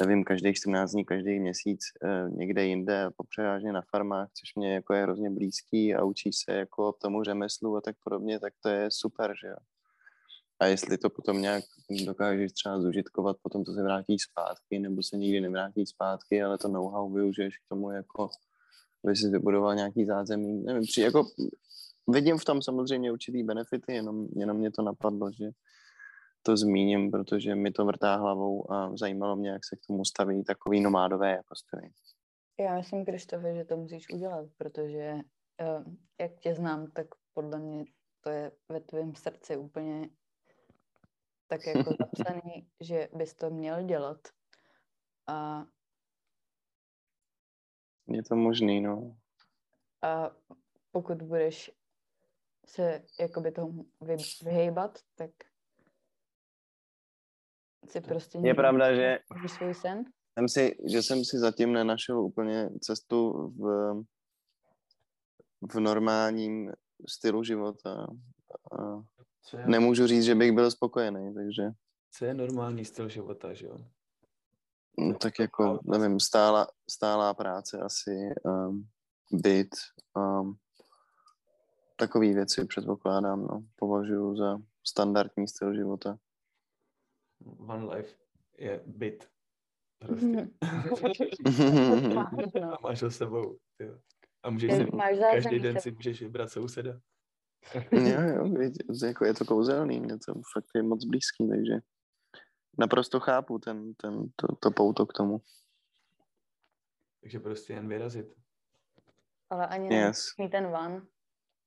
nevím, 0.00 0.24
každý 0.24 0.54
14 0.54 0.90
dní, 0.90 1.04
každý 1.04 1.40
měsíc 1.40 1.80
eh, 2.02 2.30
někde 2.30 2.66
jinde, 2.66 3.10
popřevážně 3.16 3.72
na 3.72 3.82
farmách, 3.90 4.28
což 4.34 4.54
mě 4.54 4.74
jako 4.74 4.94
je 4.94 5.02
hrozně 5.02 5.30
blízký 5.30 5.94
a 5.94 6.04
učíš 6.04 6.36
se 6.44 6.52
jako 6.52 6.92
tomu 6.92 7.22
řemeslu 7.22 7.76
a 7.76 7.80
tak 7.80 7.96
podobně, 8.04 8.40
tak 8.40 8.52
to 8.62 8.68
je 8.68 8.88
super, 8.90 9.34
že 9.42 9.48
jo. 9.48 9.56
A 10.60 10.66
jestli 10.66 10.98
to 10.98 11.10
potom 11.10 11.42
nějak 11.42 11.64
dokážeš 12.06 12.52
třeba 12.52 12.80
zužitkovat, 12.80 13.36
potom 13.42 13.64
to 13.64 13.72
se 13.72 13.82
vrátí 13.82 14.18
zpátky, 14.18 14.78
nebo 14.78 15.02
se 15.02 15.16
nikdy 15.16 15.40
nevrátí 15.40 15.86
zpátky, 15.86 16.42
ale 16.42 16.58
to 16.58 16.68
know-how 16.68 17.12
využiješ 17.12 17.58
k 17.58 17.68
tomu 17.68 17.90
jako 17.90 18.30
aby 19.06 19.16
si 19.16 19.28
vybudoval 19.28 19.74
nějaký 19.74 20.04
zázemí. 20.04 20.62
Nevím, 20.62 20.82
při, 20.82 21.00
jako 21.00 21.26
vidím 22.08 22.38
v 22.38 22.44
tom 22.44 22.62
samozřejmě 22.62 23.12
určitý 23.12 23.42
benefity, 23.42 23.92
jenom, 23.92 24.28
jenom 24.36 24.56
mě 24.56 24.70
to 24.70 24.82
napadlo, 24.82 25.32
že 25.32 25.50
to 26.42 26.56
zmíním, 26.56 27.10
protože 27.10 27.54
mi 27.54 27.70
to 27.70 27.84
vrtá 27.84 28.16
hlavou 28.16 28.72
a 28.72 28.96
zajímalo 28.96 29.36
mě, 29.36 29.50
jak 29.50 29.64
se 29.64 29.76
k 29.76 29.86
tomu 29.86 30.04
staví 30.04 30.44
takový 30.44 30.80
nomádové 30.80 31.30
jako 31.30 31.54
stavy. 31.54 31.90
Já 32.60 32.76
myslím, 32.76 33.04
Krištofe, 33.04 33.54
že 33.54 33.64
to 33.64 33.76
musíš 33.76 34.10
udělat, 34.10 34.46
protože 34.56 35.14
uh, 35.60 35.94
jak 36.20 36.40
tě 36.40 36.54
znám, 36.54 36.90
tak 36.90 37.06
podle 37.34 37.58
mě 37.58 37.84
to 38.20 38.30
je 38.30 38.52
ve 38.68 38.80
tvém 38.80 39.14
srdci 39.14 39.56
úplně 39.56 40.08
tak 41.46 41.66
jako 41.66 41.90
zapsaný, 42.00 42.68
že 42.80 43.08
bys 43.14 43.34
to 43.34 43.50
měl 43.50 43.82
dělat. 43.82 44.18
A 45.26 45.66
je 48.08 48.22
to 48.22 48.36
možný, 48.36 48.80
no. 48.80 49.16
A 50.02 50.30
pokud 50.92 51.22
budeš 51.22 51.70
se 52.68 53.02
jakoby 53.20 53.52
tomu 53.52 53.86
vyhejbat, 54.44 54.98
tak 55.14 55.30
si 57.88 58.00
prostě... 58.00 58.38
Je 58.38 58.54
pravda, 58.54 58.94
že 58.94 59.18
svůj 59.46 59.74
sen? 59.74 60.04
Jsem 60.38 60.48
si, 60.48 60.76
že 60.90 61.02
jsem 61.02 61.24
si 61.24 61.38
zatím 61.38 61.72
nenašel 61.72 62.20
úplně 62.20 62.70
cestu 62.80 63.32
v, 63.48 63.94
v 65.72 65.80
normálním 65.80 66.72
stylu 67.08 67.44
života. 67.44 68.06
A 68.72 69.02
nemůžu 69.66 70.06
říct, 70.06 70.24
že 70.24 70.34
bych 70.34 70.52
byl 70.52 70.70
spokojený, 70.70 71.34
takže... 71.34 71.62
Co 72.10 72.24
je 72.24 72.34
normální 72.34 72.84
styl 72.84 73.08
života, 73.08 73.54
že 73.54 73.66
jo? 73.66 73.78
No, 74.98 75.14
tak 75.14 75.38
jako, 75.38 75.78
nevím, 75.84 76.20
stála, 76.20 76.66
stálá 76.90 77.34
práce 77.34 77.78
asi, 77.78 78.10
um, 78.44 78.88
byt, 79.32 79.68
um, 80.16 80.56
takové 81.96 82.34
věci 82.34 82.64
předpokládám, 82.64 83.42
no. 83.42 83.64
Považuji 83.76 84.36
za 84.36 84.58
standardní 84.86 85.48
styl 85.48 85.74
života. 85.74 86.18
One 87.58 87.96
life 87.96 88.16
je 88.58 88.82
byt. 88.86 89.28
Prostě. 89.98 90.48
a 92.62 92.78
máš 92.82 93.02
ho 93.02 93.10
sebou. 93.10 93.58
Jo. 93.78 93.98
A 94.42 94.50
můžeš 94.50 94.72
si, 94.72 94.86
každý 95.32 95.58
den 95.58 95.80
si 95.80 95.90
můžeš 95.90 96.22
vybrat 96.22 96.50
souseda. 96.50 97.00
jo, 97.92 98.20
jo, 98.20 98.70
jako 99.06 99.24
je 99.24 99.34
to 99.34 99.44
kouzelný, 99.44 100.00
mě 100.00 100.18
to 100.18 100.34
fakt 100.52 100.66
je 100.74 100.82
moc 100.82 101.04
blízký, 101.04 101.48
takže 101.48 101.74
naprosto 102.78 103.20
chápu 103.20 103.58
ten, 103.58 103.94
ten, 103.94 104.30
to, 104.36 104.56
to 104.56 104.70
pouto 104.70 105.06
k 105.06 105.12
tomu. 105.12 105.40
Takže 107.20 107.40
prostě 107.40 107.72
jen 107.72 107.88
vyrazit. 107.88 108.34
Ale 109.50 109.66
ani 109.66 109.94
yes. 109.94 110.26
ten 110.50 110.70
van. 110.70 111.06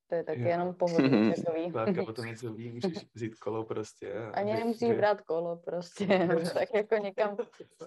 To 0.10 0.16
je 0.16 0.24
taky 0.24 0.42
jo. 0.42 0.48
jenom 0.48 0.74
pohodlný 0.80 1.34
takový. 1.34 1.72
Klárka 1.72 2.06
potom 2.06 2.26
něco 2.26 2.54
ví, 2.54 2.72
můžeš 2.72 3.06
vzít 3.14 3.36
kolo 3.36 3.66
prostě. 3.66 4.14
Ani 4.14 4.54
nemusíš 4.54 4.94
brát 4.94 5.22
kolo 5.22 5.58
prostě, 5.58 6.08
tak 6.54 6.74
jako 6.74 6.96
někam 6.96 7.38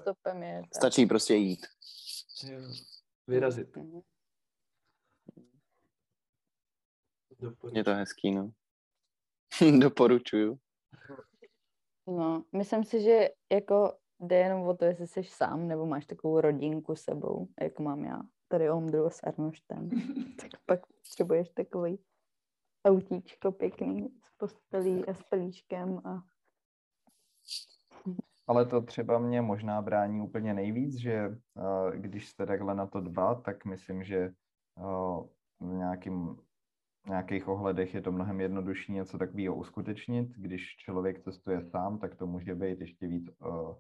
stopem 0.00 0.42
je. 0.42 0.60
Tak. 0.60 0.74
Stačí 0.74 1.06
prostě 1.06 1.34
jít. 1.34 1.66
Jo. 2.44 2.60
Vyrazit. 3.26 3.76
Mhm. 3.76 4.00
Je 7.72 7.84
to 7.84 7.94
hezký, 7.94 8.30
no. 8.30 8.50
Doporučuju. 9.78 10.58
No, 12.06 12.44
myslím 12.52 12.84
si, 12.84 13.00
že 13.00 13.28
jako 13.52 13.98
jde 14.20 14.36
jenom 14.36 14.68
o 14.68 14.76
to, 14.76 14.84
jestli 14.84 15.06
jsi 15.06 15.24
sám, 15.24 15.68
nebo 15.68 15.86
máš 15.86 16.06
takovou 16.06 16.40
rodinku 16.40 16.96
sebou, 16.96 17.48
jako 17.60 17.82
mám 17.82 18.04
já. 18.04 18.20
Tady 18.48 18.70
Ondru 18.70 19.10
s 19.10 19.22
Arnoštem. 19.22 19.90
tak 20.40 20.50
pak 20.66 20.80
potřebuješ 20.86 21.48
takový 21.48 21.98
autíčko 22.84 23.52
pěkný 23.52 24.08
s 24.22 24.30
postelí 24.36 25.06
a 25.06 25.14
s 25.14 25.22
pelíškem 25.22 25.98
a 26.04 26.22
ale 28.46 28.66
to 28.66 28.80
třeba 28.80 29.18
mě 29.18 29.42
možná 29.42 29.82
brání 29.82 30.20
úplně 30.20 30.54
nejvíc, 30.54 30.96
že 30.96 31.28
uh, 31.28 31.90
když 31.94 32.28
jste 32.28 32.46
takhle 32.46 32.74
na 32.74 32.86
to 32.86 33.00
dva, 33.00 33.34
tak 33.34 33.64
myslím, 33.64 34.04
že 34.04 34.30
uh, 34.74 35.26
v 35.60 35.72
nějakým, 35.74 36.36
nějakých 37.08 37.48
ohledech 37.48 37.94
je 37.94 38.00
to 38.00 38.12
mnohem 38.12 38.40
jednodušší 38.40 38.92
něco 38.92 39.18
takového 39.18 39.54
uskutečnit. 39.54 40.28
Když 40.36 40.76
člověk 40.76 41.20
cestuje 41.20 41.62
sám, 41.62 41.98
tak 41.98 42.14
to 42.14 42.26
může 42.26 42.54
být 42.54 42.80
ještě 42.80 43.06
víc 43.06 43.30
uh, 43.40 43.74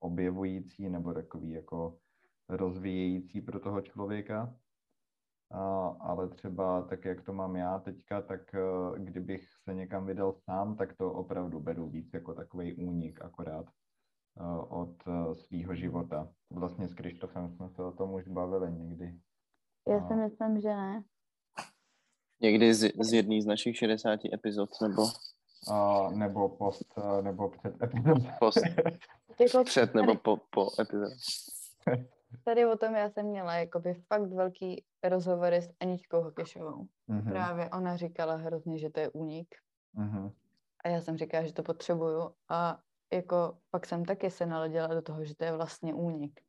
objevující 0.00 0.88
nebo 0.88 1.14
takový 1.14 1.50
jako 1.50 1.98
rozvíjející 2.48 3.40
pro 3.40 3.60
toho 3.60 3.80
člověka 3.80 4.54
ale 6.00 6.28
třeba 6.28 6.82
tak, 6.82 7.04
jak 7.04 7.22
to 7.22 7.32
mám 7.32 7.56
já 7.56 7.78
teďka, 7.78 8.22
tak 8.22 8.54
e, 8.54 8.58
kdybych 8.96 9.48
se 9.64 9.74
někam 9.74 10.06
vydal 10.06 10.32
sám, 10.32 10.76
tak 10.76 10.96
to 10.96 11.12
opravdu 11.12 11.60
beru 11.60 11.88
víc 11.88 12.14
jako 12.14 12.34
takový 12.34 12.74
únik 12.74 13.22
akorát 13.22 13.66
e, 13.66 13.72
od 14.68 14.94
e, 15.06 15.34
svého 15.34 15.74
života. 15.74 16.28
Vlastně 16.50 16.88
s 16.88 16.94
Krištofem 16.94 17.48
jsme 17.48 17.68
se 17.68 17.82
o 17.82 17.92
tom 17.92 18.14
už 18.14 18.28
bavili 18.28 18.72
někdy. 18.72 19.14
Já 19.88 20.08
si 20.08 20.14
myslím, 20.14 20.60
že 20.60 20.68
ne. 20.68 21.02
Někdy 22.40 22.74
z, 22.74 22.92
z 23.00 23.12
jedné 23.12 23.42
z 23.42 23.46
našich 23.46 23.76
60 23.76 24.20
epizod, 24.32 24.70
nebo? 24.82 25.02
A, 25.72 26.10
nebo 26.10 26.48
post, 26.48 26.94
nebo 27.20 27.48
před 27.48 27.82
epizod. 27.82 28.18
Post. 28.38 28.60
Jako 29.40 29.64
před 29.64 29.94
nebo 29.94 30.14
po, 30.14 30.36
po 30.36 30.68
epizod. 30.80 31.12
Tady 32.44 32.66
o 32.66 32.76
tom 32.76 32.94
já 32.94 33.10
jsem 33.10 33.26
měla 33.26 33.54
jakoby 33.54 33.94
fakt 33.94 34.32
velký 34.32 34.84
rozhovory 35.02 35.62
s 35.62 35.72
Aničkou 35.80 36.22
Hokešovou. 36.22 36.86
Mm-hmm. 37.08 37.30
Právě 37.30 37.70
ona 37.70 37.96
říkala 37.96 38.34
hrozně, 38.34 38.78
že 38.78 38.90
to 38.90 39.00
je 39.00 39.08
únik. 39.08 39.54
Mm-hmm. 39.96 40.32
A 40.84 40.88
já 40.88 41.00
jsem 41.00 41.16
říkala, 41.16 41.46
že 41.46 41.52
to 41.52 41.62
potřebuju. 41.62 42.34
A 42.48 42.80
jako 43.12 43.58
pak 43.70 43.86
jsem 43.86 44.04
taky 44.04 44.30
se 44.30 44.46
naladila 44.46 44.86
do 44.86 45.02
toho, 45.02 45.24
že 45.24 45.34
to 45.34 45.44
je 45.44 45.52
vlastně 45.52 45.94
únik. 45.94 46.40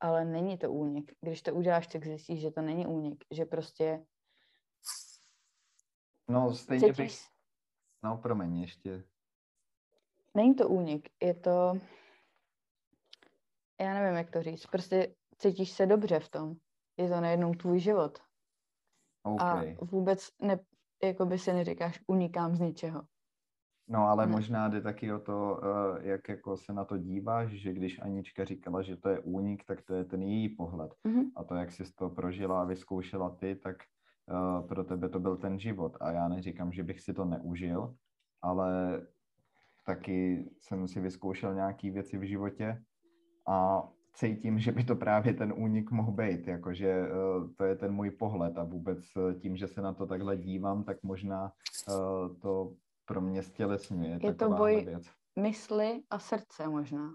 Ale 0.00 0.24
není 0.24 0.58
to 0.58 0.72
únik. 0.72 1.12
Když 1.20 1.42
to 1.42 1.54
uděláš, 1.54 1.86
tak 1.86 2.04
zjistíš, 2.04 2.40
že 2.40 2.50
to 2.50 2.62
není 2.62 2.86
únik. 2.86 3.24
Že 3.30 3.44
prostě... 3.44 4.04
No 6.28 6.54
stejně 6.54 6.80
cítíš... 6.80 6.96
bych... 6.96 7.18
No 8.02 8.18
promiň, 8.18 8.60
ještě. 8.60 9.04
Není 10.34 10.54
to 10.54 10.68
únik. 10.68 11.08
Je 11.22 11.34
to 11.34 11.78
já 13.80 13.94
nevím, 13.94 14.16
jak 14.16 14.30
to 14.30 14.42
říct, 14.42 14.66
prostě 14.66 15.14
cítíš 15.38 15.70
se 15.70 15.86
dobře 15.86 16.20
v 16.20 16.28
tom. 16.28 16.54
Je 16.96 17.08
to 17.08 17.20
najednou 17.20 17.54
tvůj 17.54 17.80
život. 17.80 18.18
Okay. 19.22 19.76
A 19.80 19.84
vůbec 19.84 20.28
ne, 20.42 20.58
jako 21.02 21.26
by 21.26 21.38
si 21.38 21.52
neříkáš, 21.52 22.00
unikám 22.06 22.54
z 22.54 22.60
ničeho. 22.60 23.02
No 23.88 24.08
ale 24.08 24.26
ne. 24.26 24.32
možná 24.32 24.68
jde 24.68 24.80
taky 24.80 25.12
o 25.12 25.18
to, 25.18 25.60
eh, 25.64 26.08
jak 26.08 26.28
jako 26.28 26.56
se 26.56 26.72
na 26.72 26.84
to 26.84 26.98
díváš, 26.98 27.50
že 27.50 27.72
když 27.72 28.00
Anička 28.02 28.44
říkala, 28.44 28.82
že 28.82 28.96
to 28.96 29.08
je 29.08 29.20
únik, 29.20 29.64
tak 29.64 29.82
to 29.82 29.94
je 29.94 30.04
ten 30.04 30.22
její 30.22 30.48
pohled. 30.48 30.94
Mm-hmm. 31.08 31.24
A 31.36 31.44
to, 31.44 31.54
jak 31.54 31.72
jsi 31.72 31.92
to 31.94 32.10
prožila 32.10 32.60
a 32.60 32.64
vyzkoušela 32.64 33.30
ty, 33.30 33.56
tak 33.56 33.76
uh, 34.26 34.68
pro 34.68 34.84
tebe 34.84 35.08
to 35.08 35.20
byl 35.20 35.36
ten 35.36 35.58
život. 35.58 35.96
A 36.00 36.10
já 36.10 36.28
neříkám, 36.28 36.72
že 36.72 36.82
bych 36.82 37.00
si 37.00 37.14
to 37.14 37.24
neužil, 37.24 37.94
ale 38.42 39.00
taky 39.86 40.50
jsem 40.58 40.88
si 40.88 41.00
vyzkoušel 41.00 41.54
nějaké 41.54 41.90
věci 41.90 42.18
v 42.18 42.22
životě 42.22 42.82
a 43.48 43.88
cítím, 44.12 44.58
že 44.58 44.72
by 44.72 44.84
to 44.84 44.96
právě 44.96 45.34
ten 45.34 45.52
únik 45.56 45.90
mohl 45.90 46.12
být, 46.12 46.46
jakože 46.46 46.88
eh, 46.88 47.08
to 47.56 47.64
je 47.64 47.76
ten 47.76 47.92
můj 47.92 48.10
pohled 48.10 48.58
a 48.58 48.64
vůbec 48.64 48.98
eh, 49.16 49.34
tím, 49.34 49.56
že 49.56 49.68
se 49.68 49.80
na 49.80 49.94
to 49.94 50.06
takhle 50.06 50.36
dívám, 50.36 50.84
tak 50.84 51.02
možná 51.02 51.52
eh, 51.88 51.92
to 52.42 52.74
pro 53.04 53.20
mě 53.20 53.42
stělesňuje. 53.42 54.18
Je 54.22 54.34
to 54.34 54.48
boj 54.48 54.84
věc. 54.84 55.10
mysli 55.38 56.02
a 56.10 56.18
srdce 56.18 56.68
možná. 56.68 57.14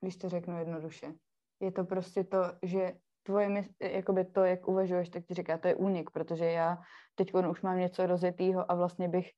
Když 0.00 0.16
to 0.16 0.28
řeknu 0.28 0.58
jednoduše. 0.58 1.14
Je 1.60 1.72
to 1.72 1.84
prostě 1.84 2.24
to, 2.24 2.38
že 2.62 2.94
tvoje 3.22 3.48
mysl, 3.48 3.72
jakoby 3.80 4.24
to, 4.24 4.44
jak 4.44 4.68
uvažuješ, 4.68 5.08
tak 5.08 5.24
ti 5.24 5.34
říká, 5.34 5.58
to 5.58 5.68
je 5.68 5.74
únik, 5.74 6.10
protože 6.10 6.44
já 6.44 6.78
teď 7.14 7.34
už 7.34 7.62
mám 7.62 7.78
něco 7.78 8.06
rozjetýho 8.06 8.70
a 8.70 8.74
vlastně 8.74 9.08
bych 9.08 9.30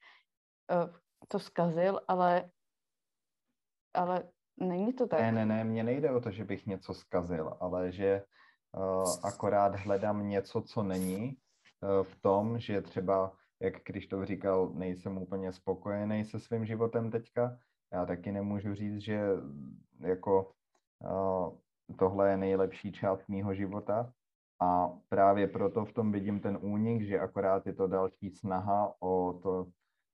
to 1.29 1.39
zkazil, 1.39 2.01
ale 2.09 2.51
ale 3.95 4.29
není 4.57 4.93
to 4.93 5.07
tak. 5.07 5.21
Ne, 5.21 5.33
ne, 5.33 5.47
ne, 5.47 5.65
mně 5.65 5.85
nejde 5.85 6.11
o 6.11 6.21
to, 6.21 6.31
že 6.31 6.45
bych 6.45 6.67
něco 6.67 6.95
zkazil, 6.95 7.57
ale 7.61 7.93
že 7.93 8.23
uh, 8.77 9.15
akorát 9.23 9.77
hledám 9.77 10.29
něco, 10.29 10.63
co 10.63 10.83
není 10.83 11.37
uh, 11.81 12.03
v 12.03 12.23
tom, 12.23 12.59
že 12.59 12.83
třeba, 12.83 13.33
jak 13.61 13.83
Krištof 13.83 14.25
říkal, 14.25 14.71
nejsem 14.75 15.19
úplně 15.19 15.53
spokojený 15.53 16.25
se 16.25 16.41
svým 16.41 16.67
životem 16.67 17.11
teďka. 17.11 17.57
Já 17.93 18.07
taky 18.07 18.33
nemůžu 18.33 18.75
říct, 18.75 18.99
že 18.99 19.21
jako 20.01 20.53
uh, 21.05 21.59
tohle 21.99 22.31
je 22.31 22.37
nejlepší 22.37 22.93
část 22.93 23.29
mýho 23.29 23.55
života. 23.55 24.13
A 24.61 24.93
právě 25.09 25.49
proto 25.49 25.85
v 25.85 25.93
tom 25.93 26.13
vidím 26.13 26.41
ten 26.41 26.59
únik, 26.61 27.03
že 27.03 27.21
akorát 27.21 27.67
je 27.67 27.73
to 27.73 27.87
další 27.87 28.31
snaha 28.31 28.95
o 29.01 29.33
to 29.43 29.67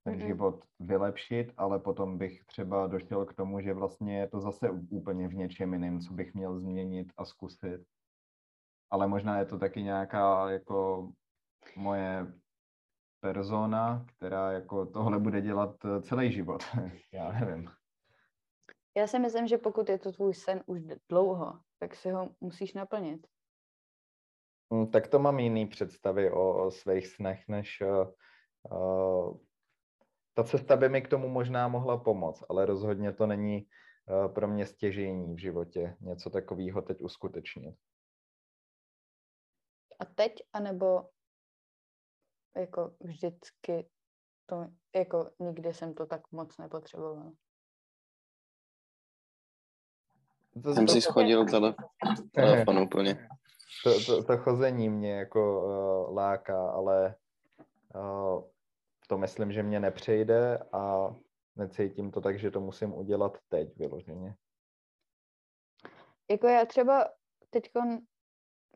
ten 0.08 0.18
mm-hmm. 0.18 0.26
život 0.26 0.64
vylepšit, 0.80 1.52
ale 1.56 1.78
potom 1.78 2.18
bych 2.18 2.44
třeba 2.44 2.86
došel 2.86 3.26
k 3.26 3.34
tomu, 3.34 3.60
že 3.60 3.74
vlastně 3.74 4.18
je 4.18 4.28
to 4.28 4.40
zase 4.40 4.70
úplně 4.90 5.28
v 5.28 5.34
něčem 5.34 5.72
jiném, 5.72 6.00
co 6.00 6.12
bych 6.12 6.34
měl 6.34 6.58
změnit 6.58 7.12
a 7.16 7.24
zkusit. 7.24 7.80
Ale 8.90 9.08
možná 9.08 9.38
je 9.38 9.44
to 9.44 9.58
taky 9.58 9.82
nějaká 9.82 10.50
jako 10.50 11.08
moje 11.76 12.26
persona, 13.20 14.06
která 14.16 14.52
jako 14.52 14.86
tohle 14.86 15.18
bude 15.18 15.40
dělat 15.40 15.76
eh, 15.84 16.02
celý 16.02 16.32
život. 16.32 16.64
Já 17.12 17.32
nevím. 17.32 17.70
Já 18.96 19.06
si 19.06 19.18
myslím, 19.18 19.46
že 19.46 19.58
pokud 19.58 19.88
je 19.88 19.98
to 19.98 20.12
tvůj 20.12 20.34
sen 20.34 20.62
už 20.66 20.80
dlouho, 21.08 21.60
tak 21.78 21.94
si 21.94 22.10
ho 22.10 22.30
musíš 22.40 22.74
naplnit. 22.74 23.26
Hmm, 24.72 24.90
tak 24.90 25.08
to 25.08 25.18
mám 25.18 25.38
jiný 25.38 25.66
představy 25.66 26.30
o, 26.30 26.66
o 26.66 26.70
svých 26.70 27.06
snech, 27.06 27.48
než 27.48 27.80
uh, 27.80 28.08
uh, 28.78 29.38
ta 30.38 30.44
cesta 30.44 30.76
by 30.76 30.88
mi 30.88 31.02
k 31.02 31.08
tomu 31.08 31.28
možná 31.28 31.68
mohla 31.68 31.96
pomoct, 31.98 32.44
ale 32.48 32.66
rozhodně 32.66 33.12
to 33.12 33.26
není 33.26 33.66
uh, 34.06 34.34
pro 34.34 34.48
mě 34.48 34.66
stěžení 34.66 35.34
v 35.34 35.38
životě 35.38 35.96
něco 36.00 36.30
takového 36.30 36.82
teď 36.82 37.00
uskutečnit. 37.00 37.74
A 40.00 40.04
teď, 40.04 40.32
anebo 40.52 41.08
jako 42.56 42.94
vždycky 43.00 43.88
to, 44.46 44.66
jako 44.96 45.30
nikdy 45.38 45.74
jsem 45.74 45.94
to 45.94 46.06
tak 46.06 46.32
moc 46.32 46.58
nepotřeboval. 46.58 47.32
To, 50.62 50.74
jsem 50.74 50.86
to, 50.86 50.92
si 50.92 51.00
schodil 51.00 51.46
tele, 51.46 51.74
telefon 52.32 52.78
úplně. 52.78 53.28
To, 53.84 54.04
to, 54.04 54.24
to 54.24 54.38
chození 54.38 54.88
mě 54.88 55.12
jako 55.12 55.64
uh, 55.64 56.16
láká, 56.16 56.70
ale 56.70 57.14
uh, 57.94 58.42
to 59.08 59.18
myslím, 59.18 59.52
že 59.52 59.62
mě 59.62 59.80
nepřejde 59.80 60.58
a 60.72 61.14
necítím 61.56 62.10
to 62.10 62.20
tak, 62.20 62.38
že 62.38 62.50
to 62.50 62.60
musím 62.60 62.94
udělat 62.94 63.38
teď 63.48 63.76
vyloženě. 63.76 64.34
Jako 66.30 66.46
já 66.46 66.64
třeba 66.64 67.08
teď 67.50 67.70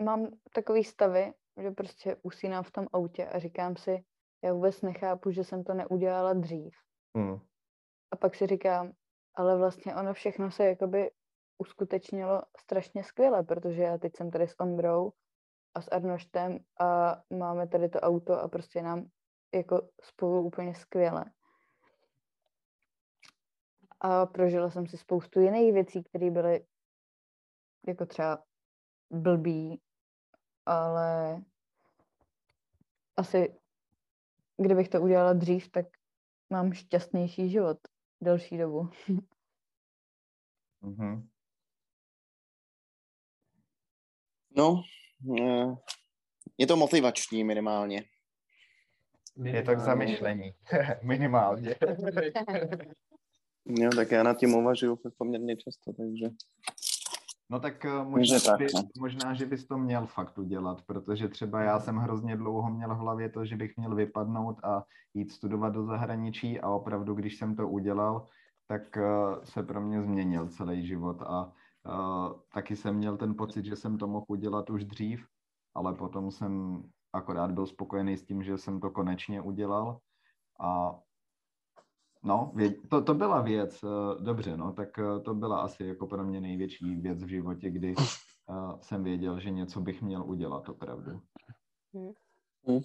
mám 0.01 0.29
takový 0.55 0.85
stavy, 0.85 1.33
že 1.63 1.71
prostě 1.71 2.17
usínám 2.23 2.65
v 2.65 2.71
tom 2.71 2.87
autě 2.93 3.27
a 3.27 3.39
říkám 3.39 3.77
si, 3.77 4.05
já 4.45 4.53
vůbec 4.53 4.83
nechápu, 4.83 5.31
že 5.31 5.45
jsem 5.45 5.65
to 5.65 5.75
neudělala 5.75 6.33
dřív. 6.33 6.75
Hmm. 7.17 7.39
A 8.11 8.17
pak 8.17 8.35
si 8.35 8.47
říkám, 8.47 8.93
ale 9.35 9.59
vlastně 9.59 9.95
ono 9.95 10.15
všechno 10.15 10.51
se 10.51 10.65
jakoby 10.65 11.11
uskutečnilo 11.59 12.43
strašně 12.59 13.05
skvěle, 13.05 13.43
protože 13.43 13.83
já 13.83 13.99
teď 13.99 14.17
jsem 14.17 14.31
tady 14.31 14.49
s 14.49 14.61
Ondrou 14.61 15.13
a 15.75 15.83
s 15.83 15.89
Arnoštem 15.89 16.59
a 16.81 17.17
máme 17.31 17.69
tady 17.69 17.89
to 17.89 18.01
auto 18.01 18.41
a 18.41 18.49
prostě 18.49 18.83
nám 18.83 19.07
jako 19.55 19.89
spolu 20.03 20.43
úplně 20.43 20.75
skvěle. 20.75 21.25
A 24.01 24.27
prožila 24.27 24.71
jsem 24.71 24.87
si 24.87 24.97
spoustu 24.97 25.41
jiných 25.41 25.73
věcí, 25.73 26.03
které 26.03 26.31
byly 26.31 26.67
jako 27.89 28.07
třeba 28.07 28.45
blbý, 29.11 29.81
ale 30.67 31.41
asi 33.17 33.59
kdybych 34.57 34.89
to 34.89 35.01
udělala 35.01 35.33
dřív, 35.33 35.71
tak 35.71 35.87
mám 36.51 36.73
šťastnější 36.73 37.51
život 37.51 37.79
delší 38.21 38.59
dobu. 38.59 38.89
Mm-hmm. 40.83 41.29
No, 44.57 44.83
eh, 45.41 45.75
je 46.59 46.67
to 46.67 46.77
motivační 46.77 47.45
minimálně. 47.45 48.05
Minimálně. 49.37 49.59
Je 49.59 49.63
to 49.63 49.75
k 49.75 49.79
zamyšlení. 49.79 50.55
Minimálně. 51.03 51.75
jo, 53.67 53.91
tak 53.97 54.11
já 54.11 54.23
nad 54.23 54.37
tím 54.37 54.55
uvažuju 54.55 54.99
poměrně 55.19 55.57
často, 55.57 55.93
takže... 55.93 56.29
No 57.51 57.61
tak 57.61 57.85
eh, 57.85 58.05
možná, 58.05 58.41
tak, 58.41 58.59
by, 58.59 58.67
no. 58.75 58.83
možná, 58.99 59.35
že 59.35 59.47
bys 59.47 59.67
to 59.67 59.79
měl 59.79 60.07
fakt 60.07 60.39
udělat, 60.39 60.83
protože 60.83 61.29
třeba 61.29 61.63
já 61.63 61.81
jsem 61.81 61.97
hrozně 61.97 62.37
dlouho 62.37 62.71
měl 62.71 62.95
v 62.95 62.99
hlavě 62.99 63.29
to, 63.29 63.45
že 63.45 63.57
bych 63.57 63.77
měl 63.77 63.95
vypadnout 63.95 64.65
a 64.65 64.85
jít 65.15 65.33
studovat 65.33 65.73
do 65.73 65.85
zahraničí 65.85 66.61
a 66.61 66.71
opravdu, 66.71 67.15
když 67.15 67.37
jsem 67.37 67.57
to 67.57 67.69
udělal, 67.69 68.29
tak 68.67 68.97
uh, 68.97 69.45
se 69.45 69.63
pro 69.63 69.81
mě 69.81 70.03
změnil 70.03 70.49
celý 70.49 70.87
život 70.87 71.23
a 71.23 71.45
uh, 71.45 72.33
taky 72.55 72.77
jsem 72.77 72.97
měl 72.97 73.17
ten 73.17 73.35
pocit, 73.35 73.65
že 73.65 73.77
jsem 73.77 73.99
to 73.99 74.07
mohl 74.07 74.27
udělat 74.29 74.71
už 74.71 74.85
dřív, 74.85 75.27
ale 75.75 75.95
potom 75.95 76.31
jsem 76.31 76.83
akorát 77.13 77.51
byl 77.51 77.67
spokojený 77.67 78.17
s 78.17 78.25
tím, 78.25 78.43
že 78.43 78.59
jsem 78.59 78.81
to 78.81 78.91
konečně 78.91 79.41
udělal 79.41 79.99
a 80.61 81.01
no, 82.23 82.55
to, 82.91 83.03
to 83.03 83.15
byla 83.15 83.43
věc, 83.43 83.85
eh, 83.85 84.23
dobře, 84.25 84.57
no, 84.57 84.73
tak 84.73 84.99
eh, 84.99 85.21
to 85.21 85.35
byla 85.35 85.61
asi 85.61 85.85
jako 85.85 86.07
pro 86.07 86.25
mě 86.25 86.41
největší 86.41 86.95
věc 87.01 87.25
v 87.25 87.29
životě, 87.29 87.71
kdy 87.71 87.95
uh, 87.97 88.81
jsem 88.81 89.05
věděl, 89.05 89.41
že 89.41 89.51
něco 89.51 89.81
bych 89.81 90.03
měl 90.03 90.23
udělat 90.23 90.69
opravdu. 90.69 91.21
Hmm. 91.95 92.13
Hmm. 92.67 92.81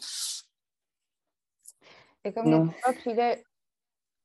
Jako 2.25 2.41
mně 2.43 2.59
no. 2.59 2.73
přijde 2.99 3.35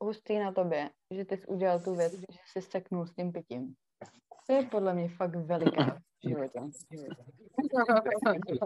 hustý 0.00 0.38
na 0.38 0.52
tobě, 0.52 0.90
že 1.10 1.24
ty 1.24 1.36
jsi 1.36 1.46
udělal 1.46 1.80
tu 1.80 1.94
věc, 1.94 2.12
že 2.12 2.38
jsi 2.46 2.62
steknul 2.62 3.06
s 3.06 3.14
tím 3.14 3.32
pitím. 3.32 3.74
To 4.46 4.52
je 4.52 4.62
podle 4.62 4.94
mě 4.94 5.08
fakt 5.08 5.34
veliká 5.34 6.02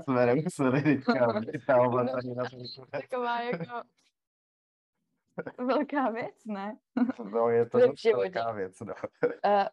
Smerem 0.02 0.42
teďka 0.82 1.40
vytahovat 1.52 2.06
tady 2.12 2.34
na 2.34 2.44
Taková 2.90 3.40
jako 3.40 3.82
velká 5.58 6.10
věc, 6.10 6.44
ne? 6.44 6.78
No, 7.32 7.48
je 7.48 7.66
to 7.66 7.78
velká 8.14 8.52
věc, 8.52 8.80
no. 8.80 8.94
Uh, 9.22 9.66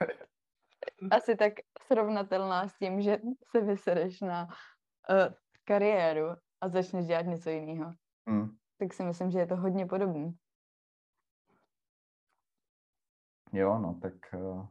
asi 1.10 1.36
tak 1.36 1.52
srovnatelná 1.82 2.68
s 2.68 2.78
tím, 2.78 3.00
že 3.00 3.18
se 3.50 3.60
vysereš 3.60 4.20
na 4.20 4.46
uh, 4.46 5.34
kariéru 5.64 6.26
a 6.60 6.68
začneš 6.68 7.06
dělat 7.06 7.26
něco 7.26 7.50
jiného. 7.50 7.92
Hmm. 8.28 8.56
Tak 8.78 8.92
si 8.92 9.02
myslím, 9.02 9.30
že 9.30 9.38
je 9.38 9.46
to 9.46 9.56
hodně 9.56 9.86
podobné. 9.86 10.32
Jo, 13.52 13.78
no, 13.78 13.98
tak 14.02 14.14
uh, 14.34 14.66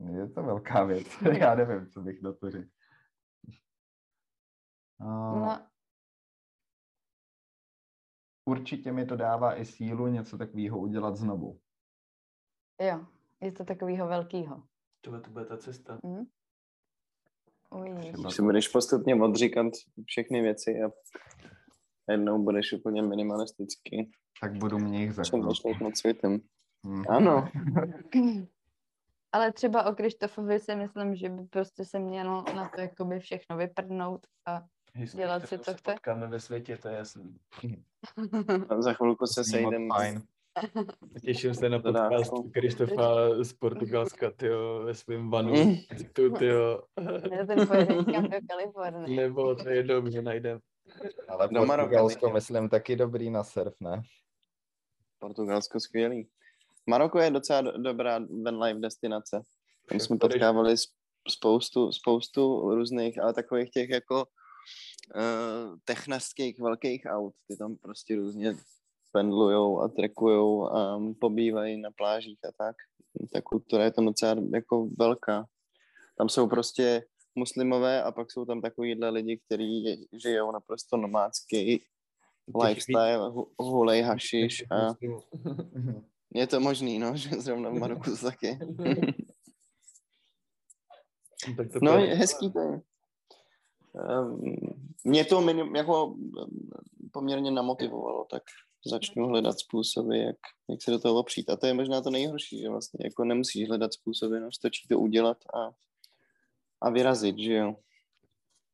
je 0.00 0.28
to 0.28 0.42
velká 0.42 0.84
věc. 0.84 1.06
Já 1.38 1.54
nevím, 1.54 1.90
co 1.90 2.00
bych 2.00 2.22
na 2.22 2.32
to 2.32 2.50
řekl. 2.50 2.68
No. 5.00 5.66
Určitě 8.44 8.92
mi 8.92 9.06
to 9.06 9.16
dává 9.16 9.60
i 9.60 9.64
sílu 9.64 10.06
něco 10.06 10.38
takového 10.38 10.78
udělat 10.78 11.16
znovu. 11.16 11.60
Jo, 12.82 13.06
je 13.40 13.52
to 13.52 13.64
takového 13.64 14.08
velkého. 14.08 14.62
To, 15.00 15.20
to 15.20 15.30
bude 15.30 15.44
ta 15.44 15.56
cesta. 15.56 15.98
Mm. 16.04 16.24
Když 18.10 18.34
si 18.34 18.42
budeš 18.42 18.68
postupně 18.68 19.14
odříkat 19.14 19.72
všechny 20.06 20.42
věci 20.42 20.70
a 20.82 20.90
jednou 22.12 22.44
budeš 22.44 22.72
úplně 22.72 23.02
minimalistický. 23.02 24.12
Tak 24.40 24.58
budu 24.58 24.78
mě 24.78 25.00
jich 25.00 25.12
zaknout. 25.12 25.80
moc 25.80 25.98
světem. 25.98 26.40
Mm. 26.82 27.04
Ano. 27.08 27.48
Ale 29.36 29.52
třeba 29.52 29.86
o 29.86 29.94
Krištofovi 29.94 30.58
si 30.58 30.76
myslím, 30.76 31.16
že 31.16 31.28
by 31.28 31.44
prostě 31.44 31.84
se 31.84 31.98
mělo 31.98 32.44
na 32.54 32.68
to 32.68 32.80
jakoby 32.80 33.20
všechno 33.20 33.56
vyprdnout 33.56 34.26
a 34.46 34.62
Hezky, 34.94 35.16
dělat 35.16 35.48
si 35.48 35.58
to 35.58 35.74
chce. 35.74 35.92
Potkáme 35.92 36.26
ve 36.26 36.40
světě, 36.40 36.76
to 36.76 36.88
je 36.88 36.96
jasný. 36.96 37.36
za 38.78 38.92
chvilku 38.92 39.26
se 39.26 39.44
sejdeme. 39.44 39.88
Těším 41.24 41.54
se 41.54 41.68
na 41.68 41.78
podcast 41.78 42.32
Krištofa 42.52 43.44
z 43.44 43.52
Portugalska, 43.52 44.30
tyjo, 44.30 44.82
ve 44.84 44.94
svém 44.94 45.30
vanu. 45.30 45.54
Mm. 45.54 45.76
Tu, 46.12 46.30
tyjo. 46.30 46.82
Ne, 47.30 47.46
ten 47.46 47.66
pojede 47.66 47.94
někam 47.94 48.22
do 48.22 48.36
Kalifornie. 48.48 49.16
Nebo 49.22 49.54
to 49.54 49.68
je 49.68 49.86
že 50.12 50.22
najdem. 50.22 50.58
Ale 51.28 51.48
Portugalsko, 51.48 52.30
myslím, 52.30 52.68
taky 52.68 52.96
dobrý 52.96 53.30
na 53.30 53.44
surf, 53.44 53.74
ne? 53.80 54.02
Portugalsko 55.18 55.80
skvělý. 55.80 56.28
Maroko 56.86 57.18
je 57.18 57.30
docela 57.30 57.60
do, 57.60 57.78
dobrá 57.78 58.18
van 58.44 58.62
life 58.62 58.80
destinace. 58.80 59.42
Tam 59.88 60.00
jsme 60.00 60.18
potkávali 60.18 60.74
spoustu, 61.28 61.92
spoustu 61.92 62.74
různých, 62.74 63.18
ale 63.22 63.34
takových 63.34 63.70
těch 63.70 63.90
jako 63.90 64.24
uh, 65.16 65.76
technařských 65.84 66.60
velkých 66.60 67.02
aut. 67.06 67.34
Ty 67.48 67.56
tam 67.56 67.76
prostě 67.76 68.16
různě 68.16 68.56
pendlujou 69.12 69.80
a 69.80 69.88
trekujou 69.88 70.68
a 70.68 71.00
pobývají 71.20 71.80
na 71.80 71.90
plážích 71.96 72.38
a 72.48 72.52
tak. 72.58 72.76
Ta 73.32 73.40
kultura 73.40 73.84
je 73.84 73.90
tam 73.90 74.06
docela 74.06 74.36
jako 74.54 74.88
velká. 74.98 75.46
Tam 76.18 76.28
jsou 76.28 76.48
prostě 76.48 77.04
muslimové 77.34 78.02
a 78.02 78.12
pak 78.12 78.32
jsou 78.32 78.44
tam 78.44 78.60
takovýhle 78.60 79.10
lidi, 79.10 79.40
kteří 79.46 80.06
žijou 80.12 80.52
naprosto 80.52 80.96
nomádský 80.96 81.84
lifestyle, 82.62 83.32
hulej 83.58 84.02
hašiš 84.02 84.64
a 84.70 84.94
je 86.36 86.46
to 86.46 86.60
možný, 86.60 86.98
no, 86.98 87.16
že 87.16 87.40
zrovna 87.40 87.70
v 87.70 87.74
Maroku 87.74 88.10
to 88.10 88.16
taky. 88.16 88.58
no, 91.82 91.98
je 91.98 92.14
hezký 92.14 92.52
to 92.52 92.60
je. 92.60 92.80
Ehm, 93.96 94.56
mě 95.04 95.24
to 95.24 95.40
minim, 95.40 95.76
jako 95.76 96.16
ehm, 96.40 96.70
poměrně 97.12 97.50
namotivovalo, 97.50 98.26
tak 98.30 98.42
začnu 98.86 99.26
hledat 99.26 99.58
způsoby, 99.58 100.22
jak, 100.22 100.36
jak 100.70 100.82
se 100.82 100.90
do 100.90 100.98
toho 100.98 101.20
opřít. 101.20 101.50
A 101.50 101.56
to 101.56 101.66
je 101.66 101.74
možná 101.74 102.00
to 102.00 102.10
nejhorší, 102.10 102.60
že 102.60 102.68
vlastně 102.68 103.00
jako 103.04 103.24
nemusíš 103.24 103.68
hledat 103.68 103.92
způsoby, 103.92 104.38
no, 104.38 104.52
stačí 104.52 104.88
to 104.88 104.98
udělat 104.98 105.38
a, 105.54 105.70
a 106.80 106.90
vyrazit, 106.90 107.38
že 107.38 107.52
jo. 107.52 107.76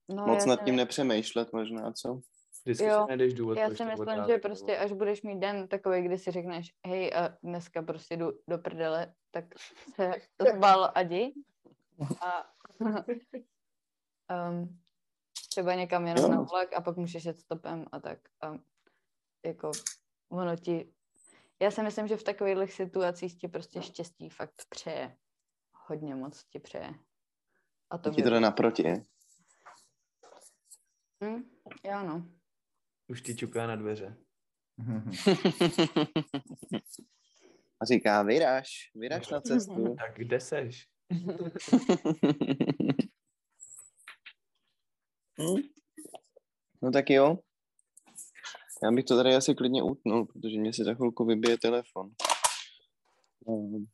No, 0.08 0.26
Moc 0.26 0.46
nad 0.46 0.64
tím 0.64 0.76
nepřemýšlet 0.76 1.52
možná, 1.52 1.92
co? 1.92 2.20
Vždycky 2.64 2.84
jo, 2.84 3.02
si 3.02 3.08
najdeš 3.08 3.34
důvod. 3.34 3.58
Já 3.58 3.70
si 3.70 3.84
myslím, 3.84 4.24
že 4.26 4.38
prostě 4.38 4.78
až 4.78 4.92
budeš 4.92 5.22
mít 5.22 5.38
den 5.38 5.68
takový, 5.68 6.02
kdy 6.02 6.18
si 6.18 6.30
řekneš, 6.30 6.74
hej, 6.86 7.12
a 7.14 7.36
dneska 7.42 7.82
prostě 7.82 8.16
jdu 8.16 8.32
do 8.48 8.58
prdele, 8.58 9.14
tak 9.30 9.44
se 9.94 10.12
zbal 10.56 10.92
a 10.94 11.00
jdi. 11.00 11.32
A 12.20 12.52
um, 14.50 14.80
třeba 15.48 15.74
někam 15.74 16.06
jenom 16.06 16.30
na 16.30 16.40
vlak 16.40 16.72
a 16.72 16.80
pak 16.80 16.96
můžeš 16.96 17.24
jet 17.24 17.38
stopem 17.38 17.84
a 17.92 18.00
tak. 18.00 18.18
A 18.40 18.54
jako 19.44 19.70
ono 20.28 20.56
ti... 20.56 20.92
Já 21.62 21.70
si 21.70 21.82
myslím, 21.82 22.08
že 22.08 22.16
v 22.16 22.22
takových 22.22 22.72
situacích 22.72 23.38
ti 23.38 23.48
prostě 23.48 23.82
štěstí 23.82 24.28
fakt 24.28 24.64
přeje. 24.68 25.16
Hodně 25.72 26.14
moc 26.14 26.44
ti 26.44 26.58
přeje. 26.58 26.94
A 27.90 27.98
to 27.98 28.10
ti 28.10 28.22
to 28.22 28.30
jde 28.30 28.40
naproti, 28.40 28.86
je? 28.86 29.04
Hm, 31.24 31.42
já 31.84 32.02
no. 32.02 32.28
Už 33.08 33.22
ti 33.22 33.36
čuká 33.36 33.66
na 33.66 33.76
dveře. 33.76 34.16
A 37.82 37.84
říká, 37.84 38.22
vyraž, 38.22 38.90
vyraž 38.94 39.28
na 39.28 39.40
cestu. 39.40 39.94
tak 39.98 40.16
kde 40.16 40.40
seš? 40.40 40.88
No 46.82 46.90
tak 46.92 47.10
jo. 47.10 47.38
Já 48.82 48.90
bych 48.92 49.04
to 49.04 49.16
tady 49.16 49.34
asi 49.34 49.54
klidně 49.54 49.82
utnul, 49.82 50.26
protože 50.26 50.58
mě 50.58 50.72
si 50.72 50.84
za 50.84 50.94
chvilku 50.94 51.24
vybije 51.24 51.58
telefon. 51.58 52.10
Ehm, 53.48 53.86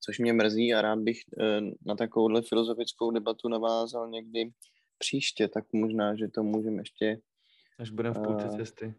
což 0.00 0.18
mě 0.18 0.32
mrzí 0.32 0.74
a 0.74 0.82
rád 0.82 0.98
bych 0.98 1.18
eh, 1.40 1.60
na 1.86 1.94
takovouhle 1.94 2.42
filozofickou 2.42 3.10
debatu 3.10 3.48
navázal 3.48 4.10
někdy 4.10 4.50
příště, 4.98 5.48
tak 5.48 5.64
možná, 5.72 6.16
že 6.16 6.28
to 6.28 6.42
můžeme 6.42 6.82
ještě 6.82 7.20
Až 7.78 7.90
budeme 7.90 8.14
v 8.14 8.22
půlce 8.22 8.48
uh, 8.48 8.56
cesty. 8.56 8.94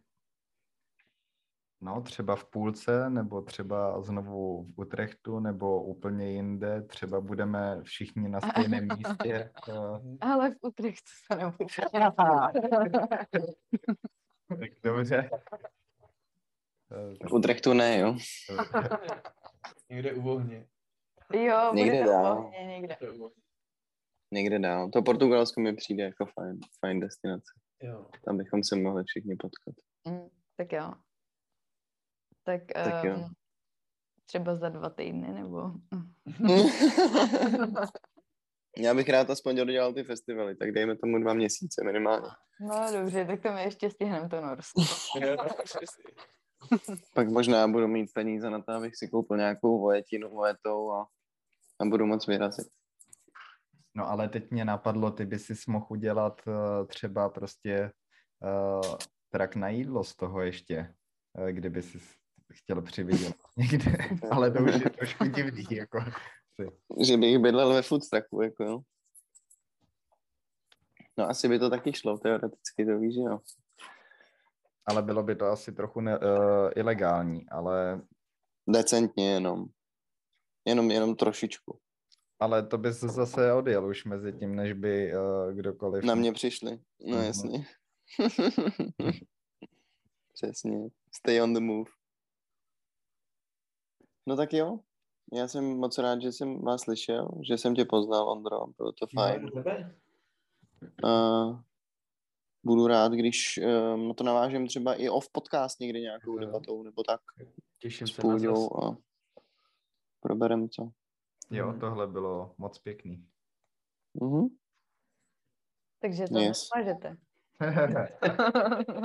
No, 1.81 2.01
třeba 2.01 2.35
v 2.35 2.45
půlce, 2.45 3.09
nebo 3.09 3.41
třeba 3.41 4.01
znovu 4.01 4.63
v 4.63 4.79
Utrechtu, 4.79 5.39
nebo 5.39 5.83
úplně 5.83 6.31
jinde. 6.31 6.81
Třeba 6.81 7.21
budeme 7.21 7.81
všichni 7.83 8.29
na 8.29 8.41
stejném 8.41 8.87
místě. 8.97 9.51
Ale 10.21 10.51
v 10.51 10.57
Utrechtu 10.61 11.11
se 11.25 11.35
nebude. 11.35 11.65
tak 14.59 14.69
dobře. 14.83 15.29
V 17.29 17.33
Utrechtu 17.33 17.73
ne, 17.73 17.99
jo? 17.99 18.17
někde 19.89 20.13
u 20.13 20.29
ohně. 20.29 20.67
Jo, 21.33 21.71
někde 21.73 22.05
dál. 22.05 22.37
Ohně, 22.37 22.65
někde. 22.65 22.97
Někde 24.31 24.59
dál. 24.59 24.89
To 24.89 25.01
Portugalsko 25.01 25.61
mi 25.61 25.75
přijde 25.75 26.03
jako 26.03 26.25
fajn, 26.25 26.59
fajn 26.79 26.99
destinace. 26.99 27.51
Jo. 27.83 28.05
Tam 28.25 28.37
bychom 28.37 28.63
se 28.63 28.75
mohli 28.75 29.03
všichni 29.03 29.35
potkat. 29.35 29.75
Mm, 30.07 30.29
tak 30.57 30.71
jo. 30.71 30.93
Tak, 32.43 32.61
tak 32.73 33.03
um, 33.03 33.09
jo. 33.09 33.15
Ehm, 33.15 33.33
třeba 34.25 34.55
za 34.55 34.69
dva 34.69 34.89
týdny, 34.89 35.33
nebo... 35.33 35.71
Já 38.77 38.93
bych 38.93 39.09
rád 39.09 39.29
aspoň 39.29 39.55
dodělal 39.55 39.93
ty 39.93 40.03
festivaly, 40.03 40.55
tak 40.55 40.71
dejme 40.71 40.97
tomu 40.97 41.19
dva 41.19 41.33
měsíce 41.33 41.83
minimálně. 41.85 42.27
No 42.59 42.91
dobře, 42.91 43.25
tak 43.25 43.41
to 43.41 43.53
mi 43.53 43.63
ještě 43.63 43.89
stihneme 43.89 44.29
to 44.29 44.41
Norsko. 44.41 44.81
Pak 47.13 47.29
možná 47.29 47.67
budu 47.67 47.87
mít 47.87 48.13
peníze 48.13 48.49
na 48.49 48.61
to, 48.61 48.71
abych 48.71 48.95
si 48.95 49.07
koupil 49.07 49.37
nějakou 49.37 49.79
vojetinu 49.79 50.29
vojetou 50.29 50.91
a, 50.91 51.07
a 51.79 51.85
budu 51.85 52.05
moc 52.05 52.27
vyrazit. 52.27 52.67
No 53.95 54.09
ale 54.09 54.29
teď 54.29 54.51
mě 54.51 54.65
napadlo, 54.65 55.11
ty 55.11 55.25
by 55.25 55.39
si 55.39 55.53
mohl 55.67 55.85
udělat 55.89 56.41
uh, 56.47 56.87
třeba 56.87 57.29
prostě 57.29 57.91
uh, 58.39 58.95
trak 59.29 59.55
na 59.55 59.69
jídlo 59.69 60.03
z 60.03 60.15
toho 60.15 60.41
ještě, 60.41 60.95
uh, 61.39 61.47
kdyby 61.47 61.81
si 61.81 61.99
chtěl 62.53 62.81
přividět 62.81 63.35
někde, 63.57 63.97
ale 64.31 64.51
to 64.51 64.63
už 64.63 64.73
je 64.73 64.89
trošku 64.89 65.25
divný, 65.25 65.65
jako. 65.71 65.99
Že 67.01 67.17
bych 67.17 67.39
bydlel 67.39 67.73
ve 67.73 67.81
food 67.81 68.09
trucku, 68.09 68.41
jako 68.41 68.63
jo. 68.63 68.81
No 71.17 71.29
asi 71.29 71.47
by 71.47 71.59
to 71.59 71.69
taky 71.69 71.93
šlo, 71.93 72.17
teoreticky 72.17 72.85
to 72.85 72.99
víš, 72.99 73.15
jo. 73.15 73.39
Ale 74.85 75.01
bylo 75.01 75.23
by 75.23 75.35
to 75.35 75.45
asi 75.45 75.71
trochu 75.71 76.01
ne, 76.01 76.19
uh, 76.19 76.25
ilegální, 76.75 77.49
ale... 77.49 78.01
Decentně 78.69 79.31
jenom. 79.31 79.65
Jenom, 80.65 80.91
jenom 80.91 81.15
trošičku. 81.15 81.79
Ale 82.39 82.67
to 82.67 82.77
bys 82.77 82.99
zase 82.99 83.53
odjel 83.53 83.85
už 83.85 84.05
mezi 84.05 84.33
tím, 84.33 84.55
než 84.55 84.73
by 84.73 85.11
uh, 85.13 85.53
kdokoliv... 85.53 86.03
Na 86.03 86.15
mě 86.15 86.33
přišli, 86.33 86.79
no 87.05 87.17
uh-huh. 87.17 87.25
jasně. 87.25 87.65
Přesně. 90.33 90.89
Stay 91.11 91.41
on 91.41 91.53
the 91.53 91.59
move. 91.59 91.91
No 94.25 94.35
tak 94.35 94.53
jo. 94.53 94.79
Já 95.33 95.47
jsem 95.47 95.77
moc 95.77 95.97
rád, 95.97 96.21
že 96.21 96.31
jsem 96.31 96.61
vás 96.61 96.81
slyšel, 96.81 97.29
že 97.47 97.57
jsem 97.57 97.75
tě 97.75 97.85
poznal, 97.85 98.29
Ondro. 98.29 98.67
Bylo 98.77 98.91
to 98.91 99.07
fajn. 99.07 99.51
Uh, 101.03 101.59
budu 102.63 102.87
rád, 102.87 103.11
když 103.11 103.59
um, 103.63 104.07
na 104.07 104.13
to 104.13 104.23
navážem 104.23 104.67
třeba 104.67 104.95
i 104.95 105.09
off 105.09 105.29
podcast 105.31 105.79
někdy 105.79 106.01
nějakou 106.01 106.37
debatou, 106.37 106.83
nebo 106.83 107.03
tak. 107.03 107.21
Těším 107.79 108.07
se 108.07 108.27
na 108.27 108.33
a 108.85 108.97
proberem 110.21 110.67
to. 110.69 110.89
Jo, 111.49 111.67
mhm. 111.67 111.79
tohle 111.79 112.07
bylo 112.07 112.53
moc 112.57 112.79
pěkný. 112.79 113.25
Mm-hmm. 114.21 114.49
Takže 115.99 116.27
to 116.27 116.39
yes. 116.39 116.47
nesmažete. 116.47 117.17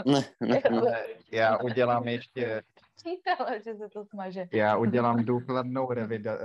ne, 0.06 0.24
ne, 0.40 0.62
ne. 0.70 1.06
Já 1.32 1.58
udělám 1.58 2.08
ještě... 2.08 2.62
Čítala, 3.02 3.58
že 3.58 3.74
se 3.74 3.88
to 3.88 4.04
smaže. 4.04 4.48
Já 4.52 4.76
udělám 4.76 5.24
důkladnou 5.24 5.92
revida... 5.92 6.32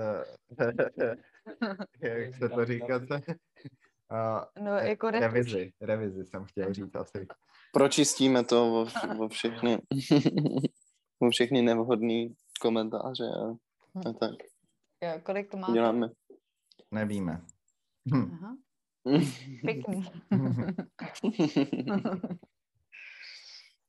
Jak 2.01 2.35
se 2.35 2.49
to 2.49 2.65
říká? 2.65 2.97
Uh, 2.97 4.65
no, 4.65 4.71
jako 4.71 5.09
revizi, 5.11 5.73
revizi 5.81 6.25
jsem 6.25 6.45
chtěl 6.45 6.73
říct 6.73 6.95
asi. 6.95 7.27
Pročistíme 7.73 8.43
to 8.43 8.73
o, 8.73 8.87
o 9.19 9.27
všechny, 9.27 9.77
o 11.19 11.29
všechny 11.29 11.61
nevhodné 11.61 12.27
komentáře 12.61 13.23
a, 13.23 13.49
a 14.09 14.13
tak. 14.13 14.35
Jo, 15.03 15.21
kolik 15.23 15.51
to 15.51 15.57
máte? 15.57 15.73
Děláme. 15.73 16.09
Nevíme. 16.91 17.45
Aha. 18.13 18.57
Pěkný. 19.61 20.11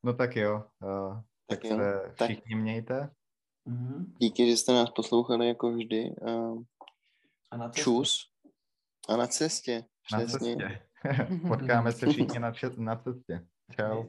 no 0.02 0.12
tak 0.14 0.36
jo. 0.36 0.64
Uh, 0.82 1.20
tak, 1.46 1.60
tak 1.60 1.64
jo. 1.64 1.76
se 1.76 2.12
všichni 2.24 2.54
tak. 2.54 2.62
mějte. 2.62 3.10
Mhm. 3.64 4.14
Díky, 4.20 4.50
že 4.50 4.56
jste 4.56 4.72
nás 4.72 4.90
poslouchali 4.90 5.48
jako 5.48 5.72
vždy. 5.72 6.10
Uh, 6.20 6.62
a 7.50 7.56
na 7.56 7.68
cestě. 7.68 7.82
Čus. 7.82 8.30
A 9.08 9.16
na 9.16 9.26
cestě. 9.26 9.84
Přesně. 10.02 10.56
Na 10.56 10.68
cestě. 10.68 10.86
Potkáme 11.48 11.92
se 11.92 12.06
všichni 12.06 12.38
na, 12.38 12.52
čet, 12.52 12.78
na 12.78 12.96
cestě. 12.96 13.46
Čau. 13.72 14.04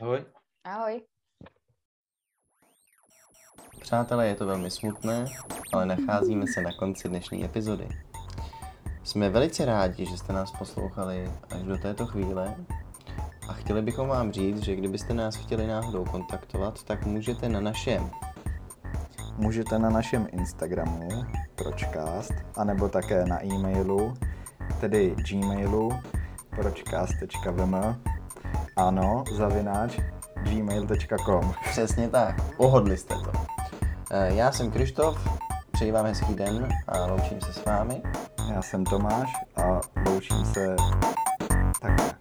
Ahoj. 0.00 0.24
Ahoj. 0.64 1.06
Přátelé, 3.88 4.26
je 4.26 4.34
to 4.34 4.46
velmi 4.46 4.70
smutné, 4.70 5.24
ale 5.72 5.86
nacházíme 5.86 6.46
se 6.46 6.62
na 6.62 6.72
konci 6.72 7.08
dnešní 7.08 7.44
epizody. 7.44 7.88
Jsme 9.04 9.30
velice 9.30 9.64
rádi, 9.64 10.06
že 10.06 10.16
jste 10.16 10.32
nás 10.32 10.52
poslouchali 10.58 11.30
až 11.50 11.62
do 11.62 11.78
této 11.78 12.06
chvíle 12.06 12.54
a 13.48 13.52
chtěli 13.52 13.82
bychom 13.82 14.08
vám 14.08 14.32
říct, 14.32 14.62
že 14.62 14.76
kdybyste 14.76 15.14
nás 15.14 15.36
chtěli 15.36 15.66
náhodou 15.66 16.04
kontaktovat, 16.04 16.82
tak 16.82 17.06
můžete 17.06 17.48
na 17.48 17.60
našem 17.60 18.10
Můžete 19.36 19.78
na 19.78 19.90
našem 19.90 20.28
Instagramu 20.32 21.08
pročcast, 21.54 22.32
anebo 22.56 22.88
také 22.88 23.24
na 23.24 23.44
e-mailu, 23.44 24.14
tedy 24.80 25.16
gmailu 25.30 25.92
pročcast.vm 26.50 27.76
ano, 28.76 29.24
zavináč 29.36 29.98
gmail.com 30.42 31.54
Přesně 31.70 32.08
tak, 32.08 32.56
pohodli 32.56 32.96
jste 32.96 33.14
to. 33.14 33.57
Eh, 34.10 34.34
já 34.34 34.52
jsem 34.52 34.70
Krištof, 34.70 35.28
přeji 35.72 35.92
vám 35.92 36.06
hezký 36.06 36.34
den 36.34 36.68
a 36.88 37.06
loučím 37.06 37.40
se 37.40 37.52
s 37.52 37.64
vámi. 37.64 38.02
Já 38.54 38.62
jsem 38.62 38.84
Tomáš 38.84 39.32
a 39.56 39.80
loučím 40.06 40.44
se 40.44 40.76
takhle. 41.80 42.17